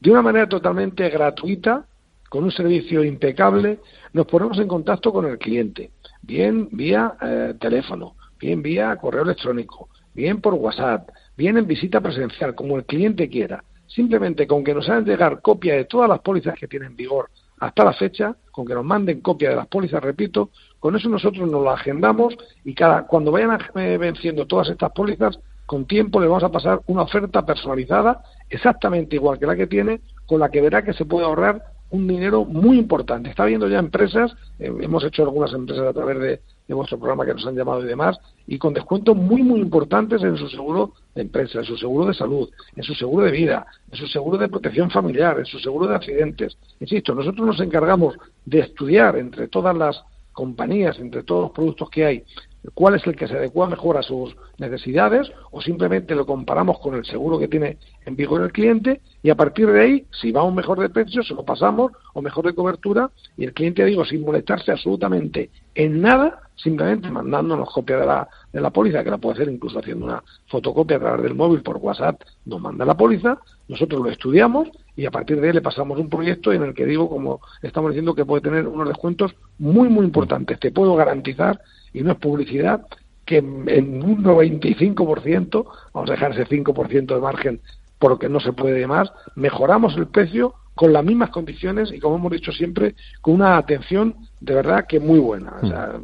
de 0.00 0.10
una 0.10 0.22
manera 0.22 0.48
totalmente 0.48 1.08
gratuita, 1.08 1.86
con 2.28 2.44
un 2.44 2.52
servicio 2.52 3.02
impecable, 3.02 3.80
nos 4.12 4.26
ponemos 4.26 4.58
en 4.58 4.68
contacto 4.68 5.12
con 5.12 5.26
el 5.26 5.36
cliente, 5.36 5.90
bien 6.22 6.68
vía 6.72 7.14
eh, 7.20 7.54
teléfono, 7.58 8.14
bien 8.38 8.62
vía 8.62 8.96
correo 8.96 9.22
electrónico, 9.22 9.88
bien 10.14 10.40
por 10.40 10.54
WhatsApp, 10.54 11.10
bien 11.36 11.56
en 11.56 11.66
visita 11.66 12.00
presencial, 12.00 12.54
como 12.54 12.76
el 12.76 12.84
cliente 12.84 13.28
quiera. 13.28 13.62
Simplemente 13.86 14.46
con 14.46 14.62
que 14.62 14.74
nos 14.74 14.88
hagan 14.88 15.04
llegar 15.04 15.40
copia 15.42 15.74
de 15.74 15.84
todas 15.84 16.08
las 16.08 16.20
pólizas 16.20 16.54
que 16.54 16.68
tienen 16.68 16.94
vigor 16.94 17.28
hasta 17.58 17.84
la 17.84 17.92
fecha, 17.92 18.34
con 18.50 18.66
que 18.66 18.74
nos 18.74 18.84
manden 18.84 19.20
copia 19.20 19.50
de 19.50 19.56
las 19.56 19.66
pólizas, 19.66 20.02
repito, 20.02 20.50
con 20.78 20.96
eso 20.96 21.08
nosotros 21.08 21.50
nos 21.50 21.62
lo 21.62 21.70
agendamos 21.70 22.34
y 22.64 22.74
cada 22.74 23.06
cuando 23.06 23.32
vayan 23.32 23.58
eh, 23.74 23.98
venciendo 23.98 24.46
todas 24.46 24.70
estas 24.70 24.92
pólizas, 24.92 25.38
con 25.66 25.86
tiempo 25.86 26.20
le 26.20 26.26
vamos 26.26 26.42
a 26.42 26.50
pasar 26.50 26.80
una 26.86 27.02
oferta 27.02 27.44
personalizada, 27.44 28.22
exactamente 28.48 29.16
igual 29.16 29.38
que 29.38 29.46
la 29.46 29.54
que 29.54 29.66
tiene, 29.66 30.00
con 30.26 30.40
la 30.40 30.48
que 30.48 30.60
verá 30.60 30.82
que 30.82 30.94
se 30.94 31.04
puede 31.04 31.26
ahorrar 31.26 31.62
un 31.90 32.06
dinero 32.06 32.44
muy 32.44 32.78
importante. 32.78 33.30
Está 33.30 33.44
viendo 33.44 33.68
ya 33.68 33.78
empresas, 33.78 34.32
eh, 34.58 34.72
hemos 34.80 35.04
hecho 35.04 35.22
algunas 35.22 35.52
empresas 35.52 35.86
a 35.86 35.92
través 35.92 36.18
de, 36.18 36.40
de, 36.68 36.74
vuestro 36.74 36.98
programa 36.98 37.26
que 37.26 37.34
nos 37.34 37.46
han 37.46 37.56
llamado 37.56 37.82
y 37.82 37.86
demás, 37.86 38.18
y 38.46 38.58
con 38.58 38.72
descuentos 38.72 39.16
muy, 39.16 39.42
muy 39.42 39.60
importantes 39.60 40.22
en 40.22 40.36
su 40.36 40.48
seguro 40.48 40.92
de 41.14 41.22
empresa, 41.22 41.58
en 41.58 41.64
su 41.64 41.76
seguro 41.76 42.06
de 42.06 42.14
salud, 42.14 42.48
en 42.76 42.82
su 42.82 42.94
seguro 42.94 43.26
de 43.26 43.32
vida, 43.32 43.66
en 43.90 43.98
su 43.98 44.06
seguro 44.06 44.38
de 44.38 44.48
protección 44.48 44.90
familiar, 44.90 45.38
en 45.38 45.46
su 45.46 45.58
seguro 45.58 45.88
de 45.88 45.96
accidentes. 45.96 46.56
Insisto, 46.78 47.14
nosotros 47.14 47.46
nos 47.46 47.60
encargamos 47.60 48.14
de 48.44 48.60
estudiar 48.60 49.16
entre 49.16 49.48
todas 49.48 49.76
las 49.76 50.02
compañías, 50.32 50.98
entre 50.98 51.24
todos 51.24 51.42
los 51.42 51.50
productos 51.50 51.90
que 51.90 52.04
hay, 52.04 52.24
cuál 52.74 52.94
es 52.94 53.06
el 53.06 53.16
que 53.16 53.26
se 53.26 53.36
adecua 53.36 53.66
mejor 53.66 53.96
a 53.96 54.02
sus 54.02 54.36
necesidades 54.58 55.30
o 55.50 55.60
simplemente 55.60 56.14
lo 56.14 56.26
comparamos 56.26 56.78
con 56.78 56.94
el 56.94 57.04
seguro 57.04 57.38
que 57.38 57.48
tiene 57.48 57.78
en 58.04 58.16
vigor 58.16 58.42
el 58.42 58.52
cliente 58.52 59.00
y 59.22 59.30
a 59.30 59.34
partir 59.34 59.66
de 59.70 59.80
ahí, 59.80 60.06
si 60.10 60.32
va 60.32 60.42
un 60.42 60.54
mejor 60.54 60.80
de 60.80 60.90
precio, 60.90 61.22
se 61.22 61.34
lo 61.34 61.44
pasamos 61.44 61.92
o 62.14 62.22
mejor 62.22 62.46
de 62.46 62.54
cobertura 62.54 63.10
y 63.36 63.44
el 63.44 63.54
cliente, 63.54 63.84
digo, 63.84 64.04
sin 64.04 64.22
molestarse 64.22 64.72
absolutamente 64.72 65.50
en 65.74 66.00
nada, 66.00 66.40
simplemente 66.56 67.10
mandándonos 67.10 67.70
copia 67.70 67.98
de 67.98 68.06
la, 68.06 68.28
de 68.52 68.60
la 68.60 68.70
póliza, 68.70 69.02
que 69.04 69.10
la 69.10 69.18
puede 69.18 69.34
hacer 69.34 69.52
incluso 69.52 69.78
haciendo 69.78 70.06
una 70.06 70.22
fotocopia 70.48 70.96
a 70.96 71.00
través 71.00 71.22
del 71.22 71.34
móvil 71.34 71.62
por 71.62 71.78
WhatsApp, 71.78 72.20
nos 72.44 72.60
manda 72.60 72.84
la 72.84 72.96
póliza, 72.96 73.38
nosotros 73.68 74.02
lo 74.02 74.10
estudiamos 74.10 74.68
y 74.96 75.06
a 75.06 75.10
partir 75.10 75.40
de 75.40 75.48
ahí 75.48 75.54
le 75.54 75.62
pasamos 75.62 75.98
un 75.98 76.10
proyecto 76.10 76.52
en 76.52 76.62
el 76.62 76.74
que 76.74 76.84
digo, 76.84 77.08
como 77.08 77.40
estamos 77.62 77.92
diciendo, 77.92 78.14
que 78.14 78.26
puede 78.26 78.42
tener 78.42 78.66
unos 78.66 78.88
descuentos 78.88 79.34
muy, 79.58 79.88
muy 79.88 80.04
importantes. 80.04 80.58
Te 80.58 80.72
puedo 80.72 80.94
garantizar, 80.94 81.60
y 81.92 82.02
no 82.02 82.12
es 82.12 82.18
publicidad, 82.18 82.86
que 83.24 83.38
en 83.38 84.02
un 84.02 84.24
95%, 84.24 85.64
vamos 85.92 86.10
a 86.10 86.12
dejar 86.12 86.32
ese 86.32 86.46
5% 86.46 87.14
de 87.14 87.20
margen 87.20 87.60
porque 87.98 88.28
no 88.28 88.40
se 88.40 88.52
puede 88.52 88.86
más, 88.86 89.12
mejoramos 89.36 89.96
el 89.96 90.08
precio 90.08 90.54
con 90.74 90.94
las 90.94 91.04
mismas 91.04 91.28
condiciones 91.28 91.92
y 91.92 92.00
como 92.00 92.16
hemos 92.16 92.32
dicho 92.32 92.52
siempre, 92.52 92.94
con 93.20 93.34
una 93.34 93.58
atención 93.58 94.14
de 94.40 94.54
verdad 94.54 94.86
que 94.88 94.98
muy 94.98 95.18
buena. 95.18 95.52
O 95.62 95.66
sea, 95.66 96.00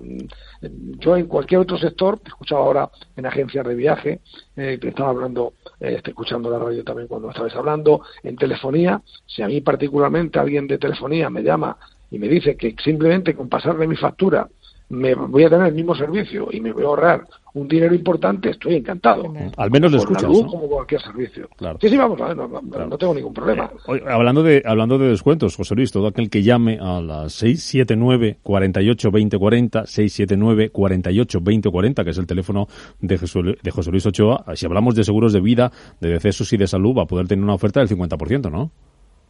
yo 0.99 1.17
en 1.17 1.27
cualquier 1.27 1.63
otro 1.63 1.79
sector, 1.79 2.21
he 2.23 2.29
escuchado 2.29 2.61
ahora 2.61 2.91
en 3.17 3.25
agencias 3.25 3.67
de 3.67 3.75
viaje, 3.75 4.21
eh, 4.55 4.79
que 4.79 4.89
estaba 4.89 5.09
hablando, 5.09 5.55
eh, 5.81 5.95
estoy 5.97 6.11
escuchando 6.11 6.51
la 6.51 6.59
radio 6.59 6.85
también 6.85 7.09
cuando 7.09 7.31
estabais 7.31 7.57
hablando, 7.57 8.03
en 8.23 8.37
telefonía, 8.37 9.01
si 9.25 9.41
a 9.41 9.47
mí 9.47 9.63
particularmente 9.63 10.39
alguien 10.39 10.67
de 10.67 10.77
telefonía 10.77 11.31
me 11.31 11.43
llama 11.43 11.79
y 12.11 12.19
me 12.19 12.29
dice 12.29 12.57
que 12.57 12.77
simplemente 12.85 13.35
con 13.35 13.49
pasarle 13.49 13.87
mi 13.87 13.97
factura 13.97 14.47
me 14.89 15.15
voy 15.15 15.43
a 15.45 15.51
tener 15.51 15.67
el 15.67 15.75
mismo 15.75 15.95
servicio 15.97 16.49
y 16.53 16.61
me 16.61 16.73
voy 16.73 16.85
a 16.85 16.87
ahorrar 16.87 17.27
un 17.55 17.67
dinero 17.67 17.95
importante, 17.95 18.51
estoy 18.51 18.75
encantado. 18.77 19.33
Al 19.57 19.71
menos 19.71 19.91
lo 19.91 19.99
escuchas, 19.99 20.25
luz, 20.25 20.43
¿no? 20.45 20.51
como 20.51 20.69
cualquier 20.69 21.01
servicio. 21.01 21.49
Claro. 21.57 21.79
Sí, 21.81 21.89
sí, 21.89 21.97
vamos, 21.97 22.21
a 22.21 22.29
ver, 22.29 22.37
no, 22.37 22.47
no- 22.47 22.61
no 22.63 22.99
tengo 22.99 23.15
ningún 23.15 23.33
problema. 23.33 23.71
Oye, 23.87 24.03
hablando 24.07 24.43
de 24.43 24.63
hablando 24.65 24.99
de 24.99 25.09
descuentos, 25.09 25.57
José 25.57 25.75
Luis, 25.75 25.91
todo 25.91 26.07
aquel 26.07 26.29
que 26.31 26.43
llame 26.43 26.79
a 26.81 27.01
las 27.01 27.33
679 27.33 28.39
48 28.43 29.11
20 29.11 29.39
40, 29.39 29.87
679 29.87 30.71
48 30.71 31.41
20 31.41 31.71
40, 31.71 32.05
que 32.05 32.11
es 32.11 32.19
el 32.19 32.27
teléfono 32.27 32.69
de, 33.01 33.19
Jesús- 33.19 33.57
de 33.61 33.71
José 33.71 33.91
Luis 33.91 34.07
Ochoa, 34.07 34.45
si 34.55 34.67
hablamos 34.67 34.95
de 34.95 35.03
seguros 35.05 35.33
de 35.33 35.41
vida, 35.41 35.73
de 36.01 36.11
decesos 36.11 36.53
y 36.53 36.59
de 36.59 36.67
salud, 36.67 36.95
va 36.99 37.03
a 37.05 37.07
poder 37.07 37.27
tener 37.27 37.43
una 37.43 37.55
oferta 37.55 37.81
del 37.81 37.89
50%, 37.89 38.51
¿no? 38.51 38.71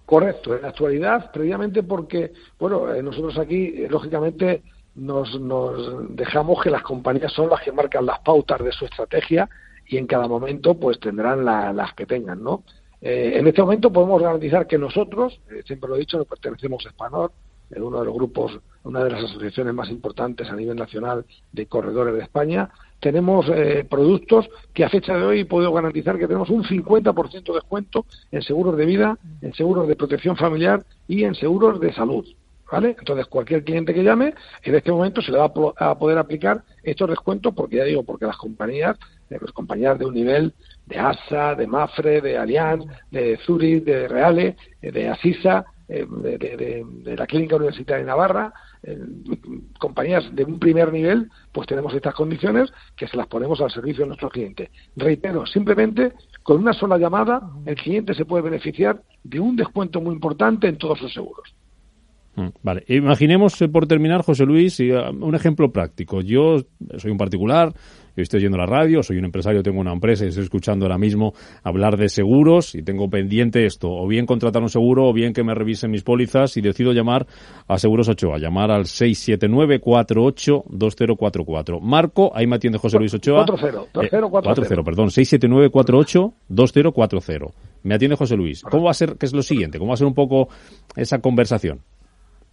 Correcto, 0.05 0.55
en 0.55 0.63
la 0.63 0.69
actualidad, 0.69 1.33
previamente 1.33 1.83
porque, 1.83 2.33
bueno, 2.61 2.93
eh, 2.95 3.03
nosotros 3.03 3.37
aquí, 3.39 3.73
eh, 3.77 3.89
lógicamente, 3.91 4.63
nos, 4.97 5.39
nos 5.41 6.15
dejamos 6.17 6.63
que 6.63 6.71
las 6.71 6.83
compañías 6.83 7.33
son 7.33 7.51
las 7.51 7.61
que 7.63 7.73
marcan 7.73 8.07
las 8.07 8.21
pautas 8.21 8.63
de 8.65 8.73
su 8.73 8.85
estrategia 8.87 9.49
y 9.87 9.99
en 9.99 10.07
cada 10.07 10.27
momento, 10.27 10.75
pues 10.75 10.99
tendrán 10.99 11.45
la- 11.45 11.73
las 11.73 11.95
que 11.95 12.07
tengan, 12.07 12.43
¿no? 12.43 12.65
Eh, 13.01 13.35
en 13.37 13.47
este 13.47 13.63
momento 13.63 13.93
podemos 13.93 14.21
garantizar 14.23 14.67
que 14.67 14.79
nosotros, 14.79 15.39
eh, 15.51 15.63
siempre 15.67 15.89
lo 15.89 15.97
he 15.97 16.01
dicho, 16.01 16.25
pertenecemos 16.25 16.85
a 16.87 16.91
Spanor, 16.91 17.31
en 17.71 17.83
uno 17.83 17.99
de 17.99 18.07
los 18.07 18.15
grupos, 18.15 18.59
una 18.85 19.03
de 19.05 19.11
las 19.11 19.25
asociaciones 19.25 19.75
más 19.75 19.91
importantes 19.91 20.49
a 20.49 20.55
nivel 20.57 20.77
nacional 20.77 21.25
de 21.53 21.67
corredores 21.67 22.15
de 22.15 22.23
España, 22.23 22.71
tenemos 23.01 23.47
eh, 23.53 23.85
productos 23.89 24.49
que 24.73 24.85
a 24.85 24.89
fecha 24.89 25.17
de 25.17 25.25
hoy 25.25 25.45
puedo 25.45 25.73
garantizar 25.73 26.17
que 26.17 26.27
tenemos 26.29 26.49
un 26.49 26.63
50% 26.65 27.53
de 27.53 27.59
descuento 27.59 28.07
en 28.31 28.41
seguros 28.43 28.77
de 28.77 28.87
vida, 28.87 29.19
en 29.43 29.53
seguros 29.53 29.89
de 29.89 29.97
protección 29.97 30.37
familiar 30.37 30.85
y 31.09 31.25
en 31.25 31.35
seguros 31.35 31.81
de 31.81 31.93
salud. 31.93 32.25
¿Vale? 32.71 32.97
Entonces, 32.99 33.27
cualquier 33.27 33.63
cliente 33.63 33.95
que 33.95 34.03
llame, 34.03 34.35
en 34.63 34.75
este 34.75 34.91
momento 34.91 35.23
se 35.23 35.31
le 35.31 35.39
va 35.39 35.53
a, 35.77 35.99
poder 35.99 36.19
aplicar 36.19 36.65
estos 36.83 37.09
descuentos, 37.09 37.55
porque 37.55 37.77
ya 37.77 37.85
digo, 37.85 38.03
porque 38.03 38.27
las 38.27 38.37
compañías, 38.37 38.97
las 39.29 39.41
eh, 39.41 39.53
compañías 39.53 39.99
de 39.99 40.05
un 40.05 40.15
nivel 40.15 40.53
de 40.87 40.99
ASA, 40.99 41.55
de 41.55 41.67
Mafre, 41.67 42.21
de 42.21 42.37
Allianz, 42.37 42.85
de 43.11 43.39
Zurich, 43.47 43.85
de 43.85 44.09
Reale, 44.09 44.57
eh, 44.83 44.91
de 44.91 45.09
Asisa, 45.09 45.65
de, 45.89 47.15
la 47.17 47.27
Clínica 47.29 47.55
Universitaria 47.55 48.03
de 48.03 48.09
Navarra, 48.09 48.53
compañías 49.79 50.35
de 50.35 50.43
un 50.43 50.59
primer 50.59 50.93
nivel, 50.93 51.31
pues 51.53 51.69
tenemos 51.69 51.95
estas 51.95 52.13
condiciones 52.13 52.73
que 52.97 53.07
se 53.07 53.17
las 53.17 53.29
ponemos 53.29 53.61
al 53.61 53.71
servicio 53.71 54.03
de 54.03 54.09
nuestros 54.09 54.33
clientes. 54.33 54.69
Reitero, 54.97 55.47
simplemente 55.47 56.13
con 56.43 56.59
una 56.59 56.73
sola 56.73 56.99
llamada 56.99 57.41
el 57.67 57.77
cliente 57.77 58.15
se 58.15 58.25
puede 58.25 58.43
beneficiar 58.43 59.01
de 59.23 59.39
un 59.39 59.55
descuento 59.55 60.01
muy 60.01 60.15
importante 60.15 60.67
en 60.67 60.77
todos 60.77 60.99
sus 60.99 61.15
seguros. 61.15 61.55
Mm, 62.37 62.49
vale, 62.63 62.85
imaginemos 62.89 63.61
eh, 63.63 63.69
por 63.69 63.87
terminar, 63.87 64.23
José 64.23 64.45
Luis, 64.45 64.79
ah, 64.95 65.11
un 65.11 65.35
ejemplo 65.35 65.73
práctico. 65.73 66.21
Yo 66.21 66.59
soy 66.99 67.11
un 67.11 67.17
particular, 67.17 67.73
yo 68.15 68.23
estoy 68.23 68.41
oyendo 68.41 68.59
la 68.59 68.67
radio, 68.67 69.03
soy 69.03 69.17
un 69.17 69.25
empresario, 69.25 69.63
tengo 69.63 69.81
una 69.81 69.93
empresa 69.93 70.27
y 70.27 70.29
estoy 70.29 70.45
escuchando 70.45 70.85
ahora 70.85 70.99
mismo 70.99 71.33
hablar 71.63 71.97
de 71.97 72.11
seguros 72.11 72.75
y 72.75 72.83
tengo 72.83 73.09
pendiente 73.09 73.65
esto, 73.65 73.91
o 73.91 74.07
bien 74.07 74.27
contratar 74.27 74.61
un 74.63 74.69
seguro 74.69 75.09
o 75.09 75.15
bien 75.15 75.33
que 75.33 75.43
me 75.45 75.55
revisen 75.55 75.91
mis 75.91 76.03
pólizas 76.03 76.59
y 76.59 76.61
decido 76.61 76.93
llamar 76.93 77.27
a 77.69 77.79
Seguros 77.79 78.11
8A, 78.11 78.39
llamar 78.39 78.71
al 78.71 78.85
679-48-2044. 78.85 81.81
Marco, 81.81 82.33
ahí 82.35 82.47
me 82.47 82.57
atiende 82.57 82.79
José 82.79 82.99
Luis 82.99 83.15
Ochoa. 83.15 83.47
40, 83.47 84.29
40, 84.29 84.63
eh, 84.63 84.83
perdón, 84.85 85.09
679-48-2040. 85.09 87.51
Me 87.83 87.95
atiende 87.95 88.17
José 88.17 88.37
Luis. 88.37 88.61
¿Cómo 88.63 88.85
va 88.85 88.91
a 88.91 88.95
ser, 88.95 89.17
qué 89.19 89.25
es 89.25 89.33
lo 89.33 89.43
siguiente? 89.43 89.79
¿Cómo 89.79 89.89
va 89.91 89.95
a 89.95 89.99
ser 89.99 90.07
un 90.07 90.15
poco 90.15 90.49
esa 90.97 91.21
conversación? 91.21 91.81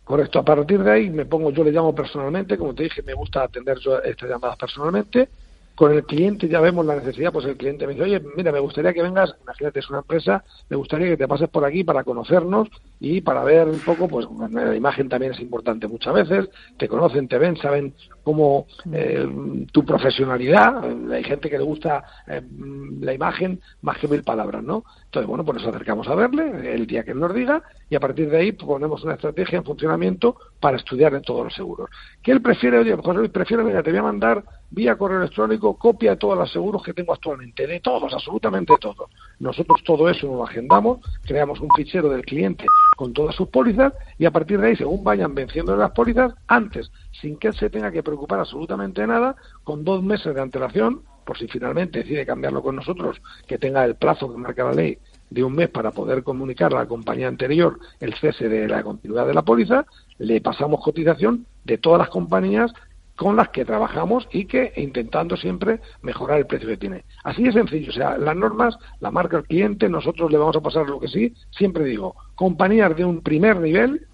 Correcto, 0.03 0.39
a 0.39 0.43
partir 0.43 0.83
de 0.83 0.91
ahí 0.91 1.09
me 1.09 1.25
pongo, 1.25 1.49
yo 1.51 1.63
le 1.63 1.71
llamo 1.71 1.95
personalmente, 1.95 2.57
como 2.57 2.75
te 2.75 2.83
dije, 2.83 3.01
me 3.03 3.13
gusta 3.13 3.43
atender 3.43 3.79
yo 3.79 4.01
estas 4.01 4.29
llamadas 4.29 4.57
personalmente, 4.57 5.29
con 5.75 5.93
el 5.93 6.03
cliente 6.03 6.49
ya 6.49 6.59
vemos 6.59 6.85
la 6.85 6.95
necesidad, 6.95 7.31
pues 7.31 7.45
el 7.45 7.55
cliente 7.55 7.87
me 7.87 7.93
dice, 7.93 8.03
oye, 8.03 8.21
mira, 8.35 8.51
me 8.51 8.59
gustaría 8.59 8.93
que 8.93 9.01
vengas, 9.01 9.33
imagínate, 9.41 9.79
es 9.79 9.89
una 9.89 9.99
empresa, 9.99 10.43
me 10.69 10.75
gustaría 10.75 11.07
que 11.07 11.17
te 11.17 11.27
pases 11.27 11.49
por 11.49 11.63
aquí 11.63 11.85
para 11.85 12.03
conocernos 12.03 12.67
y 13.03 13.19
para 13.19 13.43
ver 13.43 13.67
un 13.67 13.81
poco, 13.81 14.07
pues 14.07 14.25
la 14.51 14.73
imagen 14.73 15.09
también 15.09 15.33
es 15.33 15.39
importante 15.41 15.89
muchas 15.89 16.13
veces, 16.13 16.49
te 16.77 16.87
conocen, 16.87 17.27
te 17.27 17.37
ven, 17.37 17.57
saben 17.57 17.93
cómo 18.23 18.65
eh, 18.93 19.27
tu 19.73 19.83
profesionalidad, 19.83 20.85
hay 21.11 21.23
gente 21.25 21.49
que 21.49 21.57
le 21.57 21.65
gusta 21.65 22.05
eh, 22.25 22.41
la 23.01 23.13
imagen 23.13 23.59
más 23.81 23.97
que 23.97 24.07
mil 24.07 24.23
palabras, 24.23 24.63
¿no? 24.63 24.85
Entonces, 25.03 25.27
bueno, 25.27 25.43
pues 25.43 25.57
nos 25.57 25.67
acercamos 25.67 26.07
a 26.07 26.15
verle 26.15 26.73
el 26.73 26.87
día 26.87 27.03
que 27.03 27.13
nos 27.13 27.33
diga 27.35 27.61
y 27.89 27.95
a 27.95 27.99
partir 27.99 28.29
de 28.29 28.37
ahí 28.37 28.51
ponemos 28.53 29.03
una 29.03 29.15
estrategia 29.15 29.57
en 29.57 29.65
funcionamiento 29.65 30.37
para 30.61 30.77
estudiar 30.77 31.13
en 31.13 31.23
todos 31.23 31.43
los 31.43 31.53
seguros. 31.53 31.89
Que 32.21 32.31
él 32.31 32.41
prefiere, 32.41 32.79
oye, 32.79 32.95
José 32.95 33.13
Luis, 33.15 33.31
prefiere, 33.31 33.65
mira, 33.65 33.83
te 33.83 33.89
voy 33.89 33.99
a 33.99 34.03
mandar 34.03 34.45
vía 34.71 34.97
correo 34.97 35.19
electrónico 35.19 35.77
copia 35.77 36.11
de 36.11 36.17
todos 36.17 36.37
los 36.37 36.51
seguros 36.51 36.81
que 36.81 36.93
tengo 36.93 37.13
actualmente, 37.13 37.67
de 37.67 37.81
todos, 37.81 38.11
absolutamente 38.13 38.73
todos. 38.79 39.09
Nosotros 39.39 39.83
todo 39.83 40.09
eso 40.09 40.27
lo 40.27 40.45
agendamos, 40.45 40.99
creamos 41.23 41.59
un 41.59 41.69
fichero 41.75 42.09
del 42.09 42.23
cliente 42.25 42.65
con 43.03 43.11
todas 43.11 43.35
sus 43.35 43.49
pólizas 43.49 43.91
y 44.17 44.23
a 44.23 44.31
partir 44.31 44.61
de 44.61 44.67
ahí, 44.67 44.77
según 44.77 45.03
vayan 45.03 45.35
venciendo 45.35 45.75
las 45.75 45.91
pólizas, 45.91 46.33
antes, 46.47 46.89
sin 47.11 47.35
que 47.35 47.49
él 47.49 47.53
se 47.53 47.69
tenga 47.69 47.91
que 47.91 48.01
preocupar 48.01 48.39
absolutamente 48.39 49.05
nada, 49.05 49.35
con 49.65 49.83
dos 49.83 50.01
meses 50.01 50.33
de 50.33 50.39
antelación, 50.39 51.01
por 51.25 51.37
si 51.37 51.49
finalmente 51.49 51.99
decide 51.99 52.25
cambiarlo 52.25 52.63
con 52.63 52.77
nosotros, 52.77 53.21
que 53.45 53.57
tenga 53.57 53.83
el 53.83 53.95
plazo 53.95 54.31
que 54.31 54.37
marca 54.37 54.63
la 54.63 54.71
ley 54.71 54.99
de 55.29 55.43
un 55.43 55.53
mes 55.53 55.67
para 55.67 55.91
poder 55.91 56.23
comunicar 56.23 56.73
a 56.73 56.79
la 56.79 56.85
compañía 56.85 57.27
anterior 57.27 57.77
el 57.99 58.13
cese 58.13 58.47
de 58.47 58.69
la 58.69 58.83
continuidad 58.83 59.27
de 59.27 59.33
la 59.33 59.41
póliza, 59.41 59.85
le 60.19 60.39
pasamos 60.39 60.81
cotización 60.81 61.45
de 61.65 61.77
todas 61.77 61.99
las 61.99 62.09
compañías 62.09 62.71
con 63.15 63.35
las 63.35 63.49
que 63.49 63.65
trabajamos 63.65 64.27
y 64.31 64.45
que 64.45 64.73
intentando 64.77 65.37
siempre 65.37 65.79
mejorar 66.01 66.39
el 66.39 66.47
precio 66.47 66.67
que 66.67 66.77
tiene. 66.77 67.03
Así 67.23 67.43
de 67.43 67.51
sencillo, 67.51 67.89
o 67.89 67.93
sea, 67.93 68.17
las 68.17 68.35
normas 68.35 68.77
la 68.99 69.11
marca 69.11 69.37
el 69.37 69.43
cliente, 69.43 69.87
nosotros 69.89 70.31
le 70.31 70.37
vamos 70.37 70.55
a 70.55 70.61
pasar 70.61 70.89
lo 70.89 70.99
que 70.99 71.07
sí, 71.07 71.33
siempre 71.51 71.85
digo, 71.85 72.15
compañías 72.35 72.95
de 72.95 73.05
un 73.05 73.21
primer 73.21 73.59
nivel, 73.59 74.07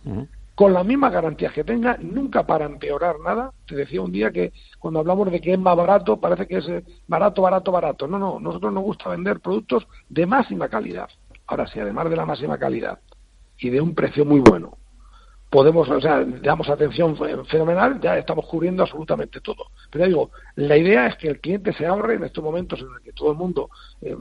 con 0.60 0.74
las 0.74 0.86
mismas 0.86 1.14
garantías 1.14 1.54
que 1.54 1.64
tenga, 1.64 1.96
nunca 2.02 2.46
para 2.46 2.66
empeorar 2.66 3.22
nada. 3.22 3.54
Te 3.66 3.78
decía 3.78 4.02
un 4.02 4.12
día 4.12 4.30
que 4.30 4.52
cuando 4.78 5.00
hablamos 5.00 5.32
de 5.32 5.40
que 5.40 5.54
es 5.54 5.60
más 5.60 5.78
barato, 5.78 6.20
parece 6.20 6.48
que 6.48 6.58
es 6.58 6.68
eh, 6.68 6.84
barato, 7.08 7.42
barato, 7.42 7.72
barato. 7.72 8.08
No, 8.10 8.20
no, 8.20 8.42
nosotros 8.42 8.74
nos 8.74 8.84
gusta 8.84 9.10
vender 9.10 9.40
productos 9.40 9.88
de 10.10 10.26
máxima 10.26 10.68
calidad. 10.68 11.08
Ahora, 11.48 11.66
si 11.68 11.80
además 11.80 12.10
de 12.10 12.18
la 12.18 12.26
máxima 12.26 12.58
calidad 12.58 13.00
y 13.58 13.70
de 13.70 13.80
un 13.80 13.96
precio 13.96 14.26
muy 14.26 14.42
bueno, 14.42 14.78
podemos, 15.50 15.90
o 15.90 16.00
sea, 16.00 16.24
damos 16.24 16.70
atención 16.70 17.18
fenomenal, 17.48 18.00
ya 18.00 18.18
estamos 18.18 18.46
cubriendo 18.46 18.84
absolutamente 18.84 19.42
todo. 19.42 19.66
Pero 19.90 20.06
digo, 20.06 20.32
la 20.56 20.78
idea 20.78 21.08
es 21.08 21.16
que 21.18 21.28
el 21.28 21.40
cliente 21.40 21.74
se 21.74 21.88
ahorre 21.88 22.16
en 22.16 22.24
estos 22.24 22.44
momentos 22.44 22.80
en 22.80 22.88
los 22.88 23.02
que 23.02 23.14
todo 23.14 23.32
el 23.32 23.38
mundo 23.38 23.70
eh, 24.02 24.16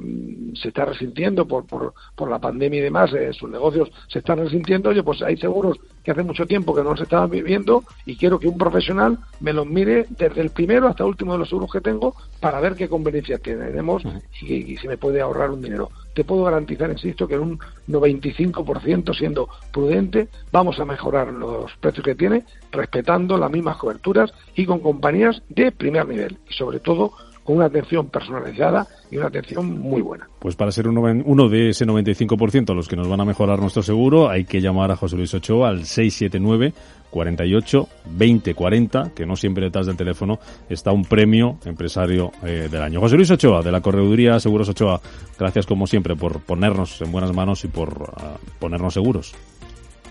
se 0.55 0.69
está 0.69 0.87
resintiendo 0.87 1.47
por, 1.47 1.67
por, 1.67 1.93
por, 2.15 2.31
la 2.31 2.39
pandemia 2.39 2.81
y 2.81 2.83
demás, 2.83 3.13
eh, 3.13 3.33
sus 3.33 3.51
negocios 3.51 3.91
se 4.09 4.21
están 4.21 4.39
resintiendo, 4.39 4.89
oye, 4.89 5.03
pues 5.03 5.21
hay 5.23 5.37
seguros 5.37 5.79
que 6.03 6.13
hace 6.13 6.23
mucho 6.23 6.47
tiempo 6.47 6.75
que 6.75 6.83
no 6.83 6.97
se 6.97 7.03
estaban 7.03 7.29
viviendo 7.29 7.85
y 8.07 8.17
quiero 8.17 8.39
que 8.39 8.49
un 8.49 8.57
profesional 8.57 9.19
me 9.41 9.53
los 9.53 9.67
mire 9.67 10.07
desde 10.09 10.41
el 10.41 10.51
primero 10.51 10.89
hasta 10.89 11.03
el 11.03 11.11
último 11.11 11.33
de 11.33 11.41
los 11.41 11.49
seguros 11.49 11.71
que 11.71 11.83
tengo 11.83 12.15
para 12.41 12.61
ver 12.61 12.75
qué 12.75 12.89
conveniencias 12.89 13.43
tenemos 13.43 14.03
y, 14.41 14.73
y 14.73 14.77
si 14.79 14.89
me 14.89 14.97
puede 14.97 15.21
ahorrar 15.21 15.51
un 15.51 15.61
dinero 15.61 15.91
te 16.19 16.25
puedo 16.25 16.43
garantizar, 16.43 16.91
insisto, 16.91 17.29
que 17.29 17.37
en 17.37 17.43
un 17.43 17.59
95% 17.87 19.17
siendo 19.17 19.49
prudente 19.73 20.27
vamos 20.51 20.81
a 20.81 20.85
mejorar 20.85 21.33
los 21.33 21.71
precios 21.77 22.05
que 22.05 22.17
tiene, 22.17 22.45
respetando 22.73 23.39
las 23.39 23.53
mismas 23.53 23.77
coberturas 23.77 24.35
y 24.57 24.67
con 24.67 24.81
compañías 24.81 25.41
de 25.49 25.71
primer 25.71 26.09
nivel 26.09 26.37
y 26.51 26.55
sobre 26.55 26.81
todo 26.81 27.13
con 27.45 27.59
una 27.59 27.67
atención 27.67 28.09
personalizada 28.09 28.85
y 29.13 29.17
una 29.17 29.29
atención 29.29 29.79
muy 29.79 30.03
buena. 30.03 30.29
Pues 30.41 30.57
para 30.57 30.73
ser 30.73 30.89
uno, 30.89 31.49
de 31.49 31.69
ese 31.69 31.87
95% 31.87 32.71
a 32.71 32.75
los 32.75 32.89
que 32.89 32.97
nos 32.97 33.09
van 33.09 33.21
a 33.21 33.25
mejorar 33.25 33.61
nuestro 33.61 33.85
seguro, 33.85 34.29
hay 34.29 34.45
que 34.45 34.61
llamar 34.61 34.91
a 34.91 34.97
José 34.97 35.17
Luis 35.17 35.33
Ochoa 35.35 35.69
al 35.69 35.85
679 35.85 36.75
48 37.11 37.89
20 38.11 38.55
40, 38.55 39.13
que 39.15 39.27
no 39.27 39.37
siempre 39.37 39.65
detrás 39.65 39.87
del 39.87 39.97
teléfono 39.97 40.39
está 40.69 40.93
un 40.93 41.05
premio 41.05 41.59
empresario 41.65 42.33
eh, 42.45 42.69
del 42.71 42.83
año. 42.83 43.01
José 43.01 43.17
Luis 43.17 43.31
Ochoa, 43.31 43.63
de 43.63 43.73
la 43.73 43.81
Correduría 43.81 44.39
Seguros 44.41 44.69
Ochoa, 44.69 45.01
gracias 45.39 45.67
como 45.67 45.87
siempre 45.87 46.17
por 46.17 46.41
ponernos 46.41 47.01
en 47.01 47.13
buenas 47.13 47.33
manos 47.35 47.65
y 47.65 47.69
por 47.69 48.13
ah, 48.17 48.37
ponernos 48.59 48.95
seguros. 48.95 49.35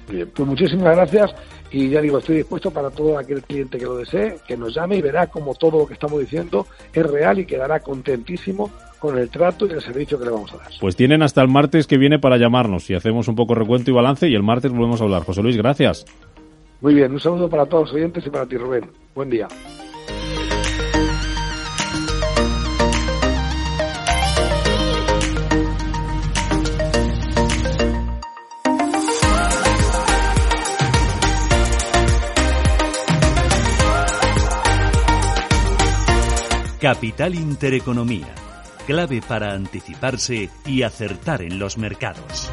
pues 0.08 0.48
muchísimas 0.48 0.96
gracias 0.96 1.34
y 1.72 1.90
ya 1.90 2.02
digo, 2.02 2.20
estoy 2.20 2.38
dispuesto 2.38 2.72
para 2.72 2.90
todo 2.90 3.18
aquel 3.18 3.42
cliente 3.44 3.78
que 3.78 3.86
lo 3.86 3.98
desee, 3.98 4.38
que 4.48 4.56
nos 4.56 4.74
llame 4.74 4.98
y 4.98 5.02
verá 5.02 5.28
como 5.28 5.54
todo 5.56 5.80
lo 5.80 5.88
que 5.88 5.96
estamos 5.96 6.20
diciendo 6.20 6.66
es 6.94 7.06
real 7.06 7.40
y 7.40 7.46
quedará 7.46 7.82
contentísimo 7.82 8.72
con 9.00 9.18
el 9.18 9.30
trato 9.30 9.68
y 9.68 9.72
el 9.72 9.82
servicio 9.82 10.18
que 10.18 10.26
le 10.26 10.32
vamos 10.32 10.54
a 10.54 10.58
dar. 10.58 10.68
Pues 10.80 10.96
tienen 10.96 11.22
hasta 11.22 11.42
el 11.42 11.50
martes 11.50 11.86
que 11.88 11.98
viene 11.98 12.20
para 12.20 12.38
llamarnos 12.38 12.90
y 12.90 12.96
hacemos 12.96 13.28
un 13.28 13.36
poco 13.36 13.54
recuento 13.54 13.92
y 13.92 13.94
balance 13.94 14.30
y 14.30 14.36
el 14.36 14.44
martes 14.44 14.72
volvemos 14.72 15.02
a 15.02 15.04
hablar. 15.04 15.24
José 15.24 15.44
Luis, 15.44 15.58
gracias. 15.58 16.06
Muy 16.80 16.94
bien, 16.94 17.12
un 17.12 17.20
saludo 17.20 17.50
para 17.50 17.66
todos 17.66 17.88
los 17.88 17.96
oyentes 17.96 18.26
y 18.26 18.30
para 18.30 18.46
ti, 18.46 18.58
Rubén. 18.58 18.90
Buen 19.16 19.30
día. 19.30 19.48
Capital 36.80 37.34
Intereconomía, 37.34 38.34
clave 38.86 39.22
para 39.28 39.54
anticiparse 39.54 40.50
y 40.66 40.84
acertar 40.84 41.42
en 41.42 41.58
los 41.58 41.78
mercados. 41.78 42.52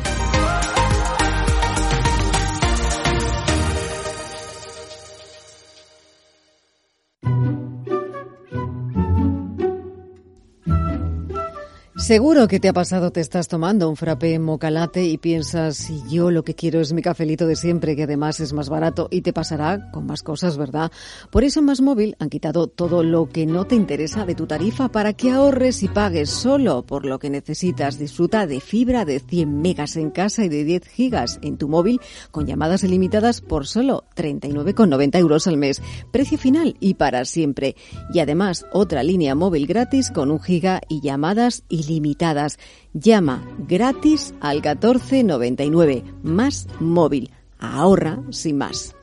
Seguro 12.04 12.48
que 12.48 12.60
te 12.60 12.68
ha 12.68 12.74
pasado, 12.74 13.12
te 13.12 13.22
estás 13.22 13.48
tomando 13.48 13.88
un 13.88 13.96
frappé 13.96 14.38
mocalate 14.38 15.06
y 15.06 15.16
piensas, 15.16 15.78
si 15.78 16.02
yo 16.10 16.30
lo 16.30 16.44
que 16.44 16.54
quiero 16.54 16.82
es 16.82 16.92
mi 16.92 17.00
cafelito 17.00 17.46
de 17.46 17.56
siempre, 17.56 17.96
que 17.96 18.02
además 18.02 18.40
es 18.40 18.52
más 18.52 18.68
barato, 18.68 19.08
y 19.10 19.22
te 19.22 19.32
pasará 19.32 19.90
con 19.90 20.04
más 20.04 20.22
cosas, 20.22 20.58
¿verdad? 20.58 20.92
Por 21.30 21.44
eso 21.44 21.60
en 21.60 21.64
Más 21.64 21.80
Móvil 21.80 22.14
han 22.18 22.28
quitado 22.28 22.66
todo 22.66 23.02
lo 23.02 23.30
que 23.30 23.46
no 23.46 23.64
te 23.66 23.74
interesa 23.74 24.26
de 24.26 24.34
tu 24.34 24.46
tarifa 24.46 24.90
para 24.90 25.14
que 25.14 25.30
ahorres 25.30 25.82
y 25.82 25.88
pagues 25.88 26.28
solo 26.28 26.82
por 26.82 27.06
lo 27.06 27.18
que 27.18 27.30
necesitas. 27.30 27.98
Disfruta 27.98 28.46
de 28.46 28.60
fibra 28.60 29.06
de 29.06 29.20
100 29.20 29.62
megas 29.62 29.96
en 29.96 30.10
casa 30.10 30.44
y 30.44 30.50
de 30.50 30.62
10 30.62 30.86
gigas 30.86 31.38
en 31.40 31.56
tu 31.56 31.70
móvil 31.70 32.02
con 32.30 32.44
llamadas 32.44 32.84
ilimitadas 32.84 33.40
por 33.40 33.66
solo 33.66 34.04
39,90 34.14 35.18
euros 35.20 35.46
al 35.46 35.56
mes. 35.56 35.80
Precio 36.10 36.36
final 36.36 36.76
y 36.80 36.94
para 36.94 37.24
siempre. 37.24 37.76
Y 38.12 38.18
además 38.18 38.66
otra 38.74 39.02
línea 39.02 39.34
móvil 39.34 39.66
gratis 39.66 40.10
con 40.10 40.30
un 40.30 40.42
giga 40.42 40.82
y 40.90 41.00
llamadas 41.00 41.64
ilimitadas 41.70 41.93
limitadas. 41.94 42.58
Llama 42.92 43.42
gratis 43.58 44.34
al 44.40 44.56
1499 44.56 46.04
más 46.22 46.66
móvil. 46.80 47.30
Ahorra 47.58 48.18
sin 48.30 48.58
más. 48.58 48.94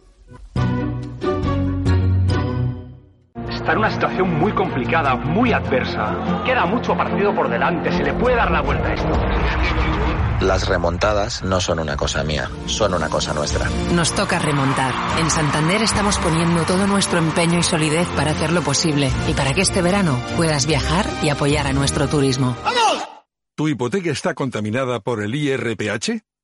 Está 3.49 3.73
en 3.73 3.77
una 3.77 3.91
situación 3.91 4.39
muy 4.39 4.51
complicada, 4.53 5.15
muy 5.15 5.51
adversa. 5.51 6.43
Queda 6.45 6.65
mucho 6.65 6.95
partido 6.95 7.33
por 7.35 7.49
delante, 7.49 7.91
se 7.91 8.03
le 8.03 8.13
puede 8.13 8.35
dar 8.35 8.49
la 8.51 8.61
vuelta 8.61 8.87
a 8.87 8.93
esto. 8.93 10.10
Las 10.41 10.67
remontadas 10.67 11.43
no 11.43 11.61
son 11.61 11.77
una 11.77 11.95
cosa 11.95 12.23
mía, 12.23 12.49
son 12.65 12.95
una 12.95 13.09
cosa 13.09 13.31
nuestra. 13.31 13.69
Nos 13.93 14.15
toca 14.15 14.39
remontar. 14.39 14.91
En 15.19 15.29
Santander 15.29 15.83
estamos 15.83 16.17
poniendo 16.17 16.63
todo 16.63 16.87
nuestro 16.87 17.19
empeño 17.19 17.59
y 17.59 17.63
solidez 17.63 18.07
para 18.15 18.31
hacerlo 18.31 18.63
posible 18.63 19.11
y 19.27 19.33
para 19.33 19.53
que 19.53 19.61
este 19.61 19.83
verano 19.83 20.19
puedas 20.37 20.65
viajar 20.65 21.05
y 21.21 21.29
apoyar 21.29 21.67
a 21.67 21.73
nuestro 21.73 22.07
turismo. 22.07 22.57
¡Vamos! 22.63 23.07
¿Tu 23.55 23.67
hipoteca 23.67 24.09
está 24.09 24.33
contaminada 24.33 24.99
por 24.99 25.21
el 25.21 25.35
IRPH? 25.35 26.23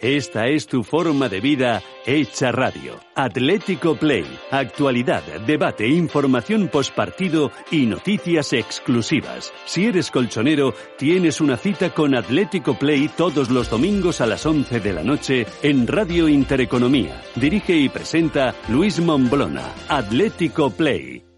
Esta 0.00 0.46
es 0.46 0.68
tu 0.68 0.84
forma 0.84 1.28
de 1.28 1.40
vida 1.40 1.82
hecha 2.06 2.52
radio. 2.52 3.00
Atlético 3.16 3.96
Play. 3.96 4.24
Actualidad, 4.52 5.24
debate, 5.44 5.88
información 5.88 6.68
postpartido 6.68 7.50
y 7.72 7.86
noticias 7.86 8.52
exclusivas. 8.52 9.52
Si 9.64 9.86
eres 9.86 10.12
colchonero, 10.12 10.72
tienes 10.96 11.40
una 11.40 11.56
cita 11.56 11.90
con 11.90 12.14
Atlético 12.14 12.78
Play 12.78 13.08
todos 13.08 13.50
los 13.50 13.70
domingos 13.70 14.20
a 14.20 14.26
las 14.26 14.46
11 14.46 14.78
de 14.78 14.92
la 14.92 15.02
noche 15.02 15.46
en 15.62 15.88
Radio 15.88 16.28
Intereconomía. 16.28 17.20
Dirige 17.34 17.76
y 17.76 17.88
presenta 17.88 18.54
Luis 18.68 19.00
Momblona. 19.00 19.64
Atlético 19.88 20.70
Play. 20.70 21.28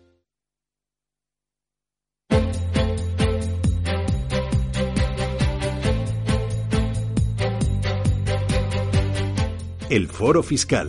El 9.91 10.07
Foro 10.07 10.45
Fiscal. 10.45 10.89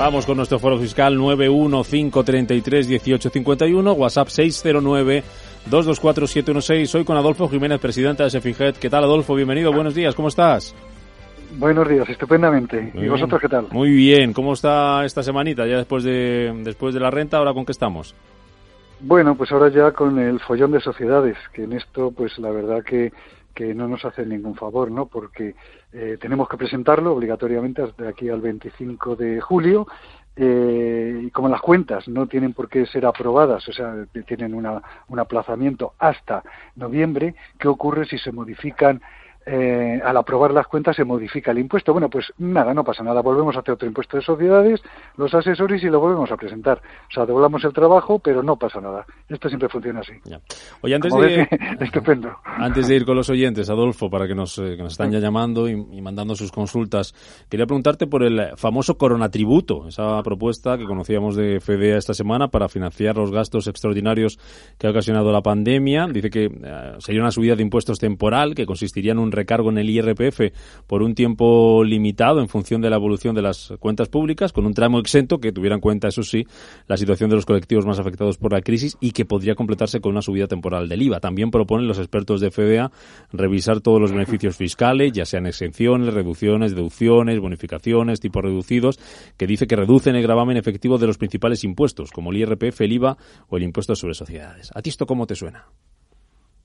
Vamos 0.00 0.24
con 0.24 0.38
nuestro 0.38 0.58
foro 0.58 0.78
fiscal 0.78 1.18
915331851, 1.18 3.98
WhatsApp 3.98 4.28
609 4.28 5.22
224716. 5.66 6.94
Hoy 6.94 7.04
con 7.04 7.18
Adolfo 7.18 7.46
Jiménez, 7.50 7.78
presidente 7.78 8.22
de 8.22 8.30
SEFIGET. 8.30 8.78
¿Qué 8.78 8.88
tal, 8.88 9.04
Adolfo? 9.04 9.34
Bienvenido, 9.34 9.74
buenos 9.74 9.94
días, 9.94 10.14
¿cómo 10.14 10.28
estás? 10.28 10.74
Buenos 11.58 11.86
días, 11.86 12.08
estupendamente. 12.08 12.92
¿Y 12.94 13.08
vosotros 13.08 13.42
qué 13.42 13.48
tal? 13.50 13.66
Muy 13.72 13.90
bien, 13.90 14.32
¿cómo 14.32 14.54
está 14.54 15.04
esta 15.04 15.22
semanita 15.22 15.66
ya 15.66 15.76
después 15.76 16.02
de, 16.02 16.50
después 16.64 16.94
de 16.94 17.00
la 17.00 17.10
renta? 17.10 17.36
¿Ahora 17.36 17.52
con 17.52 17.66
qué 17.66 17.72
estamos? 17.72 18.14
Bueno, 19.00 19.34
pues 19.34 19.52
ahora 19.52 19.68
ya 19.68 19.92
con 19.92 20.18
el 20.18 20.40
follón 20.40 20.72
de 20.72 20.80
sociedades, 20.80 21.36
que 21.52 21.64
en 21.64 21.74
esto, 21.74 22.10
pues 22.10 22.38
la 22.38 22.50
verdad 22.50 22.82
que 22.82 23.12
que 23.54 23.74
no 23.74 23.88
nos 23.88 24.04
hace 24.04 24.24
ningún 24.24 24.54
favor, 24.54 24.90
¿no? 24.90 25.06
Porque 25.06 25.54
eh, 25.92 26.16
tenemos 26.20 26.48
que 26.48 26.56
presentarlo 26.56 27.12
obligatoriamente 27.12 27.82
hasta 27.82 28.08
aquí 28.08 28.28
al 28.28 28.40
25 28.40 29.16
de 29.16 29.40
julio 29.40 29.86
eh, 30.36 31.22
y 31.24 31.30
como 31.30 31.48
las 31.48 31.60
cuentas 31.60 32.08
no 32.08 32.26
tienen 32.26 32.52
por 32.52 32.68
qué 32.68 32.86
ser 32.86 33.04
aprobadas, 33.04 33.68
o 33.68 33.72
sea, 33.72 34.06
tienen 34.26 34.54
una, 34.54 34.80
un 35.08 35.18
aplazamiento 35.18 35.94
hasta 35.98 36.42
noviembre, 36.76 37.34
¿qué 37.58 37.68
ocurre 37.68 38.06
si 38.06 38.16
se 38.18 38.32
modifican 38.32 39.02
eh, 39.46 40.00
al 40.04 40.16
aprobar 40.16 40.52
las 40.52 40.66
cuentas 40.66 40.96
se 40.96 41.04
modifica 41.04 41.50
el 41.50 41.58
impuesto. 41.58 41.92
Bueno, 41.92 42.10
pues 42.10 42.32
nada, 42.38 42.74
no 42.74 42.84
pasa 42.84 43.02
nada. 43.02 43.22
Volvemos 43.22 43.56
a 43.56 43.60
hacer 43.60 43.74
otro 43.74 43.88
impuesto 43.88 44.16
de 44.16 44.22
sociedades, 44.22 44.82
los 45.16 45.32
asesores 45.34 45.82
y 45.82 45.86
lo 45.86 45.98
volvemos 45.98 46.30
a 46.30 46.36
presentar. 46.36 46.80
O 47.08 47.12
sea, 47.12 47.24
doblamos 47.24 47.64
el 47.64 47.72
trabajo, 47.72 48.18
pero 48.18 48.42
no 48.42 48.56
pasa 48.56 48.80
nada. 48.80 49.06
Esto 49.28 49.48
siempre 49.48 49.68
funciona 49.68 50.00
así. 50.00 50.12
Oye, 50.82 50.94
antes 50.94 51.12
de, 51.14 51.48
estupendo. 51.80 52.36
antes 52.44 52.88
de 52.88 52.96
ir 52.96 53.04
con 53.04 53.16
los 53.16 53.30
oyentes, 53.30 53.70
Adolfo, 53.70 54.10
para 54.10 54.26
que 54.28 54.34
nos, 54.34 54.58
eh, 54.58 54.76
que 54.76 54.82
nos 54.82 54.92
están 54.92 55.10
ya 55.10 55.18
llamando 55.18 55.68
y, 55.68 56.00
mandando 56.00 56.34
sus 56.34 56.52
consultas, 56.52 57.14
quería 57.48 57.66
preguntarte 57.66 58.06
por 58.06 58.22
el 58.22 58.56
famoso 58.56 58.98
coronatributo, 58.98 59.88
esa 59.88 60.22
propuesta 60.22 60.76
que 60.76 60.84
conocíamos 60.84 61.34
de 61.36 61.60
FEDEA 61.60 61.96
esta 61.96 62.14
semana 62.14 62.48
para 62.48 62.68
financiar 62.68 63.16
los 63.16 63.30
gastos 63.30 63.66
extraordinarios 63.66 64.38
que 64.78 64.86
ha 64.86 64.90
ocasionado 64.90 65.32
la 65.32 65.42
pandemia. 65.42 66.06
Dice 66.06 66.30
que 66.30 66.44
eh, 66.44 66.92
sería 66.98 67.22
una 67.22 67.30
subida 67.30 67.56
de 67.56 67.62
impuestos 67.62 67.98
temporal 67.98 68.54
que 68.54 68.66
consistiría 68.66 69.12
en 69.12 69.18
un 69.18 69.29
recargo 69.32 69.70
en 69.70 69.78
el 69.78 69.90
IRPF 69.90 70.52
por 70.86 71.02
un 71.02 71.14
tiempo 71.14 71.84
limitado 71.84 72.40
en 72.40 72.48
función 72.48 72.80
de 72.80 72.90
la 72.90 72.96
evolución 72.96 73.34
de 73.34 73.42
las 73.42 73.72
cuentas 73.78 74.08
públicas, 74.08 74.52
con 74.52 74.66
un 74.66 74.74
tramo 74.74 74.98
exento 74.98 75.38
que 75.38 75.52
tuviera 75.52 75.74
en 75.74 75.80
cuenta, 75.80 76.08
eso 76.08 76.22
sí, 76.22 76.46
la 76.86 76.96
situación 76.96 77.30
de 77.30 77.36
los 77.36 77.46
colectivos 77.46 77.86
más 77.86 77.98
afectados 77.98 78.38
por 78.38 78.52
la 78.52 78.60
crisis 78.60 78.96
y 79.00 79.12
que 79.12 79.24
podría 79.24 79.54
completarse 79.54 80.00
con 80.00 80.12
una 80.12 80.22
subida 80.22 80.46
temporal 80.46 80.88
del 80.88 81.02
IVA. 81.02 81.20
También 81.20 81.50
proponen 81.50 81.86
los 81.86 81.98
expertos 81.98 82.40
de 82.40 82.50
FDA 82.50 82.90
revisar 83.32 83.80
todos 83.80 84.00
los 84.00 84.12
beneficios 84.12 84.56
fiscales, 84.56 85.12
ya 85.12 85.24
sean 85.24 85.46
exenciones, 85.46 86.12
reducciones, 86.14 86.74
deducciones, 86.74 87.38
bonificaciones, 87.40 88.20
tipos 88.20 88.42
reducidos, 88.42 88.98
que 89.36 89.46
dice 89.46 89.66
que 89.66 89.76
reducen 89.76 90.16
el 90.16 90.22
gravamen 90.22 90.56
efectivo 90.56 90.98
de 90.98 91.06
los 91.06 91.18
principales 91.18 91.64
impuestos, 91.64 92.10
como 92.10 92.30
el 92.30 92.38
IRPF, 92.38 92.80
el 92.80 92.92
IVA 92.92 93.16
o 93.48 93.56
el 93.56 93.62
impuesto 93.62 93.94
sobre 93.94 94.14
sociedades. 94.14 94.70
¿A 94.74 94.82
ti 94.82 94.90
esto 94.90 95.06
cómo 95.06 95.26
te 95.26 95.34
suena? 95.34 95.66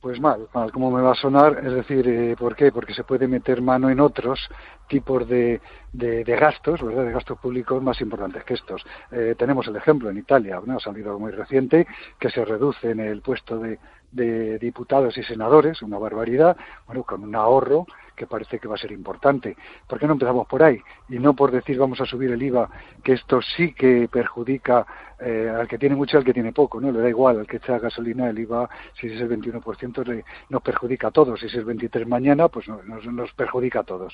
Pues 0.05 0.21
mal, 0.21 0.47
mal, 0.53 0.71
¿cómo 0.71 0.91
me 0.91 1.01
va 1.01 1.13
a 1.13 1.15
sonar? 1.15 1.65
Es 1.65 1.73
decir, 1.73 2.07
eh, 2.07 2.35
¿por 2.37 2.55
qué? 2.55 2.71
Porque 2.71 2.93
se 2.93 3.03
puede 3.03 3.27
meter 3.27 3.63
mano 3.63 3.89
en 3.89 3.99
otros 3.99 4.39
tipos 4.87 5.27
de, 5.27 5.59
de, 5.93 6.23
gastos, 6.23 6.83
¿verdad? 6.83 7.05
De 7.05 7.11
gastos 7.11 7.39
públicos 7.39 7.81
más 7.81 7.99
importantes 8.01 8.43
que 8.43 8.53
estos. 8.53 8.85
Eh, 9.11 9.33
tenemos 9.35 9.65
el 9.65 9.75
ejemplo 9.77 10.11
en 10.11 10.19
Italia, 10.19 10.61
¿no? 10.63 10.77
ha 10.77 10.79
salido 10.79 11.17
muy 11.17 11.31
reciente, 11.31 11.87
que 12.19 12.29
se 12.29 12.45
reduce 12.45 12.91
en 12.91 12.99
el 12.99 13.23
puesto 13.23 13.57
de, 13.57 13.79
de 14.11 14.59
diputados 14.59 15.17
y 15.17 15.23
senadores, 15.23 15.81
una 15.81 15.97
barbaridad, 15.97 16.55
bueno, 16.85 17.01
con 17.01 17.23
un 17.23 17.35
ahorro 17.35 17.87
que 18.15 18.27
parece 18.27 18.59
que 18.59 18.67
va 18.67 18.75
a 18.75 18.79
ser 18.79 18.91
importante. 18.91 19.55
¿Por 19.87 19.99
qué 19.99 20.07
no 20.07 20.13
empezamos 20.13 20.47
por 20.47 20.63
ahí? 20.63 20.79
Y 21.09 21.19
no 21.19 21.35
por 21.35 21.51
decir 21.51 21.77
vamos 21.77 21.99
a 22.01 22.05
subir 22.05 22.31
el 22.31 22.41
IVA, 22.41 22.69
que 23.03 23.13
esto 23.13 23.41
sí 23.41 23.73
que 23.73 24.07
perjudica 24.11 24.85
eh, 25.19 25.49
al 25.49 25.67
que 25.67 25.77
tiene 25.77 25.95
mucho 25.95 26.17
y 26.17 26.19
al 26.19 26.25
que 26.25 26.33
tiene 26.33 26.51
poco, 26.51 26.81
¿no? 26.81 26.91
Le 26.91 26.99
da 26.99 27.09
igual, 27.09 27.39
al 27.39 27.47
que 27.47 27.57
echa 27.57 27.79
gasolina 27.79 28.29
el 28.29 28.37
IVA, 28.39 28.69
si 28.99 29.07
es 29.07 29.21
el 29.21 29.29
21%, 29.29 30.05
le, 30.05 30.25
nos 30.49 30.61
perjudica 30.61 31.07
a 31.07 31.11
todos. 31.11 31.39
Si 31.39 31.45
es 31.45 31.55
el 31.55 31.65
23 31.65 32.07
mañana, 32.07 32.47
pues 32.49 32.67
nos, 32.67 33.05
nos 33.05 33.31
perjudica 33.33 33.79
a 33.79 33.83
todos. 33.83 34.13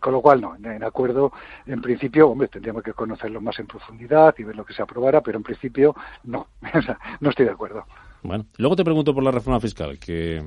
Con 0.00 0.12
lo 0.12 0.22
cual, 0.22 0.40
no, 0.40 0.56
en 0.56 0.82
acuerdo, 0.82 1.32
en 1.66 1.80
principio, 1.82 2.30
hombre, 2.30 2.48
tendríamos 2.48 2.82
que 2.82 2.92
conocerlo 2.92 3.40
más 3.40 3.58
en 3.58 3.66
profundidad 3.66 4.34
y 4.38 4.44
ver 4.44 4.56
lo 4.56 4.64
que 4.64 4.72
se 4.72 4.82
aprobara, 4.82 5.20
pero 5.20 5.36
en 5.36 5.44
principio, 5.44 5.94
no, 6.24 6.46
no 7.20 7.30
estoy 7.30 7.46
de 7.46 7.52
acuerdo. 7.52 7.84
Bueno, 8.22 8.46
luego 8.58 8.76
te 8.76 8.84
pregunto 8.84 9.14
por 9.14 9.22
la 9.22 9.30
reforma 9.30 9.60
fiscal, 9.60 9.98
que 9.98 10.42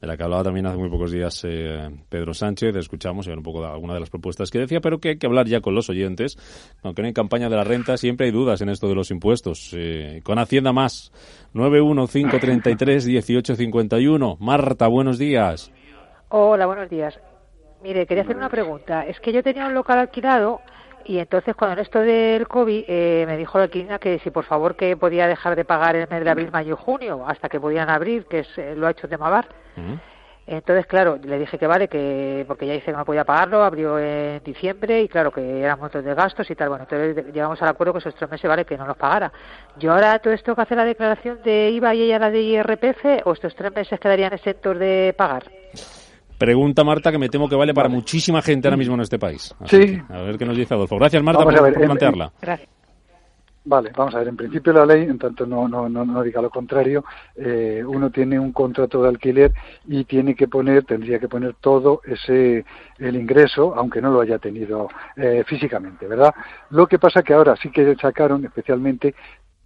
de 0.00 0.06
la 0.06 0.16
que 0.16 0.22
hablaba 0.22 0.44
también 0.44 0.66
hace 0.66 0.76
muy 0.76 0.88
pocos 0.90 1.10
días 1.10 1.42
eh, 1.44 1.90
Pedro 2.08 2.32
Sánchez, 2.34 2.76
escuchamos 2.76 3.26
y 3.26 3.30
un 3.30 3.42
poco 3.42 3.62
de 3.62 3.68
alguna 3.68 3.94
de 3.94 4.00
las 4.00 4.10
propuestas 4.10 4.50
que 4.50 4.58
decía, 4.58 4.80
pero 4.80 4.98
que 4.98 5.08
hay 5.10 5.18
que 5.18 5.26
hablar 5.26 5.46
ya 5.46 5.60
con 5.60 5.74
los 5.74 5.88
oyentes, 5.88 6.36
aunque 6.82 7.00
no 7.02 7.08
hay 7.08 7.14
campaña 7.14 7.48
de 7.48 7.56
la 7.56 7.64
renta, 7.64 7.96
siempre 7.96 8.26
hay 8.26 8.32
dudas 8.32 8.60
en 8.60 8.68
esto 8.68 8.88
de 8.88 8.94
los 8.94 9.10
impuestos. 9.10 9.74
Eh, 9.74 10.20
con 10.22 10.38
Hacienda 10.38 10.72
más, 10.72 11.10
915331851. 11.54 14.36
Marta, 14.38 14.86
buenos 14.88 15.18
días. 15.18 15.72
Hola, 16.28 16.66
buenos 16.66 16.90
días. 16.90 17.18
Mire, 17.82 18.06
quería 18.06 18.24
hacer 18.24 18.36
una 18.36 18.50
pregunta. 18.50 19.06
Es 19.06 19.18
que 19.20 19.32
yo 19.32 19.42
tenía 19.42 19.66
un 19.66 19.72
local 19.74 19.98
alquilado 19.98 20.60
y 21.06 21.18
entonces 21.18 21.54
cuando 21.54 21.74
en 21.74 21.78
esto 21.80 22.00
del 22.00 22.48
COVID 22.48 22.84
eh, 22.88 23.24
me 23.26 23.36
dijo 23.36 23.58
la 23.58 23.64
alquilina 23.64 23.98
que 23.98 24.18
si 24.18 24.30
por 24.30 24.44
favor 24.44 24.76
que 24.76 24.96
podía 24.96 25.26
dejar 25.26 25.56
de 25.56 25.64
pagar 25.64 25.96
el 25.96 26.08
mes 26.08 26.24
de 26.24 26.30
abril, 26.30 26.50
mayo 26.52 26.74
y 26.74 26.84
junio 26.84 27.24
hasta 27.26 27.48
que 27.48 27.60
podían 27.60 27.88
abrir, 27.88 28.26
que 28.26 28.40
es, 28.40 28.58
eh, 28.58 28.74
lo 28.76 28.86
ha 28.86 28.90
hecho 28.90 29.08
Temabar. 29.08 29.46
Entonces, 30.48 30.86
claro, 30.86 31.18
le 31.20 31.40
dije 31.40 31.58
que 31.58 31.66
vale, 31.66 31.88
que 31.88 32.44
porque 32.46 32.68
ya 32.68 32.74
dice 32.74 32.92
que 32.92 32.96
no 32.96 33.04
podía 33.04 33.24
pagarlo, 33.24 33.64
abrió 33.64 33.98
en 33.98 34.40
diciembre 34.44 35.02
y 35.02 35.08
claro 35.08 35.32
que 35.32 35.60
eran 35.60 35.78
montos 35.80 36.04
de 36.04 36.14
gastos 36.14 36.48
y 36.48 36.54
tal. 36.54 36.68
Bueno, 36.68 36.86
entonces 36.88 37.34
llegamos 37.34 37.60
al 37.62 37.68
acuerdo 37.68 37.92
que 37.92 37.98
esos 37.98 38.14
tres 38.14 38.30
meses 38.30 38.48
vale 38.48 38.64
que 38.64 38.78
no 38.78 38.86
los 38.86 38.96
pagara. 38.96 39.32
Yo 39.76 39.92
ahora 39.92 40.20
todo 40.20 40.32
esto 40.32 40.54
que 40.54 40.62
hace 40.62 40.76
la 40.76 40.84
declaración 40.84 41.40
de 41.42 41.70
IVA 41.70 41.94
y 41.96 42.02
ella 42.02 42.20
la 42.20 42.30
de 42.30 42.42
IRPF 42.42 43.26
o 43.26 43.32
estos 43.32 43.56
tres 43.56 43.74
meses 43.74 43.98
quedarían 43.98 44.32
exentos 44.32 44.78
de 44.78 45.14
pagar. 45.18 45.42
Pregunta 46.38 46.84
Marta 46.84 47.10
que 47.10 47.18
me 47.18 47.28
temo 47.28 47.48
que 47.48 47.56
vale 47.56 47.72
para 47.72 47.88
muchísima 47.88 48.42
gente 48.42 48.68
ahora 48.68 48.76
mismo 48.76 48.94
en 48.94 49.00
este 49.00 49.18
país. 49.18 49.54
sí. 49.66 50.00
a 50.08 50.20
ver 50.22 50.38
qué 50.38 50.44
nos 50.44 50.56
dice 50.56 50.74
Adolfo. 50.74 50.96
Gracias 50.96 51.22
Marta 51.22 51.44
por, 51.44 51.72
plantearla. 51.72 52.32
Gracias. 52.40 52.76
Vale, 53.68 53.90
vamos 53.96 54.14
a 54.14 54.20
ver. 54.20 54.28
En 54.28 54.36
principio 54.36 54.72
la 54.72 54.86
ley, 54.86 55.02
en 55.02 55.18
tanto 55.18 55.44
no, 55.44 55.66
no, 55.66 55.88
no, 55.88 56.22
diga 56.22 56.40
lo 56.40 56.50
contrario, 56.50 57.04
eh, 57.34 57.82
uno 57.84 58.10
tiene 58.10 58.38
un 58.38 58.52
contrato 58.52 59.02
de 59.02 59.08
alquiler 59.08 59.52
y 59.88 60.04
tiene 60.04 60.36
que 60.36 60.46
poner, 60.46 60.84
tendría 60.84 61.18
que 61.18 61.26
poner 61.26 61.54
todo 61.54 62.00
ese 62.04 62.64
el 62.98 63.16
ingreso, 63.16 63.74
aunque 63.74 64.00
no 64.00 64.12
lo 64.12 64.20
haya 64.20 64.38
tenido 64.38 64.88
eh, 65.16 65.42
físicamente, 65.44 66.06
¿verdad? 66.06 66.32
Lo 66.70 66.86
que 66.86 67.00
pasa 67.00 67.24
que 67.24 67.34
ahora 67.34 67.56
sí 67.56 67.70
que 67.70 67.96
sacaron 67.96 68.44
especialmente 68.44 69.16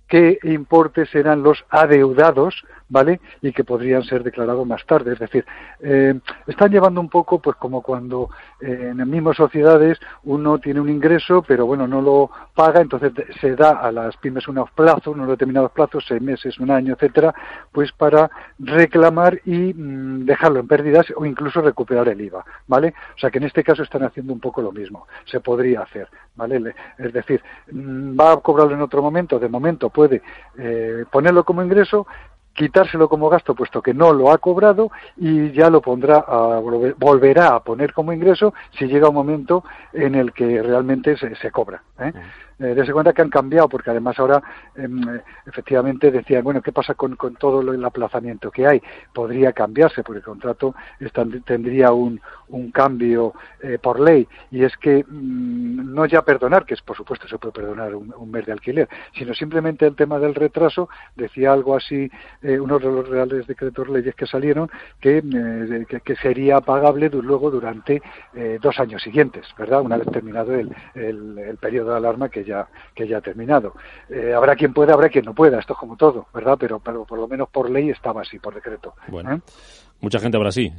qué 0.09 0.39
importes 0.45 1.15
eran 1.15 1.43
los 1.43 1.63
adeudados 1.69 2.55
¿vale? 2.91 3.21
Y 3.41 3.53
que 3.53 3.65
podrían 3.65 4.03
ser 4.03 4.23
declarados 4.23 4.67
más 4.67 4.85
tarde. 4.85 5.15
Es 5.15 5.19
decir, 5.19 5.47
eh, 5.81 6.19
están 6.47 6.71
llevando 6.71 7.01
un 7.01 7.09
poco, 7.09 7.39
pues 7.39 7.57
como 7.57 7.81
cuando 7.81 8.29
eh, 8.61 8.89
en 8.91 8.99
las 8.99 9.07
mismas 9.07 9.37
sociedades 9.37 9.99
uno 10.25 10.59
tiene 10.59 10.81
un 10.81 10.91
ingreso, 10.91 11.43
pero 11.47 11.65
bueno, 11.65 11.87
no 11.87 12.03
lo 12.03 12.31
paga, 12.55 12.81
entonces 12.81 13.13
se 13.41 13.57
da 13.57 13.71
a 13.71 13.91
las 13.93 14.17
pymes 14.19 14.47
unos 14.49 14.71
plazos, 14.73 15.15
unos 15.15 15.29
determinados 15.29 15.71
plazos, 15.71 16.05
seis 16.07 16.21
meses, 16.21 16.59
un 16.59 16.71
año, 16.71 16.95
etcétera, 16.95 17.33
pues 17.73 17.93
para 17.93 18.31
reclamar 18.59 19.41
y 19.45 19.73
mm, 19.73 20.27
dejarlo 20.27 20.61
en 20.61 20.69
pérdidas 20.69 21.07
o 21.17 21.25
incluso 21.25 21.63
recuperar 21.63 22.09
el 22.09 22.21
IVA, 22.21 22.45
¿vale? 22.67 22.93
O 23.17 23.19
sea 23.19 23.31
que 23.31 23.39
en 23.39 23.45
este 23.45 23.63
caso 23.63 23.83
están 23.83 24.03
haciendo 24.03 24.33
un 24.33 24.41
poco 24.41 24.61
lo 24.61 24.73
mismo. 24.73 25.07
Se 25.25 25.41
podría 25.41 25.83
hacer, 25.83 26.09
¿vale? 26.35 26.75
Es 26.99 27.13
decir, 27.13 27.41
mm, 27.71 28.19
va 28.19 28.33
a 28.33 28.37
cobrarlo 28.39 28.75
en 28.75 28.83
otro 28.83 29.01
momento, 29.01 29.39
de 29.39 29.49
momento 29.49 29.91
puede 29.91 30.23
eh, 30.59 31.05
ponerlo 31.11 31.45
como 31.45 31.63
ingreso, 31.63 32.07
quitárselo 32.61 33.09
como 33.09 33.31
gasto 33.31 33.55
puesto 33.55 33.81
que 33.81 33.95
no 33.95 34.13
lo 34.13 34.31
ha 34.31 34.37
cobrado 34.37 34.91
y 35.17 35.51
ya 35.53 35.71
lo 35.71 35.81
pondrá 35.81 36.17
a, 36.19 36.61
volverá 36.99 37.55
a 37.55 37.61
poner 37.61 37.95
como 37.95 38.13
ingreso 38.13 38.53
si 38.79 38.87
llega 38.87 39.09
un 39.09 39.15
momento 39.15 39.65
en 39.95 40.15
el 40.15 40.35
que 40.35 40.63
realmente 40.63 41.17
se, 41.17 41.35
se 41.37 41.51
cobra. 41.51 41.83
¿eh? 41.99 42.13
Eh, 42.61 42.75
dése 42.75 42.93
cuenta 42.93 43.15
que 43.15 43.23
han 43.23 43.31
cambiado, 43.31 43.69
porque 43.69 43.91
además 43.91 44.19
ahora 44.19 44.43
em, 44.77 45.01
efectivamente 45.47 46.11
decían, 46.11 46.45
bueno, 46.45 46.61
¿qué 46.61 46.73
pasa 46.73 46.95
con, 46.95 47.17
con, 47.17 47.35
todo 47.37 47.61
el 47.73 47.85
aplazamiento 47.85 48.51
que 48.51 48.67
hay? 48.67 48.83
Podría 49.15 49.53
cambiarse, 49.53 50.03
porque 50.03 50.19
el 50.19 50.25
contrato 50.25 50.75
tendría 51.47 51.93
un, 51.93 52.21
un 52.51 52.71
cambio 52.71 53.33
eh, 53.63 53.79
por 53.81 53.99
ley, 53.99 54.29
y 54.51 54.65
es 54.65 54.77
que 54.77 55.05
mm, 55.09 55.95
no 55.95 56.05
ya 56.07 56.23
perdonar, 56.23 56.67
que 56.67 56.75
es 56.75 56.83
por 56.83 56.97
supuesto 56.97 57.27
se 57.29 57.39
puede 57.39 57.53
perdonar 57.53 57.95
un, 57.95 58.31
mes 58.31 58.47
de 58.47 58.53
alquiler, 58.53 58.89
sino 59.17 59.35
simplemente 59.35 59.87
el 59.87 59.97
tema 59.97 60.19
del 60.19 60.35
retraso, 60.35 60.89
decía 61.17 61.53
algo 61.53 61.77
así, 61.77 62.11
eh, 62.43 62.61
uno 62.61 62.79
de 62.79 62.85
los 62.85 63.09
reales 63.09 63.47
decretos 63.47 63.89
leyes 63.89 64.15
que 64.15 64.27
salieron, 64.27 64.71
que, 65.01 65.19
eh, 65.19 66.01
que, 66.05 66.17
sería 66.17 66.61
pagable 66.61 67.09
luego 67.11 67.51
durante 67.51 68.03
dos 68.61 68.79
años 68.79 69.03
siguientes, 69.03 69.47
¿verdad? 69.57 69.81
Una 69.81 69.97
vez 69.97 70.07
terminado 70.11 70.55
el, 70.55 70.75
el, 70.95 71.39
el 71.39 71.57
periodo 71.57 71.93
de 71.93 71.97
alarma 71.97 72.29
que 72.29 72.45
ya, 72.45 72.50
que 72.95 73.07
ya 73.07 73.19
ha 73.19 73.21
terminado. 73.21 73.75
Eh, 74.09 74.33
habrá 74.35 74.57
quien 74.57 74.73
pueda, 74.73 74.95
habrá 74.95 75.09
quien 75.09 75.25
no 75.25 75.35
pueda, 75.35 75.59
esto 75.59 75.73
es 75.75 75.79
como 75.79 75.97
todo, 75.97 76.27
¿verdad? 76.35 76.57
Pero, 76.59 76.81
pero 76.81 77.05
por 77.05 77.19
lo 77.19 77.29
menos 77.29 77.49
por 77.49 77.71
ley 77.71 77.91
estaba 77.91 78.23
así, 78.23 78.39
por 78.39 78.55
decreto. 78.55 78.95
Bueno, 79.09 79.35
¿eh? 79.35 79.41
mucha 80.01 80.19
gente 80.19 80.37
habrá 80.37 80.49
así. 80.51 80.73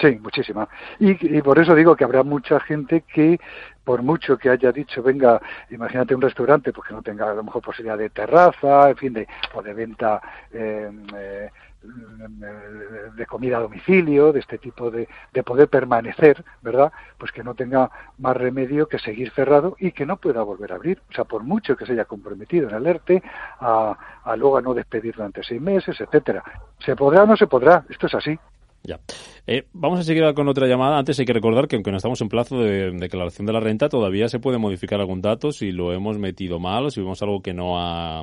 Sí, 0.00 0.16
muchísima. 0.22 0.68
Y, 1.00 1.42
por 1.42 1.58
eso 1.58 1.74
digo 1.74 1.96
que 1.96 2.04
habrá 2.04 2.22
mucha 2.22 2.60
gente 2.60 3.02
que, 3.02 3.40
por 3.82 4.02
mucho 4.02 4.38
que 4.38 4.48
haya 4.48 4.70
dicho, 4.70 5.02
venga, 5.02 5.40
imagínate 5.70 6.14
un 6.14 6.22
restaurante, 6.22 6.72
pues 6.72 6.86
que 6.86 6.94
no 6.94 7.02
tenga 7.02 7.28
a 7.28 7.34
lo 7.34 7.42
mejor 7.42 7.62
posibilidad 7.62 7.98
de 7.98 8.10
terraza, 8.10 8.90
en 8.90 8.96
fin, 8.96 9.12
de, 9.12 9.26
o 9.54 9.62
de 9.62 9.74
venta 9.74 10.20
eh, 10.52 10.90
eh 11.16 11.50
de 11.82 13.26
comida 13.26 13.58
a 13.58 13.60
domicilio, 13.60 14.32
de 14.32 14.40
este 14.40 14.58
tipo 14.58 14.90
de, 14.90 15.08
de, 15.32 15.42
poder 15.42 15.68
permanecer, 15.68 16.44
¿verdad? 16.60 16.92
Pues 17.16 17.30
que 17.32 17.44
no 17.44 17.54
tenga 17.54 17.90
más 18.18 18.36
remedio 18.36 18.88
que 18.88 18.98
seguir 18.98 19.30
cerrado 19.30 19.76
y 19.78 19.92
que 19.92 20.06
no 20.06 20.16
pueda 20.16 20.42
volver 20.42 20.72
a 20.72 20.76
abrir. 20.76 21.00
O 21.10 21.14
sea, 21.14 21.24
por 21.24 21.44
mucho 21.44 21.76
que 21.76 21.86
se 21.86 21.92
haya 21.92 22.04
comprometido 22.04 22.68
en 22.68 22.74
alerte 22.74 23.22
a, 23.60 23.96
a 24.24 24.36
luego 24.36 24.58
a 24.58 24.62
no 24.62 24.74
despedir 24.74 25.14
durante 25.14 25.42
seis 25.42 25.60
meses, 25.60 26.00
etcétera. 26.00 26.42
¿Se 26.84 26.96
podrá 26.96 27.22
o 27.22 27.26
no 27.26 27.36
se 27.36 27.46
podrá? 27.46 27.84
Esto 27.88 28.06
es 28.06 28.14
así. 28.14 28.38
Ya. 28.82 29.00
Eh, 29.46 29.66
vamos 29.72 30.00
a 30.00 30.02
seguir 30.02 30.32
con 30.34 30.48
otra 30.48 30.66
llamada. 30.66 30.98
Antes 30.98 31.18
hay 31.18 31.26
que 31.26 31.32
recordar 31.32 31.68
que 31.68 31.76
aunque 31.76 31.90
no 31.90 31.96
estamos 31.96 32.20
en 32.20 32.28
plazo 32.28 32.60
de 32.60 32.90
declaración 32.92 33.46
de 33.46 33.52
la 33.52 33.60
renta, 33.60 33.88
todavía 33.88 34.28
se 34.28 34.38
puede 34.38 34.58
modificar 34.58 35.00
algún 35.00 35.20
dato 35.20 35.52
si 35.52 35.72
lo 35.72 35.92
hemos 35.92 36.18
metido 36.18 36.58
mal 36.58 36.86
o 36.86 36.90
si 36.90 37.00
vemos 37.00 37.20
algo 37.22 37.42
que 37.42 37.54
no 37.54 37.78
ha 37.78 38.22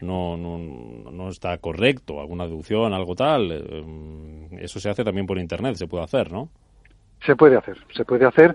no, 0.00 0.36
no, 0.36 0.58
no 1.10 1.28
está 1.28 1.56
correcto, 1.58 2.20
alguna 2.20 2.44
deducción, 2.44 2.92
algo 2.92 3.14
tal, 3.14 3.50
eh, 3.52 4.48
eso 4.60 4.78
se 4.80 4.90
hace 4.90 5.04
también 5.04 5.26
por 5.26 5.38
Internet, 5.38 5.76
se 5.76 5.86
puede 5.86 6.04
hacer, 6.04 6.32
¿no? 6.32 6.50
Se 7.24 7.34
puede 7.34 7.56
hacer, 7.56 7.78
se 7.94 8.04
puede 8.04 8.26
hacer, 8.26 8.54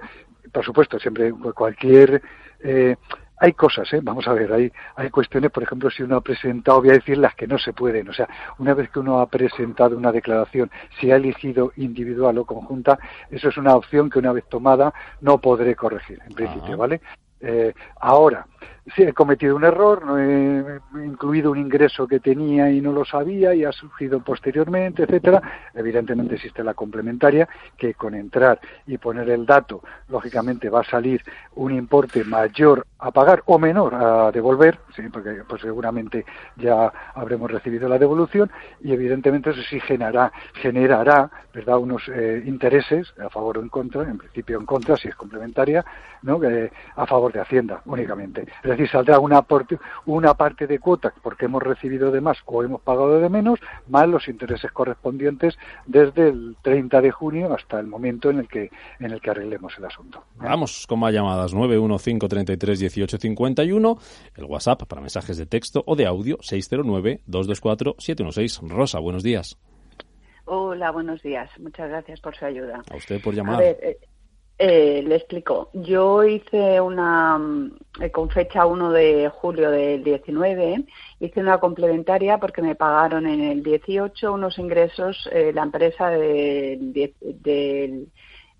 por 0.52 0.64
supuesto, 0.64 1.00
siempre 1.00 1.32
cualquier... 1.56 2.22
Eh, 2.64 2.96
hay 3.44 3.54
cosas, 3.54 3.92
¿eh? 3.92 4.02
vamos 4.04 4.28
a 4.28 4.34
ver, 4.34 4.54
hay, 4.54 4.72
hay 4.96 5.10
cuestiones, 5.10 5.50
por 5.50 5.64
ejemplo, 5.64 5.90
si 5.90 6.04
uno 6.04 6.18
ha 6.18 6.22
presentado, 6.22 6.80
voy 6.80 6.92
a 6.92 6.94
decir 6.94 7.18
las 7.18 7.34
que 7.34 7.48
no 7.48 7.58
se 7.58 7.74
pueden, 7.74 8.08
o 8.08 8.14
sea, 8.14 8.30
una 8.60 8.76
vez 8.76 8.92
que 8.92 9.00
uno 9.00 9.20
ha 9.20 9.26
presentado 9.26 9.98
una 9.98 10.12
declaración, 10.12 10.70
si 11.00 11.10
ha 11.10 11.16
elegido 11.16 11.74
individual 11.78 12.38
o 12.38 12.46
conjunta, 12.46 13.00
eso 13.32 13.50
es 13.50 13.58
una 13.58 13.76
opción 13.76 14.12
que 14.12 14.20
una 14.20 14.32
vez 14.32 14.46
tomada 14.48 14.94
no 15.22 15.42
podré 15.42 15.76
corregir, 15.76 16.20
en 16.24 16.36
principio, 16.36 16.78
¿vale? 16.78 17.02
Eh, 17.40 17.74
ahora, 18.00 18.46
si 18.96 19.04
he 19.04 19.14
cometido 19.14 19.56
un 19.56 19.64
error, 19.64 20.04
no 20.06 20.18
he 20.18 20.82
incluido 21.06 21.52
un 21.52 21.60
ingreso 21.60 22.08
que 22.08 22.20
tenía 22.20 22.72
y 22.72 22.82
no 22.82 22.92
lo 22.92 23.06
sabía 23.06 23.54
y 23.54 23.64
ha 23.64 23.72
surgido 23.72 24.20
posteriormente, 24.22 25.04
etcétera. 25.04 25.42
Evidentemente 25.74 26.36
existe 26.36 26.64
la 26.64 26.74
complementaria 26.74 27.48
que 27.78 27.94
con 27.94 28.16
entrar 28.16 28.60
y 28.88 28.98
poner 28.98 29.30
el 29.30 29.46
dato, 29.46 29.84
lógicamente 30.10 30.70
va 30.70 30.82
a 30.82 30.84
salir 30.84 31.22
un 31.56 31.74
importe 31.74 32.24
mayor 32.24 32.86
a 33.00 33.12
pagar 33.12 33.44
o 33.46 33.58
menor 33.58 33.96
a 33.96 34.32
devolver, 34.32 34.80
¿sí? 34.96 35.04
porque 35.12 35.44
pues 35.48 35.62
seguramente 35.62 36.26
ya 36.58 36.92
habremos 37.16 37.52
recibido 37.52 37.88
la 37.88 37.98
devolución 37.98 38.52
y 38.82 38.94
evidentemente 38.94 39.52
eso 39.52 39.62
sí 39.70 39.80
generará, 39.80 40.32
generará 40.54 41.30
¿verdad? 41.54 41.78
unos 41.78 42.08
eh, 42.10 42.44
intereses 42.46 43.14
a 43.20 43.30
favor 43.30 43.58
o 43.58 43.62
en 43.62 43.70
contra, 43.70 44.04
en 44.04 44.18
principio 44.18 44.60
en 44.60 44.66
contra 44.66 44.98
si 44.98 45.08
es 45.08 45.16
complementaria, 45.16 45.84
¿no? 46.24 46.40
a 46.96 47.06
favor 47.06 47.32
de 47.32 47.42
Hacienda 47.42 47.82
únicamente. 47.86 48.46
Es 48.64 48.70
decir, 48.70 48.90
saldrá 48.90 49.20
una, 49.20 49.46
una 50.06 50.34
parte 50.34 50.68
de 50.68 50.80
cuota 50.80 51.14
porque 51.22 51.46
hemos 51.46 51.64
recibido 51.64 52.12
de 52.12 52.20
más 52.22 52.38
o 52.46 52.64
hemos 52.64 52.82
pagado 52.82 53.20
de 53.20 53.30
menos, 53.30 53.60
más 53.88 54.08
los 54.08 54.28
intereses 54.28 54.72
correspondientes 54.72 55.58
desde 55.86 56.30
el 56.30 56.56
30 56.62 57.02
de 57.02 57.12
junio 57.12 57.54
hasta 57.54 57.80
el 57.80 57.88
momento 57.88 58.30
en 58.30 58.40
el 58.40 58.48
que, 58.48 58.70
en 59.00 59.12
el 59.12 59.20
que 59.22 59.32
arreglemos 59.32 59.74
el 59.78 59.86
asunto. 59.86 60.24
Vamos 60.36 60.86
con 60.88 61.00
más 61.00 61.14
llamadas. 61.14 61.54
915331851, 61.54 64.00
el 64.36 64.46
WhatsApp 64.46 64.84
para 64.84 65.02
mensajes 65.02 65.38
de 65.38 65.46
texto 65.46 65.84
o 65.86 65.96
de 65.96 66.06
audio 66.06 66.38
609-224-716. 66.38 68.70
Rosa, 68.70 69.00
buenos 69.00 69.24
días. 69.24 69.58
Hola, 70.46 70.92
buenos 70.92 71.22
días. 71.22 71.50
Muchas 71.60 71.90
gracias 71.90 72.20
por 72.20 72.36
su 72.36 72.46
ayuda. 72.46 72.82
A 72.90 72.96
usted 72.96 73.22
por 73.22 73.34
llamar. 73.34 73.62
Eh, 73.62 73.98
eh, 74.64 75.02
le 75.02 75.16
explico. 75.16 75.72
Yo 75.74 76.24
hice 76.24 76.80
una, 76.80 77.40
eh, 78.00 78.12
con 78.12 78.30
fecha 78.30 78.68
1 78.68 78.92
de 78.92 79.28
julio 79.30 79.72
del 79.72 80.04
19, 80.04 80.86
hice 81.20 81.40
una 81.40 81.60
complementaria 81.60 82.38
porque 82.38 82.62
me 82.62 82.76
pagaron 82.76 83.26
en 83.26 83.42
el 83.42 83.64
18 83.64 84.32
unos 84.32 84.60
ingresos 84.60 85.28
la 85.32 85.64
empresa 85.64 86.12
del, 86.12 86.94
del, 86.94 88.08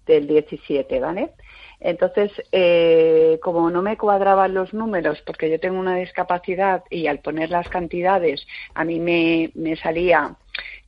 del 0.08 0.28
17, 0.28 1.00
¿vale? 1.00 1.34
Entonces, 1.80 2.32
eh, 2.52 3.40
como 3.44 3.70
no 3.70 3.84
me 3.84 3.98
cuadraban 3.98 4.56
los 4.56 4.74
números, 4.74 5.22
porque 5.24 5.52
yo 5.52 5.60
tengo 5.60 5.80
una 5.80 5.98
discapacidad 5.98 6.84
y 6.90 7.06
al 7.06 7.20
poner 7.20 7.52
las 7.52 7.70
cantidades 7.70 8.48
a 8.74 8.84
mí 8.84 9.00
me 9.00 9.76
salía 9.78 10.36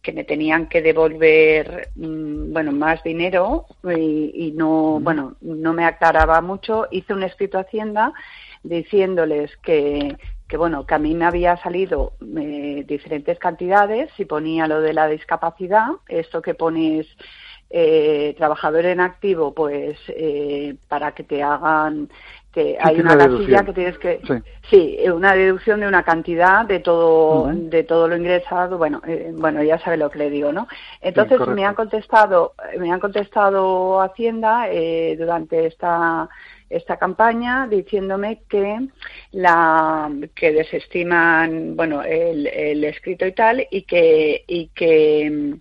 que 0.04 0.12
me 0.12 0.26
tenían 0.26 0.68
que 0.68 0.82
devolver 0.82 1.90
mm, 1.96 2.54
bueno 2.54 2.72
más 2.72 3.02
dinero 3.04 3.66
y, 3.84 4.54
no 4.56 5.00
bueno 5.00 5.36
no 5.42 5.74
me 5.74 5.86
aclaraba 5.86 6.42
mucho. 6.42 6.88
Hice 6.92 7.14
un 7.14 7.24
escrito 7.24 7.58
a 7.58 7.62
Hacienda 7.62 8.14
diciéndoles 8.64 9.56
que 9.58 10.16
que 10.48 10.58
bueno 10.58 10.86
que 10.86 10.94
a 10.94 11.00
mí 11.00 11.16
me 11.16 11.26
había 11.26 11.58
salido 11.58 12.14
eh, 12.38 12.84
diferentes 12.86 13.40
cantidades. 13.40 14.12
Y 14.20 14.26
ponía 14.26 14.68
lo 14.68 14.82
de 14.82 14.94
la 14.94 15.08
discapacidad 15.08 15.88
esto 16.08 16.42
que 16.42 16.54
pones 16.54 17.08
eh, 17.76 18.36
trabajador 18.38 18.86
en 18.86 19.00
activo, 19.00 19.54
pues 19.54 19.98
eh, 20.10 20.76
para 20.88 21.14
que 21.14 21.24
te 21.24 21.42
hagan 21.42 22.08
que 22.54 22.78
hay 22.80 23.00
una, 23.00 23.18
casilla 23.18 23.66
que 23.66 23.74
tienes 23.74 23.98
que 23.98 24.22
sí. 24.70 25.10
una 25.10 25.34
deducción 25.34 25.80
de 25.80 25.88
una 25.88 26.04
cantidad 26.04 26.66
de 26.66 26.80
todo 26.80 27.52
de 27.52 27.84
todo 27.84 28.08
lo 28.08 28.16
ingresado. 28.16 28.78
Bueno 28.78 29.02
eh, 29.08 29.32
bueno 29.36 29.64
ya 29.64 29.80
sabe 29.80 29.98
lo 29.98 30.10
que 30.12 30.20
le 30.20 30.30
digo 30.30 30.54
no 30.54 30.68
entonces 31.02 31.40
me 31.48 31.66
han 31.66 31.74
contestado 31.74 32.54
me 32.80 32.92
han 32.92 33.00
contestado 33.00 34.00
hacienda 34.02 34.70
eh, 34.70 35.16
durante 35.18 35.66
esta 35.66 36.30
esta 36.70 36.98
campaña 36.98 37.68
diciéndome 37.68 38.44
que 38.48 38.88
la 39.32 40.12
que 40.36 40.52
desestiman 40.52 41.76
bueno 41.76 42.04
el, 42.04 42.48
el 42.48 42.84
escrito 42.84 43.26
y 43.26 43.32
tal 43.32 43.68
y 43.70 43.82
que 43.82 44.44
y 44.48 44.68
que 44.68 45.58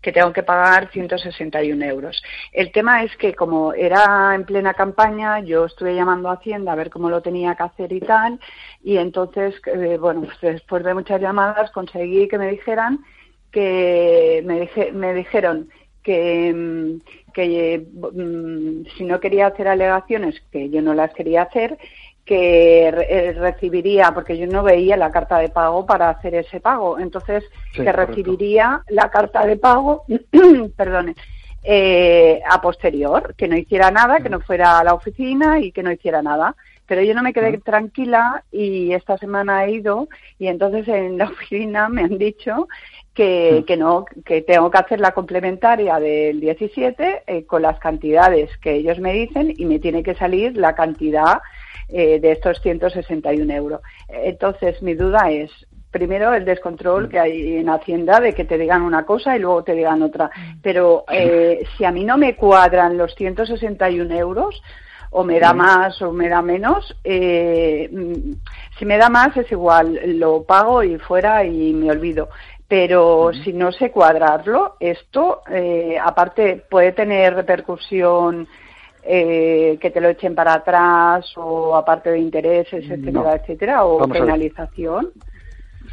que 0.00 0.12
tengo 0.12 0.32
que 0.32 0.42
pagar 0.42 0.90
161 0.90 1.84
euros. 1.84 2.22
El 2.52 2.72
tema 2.72 3.02
es 3.02 3.16
que 3.16 3.34
como 3.34 3.72
era 3.72 4.34
en 4.34 4.44
plena 4.44 4.74
campaña, 4.74 5.40
yo 5.40 5.66
estuve 5.66 5.94
llamando 5.94 6.28
a 6.28 6.34
Hacienda 6.34 6.72
a 6.72 6.76
ver 6.76 6.90
cómo 6.90 7.10
lo 7.10 7.22
tenía 7.22 7.54
que 7.54 7.62
hacer 7.62 7.92
y 7.92 8.00
tal, 8.00 8.40
y 8.82 8.96
entonces, 8.96 9.54
eh, 9.66 9.98
bueno, 9.98 10.22
pues 10.22 10.40
después 10.40 10.84
de 10.84 10.94
muchas 10.94 11.20
llamadas 11.20 11.70
conseguí 11.70 12.28
que 12.28 12.38
me 12.38 12.50
dijeran 12.50 13.00
que 13.54 14.42
me, 14.44 15.14
dijeron 15.14 15.70
que, 16.02 16.52
mm, 16.52 17.32
que 17.32 17.86
mm, 17.92 18.86
si 18.96 19.04
no 19.04 19.20
quería 19.20 19.46
hacer 19.46 19.68
alegaciones, 19.68 20.42
que 20.50 20.68
yo 20.70 20.82
no 20.82 20.92
las 20.92 21.14
quería 21.14 21.42
hacer, 21.42 21.78
que 22.24 22.88
eh, 22.88 23.32
recibiría, 23.32 24.12
porque 24.12 24.38
yo 24.38 24.46
no 24.46 24.62
veía 24.62 24.96
la 24.96 25.10
carta 25.10 25.38
de 25.38 25.50
pago 25.50 25.84
para 25.84 26.08
hacer 26.08 26.34
ese 26.34 26.60
pago, 26.60 26.98
entonces 26.98 27.44
que 27.72 27.92
recibiría 27.92 28.82
la 28.88 29.10
carta 29.10 29.44
de 29.44 29.56
pago, 29.56 30.04
perdone, 30.76 31.14
eh, 31.62 32.42
a 32.48 32.60
posterior, 32.60 33.34
que 33.36 33.48
no 33.48 33.56
hiciera 33.56 33.90
nada, 33.90 34.20
que 34.20 34.28
no 34.28 34.40
fuera 34.40 34.78
a 34.78 34.84
la 34.84 34.94
oficina 34.94 35.60
y 35.60 35.72
que 35.72 35.82
no 35.82 35.92
hiciera 35.92 36.22
nada. 36.22 36.56
Pero 36.86 37.00
yo 37.00 37.14
no 37.14 37.22
me 37.22 37.32
quedé 37.32 37.56
tranquila 37.56 38.44
y 38.52 38.92
esta 38.92 39.16
semana 39.16 39.64
he 39.64 39.72
ido 39.72 40.08
y 40.38 40.48
entonces 40.48 40.86
en 40.88 41.16
la 41.16 41.24
oficina 41.30 41.88
me 41.88 42.02
han 42.02 42.18
dicho 42.18 42.68
que, 43.14 43.64
que 43.66 43.78
no, 43.78 44.04
que 44.26 44.42
tengo 44.42 44.70
que 44.70 44.78
hacer 44.78 45.00
la 45.00 45.12
complementaria 45.12 45.98
del 45.98 46.40
17 46.40 47.22
eh, 47.26 47.44
con 47.46 47.62
las 47.62 47.78
cantidades 47.78 48.50
que 48.58 48.74
ellos 48.74 48.98
me 48.98 49.14
dicen 49.14 49.54
y 49.56 49.64
me 49.64 49.78
tiene 49.78 50.02
que 50.02 50.14
salir 50.14 50.56
la 50.58 50.74
cantidad 50.74 51.40
eh, 51.88 52.18
de 52.20 52.32
estos 52.32 52.60
161 52.60 53.52
euros. 53.52 53.80
Entonces, 54.08 54.80
mi 54.82 54.94
duda 54.94 55.30
es, 55.30 55.50
primero, 55.90 56.34
el 56.34 56.44
descontrol 56.44 57.08
que 57.08 57.18
hay 57.18 57.56
en 57.56 57.68
Hacienda 57.68 58.20
de 58.20 58.32
que 58.32 58.44
te 58.44 58.58
digan 58.58 58.82
una 58.82 59.04
cosa 59.04 59.36
y 59.36 59.40
luego 59.40 59.62
te 59.64 59.74
digan 59.74 60.02
otra. 60.02 60.30
Pero 60.62 61.04
eh, 61.10 61.64
si 61.76 61.84
a 61.84 61.92
mí 61.92 62.04
no 62.04 62.16
me 62.16 62.36
cuadran 62.36 62.96
los 62.96 63.14
161 63.14 64.14
euros, 64.14 64.62
o 65.16 65.22
me 65.22 65.38
da 65.38 65.52
más 65.52 66.02
o 66.02 66.10
me 66.10 66.28
da 66.28 66.42
menos. 66.42 66.96
Eh, 67.04 67.88
mm, 67.92 68.32
si 68.78 68.84
me 68.84 68.98
da 68.98 69.08
más 69.08 69.36
es 69.36 69.50
igual, 69.52 70.00
lo 70.18 70.42
pago 70.42 70.82
y 70.82 70.98
fuera 70.98 71.44
y 71.44 71.72
me 71.72 71.90
olvido. 71.90 72.30
Pero 72.66 73.30
si 73.44 73.52
no 73.52 73.70
sé 73.70 73.90
cuadrarlo, 73.92 74.76
esto, 74.80 75.42
aparte, 76.02 76.64
puede 76.68 76.92
tener 76.92 77.34
repercusión 77.34 78.48
eh, 79.06 79.78
que 79.80 79.90
te 79.90 80.00
lo 80.00 80.08
echen 80.08 80.34
para 80.34 80.54
atrás 80.54 81.32
o 81.36 81.76
aparte 81.76 82.10
de 82.10 82.18
intereses, 82.18 82.84
etcétera, 82.88 83.36
etcétera, 83.36 83.84
o 83.84 84.08
penalización. 84.08 85.12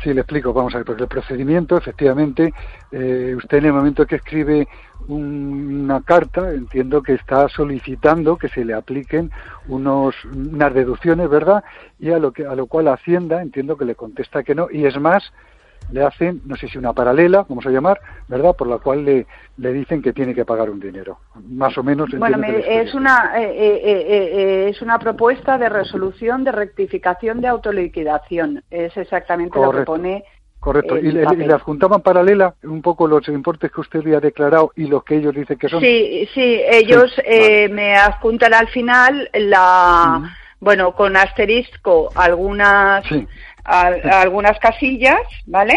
Sí, 0.01 0.13
le 0.13 0.21
explico, 0.21 0.53
vamos 0.53 0.73
a 0.73 0.77
ver, 0.77 0.85
porque 0.85 1.03
el 1.03 1.09
procedimiento, 1.09 1.77
efectivamente, 1.77 2.53
eh, 2.91 3.33
usted 3.35 3.57
en 3.57 3.65
el 3.65 3.73
momento 3.73 4.05
que 4.05 4.15
escribe 4.15 4.67
una 5.07 6.01
carta, 6.01 6.53
entiendo 6.53 7.03
que 7.03 7.13
está 7.13 7.49
solicitando 7.49 8.37
que 8.37 8.47
se 8.47 8.63
le 8.63 8.73
apliquen 8.73 9.31
unos, 9.67 10.15
unas 10.25 10.73
deducciones, 10.73 11.29
¿verdad? 11.29 11.63
Y 11.99 12.11
a 12.11 12.19
lo, 12.19 12.31
que, 12.31 12.45
a 12.45 12.55
lo 12.55 12.67
cual 12.67 12.87
Hacienda, 12.87 13.41
entiendo 13.41 13.75
que 13.77 13.85
le 13.85 13.95
contesta 13.95 14.43
que 14.43 14.55
no, 14.55 14.67
y 14.71 14.85
es 14.85 14.97
más, 14.99 15.33
le 15.91 16.03
hacen, 16.03 16.41
no 16.45 16.55
sé 16.55 16.67
si 16.67 16.77
una 16.77 16.93
paralela, 16.93 17.45
vamos 17.47 17.65
a 17.65 17.69
llamar, 17.69 17.99
¿verdad? 18.27 18.55
Por 18.55 18.67
la 18.67 18.77
cual 18.77 19.03
le, 19.03 19.27
le 19.57 19.73
dicen 19.73 20.01
que 20.01 20.13
tiene 20.13 20.33
que 20.33 20.45
pagar 20.45 20.69
un 20.69 20.79
dinero. 20.79 21.19
Más 21.49 21.77
o 21.77 21.83
menos. 21.83 22.09
Bueno, 22.17 22.37
es 22.45 22.93
una, 22.93 23.33
eh, 23.37 23.51
eh, 23.53 23.81
eh, 23.83 24.69
es 24.69 24.81
una 24.81 24.99
propuesta 24.99 25.57
de 25.57 25.69
resolución 25.69 26.43
de 26.43 26.51
rectificación 26.51 27.41
de 27.41 27.47
autoliquidación. 27.47 28.63
Es 28.71 28.95
exactamente 28.97 29.59
lo 29.59 29.71
que 29.71 29.81
pone. 29.81 30.23
Correcto. 30.59 30.95
¿Y 30.95 31.11
le, 31.11 31.25
le, 31.25 31.53
adjuntaban 31.53 32.01
paralela 32.01 32.53
un 32.63 32.83
poco 32.83 33.07
los 33.07 33.27
importes 33.29 33.71
que 33.71 33.81
usted 33.81 34.01
había 34.01 34.19
declarado 34.19 34.71
y 34.75 34.85
los 34.85 35.03
que 35.03 35.15
ellos 35.15 35.33
dicen 35.33 35.57
que 35.57 35.67
son? 35.67 35.81
Sí, 35.81 36.29
sí, 36.33 36.61
ellos 36.69 37.11
me 37.71 37.95
adjuntan 37.95 38.53
al 38.53 38.67
final 38.69 39.29
la. 39.33 40.37
Bueno, 40.59 40.93
con 40.93 41.17
asterisco 41.17 42.11
algunas 42.13 43.03
algunas 43.63 44.57
casillas, 44.59 45.21
¿vale? 45.45 45.75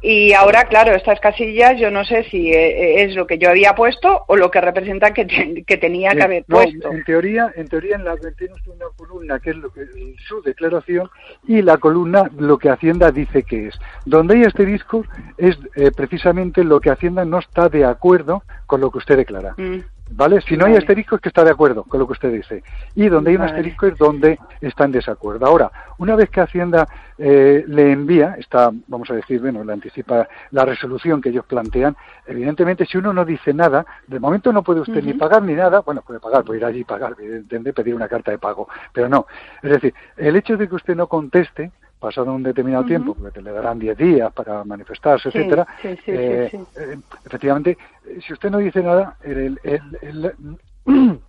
Y 0.00 0.32
ahora, 0.32 0.64
claro, 0.64 0.94
estas 0.94 1.20
casillas 1.20 1.78
yo 1.78 1.90
no 1.90 2.04
sé 2.04 2.24
si 2.24 2.52
eh, 2.52 3.00
eh, 3.00 3.04
es 3.04 3.14
lo 3.14 3.26
que 3.26 3.38
yo 3.38 3.48
había 3.48 3.74
puesto 3.74 4.24
o 4.26 4.36
lo 4.36 4.50
que 4.50 4.60
representa 4.60 5.12
que, 5.12 5.64
que 5.66 5.76
tenía 5.76 6.12
que 6.12 6.22
haber 6.22 6.44
puesto. 6.44 6.90
En 6.90 7.04
teoría, 7.04 7.52
en 7.54 7.68
teoría 7.68 7.96
en 7.96 8.04
la 8.04 8.16
tiene 8.16 8.54
una 8.66 8.86
columna 8.96 9.38
que 9.38 9.50
es 9.50 9.56
lo 9.56 9.72
que 9.72 9.86
su 10.26 10.42
declaración 10.42 11.08
y 11.46 11.62
la 11.62 11.76
columna 11.78 12.30
lo 12.36 12.58
que 12.58 12.70
Hacienda 12.70 13.10
dice 13.10 13.42
que 13.42 13.68
es. 13.68 13.78
Donde 14.04 14.36
hay 14.36 14.42
este 14.42 14.66
disco 14.66 15.04
es 15.38 15.56
eh, 15.76 15.90
precisamente 15.94 16.64
lo 16.64 16.80
que 16.80 16.90
Hacienda 16.90 17.24
no 17.24 17.38
está 17.38 17.68
de 17.68 17.84
acuerdo 17.84 18.42
con 18.66 18.80
lo 18.80 18.90
que 18.90 18.98
usted 18.98 19.16
declara. 19.16 19.54
Mm. 19.56 19.78
¿Vale? 20.14 20.40
Si 20.42 20.56
no 20.56 20.66
hay 20.66 20.76
asterisco 20.76 21.16
es 21.16 21.22
que 21.22 21.28
está 21.28 21.44
de 21.44 21.50
acuerdo 21.50 21.84
con 21.84 21.98
lo 22.00 22.06
que 22.06 22.12
usted 22.12 22.32
dice. 22.32 22.62
Y 22.94 23.08
donde 23.08 23.30
hay 23.30 23.36
un 23.36 23.42
asterisco 23.42 23.86
es 23.86 23.96
donde 23.96 24.38
está 24.60 24.84
en 24.84 24.92
desacuerdo. 24.92 25.46
Ahora, 25.46 25.70
una 25.98 26.16
vez 26.16 26.30
que 26.30 26.40
Hacienda 26.40 26.86
eh, 27.18 27.64
le 27.66 27.92
envía, 27.92 28.36
está, 28.38 28.70
vamos 28.88 29.10
a 29.10 29.14
decir, 29.14 29.40
bueno, 29.40 29.64
le 29.64 29.72
anticipa 29.72 30.28
la 30.50 30.64
resolución 30.64 31.20
que 31.20 31.28
ellos 31.28 31.44
plantean, 31.46 31.96
evidentemente 32.26 32.84
si 32.86 32.98
uno 32.98 33.12
no 33.12 33.24
dice 33.24 33.54
nada, 33.54 33.86
de 34.06 34.20
momento 34.20 34.52
no 34.52 34.62
puede 34.62 34.80
usted 34.80 35.02
ni 35.02 35.14
pagar 35.14 35.42
ni 35.42 35.54
nada, 35.54 35.80
bueno, 35.80 36.02
puede 36.02 36.20
pagar, 36.20 36.44
puede 36.44 36.58
ir 36.58 36.64
allí 36.64 36.80
y 36.80 36.84
pagar, 36.84 37.14
evidentemente 37.18 37.72
pedir 37.72 37.94
una 37.94 38.08
carta 38.08 38.30
de 38.30 38.38
pago, 38.38 38.68
pero 38.92 39.08
no. 39.08 39.26
Es 39.62 39.70
decir, 39.70 39.94
el 40.16 40.36
hecho 40.36 40.56
de 40.56 40.68
que 40.68 40.74
usted 40.74 40.96
no 40.96 41.06
conteste, 41.06 41.70
pasado 42.02 42.32
un 42.32 42.42
determinado 42.42 42.84
tiempo, 42.84 43.14
porque 43.14 43.40
le 43.40 43.52
darán 43.52 43.78
10 43.78 43.96
días 43.96 44.32
para 44.32 44.64
manifestarse, 44.64 45.28
etcétera, 45.28 45.66
eh, 45.84 45.96
eh, 46.06 46.98
efectivamente, 47.24 47.78
si 48.26 48.32
usted 48.32 48.50
no 48.50 48.58
dice 48.58 48.82
nada, 48.82 49.16
el, 49.22 49.58
el, 49.62 50.32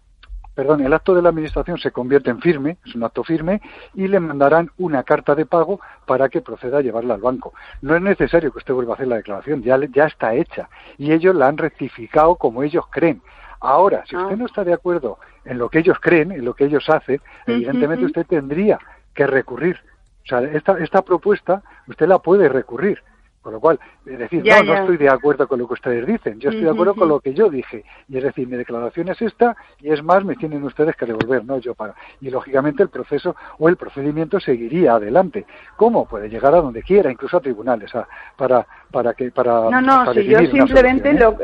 perdón, 0.55 0.81
el 0.81 0.91
acto 0.91 1.13
de 1.13 1.21
la 1.21 1.29
administración 1.29 1.77
se 1.77 1.91
convierte 1.91 2.31
en 2.31 2.41
firme, 2.41 2.77
es 2.83 2.95
un 2.95 3.03
acto 3.03 3.23
firme, 3.23 3.61
y 3.93 4.07
le 4.07 4.19
mandarán 4.19 4.71
una 4.79 5.03
carta 5.03 5.35
de 5.35 5.45
pago 5.45 5.79
para 6.07 6.27
que 6.27 6.41
proceda 6.41 6.79
a 6.79 6.81
llevarla 6.81 7.13
al 7.13 7.21
banco. 7.21 7.53
No 7.83 7.95
es 7.95 8.01
necesario 8.01 8.51
que 8.51 8.57
usted 8.57 8.73
vuelva 8.73 8.93
a 8.93 8.95
hacer 8.95 9.07
la 9.07 9.17
declaración, 9.17 9.61
ya, 9.61 9.79
ya 9.93 10.05
está 10.05 10.33
hecha, 10.33 10.69
y 10.97 11.11
ellos 11.11 11.35
la 11.35 11.47
han 11.47 11.57
rectificado 11.57 12.35
como 12.35 12.63
ellos 12.63 12.85
creen. 12.89 13.21
Ahora, 13.59 14.03
si 14.07 14.15
usted 14.15 14.33
ah. 14.33 14.37
no 14.37 14.47
está 14.47 14.63
de 14.63 14.73
acuerdo 14.73 15.19
en 15.45 15.59
lo 15.59 15.69
que 15.69 15.79
ellos 15.79 15.97
creen, 16.01 16.31
en 16.31 16.43
lo 16.43 16.55
que 16.55 16.65
ellos 16.65 16.89
hacen, 16.89 17.21
evidentemente 17.45 18.05
usted 18.05 18.25
tendría 18.25 18.79
que 19.13 19.27
recurrir. 19.27 19.77
O 20.23 20.27
sea, 20.27 20.41
esta, 20.41 20.77
esta 20.79 21.01
propuesta 21.01 21.61
usted 21.87 22.07
la 22.07 22.19
puede 22.19 22.49
recurrir. 22.49 22.99
Con 23.43 23.51
lo 23.51 23.59
cual, 23.59 23.77
es 24.05 24.17
decir, 24.17 24.41
no, 24.41 24.63
no 24.63 24.73
estoy 24.73 24.95
de 24.95 25.09
acuerdo 25.09 25.49
con 25.49 25.59
lo 25.59 25.67
que 25.67 25.73
ustedes 25.73 26.07
dicen, 26.07 26.39
yo 26.39 26.49
estoy 26.49 26.63
de 26.63 26.69
acuerdo 26.69 26.95
con 26.95 27.09
lo 27.09 27.19
que 27.19 27.33
yo 27.33 27.49
dije. 27.49 27.83
Y 28.07 28.17
es 28.17 28.23
decir, 28.23 28.47
mi 28.47 28.55
declaración 28.55 29.09
es 29.09 29.21
esta 29.21 29.57
y 29.81 29.91
es 29.91 30.01
más, 30.01 30.23
me 30.23 30.37
tienen 30.37 30.63
ustedes 30.63 30.95
que 30.95 31.05
devolver, 31.05 31.43
no 31.43 31.57
yo 31.57 31.75
para. 31.75 31.93
Y 32.21 32.29
lógicamente 32.29 32.83
el 32.83 32.87
proceso 32.87 33.35
o 33.59 33.67
el 33.67 33.75
procedimiento 33.75 34.39
seguiría 34.39 34.93
adelante. 34.93 35.45
¿Cómo? 35.75 36.07
Puede 36.07 36.29
llegar 36.29 36.55
a 36.55 36.61
donde 36.61 36.83
quiera, 36.83 37.11
incluso 37.11 37.35
a 37.35 37.41
tribunales, 37.41 37.91
para, 38.37 38.65
para 38.89 39.13
que, 39.13 39.29
para. 39.29 39.69
No, 39.69 39.81
no, 39.81 40.13
si 40.13 40.23
yo 40.23 40.39
simplemente 40.39 41.09
¿eh? 41.09 41.19
lo, 41.19 41.37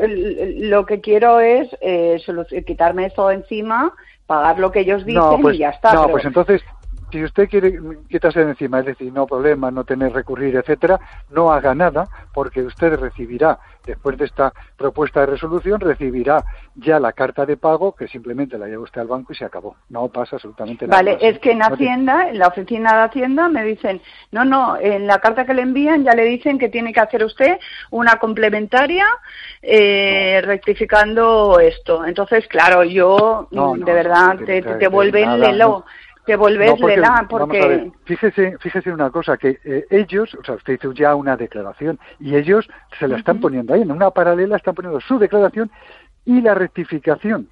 lo 0.70 0.86
que 0.86 1.02
quiero 1.02 1.38
es 1.38 1.68
eh, 1.82 2.18
quitarme 2.66 3.08
eso 3.08 3.30
encima, 3.30 3.92
pagar 4.24 4.58
lo 4.58 4.72
que 4.72 4.80
ellos 4.80 5.04
dicen 5.04 5.40
y 5.40 5.42
pues, 5.42 5.58
ya 5.58 5.68
está. 5.68 5.92
No, 5.92 6.08
pues 6.08 6.24
entonces 6.24 6.62
si 7.10 7.24
usted 7.24 7.48
quiere 7.48 7.78
quitarse 8.08 8.44
de 8.44 8.50
encima, 8.50 8.80
es 8.80 8.86
decir, 8.86 9.12
no 9.12 9.26
problema, 9.26 9.70
no 9.70 9.84
tener 9.84 10.12
recurrir, 10.12 10.56
etcétera, 10.56 11.00
no 11.30 11.52
haga 11.52 11.74
nada, 11.74 12.08
porque 12.32 12.62
usted 12.62 12.94
recibirá, 12.98 13.58
después 13.84 14.16
de 14.18 14.26
esta 14.26 14.52
propuesta 14.76 15.20
de 15.20 15.26
resolución, 15.26 15.80
recibirá 15.80 16.44
ya 16.74 17.00
la 17.00 17.12
carta 17.12 17.46
de 17.46 17.56
pago 17.56 17.94
que 17.94 18.08
simplemente 18.08 18.58
la 18.58 18.66
lleva 18.66 18.82
usted 18.82 19.00
al 19.00 19.08
banco 19.08 19.32
y 19.32 19.36
se 19.36 19.44
acabó. 19.44 19.76
No 19.88 20.08
pasa 20.08 20.36
absolutamente 20.36 20.86
nada. 20.86 21.02
Vale, 21.02 21.18
es 21.20 21.38
que 21.38 21.52
en 21.52 21.62
Hacienda, 21.62 22.28
en 22.28 22.38
la 22.38 22.48
oficina 22.48 22.96
de 22.96 23.02
Hacienda, 23.04 23.48
me 23.48 23.64
dicen, 23.64 24.00
no, 24.30 24.44
no, 24.44 24.76
en 24.78 25.06
la 25.06 25.18
carta 25.18 25.44
que 25.44 25.54
le 25.54 25.62
envían 25.62 26.04
ya 26.04 26.12
le 26.12 26.24
dicen 26.24 26.58
que 26.58 26.68
tiene 26.68 26.92
que 26.92 27.00
hacer 27.00 27.24
usted 27.24 27.58
una 27.90 28.16
complementaria 28.16 29.06
eh, 29.62 30.40
rectificando 30.44 31.58
esto. 31.60 32.04
Entonces, 32.04 32.46
claro, 32.48 32.84
yo 32.84 33.48
de 33.50 33.92
verdad 33.92 34.36
te, 34.44 34.62
te, 34.62 34.88
vuelven 34.88 35.40
lelo 35.40 35.84
devolverle 36.30 36.76
porque... 37.28 37.90
fíjese, 38.04 38.56
fíjese 38.58 38.92
una 38.92 39.10
cosa, 39.10 39.36
que 39.36 39.58
eh, 39.64 39.86
ellos, 39.90 40.34
o 40.34 40.44
sea, 40.44 40.54
usted 40.54 40.74
hizo 40.74 40.92
ya 40.92 41.14
una 41.14 41.36
declaración 41.36 41.98
y 42.18 42.36
ellos 42.36 42.68
se 42.98 43.08
la 43.08 43.18
están 43.18 43.40
poniendo 43.40 43.74
ahí, 43.74 43.82
en 43.82 43.90
una 43.90 44.10
paralela 44.10 44.56
están 44.56 44.74
poniendo 44.74 45.00
su 45.00 45.18
declaración 45.18 45.70
y 46.24 46.40
la 46.40 46.54
rectificación 46.54 47.48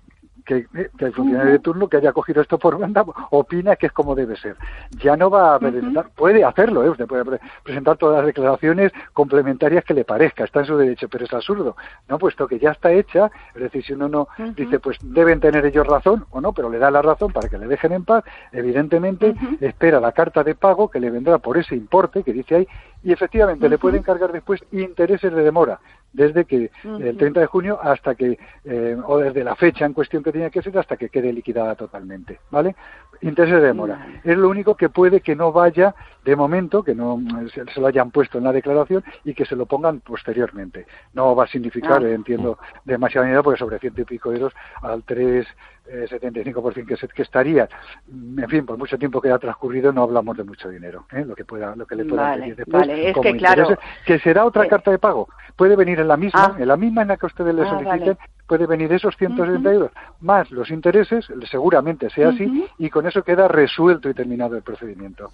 que, 0.48 0.66
eh, 0.74 0.90
el 0.98 1.12
funcionario 1.12 1.52
de 1.52 1.58
turno 1.58 1.88
que 1.88 1.98
haya 1.98 2.12
cogido 2.12 2.40
esto 2.40 2.58
por 2.58 2.78
banda 2.78 3.04
opina 3.30 3.76
que 3.76 3.86
es 3.86 3.92
como 3.92 4.14
debe 4.14 4.34
ser. 4.36 4.56
Ya 4.98 5.14
no 5.14 5.28
va 5.28 5.54
a 5.54 5.58
presentar, 5.58 6.08
puede 6.16 6.42
hacerlo, 6.42 6.82
¿eh? 6.82 6.88
usted 6.88 7.06
puede 7.06 7.38
presentar 7.62 7.98
todas 7.98 8.16
las 8.16 8.26
declaraciones 8.26 8.90
complementarias 9.12 9.84
que 9.84 9.92
le 9.92 10.06
parezca, 10.06 10.44
está 10.44 10.60
en 10.60 10.66
su 10.66 10.78
derecho, 10.78 11.06
pero 11.10 11.26
es 11.26 11.32
absurdo, 11.34 11.76
¿no? 12.08 12.18
Puesto 12.18 12.48
que 12.48 12.58
ya 12.58 12.70
está 12.70 12.90
hecha, 12.90 13.30
es 13.54 13.60
decir, 13.60 13.84
si 13.84 13.92
uno 13.92 14.08
no 14.08 14.28
dice, 14.56 14.80
pues 14.80 14.96
deben 15.02 15.38
tener 15.38 15.66
ellos 15.66 15.86
razón 15.86 16.24
o 16.30 16.40
no, 16.40 16.54
pero 16.54 16.70
le 16.70 16.78
da 16.78 16.90
la 16.90 17.02
razón 17.02 17.30
para 17.30 17.50
que 17.50 17.58
le 17.58 17.66
dejen 17.66 17.92
en 17.92 18.04
paz, 18.06 18.24
evidentemente 18.50 19.34
espera 19.60 20.00
la 20.00 20.12
carta 20.12 20.42
de 20.42 20.54
pago 20.54 20.88
que 20.88 20.98
le 20.98 21.10
vendrá 21.10 21.36
por 21.38 21.58
ese 21.58 21.74
importe 21.74 22.22
que 22.22 22.32
dice 22.32 22.54
ahí 22.54 22.68
y 23.04 23.12
efectivamente 23.12 23.68
le 23.68 23.76
pueden 23.76 24.02
cargar 24.02 24.32
después 24.32 24.64
intereses 24.72 25.32
de 25.32 25.42
demora 25.42 25.78
desde 26.12 26.44
que 26.44 26.70
el 26.84 27.16
30 27.16 27.40
de 27.40 27.46
junio 27.46 27.78
hasta 27.82 28.14
que 28.14 28.38
eh, 28.64 28.96
o 29.06 29.18
desde 29.18 29.44
la 29.44 29.54
fecha 29.56 29.84
en 29.84 29.92
cuestión 29.92 30.22
que 30.22 30.32
tenía 30.38 30.50
que 30.50 30.62
ser 30.62 30.78
hasta 30.78 30.96
que 30.96 31.08
quede 31.08 31.32
liquidada 31.32 31.74
totalmente, 31.74 32.38
¿vale? 32.50 32.76
Intereses 33.22 33.60
de 33.60 33.66
demora. 33.66 34.20
Es 34.22 34.36
lo 34.38 34.48
único 34.48 34.76
que 34.76 34.88
puede 34.88 35.20
que 35.20 35.34
no 35.34 35.50
vaya 35.50 35.96
de 36.24 36.36
momento, 36.36 36.84
que 36.84 36.94
no 36.94 37.20
se, 37.52 37.80
lo 37.80 37.88
hayan 37.88 38.12
puesto 38.12 38.38
en 38.38 38.44
la 38.44 38.52
declaración 38.52 39.02
y 39.24 39.34
que 39.34 39.44
se 39.44 39.56
lo 39.56 39.66
pongan 39.66 39.98
posteriormente. 39.98 40.86
No 41.14 41.34
va 41.34 41.44
a 41.44 41.48
significar, 41.48 42.04
ah. 42.04 42.08
entiendo, 42.08 42.58
demasiada 42.84 43.26
dinero 43.26 43.42
porque 43.42 43.58
sobre 43.58 43.80
ciento 43.80 44.02
y 44.02 44.04
pico 44.04 44.32
euros 44.32 44.52
al 44.82 45.02
3 45.02 45.46
75% 45.88 46.86
que, 46.86 47.08
que 47.08 47.22
estaría. 47.22 47.68
En 48.08 48.48
fin, 48.48 48.66
por 48.66 48.78
mucho 48.78 48.98
tiempo 48.98 49.20
que 49.20 49.28
haya 49.28 49.38
transcurrido 49.38 49.90
no 49.90 50.02
hablamos 50.02 50.36
de 50.36 50.44
mucho 50.44 50.68
dinero, 50.68 51.06
¿eh? 51.12 51.24
lo 51.24 51.34
que 51.34 51.44
pueda 51.44 51.74
lo 51.74 51.86
que 51.86 51.96
le 51.96 52.04
pueda 52.04 52.34
pedir 52.34 52.56
después. 52.56 52.86
Vale, 52.86 53.08
es 53.08 53.16
que 53.16 53.36
claro, 53.36 53.68
que 54.04 54.18
será 54.18 54.44
otra 54.44 54.66
eh, 54.66 54.68
carta 54.68 54.90
de 54.90 54.98
pago. 54.98 55.28
Puede 55.56 55.76
venir 55.76 55.98
en 55.98 56.08
la 56.08 56.16
misma, 56.16 56.54
ah. 56.54 56.56
en 56.58 56.68
la 56.68 56.76
misma 56.76 57.02
en 57.02 57.08
la 57.08 57.16
que 57.16 57.26
ustedes 57.26 57.54
le 57.54 57.62
ah, 57.62 57.70
soliciten, 57.70 58.18
puede 58.48 58.66
venir 58.66 58.92
esos 58.92 59.14
170 59.16 59.72
euros 59.72 59.90
más 60.20 60.50
los 60.50 60.70
intereses, 60.70 61.26
seguramente 61.50 62.10
sea 62.10 62.30
así, 62.30 62.66
y 62.78 62.88
con 62.88 63.06
eso 63.06 63.22
queda 63.22 63.46
resuelto 63.46 64.08
y 64.08 64.14
terminado 64.14 64.56
el 64.56 64.62
procedimiento. 64.62 65.28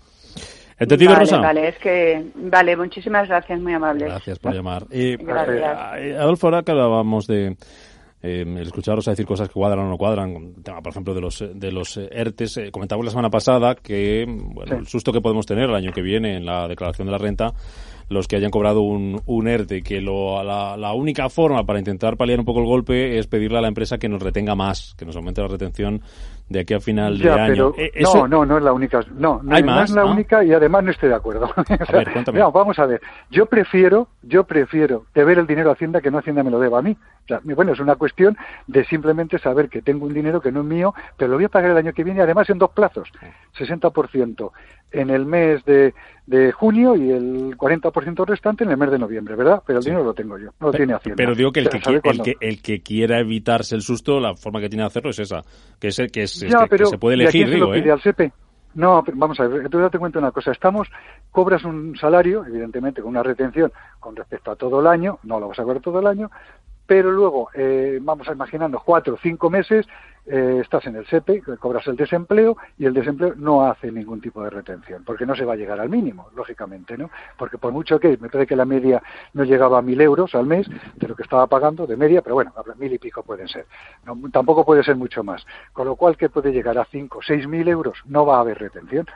¿Entendido, 0.79 1.13
vale, 1.13 1.21
Rosa? 1.21 1.39
Vale, 1.39 1.69
es 1.69 1.79
que, 1.79 2.27
vale, 2.35 2.77
muchísimas 2.77 3.29
gracias, 3.29 3.61
muy 3.61 3.73
amable. 3.73 4.07
Gracias 4.07 4.39
por 4.41 4.53
llamar. 4.53 4.87
Eh, 4.91 5.17
Adolfo, 6.19 6.49
ahora 6.49 6.63
que 6.63 6.73
hablábamos 6.73 7.29
de, 7.29 7.57
eh, 8.27 8.45
escucharos 8.63 9.07
a 9.07 9.13
decir 9.13 9.27
cosas 9.27 9.49
que 9.49 9.55
cuadran 9.55 9.87
o 9.87 9.89
no 9.91 9.97
cuadran, 9.97 10.55
tema, 10.65 10.81
por 10.81 10.91
ejemplo, 10.91 11.15
de 11.15 11.21
los, 11.21 11.45
de 11.55 11.71
los 11.71 11.97
ERTES. 11.97 12.57
Eh, 12.57 12.71
comentamos 12.73 13.05
la 13.05 13.13
semana 13.13 13.31
pasada 13.31 13.77
que, 13.77 14.25
bueno, 14.27 14.79
el 14.79 14.87
susto 14.89 15.13
que 15.13 15.21
podemos 15.21 15.47
tener 15.47 15.69
el 15.69 15.75
año 15.77 15.93
que 15.93 16.03
viene 16.03 16.37
en 16.37 16.45
la 16.45 16.67
declaración 16.67 17.07
de 17.07 17.13
la 17.13 17.19
renta 17.19 17.53
los 18.09 18.29
que 18.29 18.37
hayan 18.37 18.51
cobrado 18.51 18.83
un, 18.83 19.23
un 19.27 19.49
ERTE, 19.49 19.83
que 19.83 20.01
lo, 20.01 20.43
la, 20.43 20.77
la, 20.77 20.93
única 20.93 21.29
forma 21.29 21.65
para 21.65 21.79
intentar 21.79 22.17
paliar 22.17 22.39
un 22.39 22.45
poco 22.45 22.61
el 22.61 22.67
golpe 22.67 23.19
es 23.19 23.27
pedirle 23.27 23.59
a 23.59 23.61
la 23.61 23.69
empresa 23.69 23.99
que 23.99 24.09
nos 24.09 24.23
retenga 24.23 24.55
más, 24.55 24.95
que 24.97 25.05
nos 25.05 25.17
aumente 25.17 25.41
la 25.41 25.49
retención 25.49 26.03
de 26.49 26.61
aquí 26.61 26.75
a 26.75 26.81
final 26.81 27.19
de 27.19 27.31
año. 27.31 27.73
Eh, 27.77 27.91
no, 28.03 28.29
no, 28.29 28.45
no 28.45 28.59
es 28.59 28.65
la 28.65 28.73
única. 28.73 29.01
No, 29.17 29.41
no, 29.43 29.83
es 29.83 29.91
la 29.91 30.05
única 30.05 30.45
y 30.45 30.53
además 30.53 30.85
no 30.85 30.91
estoy 30.91 31.09
de 31.09 31.15
acuerdo. 31.15 31.51
vamos 32.53 32.79
a 32.79 32.87
ver. 32.87 33.01
Yo 33.31 33.47
prefiero, 33.47 34.09
yo 34.23 34.45
prefiero 34.45 35.07
deber 35.15 35.39
el 35.39 35.47
dinero 35.47 35.71
a 35.71 35.73
Hacienda 35.73 36.01
que 36.01 36.11
no 36.11 36.19
Hacienda 36.19 36.43
me 36.43 36.51
lo 36.51 36.59
deba 36.59 36.79
a 36.79 36.83
mí. 36.83 36.97
bueno, 37.45 37.73
es 37.73 37.81
una 37.81 37.97
cuestión 37.97 38.37
de 38.67 38.85
simplemente 38.85 39.39
saber 39.39 39.69
que 39.69 39.83
tengo 39.83 40.07
un 40.07 40.15
dinero 40.15 40.41
que 40.41 40.53
no 40.53 40.61
es 40.61 40.67
mío, 40.67 40.95
pero 41.17 41.31
lo 41.31 41.37
voy 41.37 41.47
a 41.47 41.49
pagar 41.49 41.71
el 41.71 41.77
año 41.79 41.93
que 41.93 42.05
viene, 42.05 42.21
además 42.21 42.49
en 42.51 42.59
dos 42.59 42.71
plazos. 42.71 43.11
60% 43.59 44.51
en 44.95 45.11
el 45.11 45.27
mes 45.27 45.65
de, 45.65 45.93
de 46.27 46.53
junio 46.53 46.97
y 46.97 47.11
el 47.11 47.57
40% 47.57 48.27
restante 48.27 48.65
en 48.65 48.71
el 48.71 48.77
mes 48.77 48.91
de 48.91 48.99
noviembre, 48.99 49.35
¿verdad? 49.35 49.63
Pero 49.67 49.81
el 49.81 49.85
dinero 49.85 50.05
lo 50.05 50.15
tengo 50.15 50.39
yo, 50.39 50.51
no 50.61 50.69
lo 50.69 50.73
tiene 50.73 50.95
Hacienda. 50.95 51.17
Pero 51.17 51.35
digo 51.35 51.53
que 51.53 51.61
el 51.61 51.69
que, 51.69 51.77
el 51.77 52.23
que, 52.23 52.37
el, 52.41 52.63
que, 52.63 52.81
quiera 52.81 53.19
evitarse 53.19 53.75
el 53.75 53.83
susto, 53.83 54.21
la 54.21 54.35
forma 54.35 54.61
que 54.61 54.69
tiene 54.69 54.85
de 54.85 54.87
hacerlo 54.87 55.11
es 55.11 55.19
esa, 55.19 55.43
que 55.79 55.89
es, 55.89 56.01
que, 56.13 56.23
es, 56.23 56.34
que, 56.41 56.87
se 56.87 56.99
puede 56.99 57.15
elegir, 57.15 57.49
digo, 57.49 57.67
se 57.67 57.71
lo 57.71 57.73
pide 57.73 57.89
¿eh? 57.89 57.93
al 57.93 58.03
SEPE? 58.03 58.33
No, 58.75 59.05
vamos 59.15 59.39
a 59.39 59.47
ver, 59.47 59.69
te 59.69 59.99
cuento 59.99 60.19
una 60.19 60.33
cosa. 60.33 60.51
Estamos, 60.51 60.89
cobras 61.31 61.65
un 61.65 61.97
salario, 61.97 62.45
evidentemente 62.45 63.03
con 63.03 63.11
una 63.11 63.23
retención 63.23 63.73
con 64.01 64.17
respecto 64.17 64.51
a 64.51 64.57
todo 64.57 64.81
el 64.81 64.87
año, 64.89 65.19
no 65.23 65.39
lo 65.39 65.49
vas 65.49 65.59
a 65.61 65.63
cobrar 65.63 65.81
todo 65.81 66.01
el 66.01 66.07
año, 66.09 66.31
pero 66.87 67.11
luego, 67.11 67.49
eh, 67.55 67.99
vamos 68.03 68.29
a 68.29 68.33
imaginando, 68.33 68.81
cuatro 68.85 69.15
o 69.15 69.19
cinco 69.19 69.49
meses, 69.51 69.87
eh, 70.27 70.61
estás 70.63 70.87
en 70.87 70.97
el 70.97 71.07
SEPE, 71.07 71.43
cobras 71.59 71.87
el 71.87 71.97
desempleo 71.97 72.57
y 72.79 72.87
el 72.87 72.95
desempleo 72.95 73.35
no 73.37 73.67
hace 73.67 73.93
ningún 73.93 74.21
tipo 74.21 74.43
de 74.43 74.51
retención, 74.51 75.05
porque 75.05 75.27
no 75.27 75.35
se 75.35 75.45
va 75.45 75.53
a 75.53 75.57
llegar 75.57 75.81
al 75.81 75.91
mínimo, 75.91 76.31
lógicamente, 76.35 76.97
¿no? 76.97 77.11
Porque 77.37 77.59
por 77.59 77.73
mucho 77.73 78.01
que, 78.01 78.17
me 78.19 78.29
parece 78.29 78.47
que 78.47 78.57
la 78.57 78.65
media 78.65 79.03
no 79.35 79.45
llegaba 79.45 79.79
a 79.79 79.83
mil 79.83 80.01
euros 80.01 80.35
al 80.35 80.47
mes 80.47 80.67
de 80.95 81.09
lo 81.09 81.15
que 81.15 81.23
estaba 81.23 81.47
pagando 81.47 81.87
de 81.87 81.97
media, 81.97 82.23
pero 82.23 82.37
bueno, 82.37 82.53
mil 82.79 82.93
y 82.93 82.99
pico 82.99 83.23
pueden 83.23 83.49
ser. 83.49 83.67
tampoco 84.33 84.65
puede 84.65 84.83
ser 84.83 84.97
mucho 84.97 85.23
más. 85.23 85.47
Con 85.73 85.87
lo 85.87 85.97
cual, 85.97 86.17
que 86.17 86.31
puede 86.31 86.53
llegar 86.53 86.79
a 86.79 86.85
cinco, 86.87 87.21
seis 87.23 87.47
mil 87.47 87.69
euros, 87.69 87.99
no 88.07 88.25
va 88.25 88.37
a 88.37 88.41
haber 88.41 88.59
retención. 88.59 89.07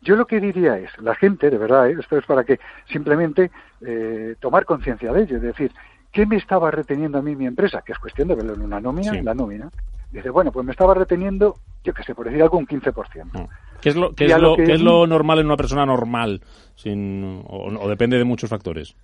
Yo 0.00 0.16
lo 0.16 0.26
que 0.26 0.40
diría 0.40 0.78
es, 0.78 0.90
la 0.98 1.14
gente, 1.14 1.50
de 1.50 1.58
verdad, 1.58 1.88
¿eh? 1.88 1.96
esto 1.98 2.16
es 2.16 2.24
para 2.24 2.44
que 2.44 2.60
simplemente 2.86 3.50
eh, 3.80 4.36
tomar 4.38 4.64
conciencia 4.64 5.12
de 5.12 5.22
ello, 5.22 5.36
es 5.36 5.42
decir, 5.42 5.72
¿qué 6.12 6.26
me 6.26 6.36
estaba 6.36 6.70
reteniendo 6.70 7.18
a 7.18 7.22
mí 7.22 7.36
mi 7.36 7.46
empresa? 7.46 7.82
Que 7.82 7.92
es 7.92 7.98
cuestión 7.98 8.28
de 8.28 8.34
verlo 8.34 8.54
en 8.54 8.62
una 8.62 8.80
nómina, 8.80 9.16
en 9.16 9.24
la 9.24 9.34
nómina. 9.34 9.70
Dice, 10.10 10.30
bueno, 10.30 10.50
pues 10.50 10.64
me 10.64 10.72
estaba 10.72 10.94
reteniendo, 10.94 11.56
yo 11.84 11.92
qué 11.92 12.02
sé, 12.02 12.14
por 12.14 12.26
decir 12.26 12.42
algo, 12.42 12.58
un 12.58 12.66
15%. 12.66 13.24
Mm. 13.32 13.48
¿Qué 13.80 13.90
es 13.90 13.96
lo, 13.96 14.14
qué 14.14 14.24
es 14.24 14.38
lo, 14.38 14.56
¿qué 14.56 14.72
es 14.72 14.80
lo 14.80 15.06
normal 15.06 15.38
en 15.38 15.46
una 15.46 15.56
persona 15.56 15.86
normal? 15.86 16.40
Sin, 16.74 17.44
o 17.46 17.88
depende 17.88 18.16
de 18.18 18.24
muchos 18.24 18.50
factores? 18.50 18.96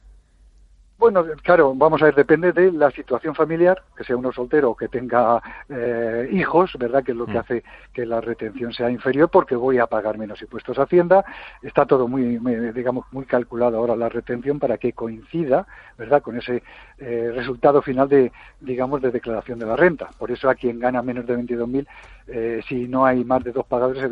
Bueno, 1.04 1.22
claro, 1.42 1.74
vamos 1.74 2.00
a 2.00 2.06
ver, 2.06 2.14
depende 2.14 2.50
de 2.54 2.72
la 2.72 2.90
situación 2.90 3.34
familiar, 3.34 3.82
que 3.94 4.04
sea 4.04 4.16
uno 4.16 4.32
soltero 4.32 4.70
o 4.70 4.74
que 4.74 4.88
tenga 4.88 5.38
eh, 5.68 6.30
hijos, 6.32 6.72
¿verdad? 6.78 7.04
Que 7.04 7.12
es 7.12 7.18
lo 7.18 7.26
que 7.26 7.34
mm. 7.34 7.36
hace 7.36 7.64
que 7.92 8.06
la 8.06 8.22
retención 8.22 8.72
sea 8.72 8.88
inferior 8.88 9.28
porque 9.28 9.54
voy 9.54 9.76
a 9.76 9.86
pagar 9.86 10.16
menos 10.16 10.40
impuestos 10.40 10.78
a 10.78 10.84
Hacienda. 10.84 11.22
Está 11.60 11.84
todo 11.84 12.08
muy, 12.08 12.38
digamos, 12.72 13.04
muy 13.12 13.26
calculado 13.26 13.76
ahora 13.76 13.94
la 13.96 14.08
retención 14.08 14.58
para 14.58 14.78
que 14.78 14.94
coincida, 14.94 15.66
¿verdad? 15.98 16.22
Con 16.22 16.38
ese 16.38 16.62
eh, 16.96 17.32
resultado 17.34 17.82
final 17.82 18.08
de, 18.08 18.32
digamos, 18.62 19.02
de 19.02 19.10
declaración 19.10 19.58
de 19.58 19.66
la 19.66 19.76
renta. 19.76 20.08
Por 20.18 20.30
eso 20.30 20.48
a 20.48 20.54
quien 20.54 20.78
gana 20.78 21.02
menos 21.02 21.26
de 21.26 21.36
22.000, 21.36 21.86
eh, 22.28 22.62
si 22.66 22.88
no 22.88 23.04
hay 23.04 23.24
más 23.24 23.44
de 23.44 23.52
dos 23.52 23.66
pagadores, 23.66 24.02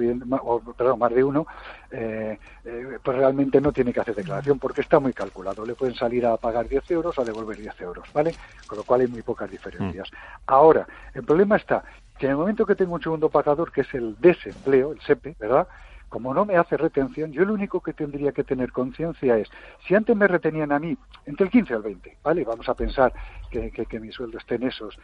o, 0.43 0.61
perdón, 0.77 0.99
más 0.99 1.15
de 1.15 1.25
uno, 1.25 1.47
eh, 1.93 2.39
eh, 2.65 2.99
pues 3.03 3.17
realmente 3.17 3.61
no 3.61 3.73
tiene 3.73 3.93
que 3.93 4.01
hacer 4.01 4.15
declaración 4.15 4.59
porque 4.59 4.81
está 4.81 4.99
muy 4.99 5.13
calculado. 5.13 5.67
Le 5.67 5.75
pueden 5.75 5.95
salir 5.95 6.25
a 6.27 6.37
pagar 6.37 6.69
10 6.69 6.91
euros 6.91 7.19
o 7.19 7.23
a 7.23 7.25
devolver 7.25 7.59
10 7.59 7.81
euros, 7.83 8.09
¿vale? 8.13 8.35
Con 8.67 8.79
lo 8.79 8.85
cual 8.85 9.03
hay 9.03 9.09
muy 9.09 9.23
pocas 9.23 9.51
diferencias. 9.51 10.11
Mm. 10.11 10.17
Ahora, 10.47 10.87
el 11.15 11.23
problema 11.25 11.57
está 11.57 11.85
que 12.19 12.27
en 12.27 12.33
el 12.33 12.39
momento 12.39 12.67
que 12.67 12.75
tengo 12.75 12.95
un 12.95 13.03
segundo 13.03 13.29
pagador, 13.29 13.73
que 13.73 13.83
es 13.83 13.95
el 13.95 14.17
desempleo, 14.19 14.93
el 14.93 15.01
SEPE, 15.01 15.37
¿verdad? 15.39 15.69
como 16.13 16.35
no 16.35 16.45
me 16.45 16.59
hace 16.59 16.77
retención, 16.77 17.33
yo 17.33 17.43
lo 17.47 17.55
único 17.55 17.81
que 17.81 17.95
tendría 17.95 18.33
que 18.33 18.45
tener 18.45 18.71
conciencia 18.71 19.39
es, 19.39 19.49
si 19.89 19.95
antes 19.95 20.15
me 20.15 20.29
retenían 20.29 20.71
a 20.71 20.79
mí 20.79 20.95
entre 21.25 21.47
el 21.47 21.51
15 21.51 21.73
y 21.73 21.77
el 21.77 21.83
20, 21.83 22.19
¿vale? 22.23 22.45
Vamos 22.45 22.69
a 22.69 22.75
pensar 22.75 23.15
que, 23.51 23.71
que, 23.71 23.99
mi 23.99 24.13
sueldo 24.13 24.37
esté 24.37 24.57
en 24.57 24.65
esos, 24.65 24.99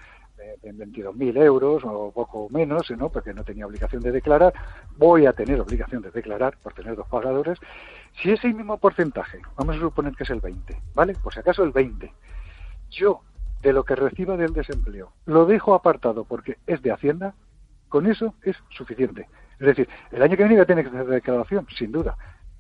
22.000 0.62 1.42
euros 1.42 1.82
o 1.84 2.10
poco 2.12 2.48
menos, 2.50 2.90
¿no? 2.90 3.08
porque 3.10 3.34
no 3.34 3.44
tenía 3.44 3.66
obligación 3.66 4.02
de 4.02 4.12
declarar, 4.12 4.52
voy 4.96 5.26
a 5.26 5.32
tener 5.32 5.60
obligación 5.60 6.02
de 6.02 6.10
declarar 6.10 6.56
por 6.62 6.72
tener 6.74 6.96
dos 6.96 7.08
pagadores. 7.08 7.58
Si 8.22 8.30
ese 8.30 8.48
mismo 8.48 8.78
porcentaje, 8.78 9.40
vamos 9.56 9.76
a 9.76 9.80
suponer 9.80 10.14
que 10.14 10.24
es 10.24 10.30
el 10.30 10.40
20, 10.40 10.76
¿vale? 10.94 11.14
Por 11.14 11.32
si 11.32 11.40
acaso 11.40 11.62
el 11.62 11.72
20, 11.72 12.12
yo 12.90 13.20
de 13.62 13.72
lo 13.72 13.84
que 13.84 13.96
reciba 13.96 14.36
del 14.36 14.52
desempleo 14.52 15.12
lo 15.26 15.46
dejo 15.46 15.74
apartado 15.74 16.24
porque 16.24 16.58
es 16.66 16.80
de 16.82 16.92
Hacienda, 16.92 17.34
con 17.88 18.06
eso 18.06 18.34
es 18.42 18.56
suficiente. 18.70 19.28
Es 19.58 19.66
decir, 19.66 19.88
el 20.12 20.22
año 20.22 20.36
que 20.36 20.44
viene 20.44 20.62
voy 20.62 20.62
a 20.62 20.82
que 20.82 20.88
hacer 20.88 21.06
declaración, 21.06 21.66
sin 21.76 21.90
duda, 21.90 22.16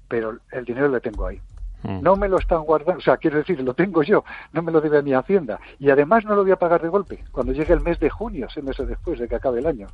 pero 0.08 0.38
el 0.50 0.64
dinero 0.64 0.88
lo 0.88 1.00
tengo 1.00 1.26
ahí. 1.26 1.40
Mm. 1.82 2.02
No 2.02 2.16
me 2.16 2.28
lo 2.28 2.38
están 2.38 2.62
guardando, 2.62 2.98
o 2.98 3.02
sea, 3.02 3.16
quiero 3.16 3.38
decir, 3.38 3.60
lo 3.60 3.74
tengo 3.74 4.02
yo, 4.02 4.24
no 4.52 4.62
me 4.62 4.72
lo 4.72 4.80
debe 4.80 4.98
a 4.98 5.02
mi 5.02 5.14
Hacienda. 5.14 5.60
Y 5.78 5.90
además 5.90 6.24
no 6.24 6.34
lo 6.34 6.42
voy 6.42 6.52
a 6.52 6.56
pagar 6.56 6.82
de 6.82 6.88
golpe, 6.88 7.24
cuando 7.32 7.52
llegue 7.52 7.72
el 7.72 7.80
mes 7.80 8.00
de 8.00 8.10
junio, 8.10 8.48
seis 8.52 8.64
meses 8.64 8.88
después 8.88 9.18
de 9.18 9.28
que 9.28 9.36
acabe 9.36 9.60
el 9.60 9.66
año. 9.66 9.86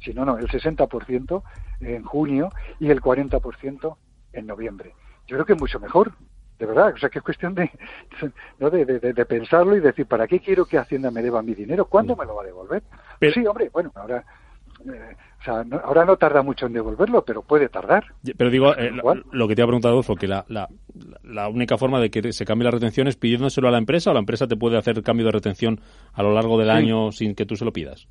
Si 0.00 0.14
no, 0.14 0.24
no, 0.24 0.38
el 0.38 0.48
60% 0.48 1.42
en 1.80 2.04
junio 2.04 2.50
y 2.78 2.90
el 2.90 3.00
40% 3.00 3.96
en 4.32 4.46
noviembre. 4.46 4.94
Yo 5.26 5.36
creo 5.36 5.46
que 5.46 5.52
es 5.54 5.60
mucho 5.60 5.80
mejor, 5.80 6.12
de 6.58 6.66
verdad. 6.66 6.92
O 6.94 6.98
sea, 6.98 7.08
que 7.08 7.18
es 7.18 7.24
cuestión 7.24 7.54
de, 7.54 7.70
¿no? 8.58 8.70
de, 8.70 8.84
de, 8.84 9.26
pensarlo 9.26 9.76
y 9.76 9.80
decir, 9.80 10.06
¿para 10.06 10.26
qué 10.26 10.40
quiero 10.40 10.66
que 10.66 10.78
Hacienda 10.78 11.10
me 11.10 11.22
deba 11.22 11.42
mi 11.42 11.54
dinero? 11.54 11.86
¿Cuándo 11.86 12.14
mm. 12.14 12.18
me 12.18 12.26
lo 12.26 12.36
va 12.36 12.42
a 12.42 12.46
devolver? 12.46 12.82
sí, 13.32 13.46
hombre, 13.46 13.70
bueno, 13.72 13.92
ahora 13.94 14.24
o 15.40 15.44
sea, 15.44 15.64
ahora 15.84 16.04
no 16.04 16.16
tarda 16.16 16.42
mucho 16.42 16.66
en 16.66 16.72
devolverlo, 16.72 17.24
pero 17.24 17.42
puede 17.42 17.68
tardar. 17.68 18.06
Pero 18.36 18.50
digo, 18.50 18.76
eh, 18.76 18.90
lo, 19.30 19.46
que 19.46 19.54
te 19.54 19.62
ha 19.62 19.66
preguntado, 19.66 20.02
fue 20.02 20.16
que 20.16 20.26
la, 20.26 20.44
la, 20.48 21.48
única 21.48 21.78
forma 21.78 22.00
de 22.00 22.10
que 22.10 22.32
se 22.32 22.44
cambie 22.44 22.64
la 22.64 22.72
retención 22.72 23.06
es 23.06 23.16
pidiéndoselo 23.16 23.68
a 23.68 23.70
la 23.70 23.78
empresa 23.78 24.10
o 24.10 24.14
la 24.14 24.20
empresa 24.20 24.48
te 24.48 24.56
puede 24.56 24.78
hacer 24.78 25.02
cambio 25.02 25.26
de 25.26 25.32
retención 25.32 25.80
a 26.12 26.22
lo 26.22 26.34
largo 26.34 26.58
del 26.58 26.70
año 26.70 27.12
sin 27.12 27.34
que 27.36 27.46
tú 27.46 27.54
se 27.54 27.64
lo 27.64 27.72
pidas. 27.72 28.08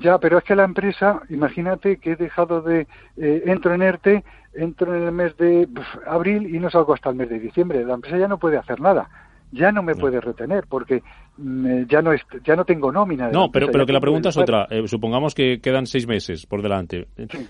ya, 0.00 0.18
pero 0.18 0.38
es 0.38 0.44
que 0.44 0.56
la 0.56 0.64
empresa, 0.64 1.22
imagínate 1.30 1.98
que 1.98 2.12
he 2.12 2.16
dejado 2.16 2.60
de, 2.60 2.88
eh, 3.16 3.42
entro 3.46 3.72
en 3.74 3.82
ERTE, 3.82 4.24
entro 4.54 4.96
en 4.96 5.04
el 5.04 5.12
mes 5.12 5.36
de 5.36 5.68
abril 6.06 6.52
y 6.52 6.58
no 6.58 6.70
salgo 6.70 6.94
hasta 6.94 7.10
el 7.10 7.16
mes 7.16 7.28
de 7.28 7.38
diciembre. 7.38 7.84
La 7.84 7.94
empresa 7.94 8.18
ya 8.18 8.26
no 8.26 8.38
puede 8.38 8.56
hacer 8.56 8.80
nada 8.80 9.08
ya 9.52 9.72
no 9.72 9.82
me 9.82 9.94
puede 9.94 10.20
retener 10.20 10.64
porque 10.68 11.02
mm, 11.36 11.66
eh, 11.66 11.86
ya 11.88 12.02
no 12.02 12.12
ya 12.44 12.56
no 12.56 12.64
tengo 12.64 12.92
nómina. 12.92 13.30
no, 13.30 13.50
pero, 13.50 13.68
pero 13.70 13.86
que 13.86 13.92
la 13.92 14.00
pregunta 14.00 14.28
es 14.28 14.36
otra. 14.36 14.66
Eh, 14.70 14.86
supongamos 14.86 15.34
que 15.34 15.60
quedan 15.60 15.86
seis 15.86 16.06
meses 16.06 16.46
por 16.46 16.62
delante. 16.62 17.08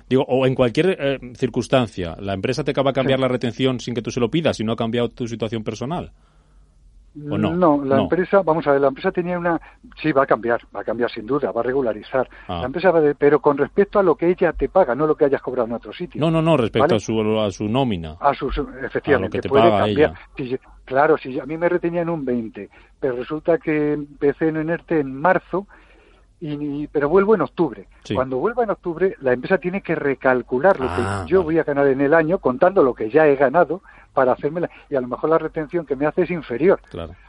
Digo, 0.09 0.25
o 0.29 0.47
en 0.47 0.55
cualquier 0.55 0.97
eh, 0.99 1.19
circunstancia, 1.35 2.17
¿la 2.21 2.35
empresa 2.35 2.65
te 2.65 2.71
acaba 2.71 2.91
de 2.91 2.95
cambiar 2.95 3.21
la 3.21 3.29
retención 3.29 3.81
sin 3.81 3.95
que 3.95 4.03
tú 4.03 4.11
se 4.11 4.21
lo 4.21 4.31
pidas 4.31 4.61
y 4.61 4.65
no 4.65 4.73
ha 4.73 4.77
cambiado 4.77 5.09
tu 5.11 5.27
situación 5.27 5.65
personal? 5.65 6.13
no? 7.19 7.85
la 7.85 8.01
empresa, 8.01 8.43
vamos 8.43 8.67
a 8.67 8.73
ver, 8.73 8.81
la 8.81 8.89
empresa 8.89 9.11
tenía 9.11 9.39
una, 9.39 9.61
sí 10.01 10.13
va 10.13 10.23
a 10.23 10.27
cambiar, 10.27 10.61
va 10.75 10.81
a 10.81 10.85
cambiar 10.85 11.11
sin 11.11 11.27
duda, 11.27 11.51
va 11.51 11.61
a 11.61 11.65
regularizar. 11.65 12.29
Ah. 12.47 12.61
La 12.61 12.67
empresa 12.67 12.91
va 12.91 13.01
pero 13.19 13.41
con 13.41 13.57
respecto 13.57 13.99
a 13.99 14.03
lo 14.03 14.15
que 14.15 14.31
ella 14.31 14.53
te 14.53 14.69
paga, 14.69 14.95
no 14.95 15.07
lo 15.07 15.17
que 15.17 15.25
hayas 15.25 15.43
cobrado 15.43 15.69
en 15.69 15.75
otro 15.75 15.93
sitio. 15.93 16.21
No, 16.21 16.31
no, 16.31 16.43
no, 16.43 16.57
respecto 16.57 16.97
a 16.97 17.01
su 17.01 17.39
a 17.41 17.51
su 17.51 17.69
nómina. 17.69 18.17
A 18.21 18.35
su, 18.35 18.49
efectivamente, 18.85 19.41
puede 19.49 19.71
cambiar. 19.71 20.15
Claro, 20.89 21.19
si 21.19 21.39
a 21.39 21.45
mí 21.45 21.57
me 21.59 21.69
retenían 21.69 22.09
un 22.09 22.25
20, 22.25 22.71
pero 22.99 23.17
resulta 23.17 23.59
que 23.59 23.93
empecé 23.93 24.49
en 24.49 24.71
ERTE 24.71 25.01
en 25.01 25.15
marzo, 25.15 25.67
y, 26.41 26.87
pero 26.87 27.09
vuelvo 27.09 27.35
en 27.35 27.43
octubre. 27.43 27.87
Cuando 28.15 28.39
vuelva 28.39 28.65
en 28.65 28.71
octubre, 28.71 29.15
la 29.21 29.33
empresa 29.33 29.59
tiene 29.59 29.83
que 29.83 29.95
recalcular 29.95 30.81
lo 30.81 30.87
que 30.87 31.03
ah, 31.03 31.25
yo 31.27 31.43
voy 31.43 31.59
a 31.59 31.65
ganar 31.65 31.87
en 31.89 32.01
el 32.01 32.15
año, 32.15 32.39
contando 32.39 32.83
lo 32.83 32.95
que 32.95 33.11
ya 33.11 33.27
he 33.27 33.37
ganado, 33.37 33.83
para 34.15 34.33
hacerme 34.33 34.63
y 34.91 34.97
a 34.97 35.01
lo 35.01 35.09
mejor 35.09 35.31
la 35.31 35.39
retención 35.39 35.85
que 35.85 35.95
me 35.95 36.07
hace 36.07 36.23
es 36.23 36.31
inferior. 36.31 36.81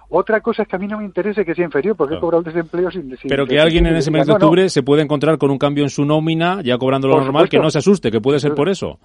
Otra 0.09 0.41
cosa 0.41 0.63
es 0.63 0.67
que 0.67 0.75
a 0.75 0.79
mí 0.79 0.87
no 0.87 0.97
me 0.97 1.05
interese 1.05 1.45
que 1.45 1.53
sea 1.53 1.65
inferior, 1.65 1.95
porque 1.95 2.15
he 2.15 2.19
cobrado 2.19 2.39
el 2.39 2.45
desempleo 2.45 2.89
sin... 2.89 3.15
Pero 3.27 3.45
que 3.45 3.59
alguien 3.59 3.85
en 3.85 3.95
ese 3.95 4.09
mes 4.09 4.25
de 4.25 4.33
octubre 4.33 4.69
se 4.69 4.81
puede 4.81 5.03
encontrar 5.03 5.37
con 5.37 5.51
un 5.51 5.59
cambio 5.59 5.83
en 5.83 5.89
su 5.89 6.05
nómina, 6.05 6.61
ya 6.63 6.77
cobrando 6.77 7.07
lo 7.07 7.21
normal, 7.21 7.49
que 7.49 7.59
no 7.59 7.69
se 7.69 7.79
asuste, 7.79 8.09
que 8.09 8.21
puede 8.21 8.39
ser 8.39 8.55
por 8.55 8.69
eso. 8.69 8.97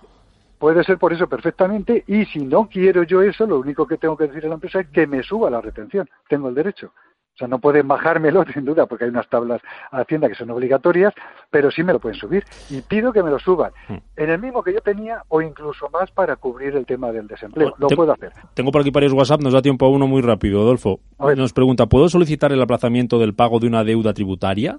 Puede 0.65 0.83
ser 0.83 0.97
por 0.97 1.13
eso 1.13 1.29
perfectamente, 1.29 2.05
y 2.07 2.25
si 2.25 2.39
no 2.39 2.71
quiero 2.71 3.03
yo 3.03 3.21
eso, 3.21 3.47
lo 3.47 3.59
único 3.59 3.87
que 3.87 3.99
tengo 3.99 4.17
que 4.17 4.29
decir 4.29 4.47
a 4.47 4.49
la 4.49 4.55
empresa 4.55 4.81
es 4.81 4.89
que 4.89 5.07
me 5.07 5.23
suba 5.23 5.51
la 5.51 5.61
retención. 5.61 6.09
Tengo 6.27 6.49
el 6.49 6.55
derecho. 6.55 6.87
O 6.87 7.37
sea, 7.37 7.49
no 7.49 7.59
pueden 7.59 7.87
bajármelo, 7.87 8.47
sin 8.55 8.65
duda, 8.65 8.87
porque 8.87 9.05
hay 9.05 9.11
unas 9.11 9.29
tablas 9.29 9.61
a 9.91 10.01
Hacienda 10.01 10.27
que 10.27 10.35
son 10.35 10.49
obligatorias, 10.49 11.13
pero 11.51 11.71
sí 11.71 11.83
me 11.83 11.93
lo 11.93 11.99
pueden 11.99 12.19
subir. 12.19 12.45
Y 12.71 12.81
pido 12.81 13.13
que 13.13 13.23
me 13.23 13.29
lo 13.29 13.39
suban 13.39 13.73
hmm. 13.91 13.97
en 14.17 14.31
el 14.31 14.41
mismo 14.41 14.63
que 14.63 14.73
yo 14.73 14.81
tenía 14.81 15.23
o 15.29 15.43
incluso 15.43 15.91
más 15.91 16.11
para 16.13 16.37
cubrir 16.37 16.75
el 16.77 16.87
tema 16.87 17.13
del 17.13 17.27
desempleo. 17.27 17.75
Lo 17.77 17.89
puedo 17.89 18.15
hacer. 18.15 18.33
Tengo 18.55 18.73
por 18.73 18.81
aquí 18.81 18.91
varios 18.91 19.13
WhatsApp, 19.13 19.43
nos 19.43 19.53
da 19.53 19.61
tiempo 19.61 19.85
a 19.85 19.91
uno 19.91 20.07
muy 20.07 20.23
rápido. 20.23 20.63
Adolfo 20.63 20.99
nos 21.37 21.53
pregunta, 21.53 21.85
¿puedo 21.91 22.09
solicitar 22.09 22.53
el 22.53 22.63
aplazamiento 22.63 23.19
del 23.19 23.35
pago 23.35 23.59
de 23.59 23.67
una 23.67 23.85
deuda 23.85 24.15
tributaria? 24.15 24.79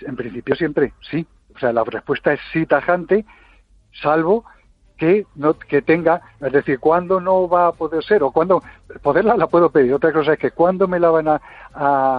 En 0.00 0.16
principio 0.16 0.56
siempre, 0.56 0.92
sí. 1.08 1.24
O 1.54 1.58
sea, 1.60 1.72
la 1.72 1.84
respuesta 1.84 2.32
es 2.32 2.40
sí 2.52 2.66
tajante, 2.66 3.24
salvo 3.92 4.44
que 4.96 5.26
no 5.36 5.56
que 5.56 5.80
tenga, 5.80 6.20
es 6.40 6.52
decir, 6.52 6.80
cuándo 6.80 7.20
no 7.20 7.48
va 7.48 7.68
a 7.68 7.72
poder 7.72 8.02
ser 8.02 8.22
o 8.24 8.32
cuándo 8.32 8.62
poderla 9.00 9.36
la 9.36 9.46
puedo 9.46 9.70
pedir. 9.70 9.94
Otra 9.94 10.12
cosa 10.12 10.32
es 10.32 10.38
que 10.38 10.50
cuándo 10.50 10.88
me 10.88 10.98
la 10.98 11.10
van 11.10 11.28
a, 11.28 11.40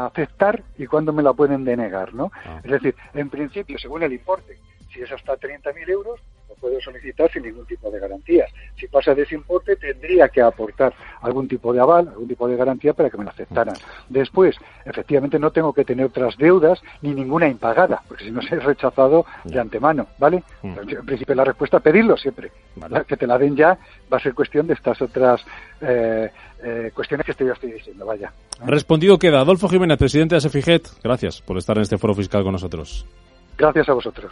aceptar 0.08 0.64
y 0.78 0.88
cuándo 0.88 1.12
me 1.12 1.22
la 1.22 1.34
pueden 1.34 1.66
denegar, 1.66 2.14
¿no? 2.14 2.32
Ah. 2.46 2.62
Es 2.64 2.72
decir, 2.72 2.96
en 3.14 3.30
principio, 3.30 3.78
según 3.78 4.04
el 4.04 4.14
importe, 4.14 4.58
si 4.94 5.02
es 5.02 5.12
hasta 5.12 5.34
30.000 5.38 5.90
euros, 5.90 6.22
puedo 6.60 6.80
solicitar 6.82 7.32
sin 7.32 7.44
ningún 7.44 7.66
tipo 7.66 7.90
de 7.90 8.00
garantías. 8.00 8.52
Si 8.78 8.88
pasa 8.88 9.14
de 9.14 9.24
ese 9.24 9.36
importe, 9.36 9.76
tendría 9.76 10.30
que 10.30 10.42
aportar 10.42 10.94
algún 11.22 11.48
tipo 11.48 11.74
de 11.74 11.80
aval, 11.80 12.08
algún 12.08 12.28
tipo 12.28 12.48
de 12.48 12.56
garantía 12.56 12.94
para 12.94 13.10
que 13.10 13.18
me 13.18 13.24
lo 13.24 13.30
aceptaran. 13.30 13.76
Después, 14.10 14.56
efectivamente, 14.86 15.40
no 15.40 15.52
tengo 15.52 15.74
que 15.74 15.86
tener 15.86 16.06
otras 16.06 16.38
deudas 16.38 16.82
ni 17.02 17.14
ninguna 17.14 17.48
impagada, 17.48 18.02
porque 18.08 18.26
si 18.26 18.32
no 18.32 18.42
se 18.48 18.56
he 18.56 18.60
rechazado 18.60 19.26
de 19.44 19.60
antemano, 19.60 20.08
¿vale? 20.18 20.44
Mm. 20.62 20.78
En 20.78 21.06
principio, 21.06 21.36
la 21.36 21.44
respuesta 21.44 21.80
pedirlo 21.80 22.18
siempre. 22.18 22.52
Que 23.08 23.18
te 23.18 23.28
la 23.28 23.38
den 23.38 23.56
ya 23.56 23.78
va 24.12 24.18
a 24.18 24.20
ser 24.20 24.34
cuestión 24.34 24.68
de 24.68 24.74
estas 24.74 25.02
otras 25.02 25.42
eh, 25.82 26.30
eh, 26.64 26.92
cuestiones 26.94 27.26
que 27.26 27.32
estoy, 27.32 27.50
estoy 27.50 27.72
diciendo, 27.72 28.06
vaya. 28.06 28.32
Respondido 28.66 29.18
queda. 29.18 29.40
Adolfo 29.40 29.68
Jiménez, 29.70 29.98
presidente 29.98 30.36
de 30.36 30.38
ASEFIGET, 30.38 30.88
gracias 31.04 31.42
por 31.42 31.58
estar 31.58 31.78
en 31.78 31.84
este 31.84 31.98
foro 31.98 32.14
fiscal 32.14 32.44
con 32.44 32.54
nosotros. 32.54 33.06
Gracias 33.58 33.90
a 33.90 33.94
vosotros. 33.94 34.32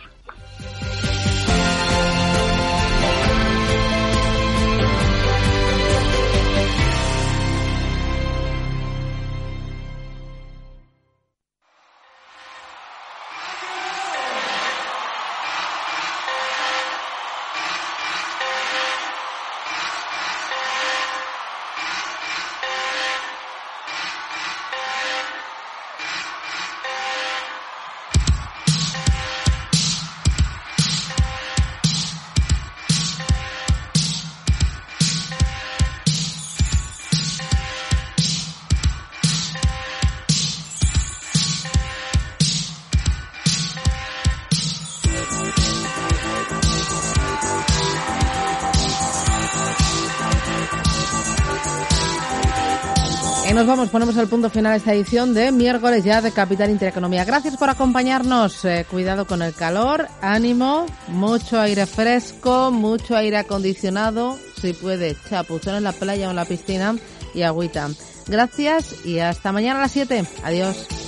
Punto 54.27 54.49
final 54.49 54.75
esta 54.75 54.93
edición 54.93 55.33
de 55.33 55.51
miércoles 55.51 56.03
ya 56.03 56.21
de 56.21 56.31
Capital 56.31 56.69
Intereconomía. 56.69 57.25
Gracias 57.25 57.57
por 57.57 57.69
acompañarnos. 57.69 58.65
Eh, 58.65 58.85
cuidado 58.89 59.25
con 59.25 59.41
el 59.41 59.53
calor, 59.53 60.07
ánimo, 60.21 60.85
mucho 61.07 61.59
aire 61.59 61.85
fresco, 61.85 62.71
mucho 62.71 63.15
aire 63.15 63.37
acondicionado, 63.37 64.37
si 64.59 64.73
puede, 64.73 65.15
chapuzón 65.29 65.75
en 65.75 65.83
la 65.83 65.91
playa 65.91 66.27
o 66.27 66.31
en 66.31 66.35
la 66.35 66.45
piscina 66.45 66.95
y 67.33 67.43
agüita. 67.43 67.89
Gracias 68.27 69.05
y 69.05 69.19
hasta 69.19 69.51
mañana 69.51 69.79
a 69.79 69.83
las 69.83 69.91
7. 69.91 70.25
Adiós. 70.43 71.06